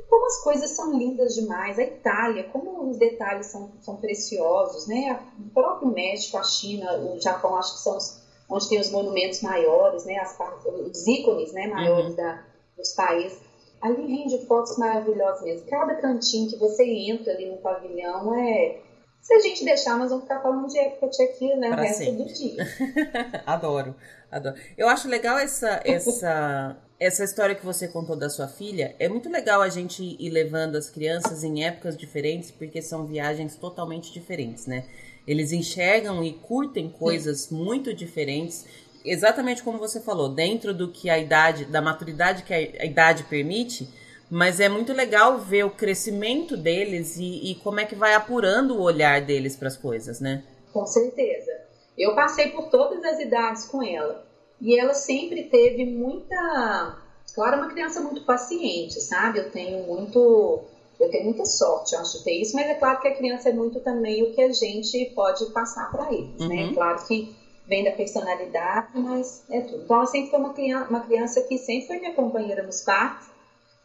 como 0.08 0.26
as 0.26 0.42
coisas 0.42 0.70
são 0.70 0.96
lindas 0.96 1.34
demais. 1.34 1.78
A 1.78 1.82
Itália, 1.82 2.44
como 2.44 2.90
os 2.90 2.96
detalhes 2.96 3.46
são, 3.46 3.70
são 3.80 3.96
preciosos, 3.96 4.86
né? 4.86 5.20
O 5.38 5.50
próprio 5.50 5.88
México, 5.88 6.38
a 6.38 6.42
China, 6.42 6.96
o 6.98 7.20
Japão, 7.20 7.56
acho 7.56 7.74
que 7.74 7.80
são 7.80 7.96
os, 7.96 8.20
onde 8.48 8.68
tem 8.68 8.80
os 8.80 8.90
monumentos 8.90 9.42
maiores, 9.42 10.04
né? 10.04 10.18
As, 10.18 10.36
os 10.64 11.06
ícones 11.06 11.52
né? 11.52 11.66
maiores 11.66 12.10
uhum. 12.10 12.16
da, 12.16 12.44
dos 12.76 12.92
países. 12.92 13.38
Ali 13.80 14.06
rende 14.06 14.44
fotos 14.46 14.76
maravilhosas 14.76 15.42
mesmo. 15.42 15.66
Cada 15.68 15.94
cantinho 15.96 16.50
que 16.50 16.56
você 16.56 16.84
entra 16.84 17.32
ali 17.32 17.50
no 17.50 17.58
pavilhão 17.58 18.34
é. 18.34 18.80
Se 19.20 19.34
a 19.34 19.40
gente 19.40 19.64
deixar, 19.64 19.98
nós 19.98 20.08
vamos 20.08 20.24
ficar 20.24 20.40
falando 20.40 20.68
de 20.68 20.78
Epcot 20.78 21.22
aqui, 21.22 21.54
né? 21.56 21.68
Pra 21.68 21.78
o 21.78 21.82
resto 21.82 22.04
sempre. 22.04 22.24
do 22.24 22.32
dia. 22.32 22.66
adoro, 23.46 23.94
adoro. 24.30 24.56
Eu 24.76 24.88
acho 24.88 25.08
legal 25.08 25.38
essa, 25.38 25.80
essa 25.84 26.76
essa 27.00 27.22
história 27.22 27.54
que 27.54 27.64
você 27.64 27.86
contou 27.86 28.16
da 28.16 28.28
sua 28.28 28.48
filha, 28.48 28.94
é 28.98 29.08
muito 29.08 29.30
legal 29.30 29.62
a 29.62 29.68
gente 29.68 30.16
ir 30.18 30.30
levando 30.30 30.76
as 30.76 30.90
crianças 30.90 31.44
em 31.44 31.64
épocas 31.64 31.96
diferentes, 31.96 32.50
porque 32.50 32.82
são 32.82 33.06
viagens 33.06 33.54
totalmente 33.54 34.12
diferentes, 34.12 34.66
né? 34.66 34.84
Eles 35.26 35.52
enxergam 35.52 36.24
e 36.24 36.32
curtem 36.32 36.90
coisas 36.90 37.50
muito 37.50 37.94
diferentes, 37.94 38.66
exatamente 39.04 39.62
como 39.62 39.78
você 39.78 40.00
falou, 40.00 40.28
dentro 40.28 40.74
do 40.74 40.90
que 40.90 41.08
a 41.08 41.18
idade, 41.18 41.66
da 41.66 41.80
maturidade 41.80 42.42
que 42.42 42.52
a 42.52 42.84
idade 42.84 43.22
permite, 43.24 43.88
mas 44.30 44.60
é 44.60 44.68
muito 44.68 44.92
legal 44.92 45.38
ver 45.38 45.64
o 45.64 45.70
crescimento 45.70 46.56
deles 46.56 47.16
e, 47.16 47.50
e 47.50 47.54
como 47.56 47.80
é 47.80 47.84
que 47.84 47.94
vai 47.94 48.14
apurando 48.14 48.76
o 48.76 48.82
olhar 48.82 49.20
deles 49.22 49.56
para 49.56 49.68
as 49.68 49.76
coisas, 49.76 50.20
né? 50.20 50.42
Com 50.72 50.86
certeza. 50.86 51.50
Eu 51.96 52.14
passei 52.14 52.50
por 52.50 52.68
todas 52.68 53.02
as 53.04 53.18
idades 53.18 53.64
com 53.66 53.82
ela. 53.82 54.24
E 54.60 54.78
ela 54.78 54.94
sempre 54.94 55.44
teve 55.44 55.84
muita. 55.84 56.98
Claro, 57.34 57.56
é 57.56 57.58
uma 57.58 57.70
criança 57.70 58.00
muito 58.00 58.24
paciente, 58.24 59.00
sabe? 59.00 59.38
Eu 59.38 59.50
tenho 59.50 59.86
muito. 59.86 60.64
Eu 60.98 61.10
tenho 61.10 61.24
muita 61.24 61.44
sorte, 61.44 61.94
eu 61.94 62.00
acho, 62.00 62.18
de 62.18 62.24
ter 62.24 62.40
isso, 62.40 62.56
mas 62.56 62.66
é 62.66 62.74
claro 62.74 63.00
que 63.00 63.06
a 63.06 63.14
criança 63.14 63.50
é 63.50 63.52
muito 63.52 63.78
também 63.78 64.24
o 64.24 64.34
que 64.34 64.42
a 64.42 64.52
gente 64.52 65.12
pode 65.14 65.46
passar 65.52 65.92
para 65.92 66.12
eles, 66.12 66.40
né? 66.40 66.46
uhum. 66.46 66.66
né? 66.66 66.74
Claro 66.74 67.06
que 67.06 67.36
vem 67.68 67.84
da 67.84 67.92
personalidade, 67.92 68.88
mas 68.94 69.44
é 69.48 69.60
tudo. 69.60 69.84
Então, 69.84 69.96
ela 69.96 70.06
sempre 70.06 70.30
foi 70.30 70.40
uma 70.40 70.54
criança, 70.54 70.90
uma 70.90 71.00
criança 71.00 71.42
que 71.42 71.56
sempre 71.58 71.86
foi 71.86 71.98
minha 72.00 72.14
companheira 72.14 72.64
nos 72.64 72.80
parques, 72.80 73.28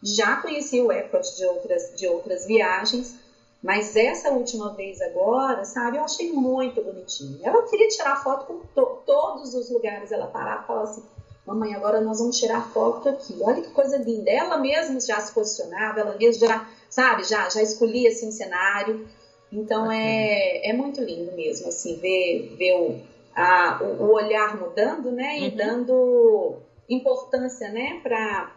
já 0.04 0.36
conhecia 0.36 0.84
o 0.84 0.92
Epcot 0.92 1.36
de 1.36 1.46
outras, 1.46 1.94
de 1.96 2.08
outras 2.08 2.46
viagens, 2.46 3.16
mas 3.62 3.96
essa 3.96 4.30
última 4.30 4.74
vez 4.74 5.02
agora, 5.02 5.64
sabe, 5.64 5.96
eu 5.96 6.04
achei 6.04 6.30
muito 6.30 6.82
bonitinho. 6.82 7.40
Ela 7.42 7.64
queria 7.64 7.88
tirar 7.88 8.22
foto 8.22 8.46
com 8.46 8.60
to 8.60 8.98
todos 9.06 9.54
os 9.54 9.70
lugares. 9.70 10.12
Ela 10.12 10.28
parava 10.28 10.64
e 10.64 10.68
falava 10.68 10.90
assim: 10.90 11.04
Mamãe, 11.48 11.74
agora 11.74 12.02
nós 12.02 12.20
vamos 12.20 12.38
tirar 12.38 12.70
foto 12.72 13.08
aqui. 13.08 13.38
Olha 13.42 13.62
que 13.62 13.70
coisa 13.70 13.96
linda. 13.96 14.30
Ela 14.30 14.58
mesma 14.58 15.00
já 15.00 15.22
se 15.22 15.32
posicionava, 15.32 16.02
ela 16.02 16.18
mesma 16.18 16.46
já, 16.46 16.70
sabe, 16.90 17.24
já, 17.24 17.50
já 17.50 17.62
escolhia 17.62 18.10
assim, 18.10 18.28
um 18.28 18.32
cenário. 18.32 19.08
Então 19.50 19.90
é, 19.90 20.68
é 20.70 20.74
muito 20.74 21.02
lindo 21.02 21.32
mesmo, 21.32 21.70
assim, 21.70 21.96
ver, 21.98 22.56
ver 22.58 22.74
o, 22.74 23.00
a, 23.34 23.80
o, 23.82 24.04
o 24.04 24.14
olhar 24.14 24.58
mudando, 24.58 25.10
né? 25.10 25.40
E 25.40 25.50
uhum. 25.50 25.56
dando 25.56 26.54
importância, 26.90 27.70
né, 27.70 28.00
para 28.04 28.52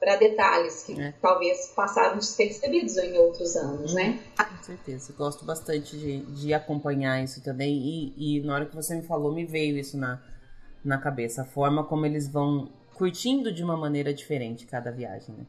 para 0.00 0.16
detalhes 0.16 0.82
que 0.82 0.98
é. 0.98 1.12
talvez 1.20 1.72
passaram 1.76 2.16
despercebidos 2.16 2.96
em 2.96 3.18
outros 3.18 3.54
anos, 3.54 3.92
né? 3.92 4.18
Com 4.36 4.62
certeza, 4.62 5.12
gosto 5.12 5.44
bastante 5.44 5.94
de, 5.96 6.20
de 6.22 6.54
acompanhar 6.54 7.22
isso 7.22 7.42
também 7.42 7.76
e, 7.76 8.38
e 8.38 8.40
na 8.42 8.54
hora 8.54 8.66
que 8.66 8.74
você 8.74 8.94
me 8.94 9.02
falou 9.02 9.34
me 9.34 9.44
veio 9.44 9.76
isso 9.76 9.98
na, 9.98 10.18
na 10.82 10.96
cabeça, 10.96 11.42
a 11.42 11.44
forma 11.44 11.84
como 11.84 12.06
eles 12.06 12.26
vão 12.26 12.72
curtindo 12.94 13.52
de 13.52 13.62
uma 13.62 13.76
maneira 13.76 14.12
diferente 14.14 14.66
cada 14.66 14.90
viagem, 14.90 15.34
né? 15.36 15.44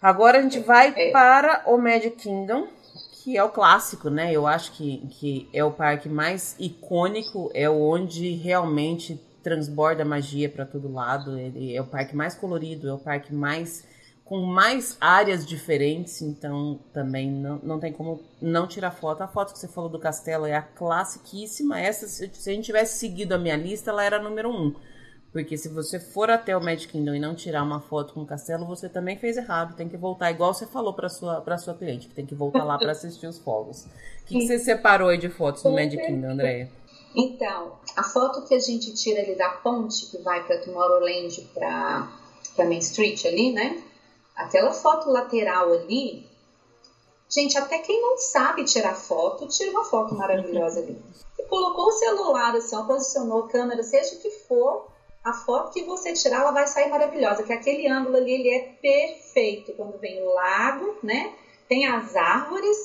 Agora 0.00 0.38
a 0.38 0.42
gente 0.42 0.60
vai 0.60 0.92
é. 0.96 1.10
para 1.10 1.64
o 1.66 1.76
Magic 1.76 2.16
Kingdom, 2.16 2.68
que 3.12 3.36
é 3.36 3.42
o 3.42 3.48
clássico, 3.48 4.08
né? 4.08 4.30
Eu 4.32 4.46
acho 4.46 4.72
que, 4.72 4.98
que 5.08 5.48
é 5.52 5.64
o 5.64 5.72
parque 5.72 6.08
mais 6.08 6.54
icônico, 6.60 7.50
é 7.54 7.68
onde 7.68 8.34
realmente 8.34 9.20
transborda 9.42 10.04
magia 10.04 10.48
para 10.48 10.64
todo 10.64 10.92
lado. 10.92 11.38
Ele 11.38 11.74
é 11.74 11.80
o 11.80 11.86
parque 11.86 12.14
mais 12.14 12.34
colorido, 12.34 12.88
é 12.88 12.92
o 12.92 12.98
parque 12.98 13.34
mais 13.34 13.84
com 14.26 14.40
mais 14.40 14.96
áreas 15.00 15.46
diferentes, 15.46 16.20
então 16.20 16.80
também 16.92 17.30
não, 17.30 17.60
não 17.62 17.78
tem 17.78 17.92
como 17.92 18.20
não 18.42 18.66
tirar 18.66 18.90
foto. 18.90 19.22
A 19.22 19.28
foto 19.28 19.52
que 19.52 19.58
você 19.58 19.68
falou 19.68 19.88
do 19.88 20.00
castelo 20.00 20.44
é 20.44 20.54
a 20.54 20.62
classiquíssima. 20.62 21.80
Essa, 21.80 22.08
se, 22.08 22.24
a 22.24 22.52
gente 22.52 22.64
tivesse 22.64 22.98
seguido 22.98 23.34
a 23.34 23.38
minha 23.38 23.56
lista, 23.56 23.90
ela 23.90 24.04
era 24.04 24.20
número 24.20 24.50
um. 24.50 24.74
Porque 25.32 25.56
se 25.56 25.68
você 25.68 26.00
for 26.00 26.28
até 26.28 26.56
o 26.56 26.60
Magic 26.60 26.90
Kingdom 26.90 27.14
e 27.14 27.20
não 27.20 27.36
tirar 27.36 27.62
uma 27.62 27.80
foto 27.80 28.14
com 28.14 28.22
o 28.22 28.26
castelo, 28.26 28.66
você 28.66 28.88
também 28.88 29.16
fez 29.16 29.36
errado. 29.36 29.76
Tem 29.76 29.88
que 29.88 29.96
voltar, 29.96 30.32
igual 30.32 30.52
você 30.52 30.66
falou 30.66 30.92
para 30.92 31.08
sua 31.08 31.40
para 31.40 31.56
sua 31.56 31.74
cliente, 31.74 32.08
que 32.08 32.14
tem 32.14 32.26
que 32.26 32.34
voltar 32.34 32.64
lá 32.64 32.76
para 32.76 32.90
assistir 32.90 33.28
os 33.28 33.38
fogos. 33.38 33.84
O 33.84 33.88
que, 34.26 34.40
que, 34.40 34.46
você 34.46 34.58
separou 34.58 35.08
aí 35.08 35.18
de 35.18 35.28
fotos 35.28 35.62
no 35.62 35.70
Magic 35.72 36.04
Kingdom, 36.04 36.30
Andréia? 36.30 36.68
Então, 37.14 37.74
a 37.96 38.02
foto 38.02 38.42
que 38.48 38.54
a 38.54 38.58
gente 38.58 38.92
tira 38.94 39.20
ali 39.20 39.36
da 39.36 39.50
ponte 39.50 40.06
que 40.06 40.18
vai 40.18 40.44
para 40.44 40.58
Tomorrowland, 40.58 41.48
para 41.54 42.08
Main 42.58 42.78
Street 42.78 43.24
ali, 43.24 43.52
né? 43.52 43.82
Aquela 44.36 44.70
foto 44.70 45.10
lateral 45.10 45.72
ali, 45.72 46.26
gente, 47.28 47.56
até 47.56 47.78
quem 47.78 48.00
não 48.00 48.18
sabe 48.18 48.64
tirar 48.64 48.94
foto, 48.94 49.48
tira 49.48 49.70
uma 49.70 49.84
foto 49.84 50.14
maravilhosa 50.14 50.80
ali. 50.80 51.00
Você 51.34 51.42
colocou 51.44 51.86
o 51.86 51.92
celular 51.92 52.54
assim, 52.54 52.76
ó, 52.76 52.82
posicionou 52.84 53.44
a 53.44 53.48
câmera, 53.48 53.82
seja 53.82 54.14
o 54.14 54.18
que 54.20 54.30
for, 54.30 54.86
a 55.26 55.32
foto 55.32 55.72
que 55.72 55.82
você 55.82 56.12
tirar, 56.12 56.42
ela 56.42 56.52
vai 56.52 56.68
sair 56.68 56.88
maravilhosa, 56.88 57.42
que 57.42 57.52
aquele 57.52 57.88
ângulo 57.88 58.16
ali, 58.16 58.30
ele 58.30 58.48
é 58.48 58.60
perfeito. 58.80 59.72
Quando 59.72 59.98
vem 59.98 60.22
o 60.22 60.32
lago, 60.32 60.94
né? 61.02 61.34
Tem 61.68 61.84
as 61.84 62.14
árvores 62.14 62.76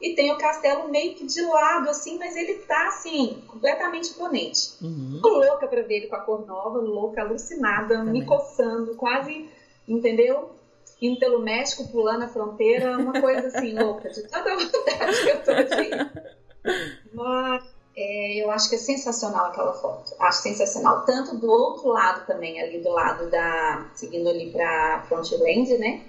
e 0.00 0.14
tem 0.14 0.32
o 0.32 0.38
castelo 0.38 0.88
meio 0.88 1.16
que 1.16 1.26
de 1.26 1.42
lado, 1.42 1.88
assim, 1.88 2.16
mas 2.16 2.36
ele 2.36 2.54
tá, 2.54 2.86
assim, 2.86 3.42
completamente 3.48 4.10
imponente. 4.10 4.74
Uhum. 4.80 5.20
Louca 5.24 5.66
pra 5.66 5.82
ver 5.82 5.96
ele 5.96 6.06
com 6.06 6.14
a 6.14 6.20
cor 6.20 6.46
nova, 6.46 6.78
louca, 6.78 7.20
alucinada, 7.20 7.96
Também. 7.96 8.12
me 8.20 8.24
coçando, 8.24 8.94
quase, 8.94 9.50
entendeu? 9.88 10.50
Indo 11.00 11.18
pelo 11.18 11.40
México, 11.40 11.88
pulando 11.88 12.24
a 12.24 12.28
fronteira, 12.28 12.98
uma 12.98 13.20
coisa 13.20 13.46
assim, 13.48 13.78
louca, 13.78 14.08
de 14.10 14.22
tanta 14.22 14.56
vontade 14.56 15.22
que 15.22 15.30
eu 15.30 15.44
tô 15.44 15.54
de 15.54 17.14
Mas 17.14 17.64
é, 17.96 18.42
eu 18.42 18.50
acho 18.50 18.68
que 18.68 18.74
é 18.74 18.78
sensacional 18.78 19.46
aquela 19.46 19.72
foto. 19.74 20.14
Acho 20.18 20.42
sensacional. 20.42 21.04
Tanto 21.04 21.36
do 21.36 21.48
outro 21.48 21.88
lado 21.88 22.26
também, 22.26 22.60
ali 22.60 22.80
do 22.80 22.90
lado 22.90 23.30
da. 23.30 23.90
seguindo 23.94 24.28
ali 24.28 24.50
pra 24.50 25.04
Frontland, 25.08 25.78
né? 25.78 26.02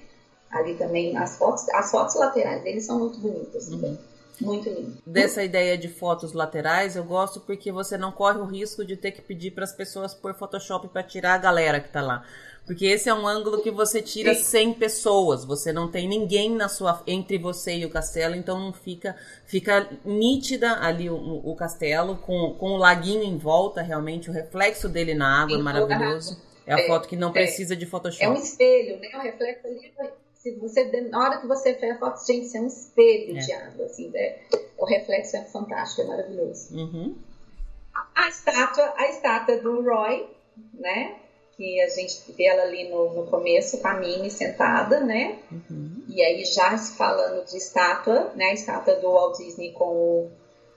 ali 0.52 0.76
também 0.76 1.16
as 1.18 1.38
fotos, 1.38 1.68
as 1.70 1.92
fotos 1.92 2.16
laterais 2.16 2.64
deles 2.64 2.86
são 2.86 3.00
muito 3.00 3.20
bonitas 3.20 3.68
também. 3.68 3.92
Uhum. 3.92 3.98
Muito 4.40 4.70
lindo. 4.70 4.98
Dessa 5.06 5.44
ideia 5.44 5.78
de 5.78 5.88
fotos 5.88 6.34
laterais, 6.34 6.96
eu 6.96 7.04
gosto 7.04 7.40
porque 7.42 7.72
você 7.72 7.98
não 7.98 8.12
corre 8.12 8.40
o 8.40 8.46
risco 8.46 8.86
de 8.86 8.96
ter 8.96 9.12
que 9.12 9.22
pedir 9.22 9.52
para 9.52 9.64
as 9.64 9.74
pessoas 9.74 10.14
por 10.14 10.34
Photoshop 10.34 10.88
para 10.88 11.04
tirar 11.04 11.34
a 11.34 11.38
galera 11.38 11.80
que 11.80 11.90
tá 11.90 12.02
lá. 12.02 12.24
Porque 12.66 12.86
esse 12.86 13.10
é 13.10 13.14
um 13.14 13.28
ângulo 13.28 13.64
que 13.64 13.72
você 13.72 14.02
tira 14.02 14.34
Sim. 14.36 14.44
100 14.44 14.74
pessoas, 14.76 15.44
você 15.44 15.74
não 15.74 15.90
tem 15.90 16.08
ninguém 16.08 16.52
na 16.56 16.70
sua 16.70 17.02
entre 17.08 17.38
você 17.38 17.78
e 17.78 17.86
o 17.86 17.90
castelo, 17.90 18.36
então 18.36 18.60
não 18.60 18.72
fica 18.72 19.16
fica 19.46 19.90
nítida 20.06 20.80
ali 20.80 21.10
o, 21.10 21.16
o 21.16 21.56
castelo 21.56 22.18
com, 22.18 22.54
com 22.60 22.74
o 22.74 22.78
laguinho 22.78 23.24
em 23.24 23.40
volta, 23.40 23.82
realmente 23.82 24.30
o 24.30 24.34
reflexo 24.34 24.88
dele 24.88 25.16
na 25.16 25.42
água 25.42 25.58
é 25.58 25.62
maravilhoso. 25.62 26.40
É 26.68 26.74
a 26.76 26.80
é, 26.80 26.86
foto 26.86 27.08
que 27.08 27.16
não 27.16 27.30
é, 27.30 27.32
precisa 27.32 27.76
de 27.76 27.88
Photoshop. 27.88 28.24
É 28.24 28.30
um 28.30 28.36
espelho, 28.36 29.00
né? 29.00 29.10
O 29.16 29.22
reflexo 29.22 29.66
ali 29.66 29.92
se 30.40 30.56
você 30.56 30.86
na 31.10 31.20
hora 31.20 31.38
que 31.40 31.48
você 31.48 31.74
fez 31.76 31.96
a 31.96 32.00
foto, 32.00 32.26
gente, 32.26 32.46
isso 32.46 32.58
é 32.58 32.62
um 32.62 32.68
espelho 32.68 33.38
é. 33.38 33.40
de 33.40 33.54
água, 33.54 33.86
assim, 33.86 34.10
né? 34.10 34.38
o 34.80 34.86
reflexo 34.86 35.36
é 35.36 35.44
fantástico, 35.44 36.02
é 36.02 36.06
maravilhoso. 36.06 36.76
Uhum. 36.76 37.16
A 38.16 38.30
estátua, 38.30 38.94
a 38.98 39.10
estátua 39.10 39.58
do 39.58 39.82
Roy, 39.82 40.26
né? 40.74 41.16
Que 41.58 41.82
a 41.82 41.90
gente 41.90 42.32
vê 42.32 42.46
ela 42.46 42.64
ali 42.64 42.90
no, 42.90 43.14
no 43.14 43.28
começo, 43.28 43.82
caminho 43.82 44.32
sentada, 44.32 45.02
né? 45.02 45.38
Uhum. 45.52 46.04
E 46.08 46.22
aí 46.22 46.46
já 46.46 46.78
se 46.78 46.96
falando 46.96 47.46
de 47.46 47.58
estátua, 47.58 48.32
né? 48.36 48.46
A 48.46 48.54
estátua 48.54 48.96
do 48.96 49.12
Walt 49.12 49.38
Disney 49.38 49.74
com 49.74 49.86
o, 49.86 50.32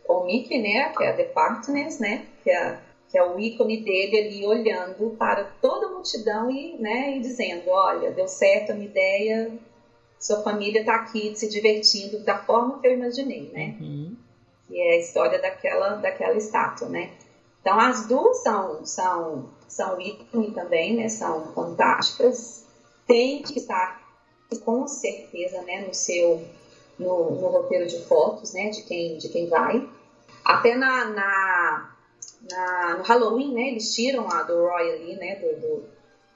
com 0.05 0.15
o 0.15 0.27
Mickey, 0.27 0.61
né? 0.61 0.93
Que 0.97 1.05
é 1.05 1.11
a 1.11 1.17
The 1.17 1.25
Partners, 1.25 2.01
né? 2.01 2.27
Que 2.43 2.51
é 2.51 2.57
a 2.57 2.81
que 3.13 3.19
é 3.19 3.23
o 3.23 3.39
ícone 3.39 3.83
dele 3.83 4.17
ali 4.17 4.47
olhando 4.47 5.11
para 5.19 5.45
toda 5.61 5.87
a 5.87 5.91
multidão 5.91 6.51
e, 6.51 6.79
né, 6.79 7.19
e 7.19 7.21
dizendo, 7.21 7.69
olha, 7.69 8.11
deu 8.11 8.27
certo 8.27 8.73
a 8.73 8.75
minha 8.75 8.89
ideia, 8.89 9.53
sua 10.19 10.43
família 10.43 10.81
está 10.81 10.95
aqui 10.95 11.37
se 11.37 11.47
divertindo 11.47 12.21
da 12.21 12.39
forma 12.39 12.81
que 12.81 12.87
eu 12.87 12.95
imaginei, 12.95 13.51
né? 13.53 13.77
Uhum. 13.79 14.17
Que 14.67 14.81
é 14.81 14.95
a 14.95 14.99
história 14.99 15.39
daquela, 15.39 15.97
daquela 15.97 16.35
estátua, 16.39 16.89
né? 16.89 17.11
Então 17.61 17.79
as 17.79 18.07
duas 18.07 18.43
são, 18.43 18.87
são, 18.87 19.51
são 19.69 20.01
ícone 20.01 20.53
também, 20.53 20.97
né? 20.97 21.11
São 21.11 21.53
fantásticas. 21.53 22.65
Tem 23.07 23.43
que 23.43 23.59
estar 23.59 24.01
com 24.65 24.87
certeza, 24.89 25.61
né, 25.63 25.85
no 25.87 25.93
seu 25.93 26.43
no, 26.99 27.33
no 27.33 27.49
roteiro 27.49 27.87
de 27.87 27.99
fotos, 28.05 28.55
né, 28.55 28.71
de 28.71 28.83
quem 28.85 29.19
de 29.19 29.29
quem 29.29 29.49
vai. 29.49 29.87
Até 30.45 30.75
na, 30.77 31.07
na 31.07 31.92
na, 32.51 32.97
no 32.99 33.05
Halloween, 33.05 33.55
né? 33.55 33.69
Eles 33.69 33.95
tiram 33.95 34.29
a 34.31 34.43
do 34.43 34.55
Roy 34.55 34.93
ali, 34.93 35.17
né? 35.17 35.37
Do, 35.37 35.61
do, 35.61 35.85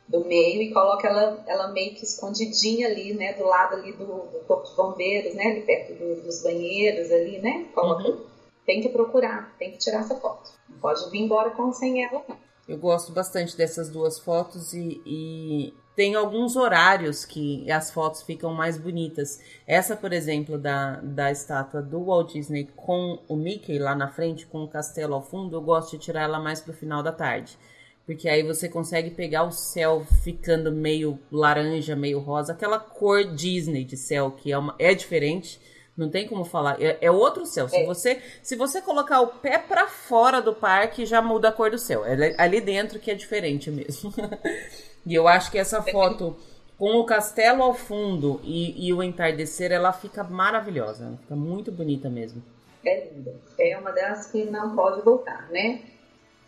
do, 0.09 0.25
meio 0.27 0.63
e 0.63 0.73
colocam 0.73 1.11
ela, 1.11 1.45
ela 1.47 1.69
meio 1.69 1.95
que 1.95 2.05
escondidinha 2.05 2.89
ali, 2.89 3.15
né? 3.15 3.33
Do 3.35 3.45
lado 3.45 3.75
ali 3.75 3.93
do, 3.93 4.05
do 4.05 4.45
corpo 4.47 4.69
de 4.69 4.77
bombeiros, 4.77 5.35
né? 5.35 5.45
Ali 5.45 5.63
perto 5.63 5.95
do, 5.95 6.23
dos 6.23 6.43
banheiros 6.43 7.11
ali, 7.11 7.39
né? 7.39 7.67
Coloca, 7.75 8.09
uhum. 8.09 8.25
Tem 8.65 8.81
que 8.81 8.89
procurar, 8.89 9.55
tem 9.59 9.71
que 9.73 9.79
tirar 9.79 10.01
essa 10.01 10.17
foto. 10.17 10.51
Não 10.69 10.79
pode 10.79 11.09
vir 11.11 11.21
embora 11.21 11.51
com 11.51 11.73
sem 11.73 12.05
ela, 12.05 12.23
não. 12.29 12.37
Eu 12.69 12.79
gosto 12.79 13.13
bastante 13.13 13.57
dessas 13.57 13.89
duas 13.89 14.19
fotos 14.19 14.75
e, 14.75 15.01
e 15.07 15.75
tem 15.97 16.15
alguns 16.15 16.57
horários 16.57 17.25
que 17.25 17.69
as 17.73 17.91
fotos 17.91 18.23
ficam 18.23 18.53
mais 18.53 18.77
bonitas. 18.77 19.41
Essa, 19.67 19.97
por 19.97 20.13
exemplo, 20.13 20.59
da, 20.59 20.97
da 20.97 21.33
estátua 21.33 21.81
do 21.81 22.05
Walt 22.05 22.35
Disney 22.35 22.69
com 22.77 23.19
o 23.27 23.35
Mickey 23.35 23.79
lá 23.79 23.95
na 23.95 24.07
frente, 24.07 24.47
com 24.47 24.63
o 24.63 24.69
castelo 24.69 25.15
ao 25.15 25.23
fundo, 25.23 25.57
eu 25.57 25.63
gosto 25.63 25.93
de 25.93 26.05
tirar 26.05 26.25
ela 26.25 26.39
mais 26.39 26.61
pro 26.61 26.75
final 26.75 27.03
da 27.03 27.13
tarde. 27.13 27.57
Porque 28.05 28.29
aí 28.29 28.43
você 28.43 28.69
consegue 28.69 29.11
pegar 29.11 29.45
o 29.45 29.51
céu 29.51 30.07
ficando 30.23 30.71
meio 30.71 31.19
laranja, 31.33 31.97
meio 31.97 32.21
rosa, 32.21 32.53
aquela 32.53 32.79
cor 32.79 33.25
Disney 33.25 33.83
de 33.83 33.97
céu, 33.97 34.31
que 34.31 34.53
é, 34.53 34.59
uma, 34.59 34.77
é 34.79 34.95
diferente. 34.95 35.59
Não 35.97 36.11
tem 36.11 36.29
como 36.29 36.45
falar. 36.45 36.81
É, 36.81 36.99
é 37.01 37.11
outro 37.11 37.47
céu. 37.47 37.71
Se, 37.71 37.79
é. 37.79 37.87
você, 37.87 38.21
se 38.43 38.55
você 38.55 38.83
colocar 38.83 39.23
o 39.23 39.29
pé 39.29 39.59
para 39.59 39.89
fora 39.89 40.43
do 40.43 40.53
parque, 40.55 41.07
já 41.07 41.23
muda 41.23 41.49
a 41.49 41.53
cor 41.53 41.71
do 41.71 41.79
céu. 41.79 42.05
É 42.05 42.35
ali 42.37 42.61
dentro 42.61 43.01
que 43.01 43.11
é 43.11 43.15
diferente 43.15 43.71
mesmo. 43.71 44.13
E 45.07 45.15
eu 45.15 45.29
acho 45.29 45.51
que 45.51 45.59
essa 45.59 45.81
foto 45.81 46.37
com 46.79 46.99
o 46.99 47.07
castelo 47.07 47.63
ao 47.63 47.75
fundo 47.75 48.41
e, 48.45 48.89
e 48.89 48.93
o 48.93 49.03
entardecer, 49.03 49.73
ela 49.73 49.93
fica 49.93 50.23
maravilhosa. 50.23 51.05
Ela 51.07 51.17
fica 51.17 51.37
muito 51.37 51.73
bonita 51.73 52.11
mesmo. 52.11 52.43
É 52.85 53.09
linda. 53.09 53.35
É 53.59 53.79
uma 53.79 53.93
das 53.93 54.31
que 54.31 54.45
não 54.45 54.75
pode 54.75 55.01
voltar, 55.03 55.49
né? 55.51 55.81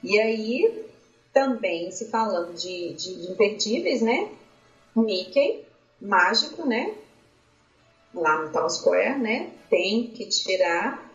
E 0.02 0.18
aí, 0.20 0.86
também 1.32 1.90
se 1.90 2.10
falando 2.10 2.54
de, 2.54 2.92
de, 2.94 3.22
de 3.22 3.32
imperdíveis, 3.32 4.02
né? 4.02 4.30
Mickey, 4.94 5.64
mágico, 6.00 6.66
né? 6.66 6.94
Lá 8.14 8.42
no 8.42 8.52
Town 8.52 8.68
Square, 8.68 9.18
né? 9.18 9.50
Tem 9.70 10.08
que 10.08 10.26
tirar. 10.26 11.07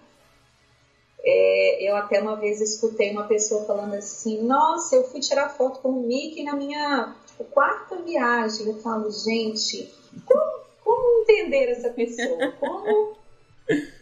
É, 1.26 1.90
eu 1.90 1.96
até 1.96 2.20
uma 2.20 2.36
vez 2.36 2.60
escutei 2.60 3.12
uma 3.12 3.24
pessoa 3.24 3.66
falando 3.66 3.94
assim: 3.94 4.44
Nossa, 4.44 4.96
eu 4.96 5.06
fui 5.06 5.22
tirar 5.22 5.50
foto 5.50 5.80
com 5.80 5.90
o 5.90 6.06
Mickey 6.06 6.44
na 6.44 6.56
minha 6.56 7.16
tipo, 7.26 7.46
quarta 7.46 7.96
viagem, 7.98 8.68
eu 8.68 8.76
falo, 8.82 9.10
gente, 9.10 9.90
como, 10.26 10.60
como 10.84 11.22
entender 11.22 11.70
essa 11.70 11.90
pessoa? 11.90 12.52
Como. 12.60 13.16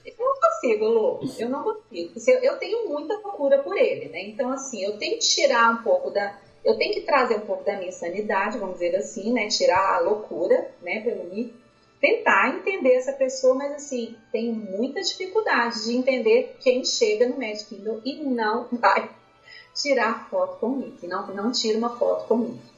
Eu 0.04 0.14
não 0.18 0.34
consigo, 0.40 0.86
Lu. 0.86 1.20
Eu 1.38 1.50
não 1.50 1.64
consigo. 1.64 2.12
Eu 2.42 2.58
tenho 2.58 2.90
muita 2.90 3.18
procura 3.20 3.60
por 3.60 3.78
ele, 3.78 4.10
né? 4.10 4.24
Então, 4.24 4.52
assim, 4.52 4.84
eu 4.84 4.98
tenho 4.98 5.20
que 5.20 5.26
tirar 5.26 5.72
um 5.72 5.84
pouco 5.84 6.10
da. 6.10 6.40
Eu 6.64 6.78
tenho 6.78 6.94
que 6.94 7.02
trazer 7.02 7.36
um 7.36 7.46
pouco 7.46 7.64
da 7.64 7.78
minha 7.78 7.92
sanidade, 7.92 8.58
vamos 8.58 8.80
dizer 8.80 8.96
assim, 8.96 9.32
né? 9.32 9.48
Tirar 9.48 9.96
a 9.96 10.00
loucura, 10.00 10.72
né? 10.82 11.02
Pelo 11.02 11.26
mim. 11.26 11.54
Tentar 12.02 12.56
entender 12.56 12.96
essa 12.96 13.14
pessoa, 13.14 13.54
mas 13.54 13.74
assim, 13.74 14.16
tenho 14.32 14.54
muita 14.54 15.02
dificuldade 15.02 15.84
de 15.86 15.96
entender 15.96 16.58
quem 16.60 16.84
chega 16.84 17.30
no 17.30 17.38
Magic 17.38 17.66
Kingdom 17.66 18.02
e 18.04 18.24
não 18.24 18.68
vai 18.72 19.10
tirar 19.76 20.28
foto 20.28 20.60
com 20.60 20.68
o 20.68 20.78
Mickey. 20.78 21.08
Não, 21.08 21.28
não 21.28 21.52
tira 21.52 21.78
uma 21.78 21.96
foto 21.96 22.28
com 22.28 22.34
o 22.34 22.38
Mickey. 22.40 22.72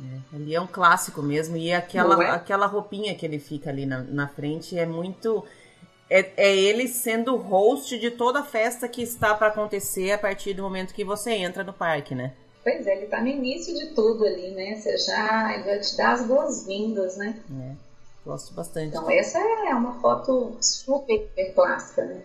É, 0.00 0.36
ali 0.36 0.54
é 0.54 0.60
um 0.60 0.66
clássico 0.66 1.22
mesmo. 1.22 1.56
E 1.56 1.72
aquela, 1.72 2.24
é? 2.24 2.30
aquela 2.30 2.66
roupinha 2.66 3.14
que 3.14 3.24
ele 3.24 3.38
fica 3.38 3.70
ali 3.70 3.86
na, 3.86 4.02
na 4.02 4.28
frente 4.28 4.78
é 4.78 4.86
muito. 4.86 5.44
É, 6.10 6.30
é 6.36 6.56
ele 6.56 6.88
sendo 6.88 7.34
o 7.34 7.38
host 7.38 7.98
de 7.98 8.10
toda 8.10 8.40
a 8.40 8.44
festa 8.44 8.88
que 8.88 9.02
está 9.02 9.34
para 9.34 9.48
acontecer 9.48 10.12
a 10.12 10.18
partir 10.18 10.54
do 10.54 10.62
momento 10.62 10.94
que 10.94 11.04
você 11.04 11.32
entra 11.32 11.62
no 11.62 11.72
parque, 11.72 12.14
né? 12.14 12.32
Pois 12.62 12.86
é, 12.86 12.96
ele 12.96 13.04
está 13.04 13.20
no 13.20 13.28
início 13.28 13.74
de 13.74 13.94
tudo 13.94 14.24
ali, 14.24 14.50
né? 14.50 14.76
Você 14.76 14.96
já 14.98 15.54
ele 15.54 15.64
vai 15.64 15.80
te 15.80 15.96
dar 15.96 16.12
as 16.12 16.26
boas-vindas, 16.26 17.16
né? 17.16 17.40
É, 17.60 17.87
gosto 18.24 18.54
bastante. 18.54 18.88
Então, 18.88 19.10
essa 19.10 19.38
é 19.38 19.74
uma 19.74 20.00
foto 20.00 20.56
super 20.60 21.28
clássica, 21.54 22.04
né? 22.04 22.22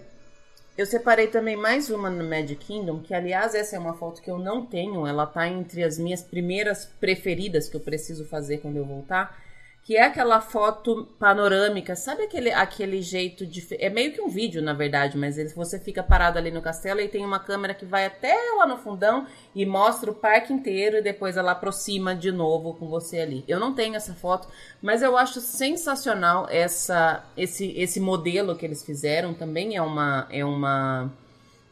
Eu 0.76 0.88
separei 0.88 1.28
também 1.28 1.56
mais 1.56 1.92
uma 1.92 2.10
no 2.10 2.28
Magic 2.28 2.56
Kingdom, 2.56 3.00
que 3.00 3.14
aliás 3.14 3.54
essa 3.54 3.76
é 3.76 3.80
uma 3.80 3.94
foto 3.94 4.22
que 4.22 4.32
eu 4.32 4.40
não 4.40 4.66
tenho, 4.66 5.06
ela 5.06 5.28
tá 5.28 5.48
entre 5.48 5.84
as 5.84 6.00
minhas 6.00 6.24
primeiras 6.24 6.86
preferidas 7.00 7.70
que 7.70 7.76
eu 7.76 7.82
preciso 7.82 8.26
fazer 8.26 8.58
quando 8.58 8.78
eu 8.78 8.86
voltar, 8.86 9.38
que 9.84 9.98
é 9.98 10.04
aquela 10.04 10.40
foto 10.40 11.10
panorâmica, 11.20 11.94
sabe 11.94 12.24
aquele, 12.24 12.52
aquele 12.52 13.02
jeito 13.02 13.46
de. 13.46 13.68
É 13.72 13.90
meio 13.90 14.14
que 14.14 14.22
um 14.22 14.30
vídeo, 14.30 14.62
na 14.62 14.74
verdade, 14.74 15.18
mas 15.18 15.36
você 15.54 15.78
fica 15.78 16.02
parado 16.02 16.38
ali 16.38 16.52
no 16.52 16.62
castelo 16.62 17.02
e 17.02 17.10
tem 17.10 17.26
uma 17.26 17.38
câmera 17.40 17.74
que 17.74 17.86
vai 17.86 18.06
até 18.06 18.34
lá 18.58 18.66
no 18.66 18.78
fundão 18.78 19.28
e 19.54 19.66
mostra 19.66 20.10
o 20.10 20.16
parque 20.16 20.54
inteiro 20.54 20.98
e 20.98 21.02
depois 21.02 21.36
ela 21.36 21.52
aproxima 21.52 22.16
de 22.16 22.32
novo 22.32 22.74
com 22.76 22.88
você 22.88 23.20
ali. 23.20 23.44
Eu 23.46 23.60
não 23.60 23.74
tenho 23.74 23.96
essa 23.96 24.14
foto, 24.14 24.48
mas 24.82 25.02
eu 25.02 25.18
acho 25.18 25.42
sensacional 25.42 26.48
essa, 26.50 27.22
esse, 27.36 27.74
esse 27.78 28.00
modelo 28.00 28.56
que 28.56 28.66
eles 28.66 28.86
fizeram. 28.86 29.34
Também 29.34 29.76
é 29.76 29.82
uma. 29.82 30.28
É 30.32 30.46
uma 30.46 31.12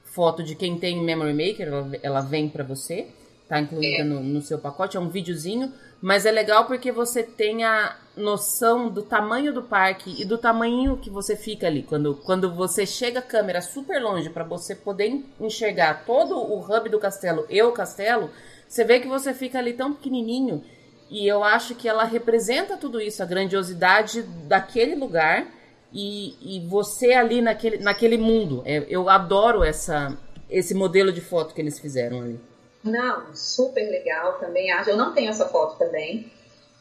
foto 0.04 0.44
de 0.44 0.56
quem 0.56 0.78
tem 0.78 1.02
Memory 1.02 1.34
Maker, 1.34 1.68
ela, 1.70 1.90
ela 2.04 2.22
vem 2.22 2.50
para 2.50 2.66
você, 2.66 3.08
tá 3.48 3.62
incluída 3.62 4.02
é. 4.02 4.04
no, 4.04 4.22
no 4.22 4.42
seu 4.42 4.60
pacote, 4.60 4.98
é 4.98 5.00
um 5.00 5.08
videozinho, 5.08 5.72
mas 6.02 6.26
é 6.26 6.32
legal 6.32 6.66
porque 6.66 6.92
você 6.92 7.24
tem 7.24 7.64
a 7.64 7.96
noção 8.16 8.90
do 8.90 9.02
tamanho 9.02 9.54
do 9.54 9.64
parque 9.64 10.22
e 10.22 10.26
do 10.26 10.38
tamanho 10.38 10.98
que 10.98 11.10
você 11.10 11.36
fica 11.36 11.68
ali. 11.68 11.84
Quando, 11.84 12.16
quando 12.16 12.54
você 12.54 12.86
chega 12.86 13.20
a 13.20 13.24
câmera 13.24 13.62
super 13.62 14.02
longe 14.02 14.30
para 14.30 14.44
você 14.44 14.76
poder 14.76 15.24
enxergar 15.40 16.06
todo 16.06 16.38
o 16.38 16.60
hub 16.60 16.90
do 16.90 17.00
castelo 17.00 17.46
e 17.50 17.62
o 17.62 17.72
castelo, 17.72 18.30
você 18.68 18.84
vê 18.84 19.00
que 19.00 19.08
você 19.08 19.34
fica 19.34 19.60
ali 19.60 19.74
tão 19.74 19.94
pequenininho. 19.94 20.64
E 21.10 21.28
eu 21.28 21.44
acho 21.44 21.76
que 21.76 21.88
ela 21.88 22.04
representa 22.04 22.78
tudo 22.78 23.02
isso, 23.02 23.22
a 23.22 23.26
grandiosidade 23.26 24.22
daquele 24.22 24.96
lugar 24.96 25.48
e, 25.94 26.36
e 26.42 26.68
você 26.68 27.14
ali 27.14 27.42
naquele, 27.42 27.78
naquele 27.78 28.18
mundo. 28.18 28.62
É, 28.66 28.86
eu 28.90 29.10
adoro 29.10 29.64
essa, 29.64 30.18
esse 30.50 30.74
modelo 30.74 31.12
de 31.12 31.22
foto 31.22 31.54
que 31.54 31.62
eles 31.62 31.80
fizeram 31.80 32.22
ali. 32.22 32.40
Não, 32.84 33.34
super 33.36 33.84
legal 33.90 34.40
também. 34.40 34.70
Eu 34.88 34.98
não 34.98 35.14
tenho 35.14 35.30
essa 35.30 35.48
foto 35.48 35.78
também. 35.78 36.32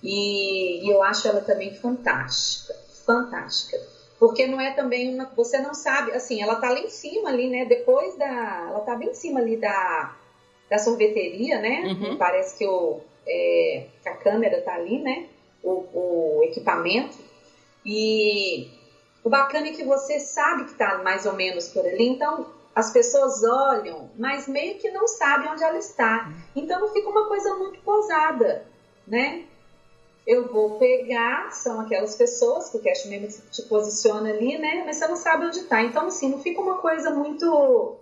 E, 0.03 0.85
e 0.85 0.91
eu 0.91 1.03
acho 1.03 1.29
ela 1.29 1.41
também 1.41 1.75
fantástica. 1.75 2.75
Fantástica. 3.05 3.81
Porque 4.19 4.47
não 4.47 4.61
é 4.61 4.73
também 4.73 5.15
uma. 5.15 5.25
Você 5.37 5.59
não 5.59 5.73
sabe, 5.73 6.13
assim, 6.13 6.43
ela 6.43 6.57
tá 6.57 6.71
lá 6.71 6.79
em 6.79 6.91
cima 6.91 7.31
ali, 7.31 7.49
né? 7.49 7.65
Depois 7.65 8.17
da. 8.17 8.67
Ela 8.69 8.81
tá 8.81 8.95
bem 8.95 9.11
em 9.11 9.15
cima 9.15 9.41
ali 9.41 9.57
da, 9.57 10.15
da 10.69 10.79
sorveteria, 10.79 11.59
né? 11.59 11.83
Uhum. 11.87 12.17
Parece 12.19 12.59
que, 12.59 12.67
o, 12.67 13.01
é, 13.27 13.87
que 14.03 14.09
a 14.09 14.17
câmera 14.17 14.61
tá 14.61 14.75
ali, 14.75 14.99
né? 14.99 15.27
O, 15.63 15.85
o 15.95 16.41
equipamento. 16.45 17.17
E 17.85 18.69
o 19.25 19.31
bacana 19.31 19.69
é 19.69 19.73
que 19.73 19.85
você 19.85 20.21
sabe 20.21 20.65
que 20.65 20.73
está 20.73 20.99
mais 20.99 21.25
ou 21.25 21.33
menos 21.33 21.69
por 21.69 21.87
ali, 21.87 22.09
então 22.09 22.47
as 22.75 22.93
pessoas 22.93 23.43
olham, 23.43 24.11
mas 24.19 24.47
meio 24.47 24.79
que 24.79 24.91
não 24.91 25.07
sabem 25.09 25.51
onde 25.51 25.63
ela 25.63 25.79
está. 25.79 26.31
Então 26.55 26.81
não 26.81 26.89
fica 26.89 27.09
uma 27.09 27.27
coisa 27.27 27.55
muito 27.57 27.81
posada, 27.81 28.67
né? 29.07 29.45
Eu 30.31 30.47
vou 30.47 30.79
pegar, 30.79 31.51
são 31.51 31.81
aquelas 31.81 32.15
pessoas 32.15 32.71
que 32.71 32.77
o 32.77 32.81
cash 32.81 33.05
mesmo 33.07 33.43
te 33.51 33.63
posiciona 33.63 34.31
ali, 34.31 34.57
né? 34.57 34.85
Mas 34.87 34.97
você 34.97 35.09
não 35.09 35.17
sabe 35.17 35.47
onde 35.47 35.59
está. 35.59 35.83
Então, 35.83 36.07
assim, 36.07 36.29
não 36.29 36.39
fica 36.39 36.61
uma 36.61 36.79
coisa 36.79 37.11
muito 37.11 37.97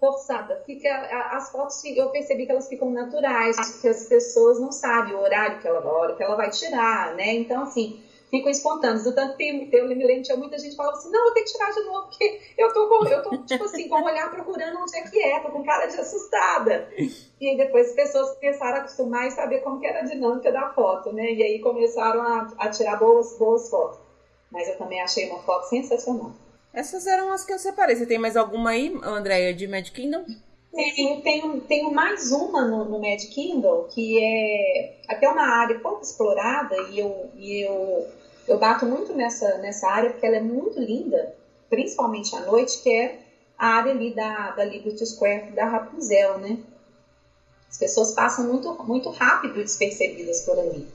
forçada. 0.00 0.60
Fica 0.66 0.88
as 1.30 1.52
fotos, 1.52 1.84
eu 1.84 2.10
percebi 2.10 2.46
que 2.46 2.50
elas 2.50 2.68
ficam 2.68 2.90
naturais, 2.90 3.56
que 3.80 3.86
as 3.86 4.06
pessoas 4.08 4.58
não 4.58 4.72
sabem 4.72 5.14
o 5.14 5.20
horário 5.20 5.60
que 5.60 5.68
ela, 5.68 5.86
hora 5.86 6.16
que 6.16 6.22
ela 6.24 6.34
vai 6.34 6.50
tirar, 6.50 7.14
né? 7.14 7.34
Então, 7.34 7.62
assim, 7.62 8.02
ficam 8.30 8.50
espontâneos. 8.50 9.04
Do 9.04 9.14
tanto 9.14 9.36
que 9.36 9.44
eu 9.72 9.88
me 9.88 10.06
lembro, 10.06 10.22
tinha 10.22 10.36
muita 10.36 10.58
gente 10.58 10.70
que 10.70 10.76
falava 10.76 10.96
assim, 10.96 11.10
não, 11.10 11.24
vou 11.24 11.34
ter 11.34 11.42
que 11.42 11.52
tirar 11.52 11.70
de 11.70 11.80
novo, 11.84 12.08
porque 12.08 12.40
eu 12.56 12.72
tô, 12.72 12.88
com, 12.88 13.06
eu 13.06 13.22
tô 13.22 13.36
tipo 13.38 13.64
assim, 13.64 13.88
com 13.88 13.96
o 13.96 14.04
olhar 14.04 14.30
procurando 14.30 14.78
onde 14.80 14.96
é 14.96 15.02
que 15.02 15.22
é, 15.22 15.40
tô 15.40 15.50
com 15.50 15.64
cara 15.64 15.86
de 15.86 15.98
assustada. 15.98 16.88
E 17.40 17.48
aí 17.48 17.56
depois 17.56 17.88
as 17.88 17.94
pessoas 17.94 18.36
começaram 18.36 18.76
a 18.76 18.80
acostumar 18.80 19.26
e 19.26 19.30
saber 19.30 19.60
como 19.60 19.80
que 19.80 19.86
era 19.86 20.00
a 20.00 20.04
dinâmica 20.04 20.50
da 20.50 20.70
foto, 20.70 21.12
né? 21.12 21.32
E 21.32 21.42
aí 21.42 21.60
começaram 21.60 22.22
a, 22.22 22.52
a 22.58 22.68
tirar 22.70 22.96
boas, 22.96 23.36
boas 23.38 23.68
fotos. 23.70 23.98
Mas 24.50 24.68
eu 24.68 24.78
também 24.78 25.00
achei 25.00 25.28
uma 25.28 25.40
foto 25.42 25.68
sensacional. 25.68 26.32
Essas 26.72 27.06
eram 27.06 27.32
as 27.32 27.44
que 27.44 27.52
eu 27.52 27.58
separei. 27.58 27.96
Você 27.96 28.06
tem 28.06 28.18
mais 28.18 28.36
alguma 28.36 28.70
aí, 28.70 28.98
Andréia, 29.02 29.54
de 29.54 29.66
Mad 29.66 29.88
Kingdom? 29.90 30.24
Tenho, 30.72 31.22
tenho, 31.22 31.60
tenho 31.62 31.90
mais 31.90 32.30
uma 32.30 32.64
no, 32.64 32.84
no 32.84 33.00
Mad 33.00 33.20
Kingdom, 33.30 33.84
que 33.88 34.18
é 34.22 34.92
até 35.08 35.28
uma 35.28 35.42
área 35.42 35.78
pouco 35.80 36.02
explorada, 36.02 36.76
e 36.76 36.98
eu, 36.98 37.30
e 37.34 37.64
eu 37.64 38.06
eu 38.48 38.56
bato 38.58 38.86
muito 38.86 39.12
nessa, 39.12 39.58
nessa 39.58 39.86
área 39.86 40.10
porque 40.10 40.24
ela 40.24 40.36
é 40.36 40.40
muito 40.40 40.80
linda, 40.80 41.34
principalmente 41.68 42.34
à 42.34 42.40
noite, 42.40 42.82
que 42.82 42.88
é 42.88 43.18
a 43.58 43.66
área 43.66 43.92
ali 43.92 44.10
da, 44.10 44.50
da 44.52 44.64
Liberty 44.64 45.04
Square 45.04 45.52
da 45.52 45.66
Rapunzel, 45.66 46.38
né? 46.38 46.58
As 47.68 47.76
pessoas 47.76 48.12
passam 48.12 48.46
muito, 48.46 48.72
muito 48.84 49.10
rápido 49.10 49.54
despercebidas 49.62 50.40
por 50.40 50.58
ali. 50.58 50.86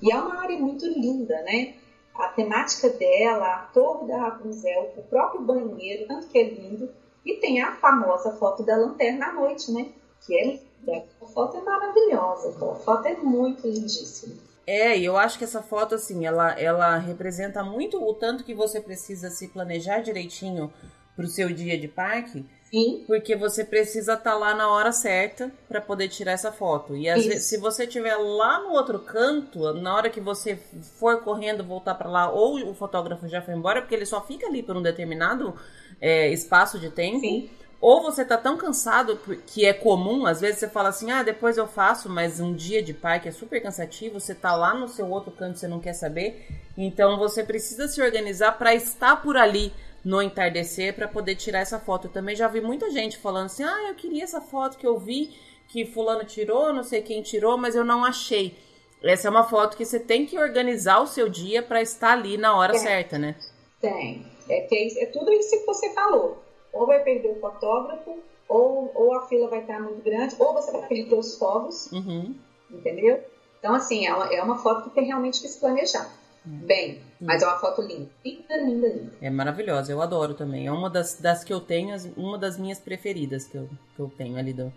E 0.00 0.12
é 0.12 0.16
uma 0.16 0.40
área 0.40 0.56
muito 0.56 0.86
linda, 0.86 1.42
né? 1.42 1.74
A 2.14 2.28
temática 2.28 2.88
dela, 2.88 3.54
a 3.54 3.58
torre 3.58 4.06
da 4.06 4.16
Rapunzel, 4.16 4.92
o 4.96 5.02
próprio 5.02 5.40
banheiro, 5.40 6.06
tanto 6.06 6.28
que 6.28 6.38
é 6.38 6.42
lindo. 6.44 6.88
E 7.24 7.34
tem 7.34 7.62
a 7.62 7.76
famosa 7.76 8.32
foto 8.32 8.62
da 8.62 8.76
lanterna 8.76 9.26
à 9.26 9.32
noite, 9.32 9.70
né? 9.72 9.88
Que 10.26 10.34
é 10.34 10.44
linda. 10.46 11.04
A 11.20 11.26
foto 11.26 11.56
é 11.56 11.60
maravilhosa, 11.60 12.48
a 12.48 12.74
foto 12.76 13.06
é 13.06 13.16
muito 13.16 13.66
lindíssima. 13.66 14.34
É, 14.66 14.96
e 14.96 15.04
eu 15.04 15.16
acho 15.16 15.36
que 15.36 15.44
essa 15.44 15.62
foto, 15.62 15.94
assim, 15.94 16.24
ela, 16.26 16.52
ela 16.52 16.96
representa 16.96 17.62
muito 17.62 18.02
o 18.02 18.14
tanto 18.14 18.44
que 18.44 18.54
você 18.54 18.80
precisa 18.80 19.28
se 19.28 19.48
planejar 19.48 20.00
direitinho 20.00 20.72
pro 21.16 21.26
seu 21.26 21.52
dia 21.52 21.78
de 21.78 21.88
parque. 21.88 22.46
Sim. 22.70 23.02
Porque 23.04 23.34
você 23.34 23.64
precisa 23.64 24.12
estar 24.12 24.30
tá 24.30 24.36
lá 24.36 24.54
na 24.54 24.70
hora 24.70 24.92
certa 24.92 25.50
para 25.68 25.80
poder 25.80 26.08
tirar 26.08 26.32
essa 26.32 26.52
foto. 26.52 26.96
E 26.96 27.08
às 27.08 27.26
vezes, 27.26 27.48
se 27.48 27.58
você 27.58 27.82
estiver 27.84 28.16
lá 28.16 28.60
no 28.60 28.70
outro 28.70 29.00
canto, 29.00 29.74
na 29.74 29.94
hora 29.94 30.08
que 30.08 30.20
você 30.20 30.56
for 30.98 31.20
correndo 31.20 31.64
voltar 31.64 31.96
para 31.96 32.08
lá, 32.08 32.30
ou 32.30 32.70
o 32.70 32.74
fotógrafo 32.74 33.26
já 33.26 33.42
foi 33.42 33.54
embora, 33.54 33.82
porque 33.82 33.94
ele 33.94 34.06
só 34.06 34.24
fica 34.24 34.46
ali 34.46 34.62
por 34.62 34.76
um 34.76 34.82
determinado 34.82 35.52
é, 36.00 36.28
espaço 36.32 36.78
de 36.78 36.90
tempo. 36.90 37.20
Sim. 37.20 37.50
Ou 37.80 38.02
você 38.02 38.24
tá 38.24 38.36
tão 38.36 38.58
cansado 38.58 39.18
que 39.46 39.64
é 39.64 39.72
comum, 39.72 40.26
às 40.26 40.40
vezes 40.40 40.58
você 40.60 40.68
fala 40.68 40.90
assim: 40.90 41.10
"Ah, 41.10 41.22
depois 41.22 41.56
eu 41.56 41.66
faço", 41.66 42.10
mas 42.10 42.38
um 42.38 42.52
dia 42.52 42.82
de 42.82 42.92
parque 42.92 43.28
é 43.28 43.32
super 43.32 43.60
cansativo, 43.62 44.20
você 44.20 44.34
tá 44.34 44.54
lá 44.54 44.74
no 44.74 44.86
seu 44.86 45.08
outro 45.08 45.30
canto, 45.30 45.58
você 45.58 45.66
não 45.66 45.80
quer 45.80 45.94
saber. 45.94 46.46
Então 46.76 47.18
você 47.18 47.42
precisa 47.42 47.88
se 47.88 48.02
organizar 48.02 48.52
para 48.58 48.74
estar 48.74 49.16
por 49.22 49.36
ali 49.36 49.72
no 50.04 50.20
entardecer 50.20 50.94
para 50.94 51.08
poder 51.08 51.36
tirar 51.36 51.60
essa 51.60 51.78
foto. 51.78 52.06
Eu 52.06 52.12
também 52.12 52.36
já 52.36 52.48
vi 52.48 52.60
muita 52.60 52.90
gente 52.90 53.16
falando 53.16 53.46
assim: 53.46 53.62
"Ah, 53.64 53.88
eu 53.88 53.94
queria 53.94 54.24
essa 54.24 54.42
foto 54.42 54.76
que 54.76 54.86
eu 54.86 54.98
vi 54.98 55.34
que 55.68 55.86
fulano 55.86 56.24
tirou, 56.24 56.74
não 56.74 56.82
sei 56.82 57.00
quem 57.00 57.22
tirou, 57.22 57.56
mas 57.56 57.74
eu 57.74 57.84
não 57.84 58.04
achei". 58.04 58.58
Essa 59.02 59.28
é 59.28 59.30
uma 59.30 59.44
foto 59.44 59.76
que 59.78 59.86
você 59.86 59.98
tem 59.98 60.26
que 60.26 60.38
organizar 60.38 61.00
o 61.00 61.06
seu 61.06 61.30
dia 61.30 61.62
para 61.62 61.80
estar 61.80 62.12
ali 62.12 62.36
na 62.36 62.54
hora 62.54 62.74
é. 62.74 62.78
certa, 62.78 63.18
né? 63.18 63.34
Tem. 63.80 64.26
É, 64.50 64.62
que 64.62 64.74
é, 64.74 65.04
é 65.04 65.06
tudo 65.06 65.32
isso 65.32 65.58
que 65.58 65.66
você 65.66 65.90
falou 65.94 66.42
ou 66.72 66.86
vai 66.86 67.02
perder 67.02 67.30
o 67.30 67.40
fotógrafo, 67.40 68.18
ou, 68.48 68.90
ou 68.94 69.14
a 69.14 69.26
fila 69.26 69.48
vai 69.48 69.60
estar 69.60 69.80
muito 69.80 70.02
grande, 70.02 70.34
ou 70.38 70.52
você 70.52 70.72
vai 70.72 70.86
perder 70.86 71.14
os 71.14 71.36
fogos, 71.36 71.90
uhum. 71.92 72.34
entendeu? 72.70 73.22
Então, 73.58 73.74
assim, 73.74 74.06
é 74.06 74.14
uma, 74.14 74.32
é 74.32 74.42
uma 74.42 74.58
foto 74.58 74.88
que 74.88 74.94
tem 74.94 75.04
realmente 75.04 75.40
que 75.40 75.48
se 75.48 75.60
planejar. 75.60 76.10
Uhum. 76.44 76.58
Bem, 76.60 77.02
mas 77.20 77.42
é 77.42 77.46
uma 77.46 77.58
foto 77.58 77.82
linda. 77.82 78.08
Linda, 78.24 78.56
linda, 78.56 78.88
linda. 78.88 79.12
É 79.20 79.28
maravilhosa, 79.28 79.92
eu 79.92 80.00
adoro 80.00 80.34
também. 80.34 80.66
É 80.66 80.72
uma 80.72 80.88
das, 80.88 81.20
das 81.20 81.44
que 81.44 81.52
eu 81.52 81.60
tenho, 81.60 81.94
uma 82.16 82.38
das 82.38 82.58
minhas 82.58 82.78
preferidas 82.78 83.46
que 83.46 83.56
eu, 83.56 83.68
que 83.94 84.00
eu 84.00 84.10
tenho 84.16 84.38
ali 84.38 84.54
do, 84.54 84.72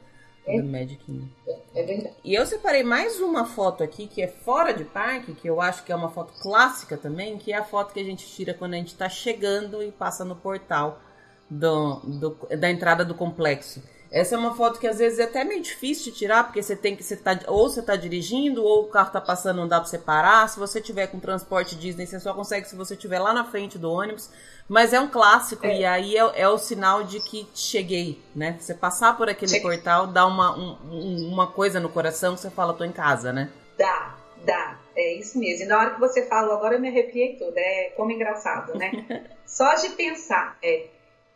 é. 0.46 0.62
do 0.62 0.68
Magic 0.68 0.98
Kingdom. 0.98 1.28
É, 1.48 1.82
é 1.82 1.84
verdade. 1.84 2.16
E 2.24 2.34
eu 2.34 2.46
separei 2.46 2.84
mais 2.84 3.20
uma 3.20 3.46
foto 3.46 3.84
aqui 3.84 4.08
que 4.08 4.22
é 4.22 4.28
fora 4.28 4.74
de 4.74 4.84
parque, 4.84 5.34
que 5.34 5.48
eu 5.48 5.62
acho 5.62 5.84
que 5.84 5.92
é 5.92 5.96
uma 5.96 6.10
foto 6.10 6.34
clássica 6.42 6.98
também, 6.98 7.38
que 7.38 7.52
é 7.52 7.58
a 7.58 7.64
foto 7.64 7.94
que 7.94 8.00
a 8.00 8.04
gente 8.04 8.26
tira 8.26 8.54
quando 8.54 8.74
a 8.74 8.78
gente 8.78 8.90
está 8.90 9.10
chegando 9.10 9.82
e 9.82 9.92
passa 9.92 10.24
no 10.26 10.36
portal 10.36 11.02
do, 11.50 11.96
do, 12.04 12.38
da 12.58 12.70
entrada 12.70 13.06
do 13.06 13.14
complexo. 13.14 13.82
Essa 14.14 14.36
é 14.36 14.38
uma 14.38 14.54
foto 14.54 14.80
que 14.80 14.86
às 14.86 15.00
vezes 15.00 15.18
é 15.18 15.24
até 15.24 15.44
meio 15.44 15.60
difícil 15.60 16.12
de 16.12 16.20
tirar, 16.20 16.44
porque 16.44 16.62
você 16.62 16.76
tem 16.76 16.96
que. 16.96 17.02
Você 17.02 17.18
tá, 17.18 17.40
ou 17.48 17.68
você 17.68 17.80
está 17.80 17.96
dirigindo, 17.96 18.64
ou 18.64 18.84
o 18.84 18.88
carro 18.88 19.08
está 19.08 19.20
passando, 19.20 19.58
não 19.58 19.68
dá 19.68 19.80
para 19.80 19.90
você 19.90 19.98
parar. 19.98 20.48
Se 20.48 20.60
você 20.60 20.80
tiver 20.80 21.08
com 21.08 21.20
transporte 21.20 21.76
Disney, 21.76 22.06
você 22.06 22.20
só 22.20 22.32
consegue 22.32 22.70
se 22.70 22.76
você 22.76 22.94
estiver 22.94 23.18
lá 23.18 23.34
na 23.34 23.44
frente 23.44 23.80
do 23.80 23.92
ônibus. 23.92 24.30
Mas 24.68 24.94
é 24.94 25.00
um 25.00 25.08
clássico, 25.08 25.66
é. 25.66 25.80
e 25.80 25.86
aí 25.86 26.18
é, 26.18 26.42
é, 26.42 26.50
o 26.50 26.58
sinal 26.58 27.04
de 27.04 27.20
que 27.20 27.48
cheguei, 27.54 28.22
né? 28.36 28.58
Você 28.60 28.74
passar 28.74 29.18
por 29.18 29.30
aquele 29.30 29.52
Cheguei. 29.52 29.70
portal 29.70 30.08
dá 30.08 30.26
uma, 30.26 30.58
um, 30.58 31.30
uma 31.32 31.48
coisa 31.48 31.80
no 31.80 31.90
coração 31.90 32.36
que 32.36 32.42
você 32.42 32.50
fala, 32.50 32.74
tô 32.74 32.84
em 32.84 32.92
casa, 32.92 33.34
né? 33.34 33.50
Dá, 33.78 34.16
dá. 34.46 34.80
É 34.96 35.14
isso 35.16 35.38
mesmo. 35.40 35.66
E 35.66 35.68
na 35.68 35.80
hora 35.80 35.90
que 35.92 36.00
você 36.00 36.26
falou, 36.28 36.54
agora 36.54 36.76
eu 36.76 36.80
me 36.80 36.88
arrepiei 36.88 37.36
tudo. 37.36 37.58
É 37.58 37.92
como 37.96 38.12
engraçado, 38.12 38.78
né? 38.78 38.92
Só 39.46 39.76
de 39.76 39.90
pensar, 39.90 40.58
é 40.64 40.88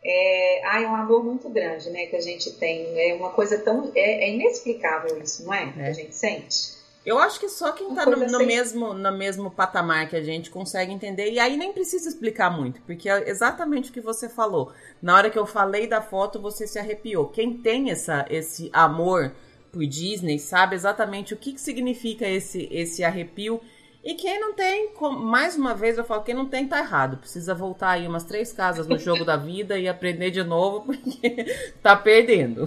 é, 0.04 0.62
ah, 0.64 0.80
é 0.80 0.86
um 0.86 0.94
amor 0.94 1.24
muito 1.24 1.48
grande, 1.48 1.90
né, 1.90 2.06
que 2.06 2.16
a 2.16 2.20
gente 2.20 2.52
tem. 2.52 2.86
É 2.98 3.14
uma 3.14 3.30
coisa 3.30 3.58
tão. 3.58 3.90
É, 3.94 4.24
é 4.24 4.30
inexplicável 4.30 5.20
isso, 5.20 5.44
não 5.44 5.52
é? 5.52 5.64
é? 5.64 5.72
Que 5.72 5.80
a 5.80 5.92
gente 5.92 6.14
sente. 6.14 6.77
Eu 7.08 7.18
acho 7.18 7.40
que 7.40 7.48
só 7.48 7.72
quem 7.72 7.88
está 7.88 8.04
no, 8.04 8.16
no, 8.26 8.38
mesmo, 8.44 8.92
no 8.92 9.12
mesmo 9.16 9.50
patamar 9.50 10.10
que 10.10 10.14
a 10.14 10.22
gente 10.22 10.50
consegue 10.50 10.92
entender, 10.92 11.30
e 11.30 11.40
aí 11.40 11.56
nem 11.56 11.72
precisa 11.72 12.06
explicar 12.06 12.50
muito, 12.50 12.82
porque 12.82 13.08
é 13.08 13.30
exatamente 13.30 13.88
o 13.88 13.92
que 13.94 14.00
você 14.02 14.28
falou. 14.28 14.72
Na 15.00 15.16
hora 15.16 15.30
que 15.30 15.38
eu 15.38 15.46
falei 15.46 15.86
da 15.86 16.02
foto, 16.02 16.38
você 16.38 16.66
se 16.66 16.78
arrepiou. 16.78 17.28
Quem 17.28 17.56
tem 17.56 17.90
essa, 17.90 18.26
esse 18.28 18.68
amor 18.74 19.32
por 19.72 19.86
Disney 19.86 20.38
sabe 20.38 20.76
exatamente 20.76 21.32
o 21.32 21.38
que, 21.38 21.54
que 21.54 21.60
significa 21.62 22.28
esse, 22.28 22.68
esse 22.70 23.02
arrepio 23.02 23.58
e 24.04 24.14
quem 24.14 24.38
não 24.38 24.52
tem, 24.52 24.90
mais 25.18 25.56
uma 25.56 25.74
vez 25.74 25.96
eu 25.96 26.04
falo, 26.04 26.22
quem 26.22 26.34
não 26.34 26.46
tem 26.46 26.68
tá 26.68 26.78
errado. 26.78 27.16
Precisa 27.16 27.54
voltar 27.54 27.92
aí 27.92 28.06
umas 28.06 28.24
três 28.24 28.52
casas 28.52 28.86
no 28.86 28.98
jogo 28.98 29.24
da 29.24 29.36
vida 29.38 29.78
e 29.78 29.88
aprender 29.88 30.30
de 30.30 30.42
novo, 30.44 30.82
porque 30.82 31.46
tá 31.82 31.96
perdendo. 31.96 32.66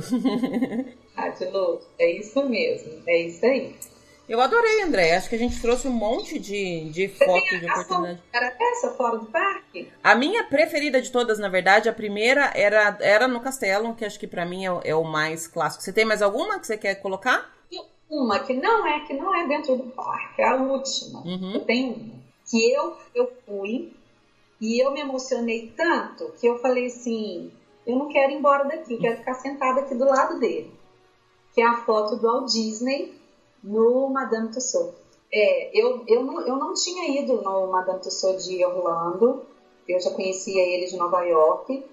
Ah, 1.15 1.29
de 1.29 1.45
louco. 1.45 1.85
É 1.99 2.11
isso 2.17 2.43
mesmo. 2.49 3.03
É 3.05 3.21
isso 3.21 3.45
aí. 3.45 3.75
Eu 4.27 4.39
adorei, 4.39 4.83
André. 4.83 5.15
Acho 5.15 5.29
que 5.29 5.35
a 5.35 5.39
gente 5.39 5.61
trouxe 5.61 5.87
um 5.87 5.91
monte 5.91 6.39
de, 6.39 6.89
de 6.89 7.07
fotos 7.09 7.59
de 7.59 7.65
oportunidade. 7.65 8.21
Era 8.31 8.55
essa 8.59 8.91
fora 8.91 9.17
do 9.17 9.25
parque? 9.25 9.89
A 10.03 10.15
minha 10.15 10.43
preferida 10.43 11.01
de 11.01 11.11
todas, 11.11 11.37
na 11.39 11.49
verdade, 11.49 11.89
a 11.89 11.93
primeira 11.93 12.51
era, 12.55 12.97
era 13.01 13.27
no 13.27 13.41
castelo, 13.41 13.95
que 13.95 14.05
acho 14.05 14.19
que 14.19 14.27
para 14.27 14.45
mim 14.45 14.65
é, 14.65 14.79
é, 14.85 14.95
o 14.95 15.03
mais 15.03 15.47
clássico. 15.47 15.83
Você 15.83 15.91
tem 15.91 16.05
mais 16.05 16.21
alguma 16.21 16.59
que 16.59 16.67
você 16.67 16.77
quer 16.77 16.95
colocar? 16.95 17.51
Uma 18.09 18.39
que 18.39 18.53
não 18.53 18.85
é, 18.85 18.99
que 19.01 19.13
não 19.13 19.33
é 19.33 19.47
dentro 19.47 19.77
do 19.77 19.83
parque, 19.91 20.41
é 20.41 20.47
a 20.47 20.55
última. 20.55 21.21
Uhum. 21.21 21.53
Eu 21.53 21.59
tenho 21.61 21.93
uma. 21.93 22.21
Que 22.49 22.73
eu, 22.73 22.97
eu 23.15 23.31
fui 23.45 23.93
e 24.59 24.83
eu 24.83 24.91
me 24.91 24.99
emocionei 24.99 25.73
tanto 25.75 26.33
que 26.39 26.45
eu 26.45 26.59
falei 26.59 26.87
assim: 26.87 27.51
eu 27.87 27.95
não 27.95 28.09
quero 28.09 28.33
ir 28.33 28.35
embora 28.35 28.65
daqui, 28.65 28.93
eu 28.93 28.99
quero 28.99 29.17
ficar 29.17 29.35
sentada 29.35 29.81
aqui 29.81 29.95
do 29.95 30.05
lado 30.05 30.39
dele. 30.39 30.73
Que 31.53 31.61
é 31.61 31.67
a 31.67 31.77
foto 31.77 32.17
do 32.17 32.27
Walt 32.27 32.51
Disney 32.51 33.20
no 33.63 34.09
Madame 34.09 34.49
Tussauds. 34.49 34.95
É, 35.33 35.71
eu, 35.73 36.03
eu, 36.07 36.23
não, 36.23 36.41
eu 36.41 36.55
não 36.57 36.73
tinha 36.73 37.21
ido 37.21 37.41
no 37.41 37.67
Madame 37.67 38.01
Tussauds 38.01 38.45
de 38.45 38.63
Orlando, 38.65 39.45
eu 39.87 39.99
já 39.99 40.11
conhecia 40.11 40.61
ele 40.61 40.87
de 40.87 40.97
Nova 40.97 41.21
York. 41.21 41.83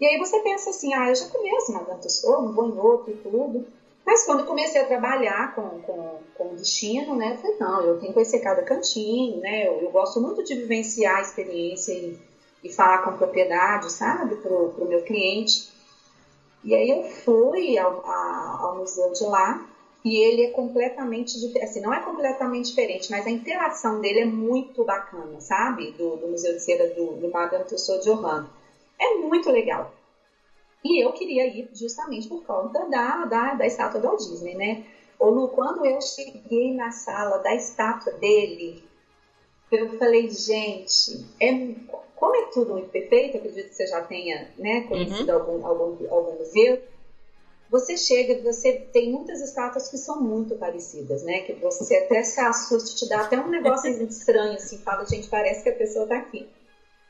E 0.00 0.06
aí 0.06 0.18
você 0.18 0.40
pensa 0.40 0.70
assim, 0.70 0.92
ah, 0.94 1.08
eu 1.08 1.14
já 1.14 1.26
conheço 1.28 1.72
Madame 1.72 2.00
Tussauds, 2.00 2.44
não 2.44 2.52
vou 2.52 2.68
em 2.68 2.78
outro 2.78 3.12
e 3.12 3.16
tudo. 3.16 3.66
Mas 4.04 4.26
quando 4.26 4.44
comecei 4.44 4.80
a 4.80 4.86
trabalhar 4.86 5.54
com, 5.54 5.80
com, 5.80 6.18
com 6.34 6.52
o 6.52 6.56
destino, 6.56 7.14
né, 7.14 7.32
eu 7.32 7.36
falei, 7.36 7.56
não, 7.58 7.80
eu 7.82 7.94
tenho 7.98 8.08
que 8.08 8.14
conhecer 8.14 8.40
cada 8.40 8.62
cantinho, 8.62 9.38
né, 9.38 9.68
eu, 9.68 9.80
eu 9.80 9.90
gosto 9.90 10.20
muito 10.20 10.42
de 10.42 10.56
vivenciar 10.56 11.18
a 11.18 11.20
experiência 11.20 11.92
e, 11.92 12.18
e 12.64 12.72
falar 12.72 12.98
com 12.98 13.16
propriedade, 13.16 13.90
sabe, 13.92 14.34
pro, 14.36 14.70
pro 14.70 14.86
meu 14.86 15.02
cliente. 15.02 15.70
E 16.64 16.74
aí 16.74 16.90
eu 16.90 17.04
fui 17.04 17.78
ao, 17.78 18.04
a, 18.04 18.58
ao 18.62 18.78
museu 18.78 19.12
de 19.12 19.24
lá, 19.24 19.64
e 20.04 20.16
ele 20.16 20.42
é 20.42 20.50
completamente 20.50 21.38
diferente, 21.38 21.64
assim, 21.64 21.80
não 21.80 21.94
é 21.94 22.00
completamente 22.00 22.66
diferente, 22.66 23.10
mas 23.10 23.26
a 23.26 23.30
interação 23.30 24.00
dele 24.00 24.20
é 24.20 24.24
muito 24.24 24.84
bacana, 24.84 25.40
sabe? 25.40 25.92
Do, 25.92 26.16
do 26.16 26.28
Museu 26.28 26.54
de 26.54 26.60
Cera 26.60 26.88
do, 26.88 27.12
do 27.12 27.30
Madame 27.30 27.64
Tussauds 27.64 28.04
de 28.04 28.10
Orlando. 28.10 28.50
É 28.98 29.14
muito 29.14 29.48
legal. 29.50 29.94
E 30.84 31.04
eu 31.04 31.12
queria 31.12 31.46
ir 31.46 31.68
justamente 31.72 32.28
por 32.28 32.42
conta 32.44 32.84
da, 32.86 33.24
da, 33.24 33.54
da 33.54 33.66
estátua 33.66 34.00
do 34.00 34.08
Walt 34.08 34.20
Disney, 34.20 34.54
né? 34.56 34.84
Ou 35.18 35.32
no, 35.32 35.48
quando 35.48 35.86
eu 35.86 36.00
cheguei 36.00 36.74
na 36.74 36.90
sala 36.90 37.38
da 37.38 37.54
estátua 37.54 38.12
dele, 38.14 38.82
eu 39.70 39.96
falei, 39.96 40.28
gente, 40.28 41.24
é, 41.40 41.52
como 42.16 42.36
é 42.36 42.46
tudo 42.52 42.72
muito 42.72 42.88
perfeito, 42.88 43.36
acredito 43.36 43.68
que 43.68 43.74
você 43.74 43.86
já 43.86 44.00
tenha 44.02 44.50
né, 44.58 44.80
conhecido 44.82 45.30
uhum. 45.30 45.38
algum, 45.38 45.66
algum, 45.66 46.14
algum 46.14 46.38
museu, 46.38 46.80
você 47.72 47.96
chega, 47.96 48.38
você 48.42 48.74
tem 48.92 49.10
muitas 49.10 49.40
estátuas 49.40 49.88
que 49.88 49.96
são 49.96 50.20
muito 50.20 50.54
parecidas, 50.54 51.22
né? 51.22 51.40
Que 51.40 51.54
você 51.54 51.96
até 51.96 52.22
se 52.22 52.38
assusta, 52.38 52.94
te 52.94 53.08
dá 53.08 53.22
até 53.22 53.40
um 53.40 53.48
negócio 53.48 53.88
estranho, 54.06 54.56
assim, 54.56 54.76
fala, 54.76 55.06
gente, 55.06 55.26
parece 55.30 55.62
que 55.62 55.70
a 55.70 55.74
pessoa 55.74 56.06
tá 56.06 56.16
aqui. 56.16 56.46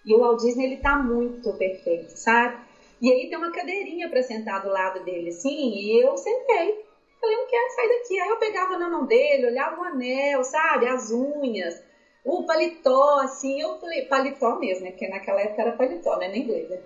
E 0.05 0.15
o 0.15 0.21
Walt 0.21 0.41
Disney, 0.41 0.67
ele 0.67 0.77
tá 0.77 0.95
muito 0.95 1.53
perfeito, 1.55 2.17
sabe? 2.17 2.61
E 3.01 3.11
aí 3.11 3.29
tem 3.29 3.37
uma 3.37 3.51
cadeirinha 3.51 4.09
para 4.09 4.23
sentar 4.23 4.63
do 4.63 4.69
lado 4.69 5.03
dele, 5.03 5.31
assim, 5.31 5.73
e 5.75 6.01
eu 6.01 6.17
sentei. 6.17 6.79
Falei, 7.21 7.37
não 7.37 7.47
quero 7.49 7.71
sair 7.75 7.89
daqui. 7.89 8.21
Aí 8.21 8.29
eu 8.29 8.37
pegava 8.37 8.77
na 8.77 8.89
mão 8.89 9.05
dele, 9.05 9.47
olhava 9.47 9.81
o 9.81 9.83
anel, 9.83 10.45
sabe? 10.45 10.87
As 10.87 11.11
unhas, 11.11 11.83
o 12.25 12.45
paletó, 12.45 13.19
assim. 13.19 13.61
Eu 13.61 13.75
falei, 13.81 14.03
paletó 14.03 14.57
mesmo, 14.61 14.85
né? 14.85 14.93
Porque 14.93 15.09
naquela 15.09 15.41
época 15.41 15.63
era 15.63 15.73
paletó, 15.73 16.17
né? 16.19 16.29
Nem 16.29 16.43
inglês, 16.43 16.69
né? 16.69 16.79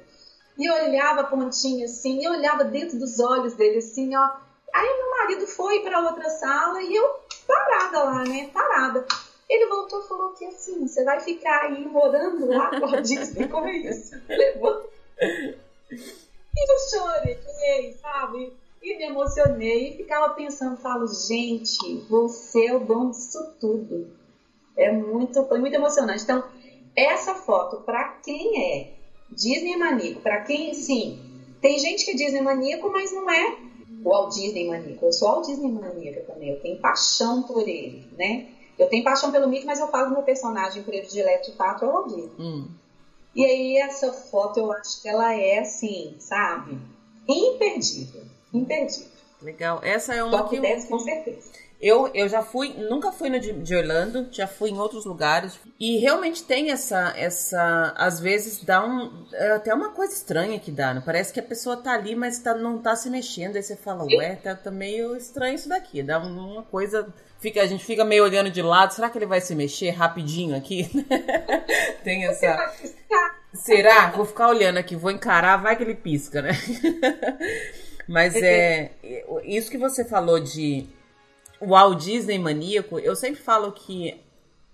E 0.59 0.65
eu 0.65 0.75
olhava 0.75 1.21
a 1.21 1.25
pontinha 1.25 1.85
assim, 1.85 2.25
eu 2.25 2.33
olhava 2.33 2.65
dentro 2.65 2.99
dos 2.99 3.21
olhos 3.21 3.55
dele 3.55 3.79
assim, 3.79 4.15
ó. 4.17 4.31
Aí 4.73 4.97
meu 4.99 5.11
marido 5.11 5.47
foi 5.47 5.81
para 5.81 6.01
outra 6.01 6.29
sala 6.31 6.83
e 6.83 6.95
eu 6.95 7.17
parada 7.47 8.03
lá, 8.03 8.25
né? 8.25 8.49
Parada. 8.53 9.05
Ele 9.49 9.67
voltou 9.67 10.01
e 10.01 10.09
falou 10.09 10.31
que 10.31 10.45
assim, 10.45 10.87
você 10.87 11.05
vai 11.05 11.21
ficar 11.21 11.63
aí 11.63 11.87
morando 11.87 12.47
lá 12.47 12.71
com 12.81 12.95
a 12.95 13.01
Disney, 13.01 13.47
como 13.47 13.69
é 13.69 13.77
isso? 13.77 14.17
Levou. 14.29 14.83
E 15.21 16.73
eu 16.73 16.79
chorei, 16.89 17.93
sabe? 18.01 18.53
E 18.83 18.97
me 18.97 19.05
emocionei 19.05 19.89
e 19.89 19.97
ficava 19.97 20.31
pensando, 20.31 20.77
falo, 20.79 21.07
gente, 21.07 21.97
você 22.09 22.67
é 22.67 22.75
o 22.75 22.79
dono 22.79 23.11
disso 23.11 23.47
tudo. 23.61 24.09
É 24.77 24.91
muito, 24.91 25.43
foi 25.45 25.59
muito 25.59 25.75
emocionante. 25.75 26.23
Então, 26.23 26.45
essa 26.95 27.35
foto, 27.35 27.79
para 27.79 28.05
quem 28.23 28.75
é 28.75 28.96
Disney 29.31 29.77
maníaco, 29.77 30.21
para 30.21 30.41
quem, 30.43 30.75
sim, 30.75 31.19
tem 31.61 31.79
gente 31.79 32.05
que 32.05 32.13
é 32.13 32.15
Disney 32.15 32.41
maníaco, 32.41 32.91
mas 32.91 33.13
não 33.13 33.31
é 33.31 33.57
o 34.05 34.11
Walt 34.11 34.35
Disney 34.35 34.67
maníaco. 34.67 35.07
Eu 35.07 35.13
sou 35.13 35.29
Walt 35.29 35.47
Disney 35.47 35.71
maníaca 35.71 36.21
também, 36.23 36.51
eu 36.51 36.61
tenho 36.61 36.79
paixão 36.79 37.43
por 37.43 37.67
ele, 37.67 38.07
né? 38.17 38.47
Eu 38.79 38.89
tenho 38.89 39.03
paixão 39.03 39.31
pelo 39.31 39.49
Mickey, 39.49 39.65
mas 39.65 39.81
eu 39.81 39.89
falo 39.89 40.11
meu 40.11 40.23
personagem 40.23 40.83
predileto 40.83 41.51
de 41.51 41.57
fato 41.57 41.85
é 41.85 41.89
o 41.89 41.93
Walt 41.93 42.09
Disney. 42.09 42.31
Hum. 42.39 42.69
E 43.35 43.45
aí 43.45 43.77
essa 43.79 44.13
foto 44.13 44.59
eu 44.59 44.73
acho 44.73 45.03
que 45.03 45.09
ela 45.09 45.35
é 45.35 45.59
assim, 45.59 46.15
sabe? 46.19 46.79
Imperdível, 47.29 48.23
imperdível. 48.53 49.17
Legal. 49.43 49.79
Essa 49.83 50.15
é 50.15 50.23
uma 50.23 50.39
Top 50.39 50.51
que 50.51 50.61
10 50.61 50.87
com 50.87 50.99
certeza. 50.99 51.51
Eu, 51.87 52.11
eu 52.15 52.29
já 52.29 52.43
fui, 52.43 52.71
nunca 52.71 53.13
fui 53.13 53.31
no 53.31 53.39
de, 53.39 53.53
de, 53.53 53.77
Orlando, 53.77 54.27
já 54.33 54.49
fui 54.49 54.71
em 54.71 54.77
outros 54.77 55.05
lugares. 55.05 55.57
E 55.79 55.99
realmente 55.99 56.43
tem 56.43 56.73
essa, 56.73 57.15
essa 57.17 57.95
às 57.97 58.19
vezes 58.19 58.65
dá 58.65 58.85
um, 58.85 59.25
é 59.33 59.53
até 59.53 59.73
uma 59.73 59.91
coisa 59.91 60.13
estranha 60.13 60.59
que 60.59 60.73
dá, 60.73 60.93
não? 60.93 61.01
Parece 61.01 61.33
que 61.33 61.39
a 61.39 61.45
pessoa 61.45 61.77
tá 61.77 61.93
ali, 61.93 62.17
mas 62.17 62.41
tá, 62.41 62.57
não 62.57 62.83
tá 62.83 62.97
se 62.97 63.09
mexendo. 63.09 63.55
Aí 63.55 63.63
você 63.63 63.77
fala, 63.77 64.05
ué, 64.05 64.35
tá, 64.35 64.57
tá 64.57 64.69
meio 64.69 65.15
estranho 65.15 65.55
isso 65.55 65.69
daqui. 65.69 66.03
Dá 66.03 66.19
uma 66.19 66.65
coisa, 66.65 67.07
fica, 67.39 67.63
a 67.63 67.67
gente 67.67 67.85
fica 67.85 68.05
meio 68.05 68.25
olhando 68.25 68.51
de 68.51 68.63
lado. 68.63 68.93
Será 68.93 69.09
que 69.09 69.17
ele 69.17 69.25
vai 69.25 69.41
se 69.41 69.55
mexer 69.55 69.91
rapidinho 69.91 70.57
aqui? 70.57 70.91
tem 72.03 72.27
essa... 72.27 72.75
Será? 73.55 74.11
Vou 74.11 74.25
ficar 74.25 74.49
olhando 74.49 74.79
aqui, 74.79 74.97
vou 74.97 75.13
encarar, 75.13 75.57
vai 75.57 75.77
que 75.77 75.85
ele 75.85 75.95
pisca, 75.95 76.43
né? 76.43 76.51
mas 78.09 78.35
é, 78.35 78.91
isso 79.45 79.71
que 79.71 79.79
você 79.79 80.05
falou 80.05 80.41
de 80.41 80.96
o 81.61 81.69
Walt 81.69 82.03
Disney 82.03 82.39
maníaco, 82.39 82.99
eu 82.99 83.17
sempre 83.17 83.41
falo 83.41 83.73
que 83.73 84.21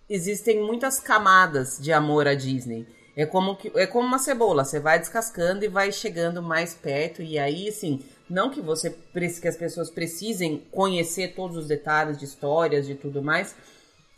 existem 0.08 0.60
muitas 0.62 1.00
camadas 1.00 1.78
de 1.80 1.92
amor 1.92 2.26
à 2.26 2.34
Disney. 2.34 2.86
É 3.16 3.26
como, 3.26 3.56
que, 3.56 3.70
é 3.74 3.86
como 3.86 4.06
uma 4.06 4.18
cebola, 4.18 4.64
você 4.64 4.80
vai 4.80 4.98
descascando 4.98 5.64
e 5.64 5.68
vai 5.68 5.92
chegando 5.92 6.42
mais 6.42 6.74
perto, 6.74 7.22
e 7.22 7.38
aí, 7.38 7.68
assim, 7.68 8.00
não 8.28 8.48
que 8.48 8.60
você 8.60 8.90
que 8.90 9.48
as 9.48 9.56
pessoas 9.56 9.90
precisem 9.90 10.62
conhecer 10.70 11.34
todos 11.34 11.56
os 11.58 11.66
detalhes 11.66 12.18
de 12.18 12.24
histórias, 12.24 12.86
de 12.86 12.94
tudo 12.94 13.22
mais, 13.22 13.54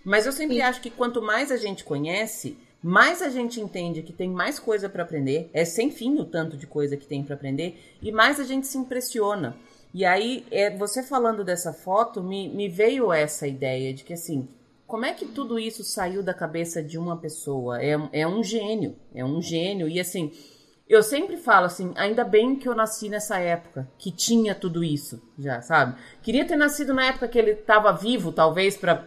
mas 0.04 0.26
eu 0.26 0.32
sempre 0.32 0.56
Sim. 0.56 0.62
acho 0.62 0.80
que 0.80 0.90
quanto 0.90 1.20
mais 1.20 1.50
a 1.50 1.56
gente 1.56 1.82
conhece, 1.82 2.56
mais 2.80 3.20
a 3.22 3.30
gente 3.30 3.60
entende 3.60 4.02
que 4.02 4.12
tem 4.12 4.30
mais 4.30 4.60
coisa 4.60 4.88
para 4.88 5.02
aprender, 5.02 5.50
é 5.52 5.64
sem 5.64 5.90
fim 5.90 6.18
o 6.20 6.24
tanto 6.24 6.56
de 6.56 6.66
coisa 6.66 6.96
que 6.96 7.06
tem 7.06 7.24
para 7.24 7.34
aprender, 7.34 7.96
e 8.00 8.12
mais 8.12 8.38
a 8.38 8.44
gente 8.44 8.66
se 8.66 8.78
impressiona. 8.78 9.56
E 9.94 10.04
aí, 10.04 10.44
é, 10.50 10.76
você 10.76 11.04
falando 11.04 11.44
dessa 11.44 11.72
foto, 11.72 12.20
me, 12.20 12.48
me 12.48 12.68
veio 12.68 13.12
essa 13.12 13.46
ideia 13.46 13.94
de 13.94 14.02
que, 14.02 14.12
assim, 14.12 14.48
como 14.88 15.04
é 15.04 15.12
que 15.12 15.24
tudo 15.24 15.56
isso 15.56 15.84
saiu 15.84 16.20
da 16.20 16.34
cabeça 16.34 16.82
de 16.82 16.98
uma 16.98 17.16
pessoa? 17.16 17.80
É, 17.80 17.96
é 18.12 18.26
um 18.26 18.42
gênio, 18.42 18.96
é 19.14 19.24
um 19.24 19.40
gênio. 19.40 19.88
E, 19.88 20.00
assim, 20.00 20.32
eu 20.88 21.00
sempre 21.00 21.36
falo 21.36 21.66
assim, 21.66 21.92
ainda 21.94 22.24
bem 22.24 22.56
que 22.56 22.68
eu 22.68 22.74
nasci 22.74 23.08
nessa 23.08 23.38
época, 23.38 23.88
que 23.96 24.10
tinha 24.10 24.52
tudo 24.52 24.82
isso 24.82 25.22
já, 25.38 25.62
sabe? 25.62 25.96
Queria 26.24 26.44
ter 26.44 26.56
nascido 26.56 26.92
na 26.92 27.06
época 27.06 27.28
que 27.28 27.38
ele 27.38 27.52
estava 27.52 27.92
vivo, 27.92 28.32
talvez, 28.32 28.76
para 28.76 29.06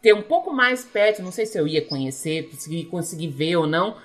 ter 0.00 0.14
um 0.14 0.22
pouco 0.22 0.52
mais 0.52 0.84
perto, 0.84 1.20
não 1.20 1.32
sei 1.32 1.46
se 1.46 1.58
eu 1.58 1.66
ia 1.66 1.84
conhecer, 1.84 2.48
conseguir, 2.48 2.84
conseguir 2.84 3.28
ver 3.28 3.56
ou 3.56 3.66
não, 3.66 3.96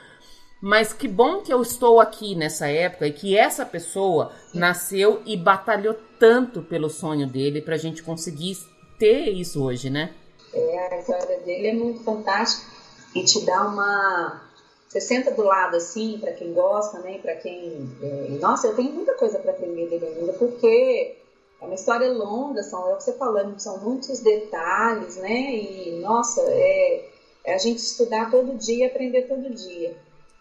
mas 0.62 0.94
que 0.94 1.08
bom 1.08 1.42
que 1.42 1.54
eu 1.54 1.62
estou 1.62 2.00
aqui 2.00 2.36
nessa 2.36 2.68
época 2.68 3.08
e 3.08 3.14
que 3.14 3.38
essa 3.38 3.66
pessoa 3.66 4.32
nasceu 4.54 5.22
e 5.26 5.38
batalhou 5.38 5.96
tanto 6.20 6.62
pelo 6.62 6.90
sonho 6.90 7.28
dele 7.28 7.62
para 7.62 7.76
a 7.76 7.78
gente 7.78 8.02
conseguir 8.02 8.58
ter 8.98 9.30
isso 9.30 9.64
hoje, 9.64 9.90
né? 9.90 10.14
É, 10.54 10.96
a 10.96 11.00
história 11.00 11.40
dele 11.40 11.68
é 11.68 11.74
muito 11.74 12.04
fantástica 12.04 12.72
e 13.16 13.24
te 13.24 13.46
dá 13.46 13.68
uma. 13.68 14.42
Você 14.88 15.02
senta 15.02 15.32
do 15.32 15.44
lado 15.44 15.76
assim, 15.76 16.18
para 16.20 16.32
quem 16.32 16.54
gosta, 16.54 17.00
né? 17.00 17.20
Para 17.20 17.36
quem. 17.36 17.90
É... 18.02 18.30
Nossa, 18.40 18.68
eu 18.68 18.76
tenho 18.76 18.92
muita 18.94 19.14
coisa 19.14 19.38
para 19.40 19.52
aprender 19.52 19.88
dele 19.88 20.06
ainda, 20.06 20.34
porque 20.34 21.18
é 21.62 21.66
uma 21.66 21.76
história 21.76 22.12
longa, 22.12 22.64
são, 22.64 22.90
é 22.90 22.94
o 22.94 22.98
que 22.98 23.04
você 23.04 23.14
falando, 23.14 23.60
são 23.60 23.78
muitos 23.80 24.20
detalhes, 24.20 25.18
né? 25.18 25.56
E, 25.56 26.00
nossa, 26.02 26.42
é, 26.42 27.10
é 27.44 27.54
a 27.54 27.58
gente 27.58 27.80
estudar 27.80 28.32
todo 28.32 28.58
dia 28.58 28.88
aprender 28.88 29.24
todo 29.24 29.54
dia. 29.54 29.96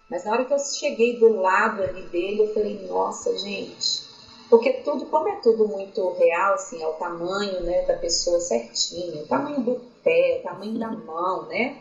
Mas 0.09 0.25
na 0.25 0.33
hora 0.33 0.45
que 0.45 0.53
eu 0.53 0.59
cheguei 0.59 1.17
do 1.17 1.29
lado 1.29 1.83
ali 1.83 2.03
dele, 2.03 2.43
eu 2.43 2.53
falei, 2.53 2.75
nossa, 2.87 3.37
gente. 3.37 4.03
Porque 4.49 4.71
tudo, 4.71 5.07
como 5.07 5.29
é 5.29 5.37
tudo 5.37 5.67
muito 5.67 6.09
real, 6.11 6.55
assim, 6.55 6.81
é 6.83 6.87
o 6.87 6.93
tamanho 6.93 7.61
né, 7.63 7.83
da 7.83 7.95
pessoa 7.95 8.39
certinho, 8.39 9.23
o 9.23 9.27
tamanho 9.27 9.61
do 9.61 9.81
pé, 10.05 10.39
o 10.39 10.43
tamanho 10.43 10.79
da 10.79 10.89
mão, 10.89 11.47
né? 11.47 11.75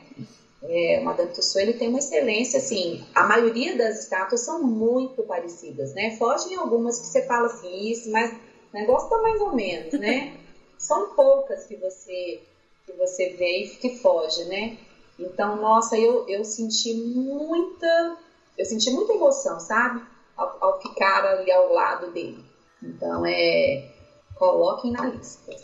É, 0.64 1.00
Madame 1.00 1.30
Tussauds, 1.30 1.56
ele 1.68 1.74
tem 1.74 1.88
uma 1.90 2.00
excelência, 2.00 2.58
assim, 2.58 3.04
a 3.14 3.24
maioria 3.24 3.78
das 3.78 4.00
estátuas 4.00 4.42
são 4.42 4.64
muito 4.64 5.22
parecidas, 5.22 5.94
né? 5.94 6.10
Fogem 6.18 6.56
algumas 6.56 6.98
que 6.98 7.06
você 7.06 7.22
fala 7.22 7.46
assim, 7.46 7.92
isso, 7.92 8.10
mas 8.10 8.32
o 8.32 8.36
negócio 8.74 9.08
tá 9.08 9.20
mais 9.20 9.40
ou 9.42 9.54
menos, 9.54 9.94
né? 9.94 10.34
São 10.78 11.10
poucas 11.10 11.66
que 11.66 11.76
você 11.76 12.40
que 12.86 12.94
você 12.94 13.30
vê 13.30 13.64
e 13.64 13.68
que 13.68 13.90
foge, 13.90 14.44
né? 14.44 14.76
Então, 15.18 15.56
nossa, 15.58 15.98
eu, 15.98 16.28
eu 16.28 16.44
senti 16.44 16.94
muita, 16.94 18.18
eu 18.58 18.66
senti 18.66 18.92
muita 18.92 19.14
emoção, 19.14 19.60
sabe? 19.60 20.02
Ao, 20.36 20.58
ao 20.60 20.82
ficar 20.82 21.26
ali 21.26 21.50
ao 21.52 21.72
lado 21.72 22.12
dele. 22.12 22.44
Então, 22.84 23.26
é, 23.26 23.92
coloquem 24.36 24.92
na 24.92 25.06
lista. 25.06 25.56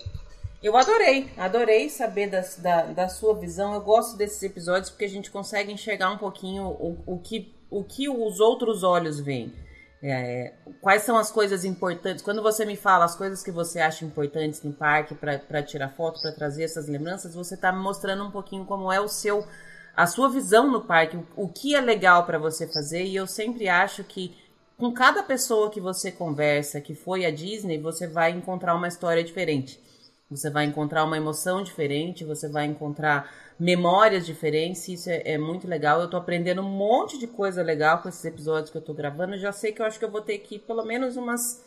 Eu 0.64 0.78
adorei, 0.78 1.30
adorei 1.38 1.90
saber 1.90 2.28
das, 2.28 2.58
da, 2.58 2.84
da 2.84 3.10
sua 3.10 3.34
visão. 3.34 3.74
Eu 3.74 3.82
gosto 3.82 4.16
desses 4.16 4.42
episódios 4.44 4.90
porque 4.90 5.06
a 5.06 5.10
gente 5.10 5.32
consegue 5.32 5.72
enxergar 5.72 6.12
um 6.12 6.18
pouquinho 6.18 6.66
o, 6.66 6.98
o, 7.06 7.20
que, 7.20 7.54
o 7.70 7.84
que 7.84 8.08
os 8.08 8.40
outros 8.40 8.84
olhos 8.84 9.20
veem. 9.20 9.52
É, 10.04 10.54
quais 10.82 11.04
são 11.04 11.16
as 11.16 11.30
coisas 11.30 11.64
importantes? 11.64 12.24
Quando 12.24 12.42
você 12.42 12.66
me 12.66 12.76
fala 12.76 13.06
as 13.06 13.16
coisas 13.16 13.44
que 13.44 13.52
você 13.52 13.80
acha 13.80 14.04
importantes 14.04 14.64
no 14.64 14.74
parque 14.74 15.14
para 15.14 15.62
tirar 15.62 15.90
foto, 15.90 16.20
para 16.22 16.32
trazer 16.32 16.64
essas 16.64 16.88
lembranças, 16.88 17.36
você 17.36 17.54
está 17.54 17.72
me 17.72 17.80
mostrando 17.80 18.24
um 18.24 18.32
pouquinho 18.32 18.66
como 18.66 18.92
é 18.92 19.00
o 19.00 19.08
seu, 19.08 19.46
a 19.96 20.08
sua 20.08 20.28
visão 20.28 20.72
no 20.72 20.82
parque, 20.82 21.18
o, 21.18 21.28
o 21.36 21.48
que 21.48 21.76
é 21.76 21.82
legal 21.82 22.26
para 22.26 22.40
você 22.40 22.66
fazer. 22.66 23.04
E 23.04 23.16
eu 23.16 23.28
sempre 23.28 23.70
acho 23.70 24.04
que 24.04 24.36
com 24.76 24.92
cada 24.92 25.22
pessoa 25.22 25.70
que 25.70 25.80
você 25.80 26.12
conversa 26.12 26.82
que 26.82 26.96
foi 26.96 27.24
à 27.24 27.30
Disney, 27.30 27.78
você 27.78 28.08
vai 28.08 28.32
encontrar 28.32 28.74
uma 28.74 28.88
história 28.88 29.24
diferente. 29.24 29.80
Você 30.32 30.50
vai 30.50 30.66
encontrar 30.66 31.04
uma 31.04 31.18
emoção 31.18 31.62
diferente, 31.62 32.26
você 32.26 32.50
vai 32.50 32.66
encontrar 32.66 33.30
memórias 33.62 34.26
diferentes, 34.26 34.88
isso 34.88 35.08
é, 35.08 35.22
é, 35.24 35.38
muito 35.38 35.68
legal. 35.68 36.02
Eu 36.02 36.10
tô 36.10 36.18
aprendendo 36.18 36.64
um 36.64 36.70
monte 36.70 37.20
de 37.20 37.28
coisa 37.28 37.62
legal 37.62 38.02
com 38.02 38.10
esses 38.10 38.26
episódios 38.26 38.72
que 38.72 38.78
eu 38.78 38.82
tô 38.82 38.92
gravando. 38.92 39.36
Eu 39.36 39.40
já 39.40 39.52
sei 39.52 39.72
que 39.72 39.80
eu 39.80 39.86
acho 39.86 40.00
que 40.00 40.06
eu 40.06 40.10
vou 40.10 40.22
ter 40.22 40.40
que 40.40 40.58
pelo 40.58 40.84
menos 40.84 41.16
umas. 41.16 41.64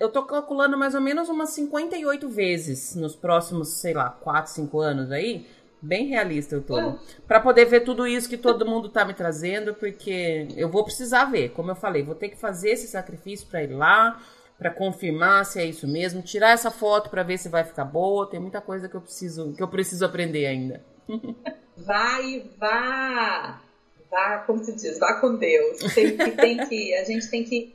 Eu 0.00 0.08
tô 0.08 0.22
calculando 0.24 0.78
mais 0.78 0.94
ou 0.94 1.00
menos 1.00 1.28
umas 1.28 1.50
58 1.50 2.26
vezes 2.30 2.94
nos 2.96 3.14
próximos, 3.14 3.68
sei 3.68 3.92
lá, 3.92 4.08
4, 4.08 4.50
5 4.50 4.80
anos 4.80 5.12
aí. 5.12 5.46
Bem 5.82 6.06
realista 6.06 6.54
eu 6.54 6.62
tô. 6.62 6.80
Né? 6.80 6.98
para 7.28 7.38
poder 7.38 7.66
ver 7.66 7.80
tudo 7.80 8.06
isso 8.06 8.30
que 8.30 8.38
todo 8.38 8.64
mundo 8.64 8.88
tá 8.88 9.04
me 9.04 9.12
trazendo, 9.12 9.74
porque 9.74 10.48
eu 10.56 10.70
vou 10.70 10.84
precisar 10.84 11.26
ver. 11.26 11.50
Como 11.50 11.70
eu 11.70 11.76
falei, 11.76 12.02
vou 12.02 12.14
ter 12.14 12.30
que 12.30 12.36
fazer 12.38 12.70
esse 12.70 12.88
sacrifício 12.88 13.46
para 13.46 13.62
ir 13.62 13.74
lá, 13.74 14.22
para 14.56 14.70
confirmar 14.70 15.44
se 15.44 15.60
é 15.60 15.66
isso 15.66 15.86
mesmo, 15.86 16.22
tirar 16.22 16.52
essa 16.52 16.70
foto 16.70 17.10
para 17.10 17.22
ver 17.22 17.36
se 17.36 17.50
vai 17.50 17.62
ficar 17.62 17.84
boa. 17.84 18.26
Tem 18.26 18.40
muita 18.40 18.62
coisa 18.62 18.88
que 18.88 18.94
eu 18.94 19.02
preciso, 19.02 19.52
que 19.52 19.62
eu 19.62 19.68
preciso 19.68 20.02
aprender 20.02 20.46
ainda. 20.46 20.95
Vai, 21.76 22.44
vá. 22.58 23.60
Vá, 24.10 24.38
como 24.46 24.64
se 24.64 24.74
diz, 24.74 24.98
vá 24.98 25.14
com 25.20 25.36
Deus. 25.36 25.78
Tem 25.94 26.16
que, 26.16 26.30
tem 26.30 26.66
que, 26.68 26.94
a 26.94 27.04
gente 27.04 27.28
tem 27.28 27.44
que 27.44 27.74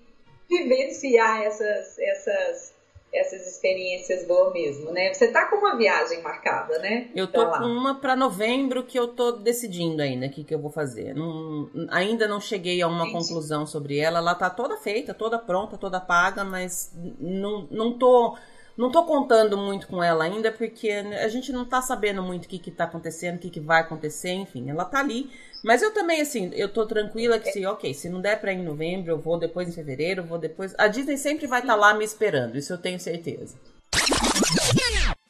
vivenciar 0.50 1.44
essas, 1.44 2.00
essas, 2.00 2.74
essas 3.14 3.48
experiências 3.48 4.26
boas 4.26 4.54
mesmo, 4.54 4.92
né? 4.92 5.14
Você 5.14 5.28
tá 5.28 5.46
com 5.46 5.58
uma 5.58 5.78
viagem 5.78 6.22
marcada, 6.22 6.80
né? 6.80 7.10
Eu 7.14 7.28
tô 7.28 7.46
com 7.52 7.66
uma 7.66 7.96
para 7.96 8.16
novembro 8.16 8.84
que 8.84 8.98
eu 8.98 9.10
tô 9.10 9.34
decidindo 9.34 10.02
ainda 10.02 10.28
o 10.28 10.30
que, 10.30 10.44
que 10.44 10.56
eu 10.56 10.60
vou 10.60 10.72
fazer. 10.72 11.14
Não, 11.14 11.70
ainda 11.90 12.28
não 12.28 12.40
cheguei 12.40 12.82
a 12.82 12.88
uma 12.88 13.08
Entendi. 13.08 13.20
conclusão 13.20 13.68
sobre 13.68 13.98
ela. 13.98 14.20
Ela 14.20 14.36
tá 14.36 14.50
toda 14.50 14.78
feita, 14.78 15.14
toda 15.14 15.38
pronta, 15.38 15.78
toda 15.78 16.00
paga, 16.00 16.44
mas 16.44 16.92
não, 17.20 17.68
não 17.70 17.98
tô 17.98 18.38
não 18.82 18.90
tô 18.90 19.04
contando 19.06 19.56
muito 19.56 19.88
com 19.88 20.04
ela 20.04 20.24
ainda, 20.24 20.52
porque 20.52 20.90
a 20.90 21.28
gente 21.28 21.52
não 21.52 21.64
tá 21.64 21.84
sabendo 21.84 22.24
muito 22.24 22.46
o 22.46 22.48
que 22.48 22.58
que 22.58 22.72
tá 22.72 22.86
acontecendo, 22.86 23.36
o 23.36 23.40
que 23.40 23.52
que 23.52 23.60
vai 23.60 23.82
acontecer, 23.82 24.32
enfim, 24.32 24.72
ela 24.72 24.84
tá 24.84 25.00
ali. 25.00 25.30
Mas 25.64 25.84
eu 25.84 25.94
também, 25.94 26.20
assim, 26.20 26.50
eu 26.56 26.68
tô 26.68 26.88
tranquila 26.88 27.38
que 27.38 27.52
se, 27.52 27.64
ok, 27.64 27.94
se 27.94 28.10
não 28.10 28.20
der 28.20 28.42
pra 28.42 28.52
ir 28.52 28.58
em 28.58 28.64
novembro, 28.64 29.12
eu 29.12 29.20
vou 29.20 29.38
depois 29.38 29.70
em 29.70 29.72
fevereiro, 29.72 30.22
eu 30.22 30.26
vou 30.26 30.40
depois. 30.40 30.74
A 30.80 30.88
Disney 30.88 31.16
sempre 31.18 31.46
vai 31.46 31.60
estar 31.60 31.74
tá 31.74 31.80
lá 31.80 31.94
me 31.94 32.04
esperando, 32.04 32.58
isso 32.58 32.74
eu 32.74 32.78
tenho 32.80 33.00
certeza. 33.00 33.56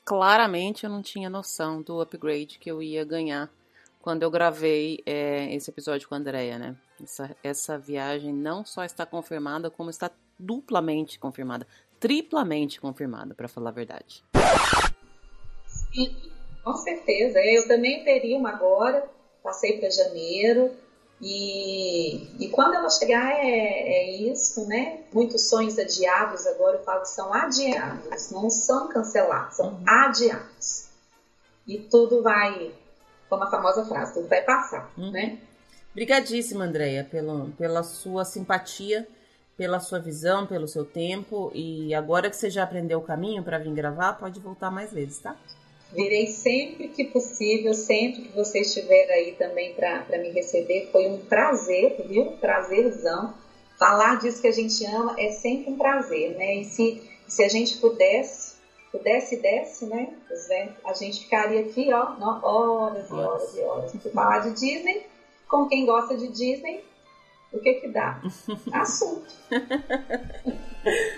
Claramente 0.05 0.85
eu 0.85 0.89
não 0.89 1.01
tinha 1.01 1.29
noção 1.29 1.81
do 1.81 1.99
upgrade 1.99 2.57
que 2.57 2.71
eu 2.71 2.81
ia 2.81 3.03
ganhar 3.03 3.49
quando 4.01 4.23
eu 4.23 4.31
gravei 4.31 5.03
é, 5.05 5.53
esse 5.53 5.69
episódio 5.69 6.07
com 6.07 6.15
a 6.15 6.17
Andrea, 6.17 6.57
né? 6.57 6.73
Essa, 7.03 7.35
essa 7.43 7.77
viagem 7.77 8.33
não 8.33 8.63
só 8.63 8.85
está 8.85 9.05
confirmada, 9.05 9.69
como 9.69 9.89
está 9.89 10.09
duplamente 10.39 11.19
confirmada 11.19 11.67
triplamente 12.01 12.81
confirmada, 12.81 13.35
para 13.35 13.47
falar 13.47 13.69
a 13.69 13.73
verdade. 13.73 14.25
Sim, 15.67 16.13
com 16.63 16.73
certeza. 16.73 17.39
Eu 17.39 17.67
também 17.67 18.03
teria 18.03 18.35
uma 18.35 18.49
agora, 18.49 19.07
passei 19.43 19.79
para 19.79 19.89
janeiro. 19.91 20.71
E, 21.21 22.43
e 22.43 22.49
quando 22.49 22.73
ela 22.73 22.89
chegar 22.89 23.31
é, 23.31 23.45
é 23.45 24.11
isso, 24.11 24.67
né? 24.67 25.01
Muitos 25.13 25.47
sonhos 25.47 25.77
adiados, 25.77 26.47
agora 26.47 26.77
eu 26.77 26.83
falo 26.83 27.01
que 27.01 27.09
são 27.09 27.31
adiados, 27.31 28.31
não 28.31 28.49
são 28.49 28.87
cancelados, 28.89 29.57
são 29.57 29.67
uhum. 29.67 29.83
adiados. 29.85 30.87
E 31.67 31.77
tudo 31.77 32.23
vai, 32.23 32.71
como 33.29 33.43
a 33.43 33.51
famosa 33.51 33.85
frase, 33.85 34.15
tudo 34.15 34.27
vai 34.27 34.41
passar, 34.41 34.91
uhum. 34.97 35.11
né? 35.11 35.37
Obrigadíssima, 35.91 36.65
Andréia, 36.65 37.07
pela 37.55 37.83
sua 37.83 38.25
simpatia 38.25 39.07
pela 39.57 39.79
sua 39.79 39.99
visão, 39.99 40.47
pelo 40.47 40.67
seu 40.67 40.85
tempo. 40.85 41.51
E 41.53 41.93
agora 41.93 42.29
que 42.29 42.35
você 42.35 42.49
já 42.49 42.63
aprendeu 42.63 42.99
o 42.99 43.03
caminho 43.03 43.43
para 43.43 43.57
vir 43.57 43.73
gravar, 43.73 44.13
pode 44.13 44.39
voltar 44.39 44.71
mais 44.71 44.91
vezes, 44.91 45.19
tá? 45.19 45.35
Virei 45.93 46.27
sempre 46.27 46.87
que 46.87 47.03
possível, 47.03 47.73
sempre 47.73 48.21
que 48.21 48.35
você 48.35 48.61
estiver 48.61 49.11
aí 49.11 49.33
também 49.33 49.73
para 49.73 50.17
me 50.19 50.29
receber. 50.29 50.89
Foi 50.91 51.07
um 51.07 51.17
prazer, 51.17 52.05
viu? 52.07 52.31
Prazerzão. 52.39 53.33
Falar 53.77 54.19
disso 54.19 54.41
que 54.41 54.47
a 54.47 54.53
gente 54.53 54.85
ama 54.85 55.15
é 55.19 55.31
sempre 55.31 55.73
um 55.73 55.77
prazer, 55.77 56.37
né? 56.37 56.55
E 56.55 56.65
se, 56.65 57.01
se 57.27 57.43
a 57.43 57.49
gente 57.49 57.77
pudesse, 57.77 58.55
pudesse 58.91 59.35
e 59.35 59.39
desse, 59.39 59.85
né? 59.85 60.13
A 60.85 60.93
gente 60.93 61.23
ficaria 61.23 61.61
aqui, 61.61 61.91
ó, 61.91 62.15
horas 62.41 63.09
e 63.09 63.13
horas 63.13 63.55
e 63.57 63.59
horas. 63.61 63.91
Falar 64.13 64.39
de 64.39 64.51
Disney, 64.51 65.05
com 65.49 65.67
quem 65.67 65.85
gosta 65.85 66.15
de 66.15 66.29
Disney, 66.29 66.85
o 67.51 67.59
que 67.59 67.73
que 67.75 67.87
dá? 67.89 68.21
Assunto. 68.73 69.31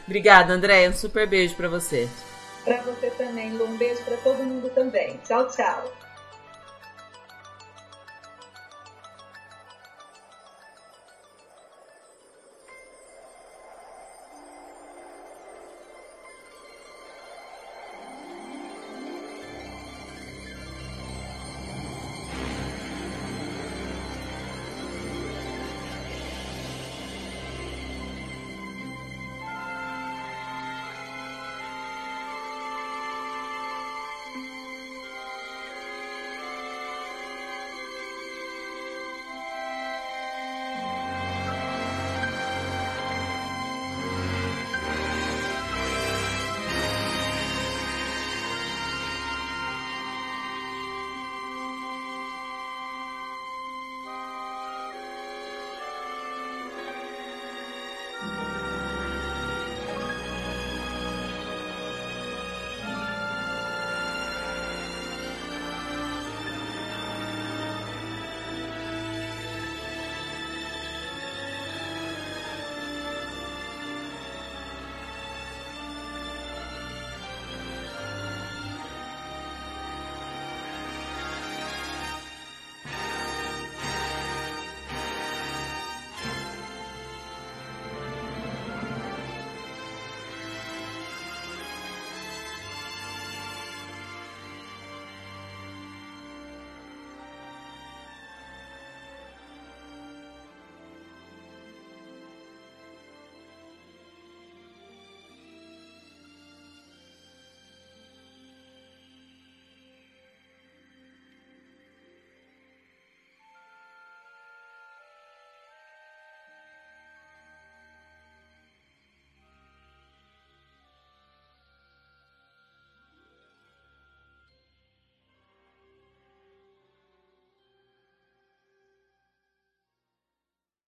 Obrigada, 0.06 0.54
André. 0.54 0.90
Um 0.90 0.94
super 0.94 1.28
beijo 1.28 1.56
para 1.56 1.70
você. 1.70 2.10
Para 2.64 2.82
você 2.82 3.10
também. 3.12 3.52
Um 3.62 3.78
beijo 3.78 4.02
para 4.04 4.18
todo 4.18 4.44
mundo 4.44 4.70
também. 4.70 5.18
Tchau, 5.26 5.48
tchau. 5.50 6.03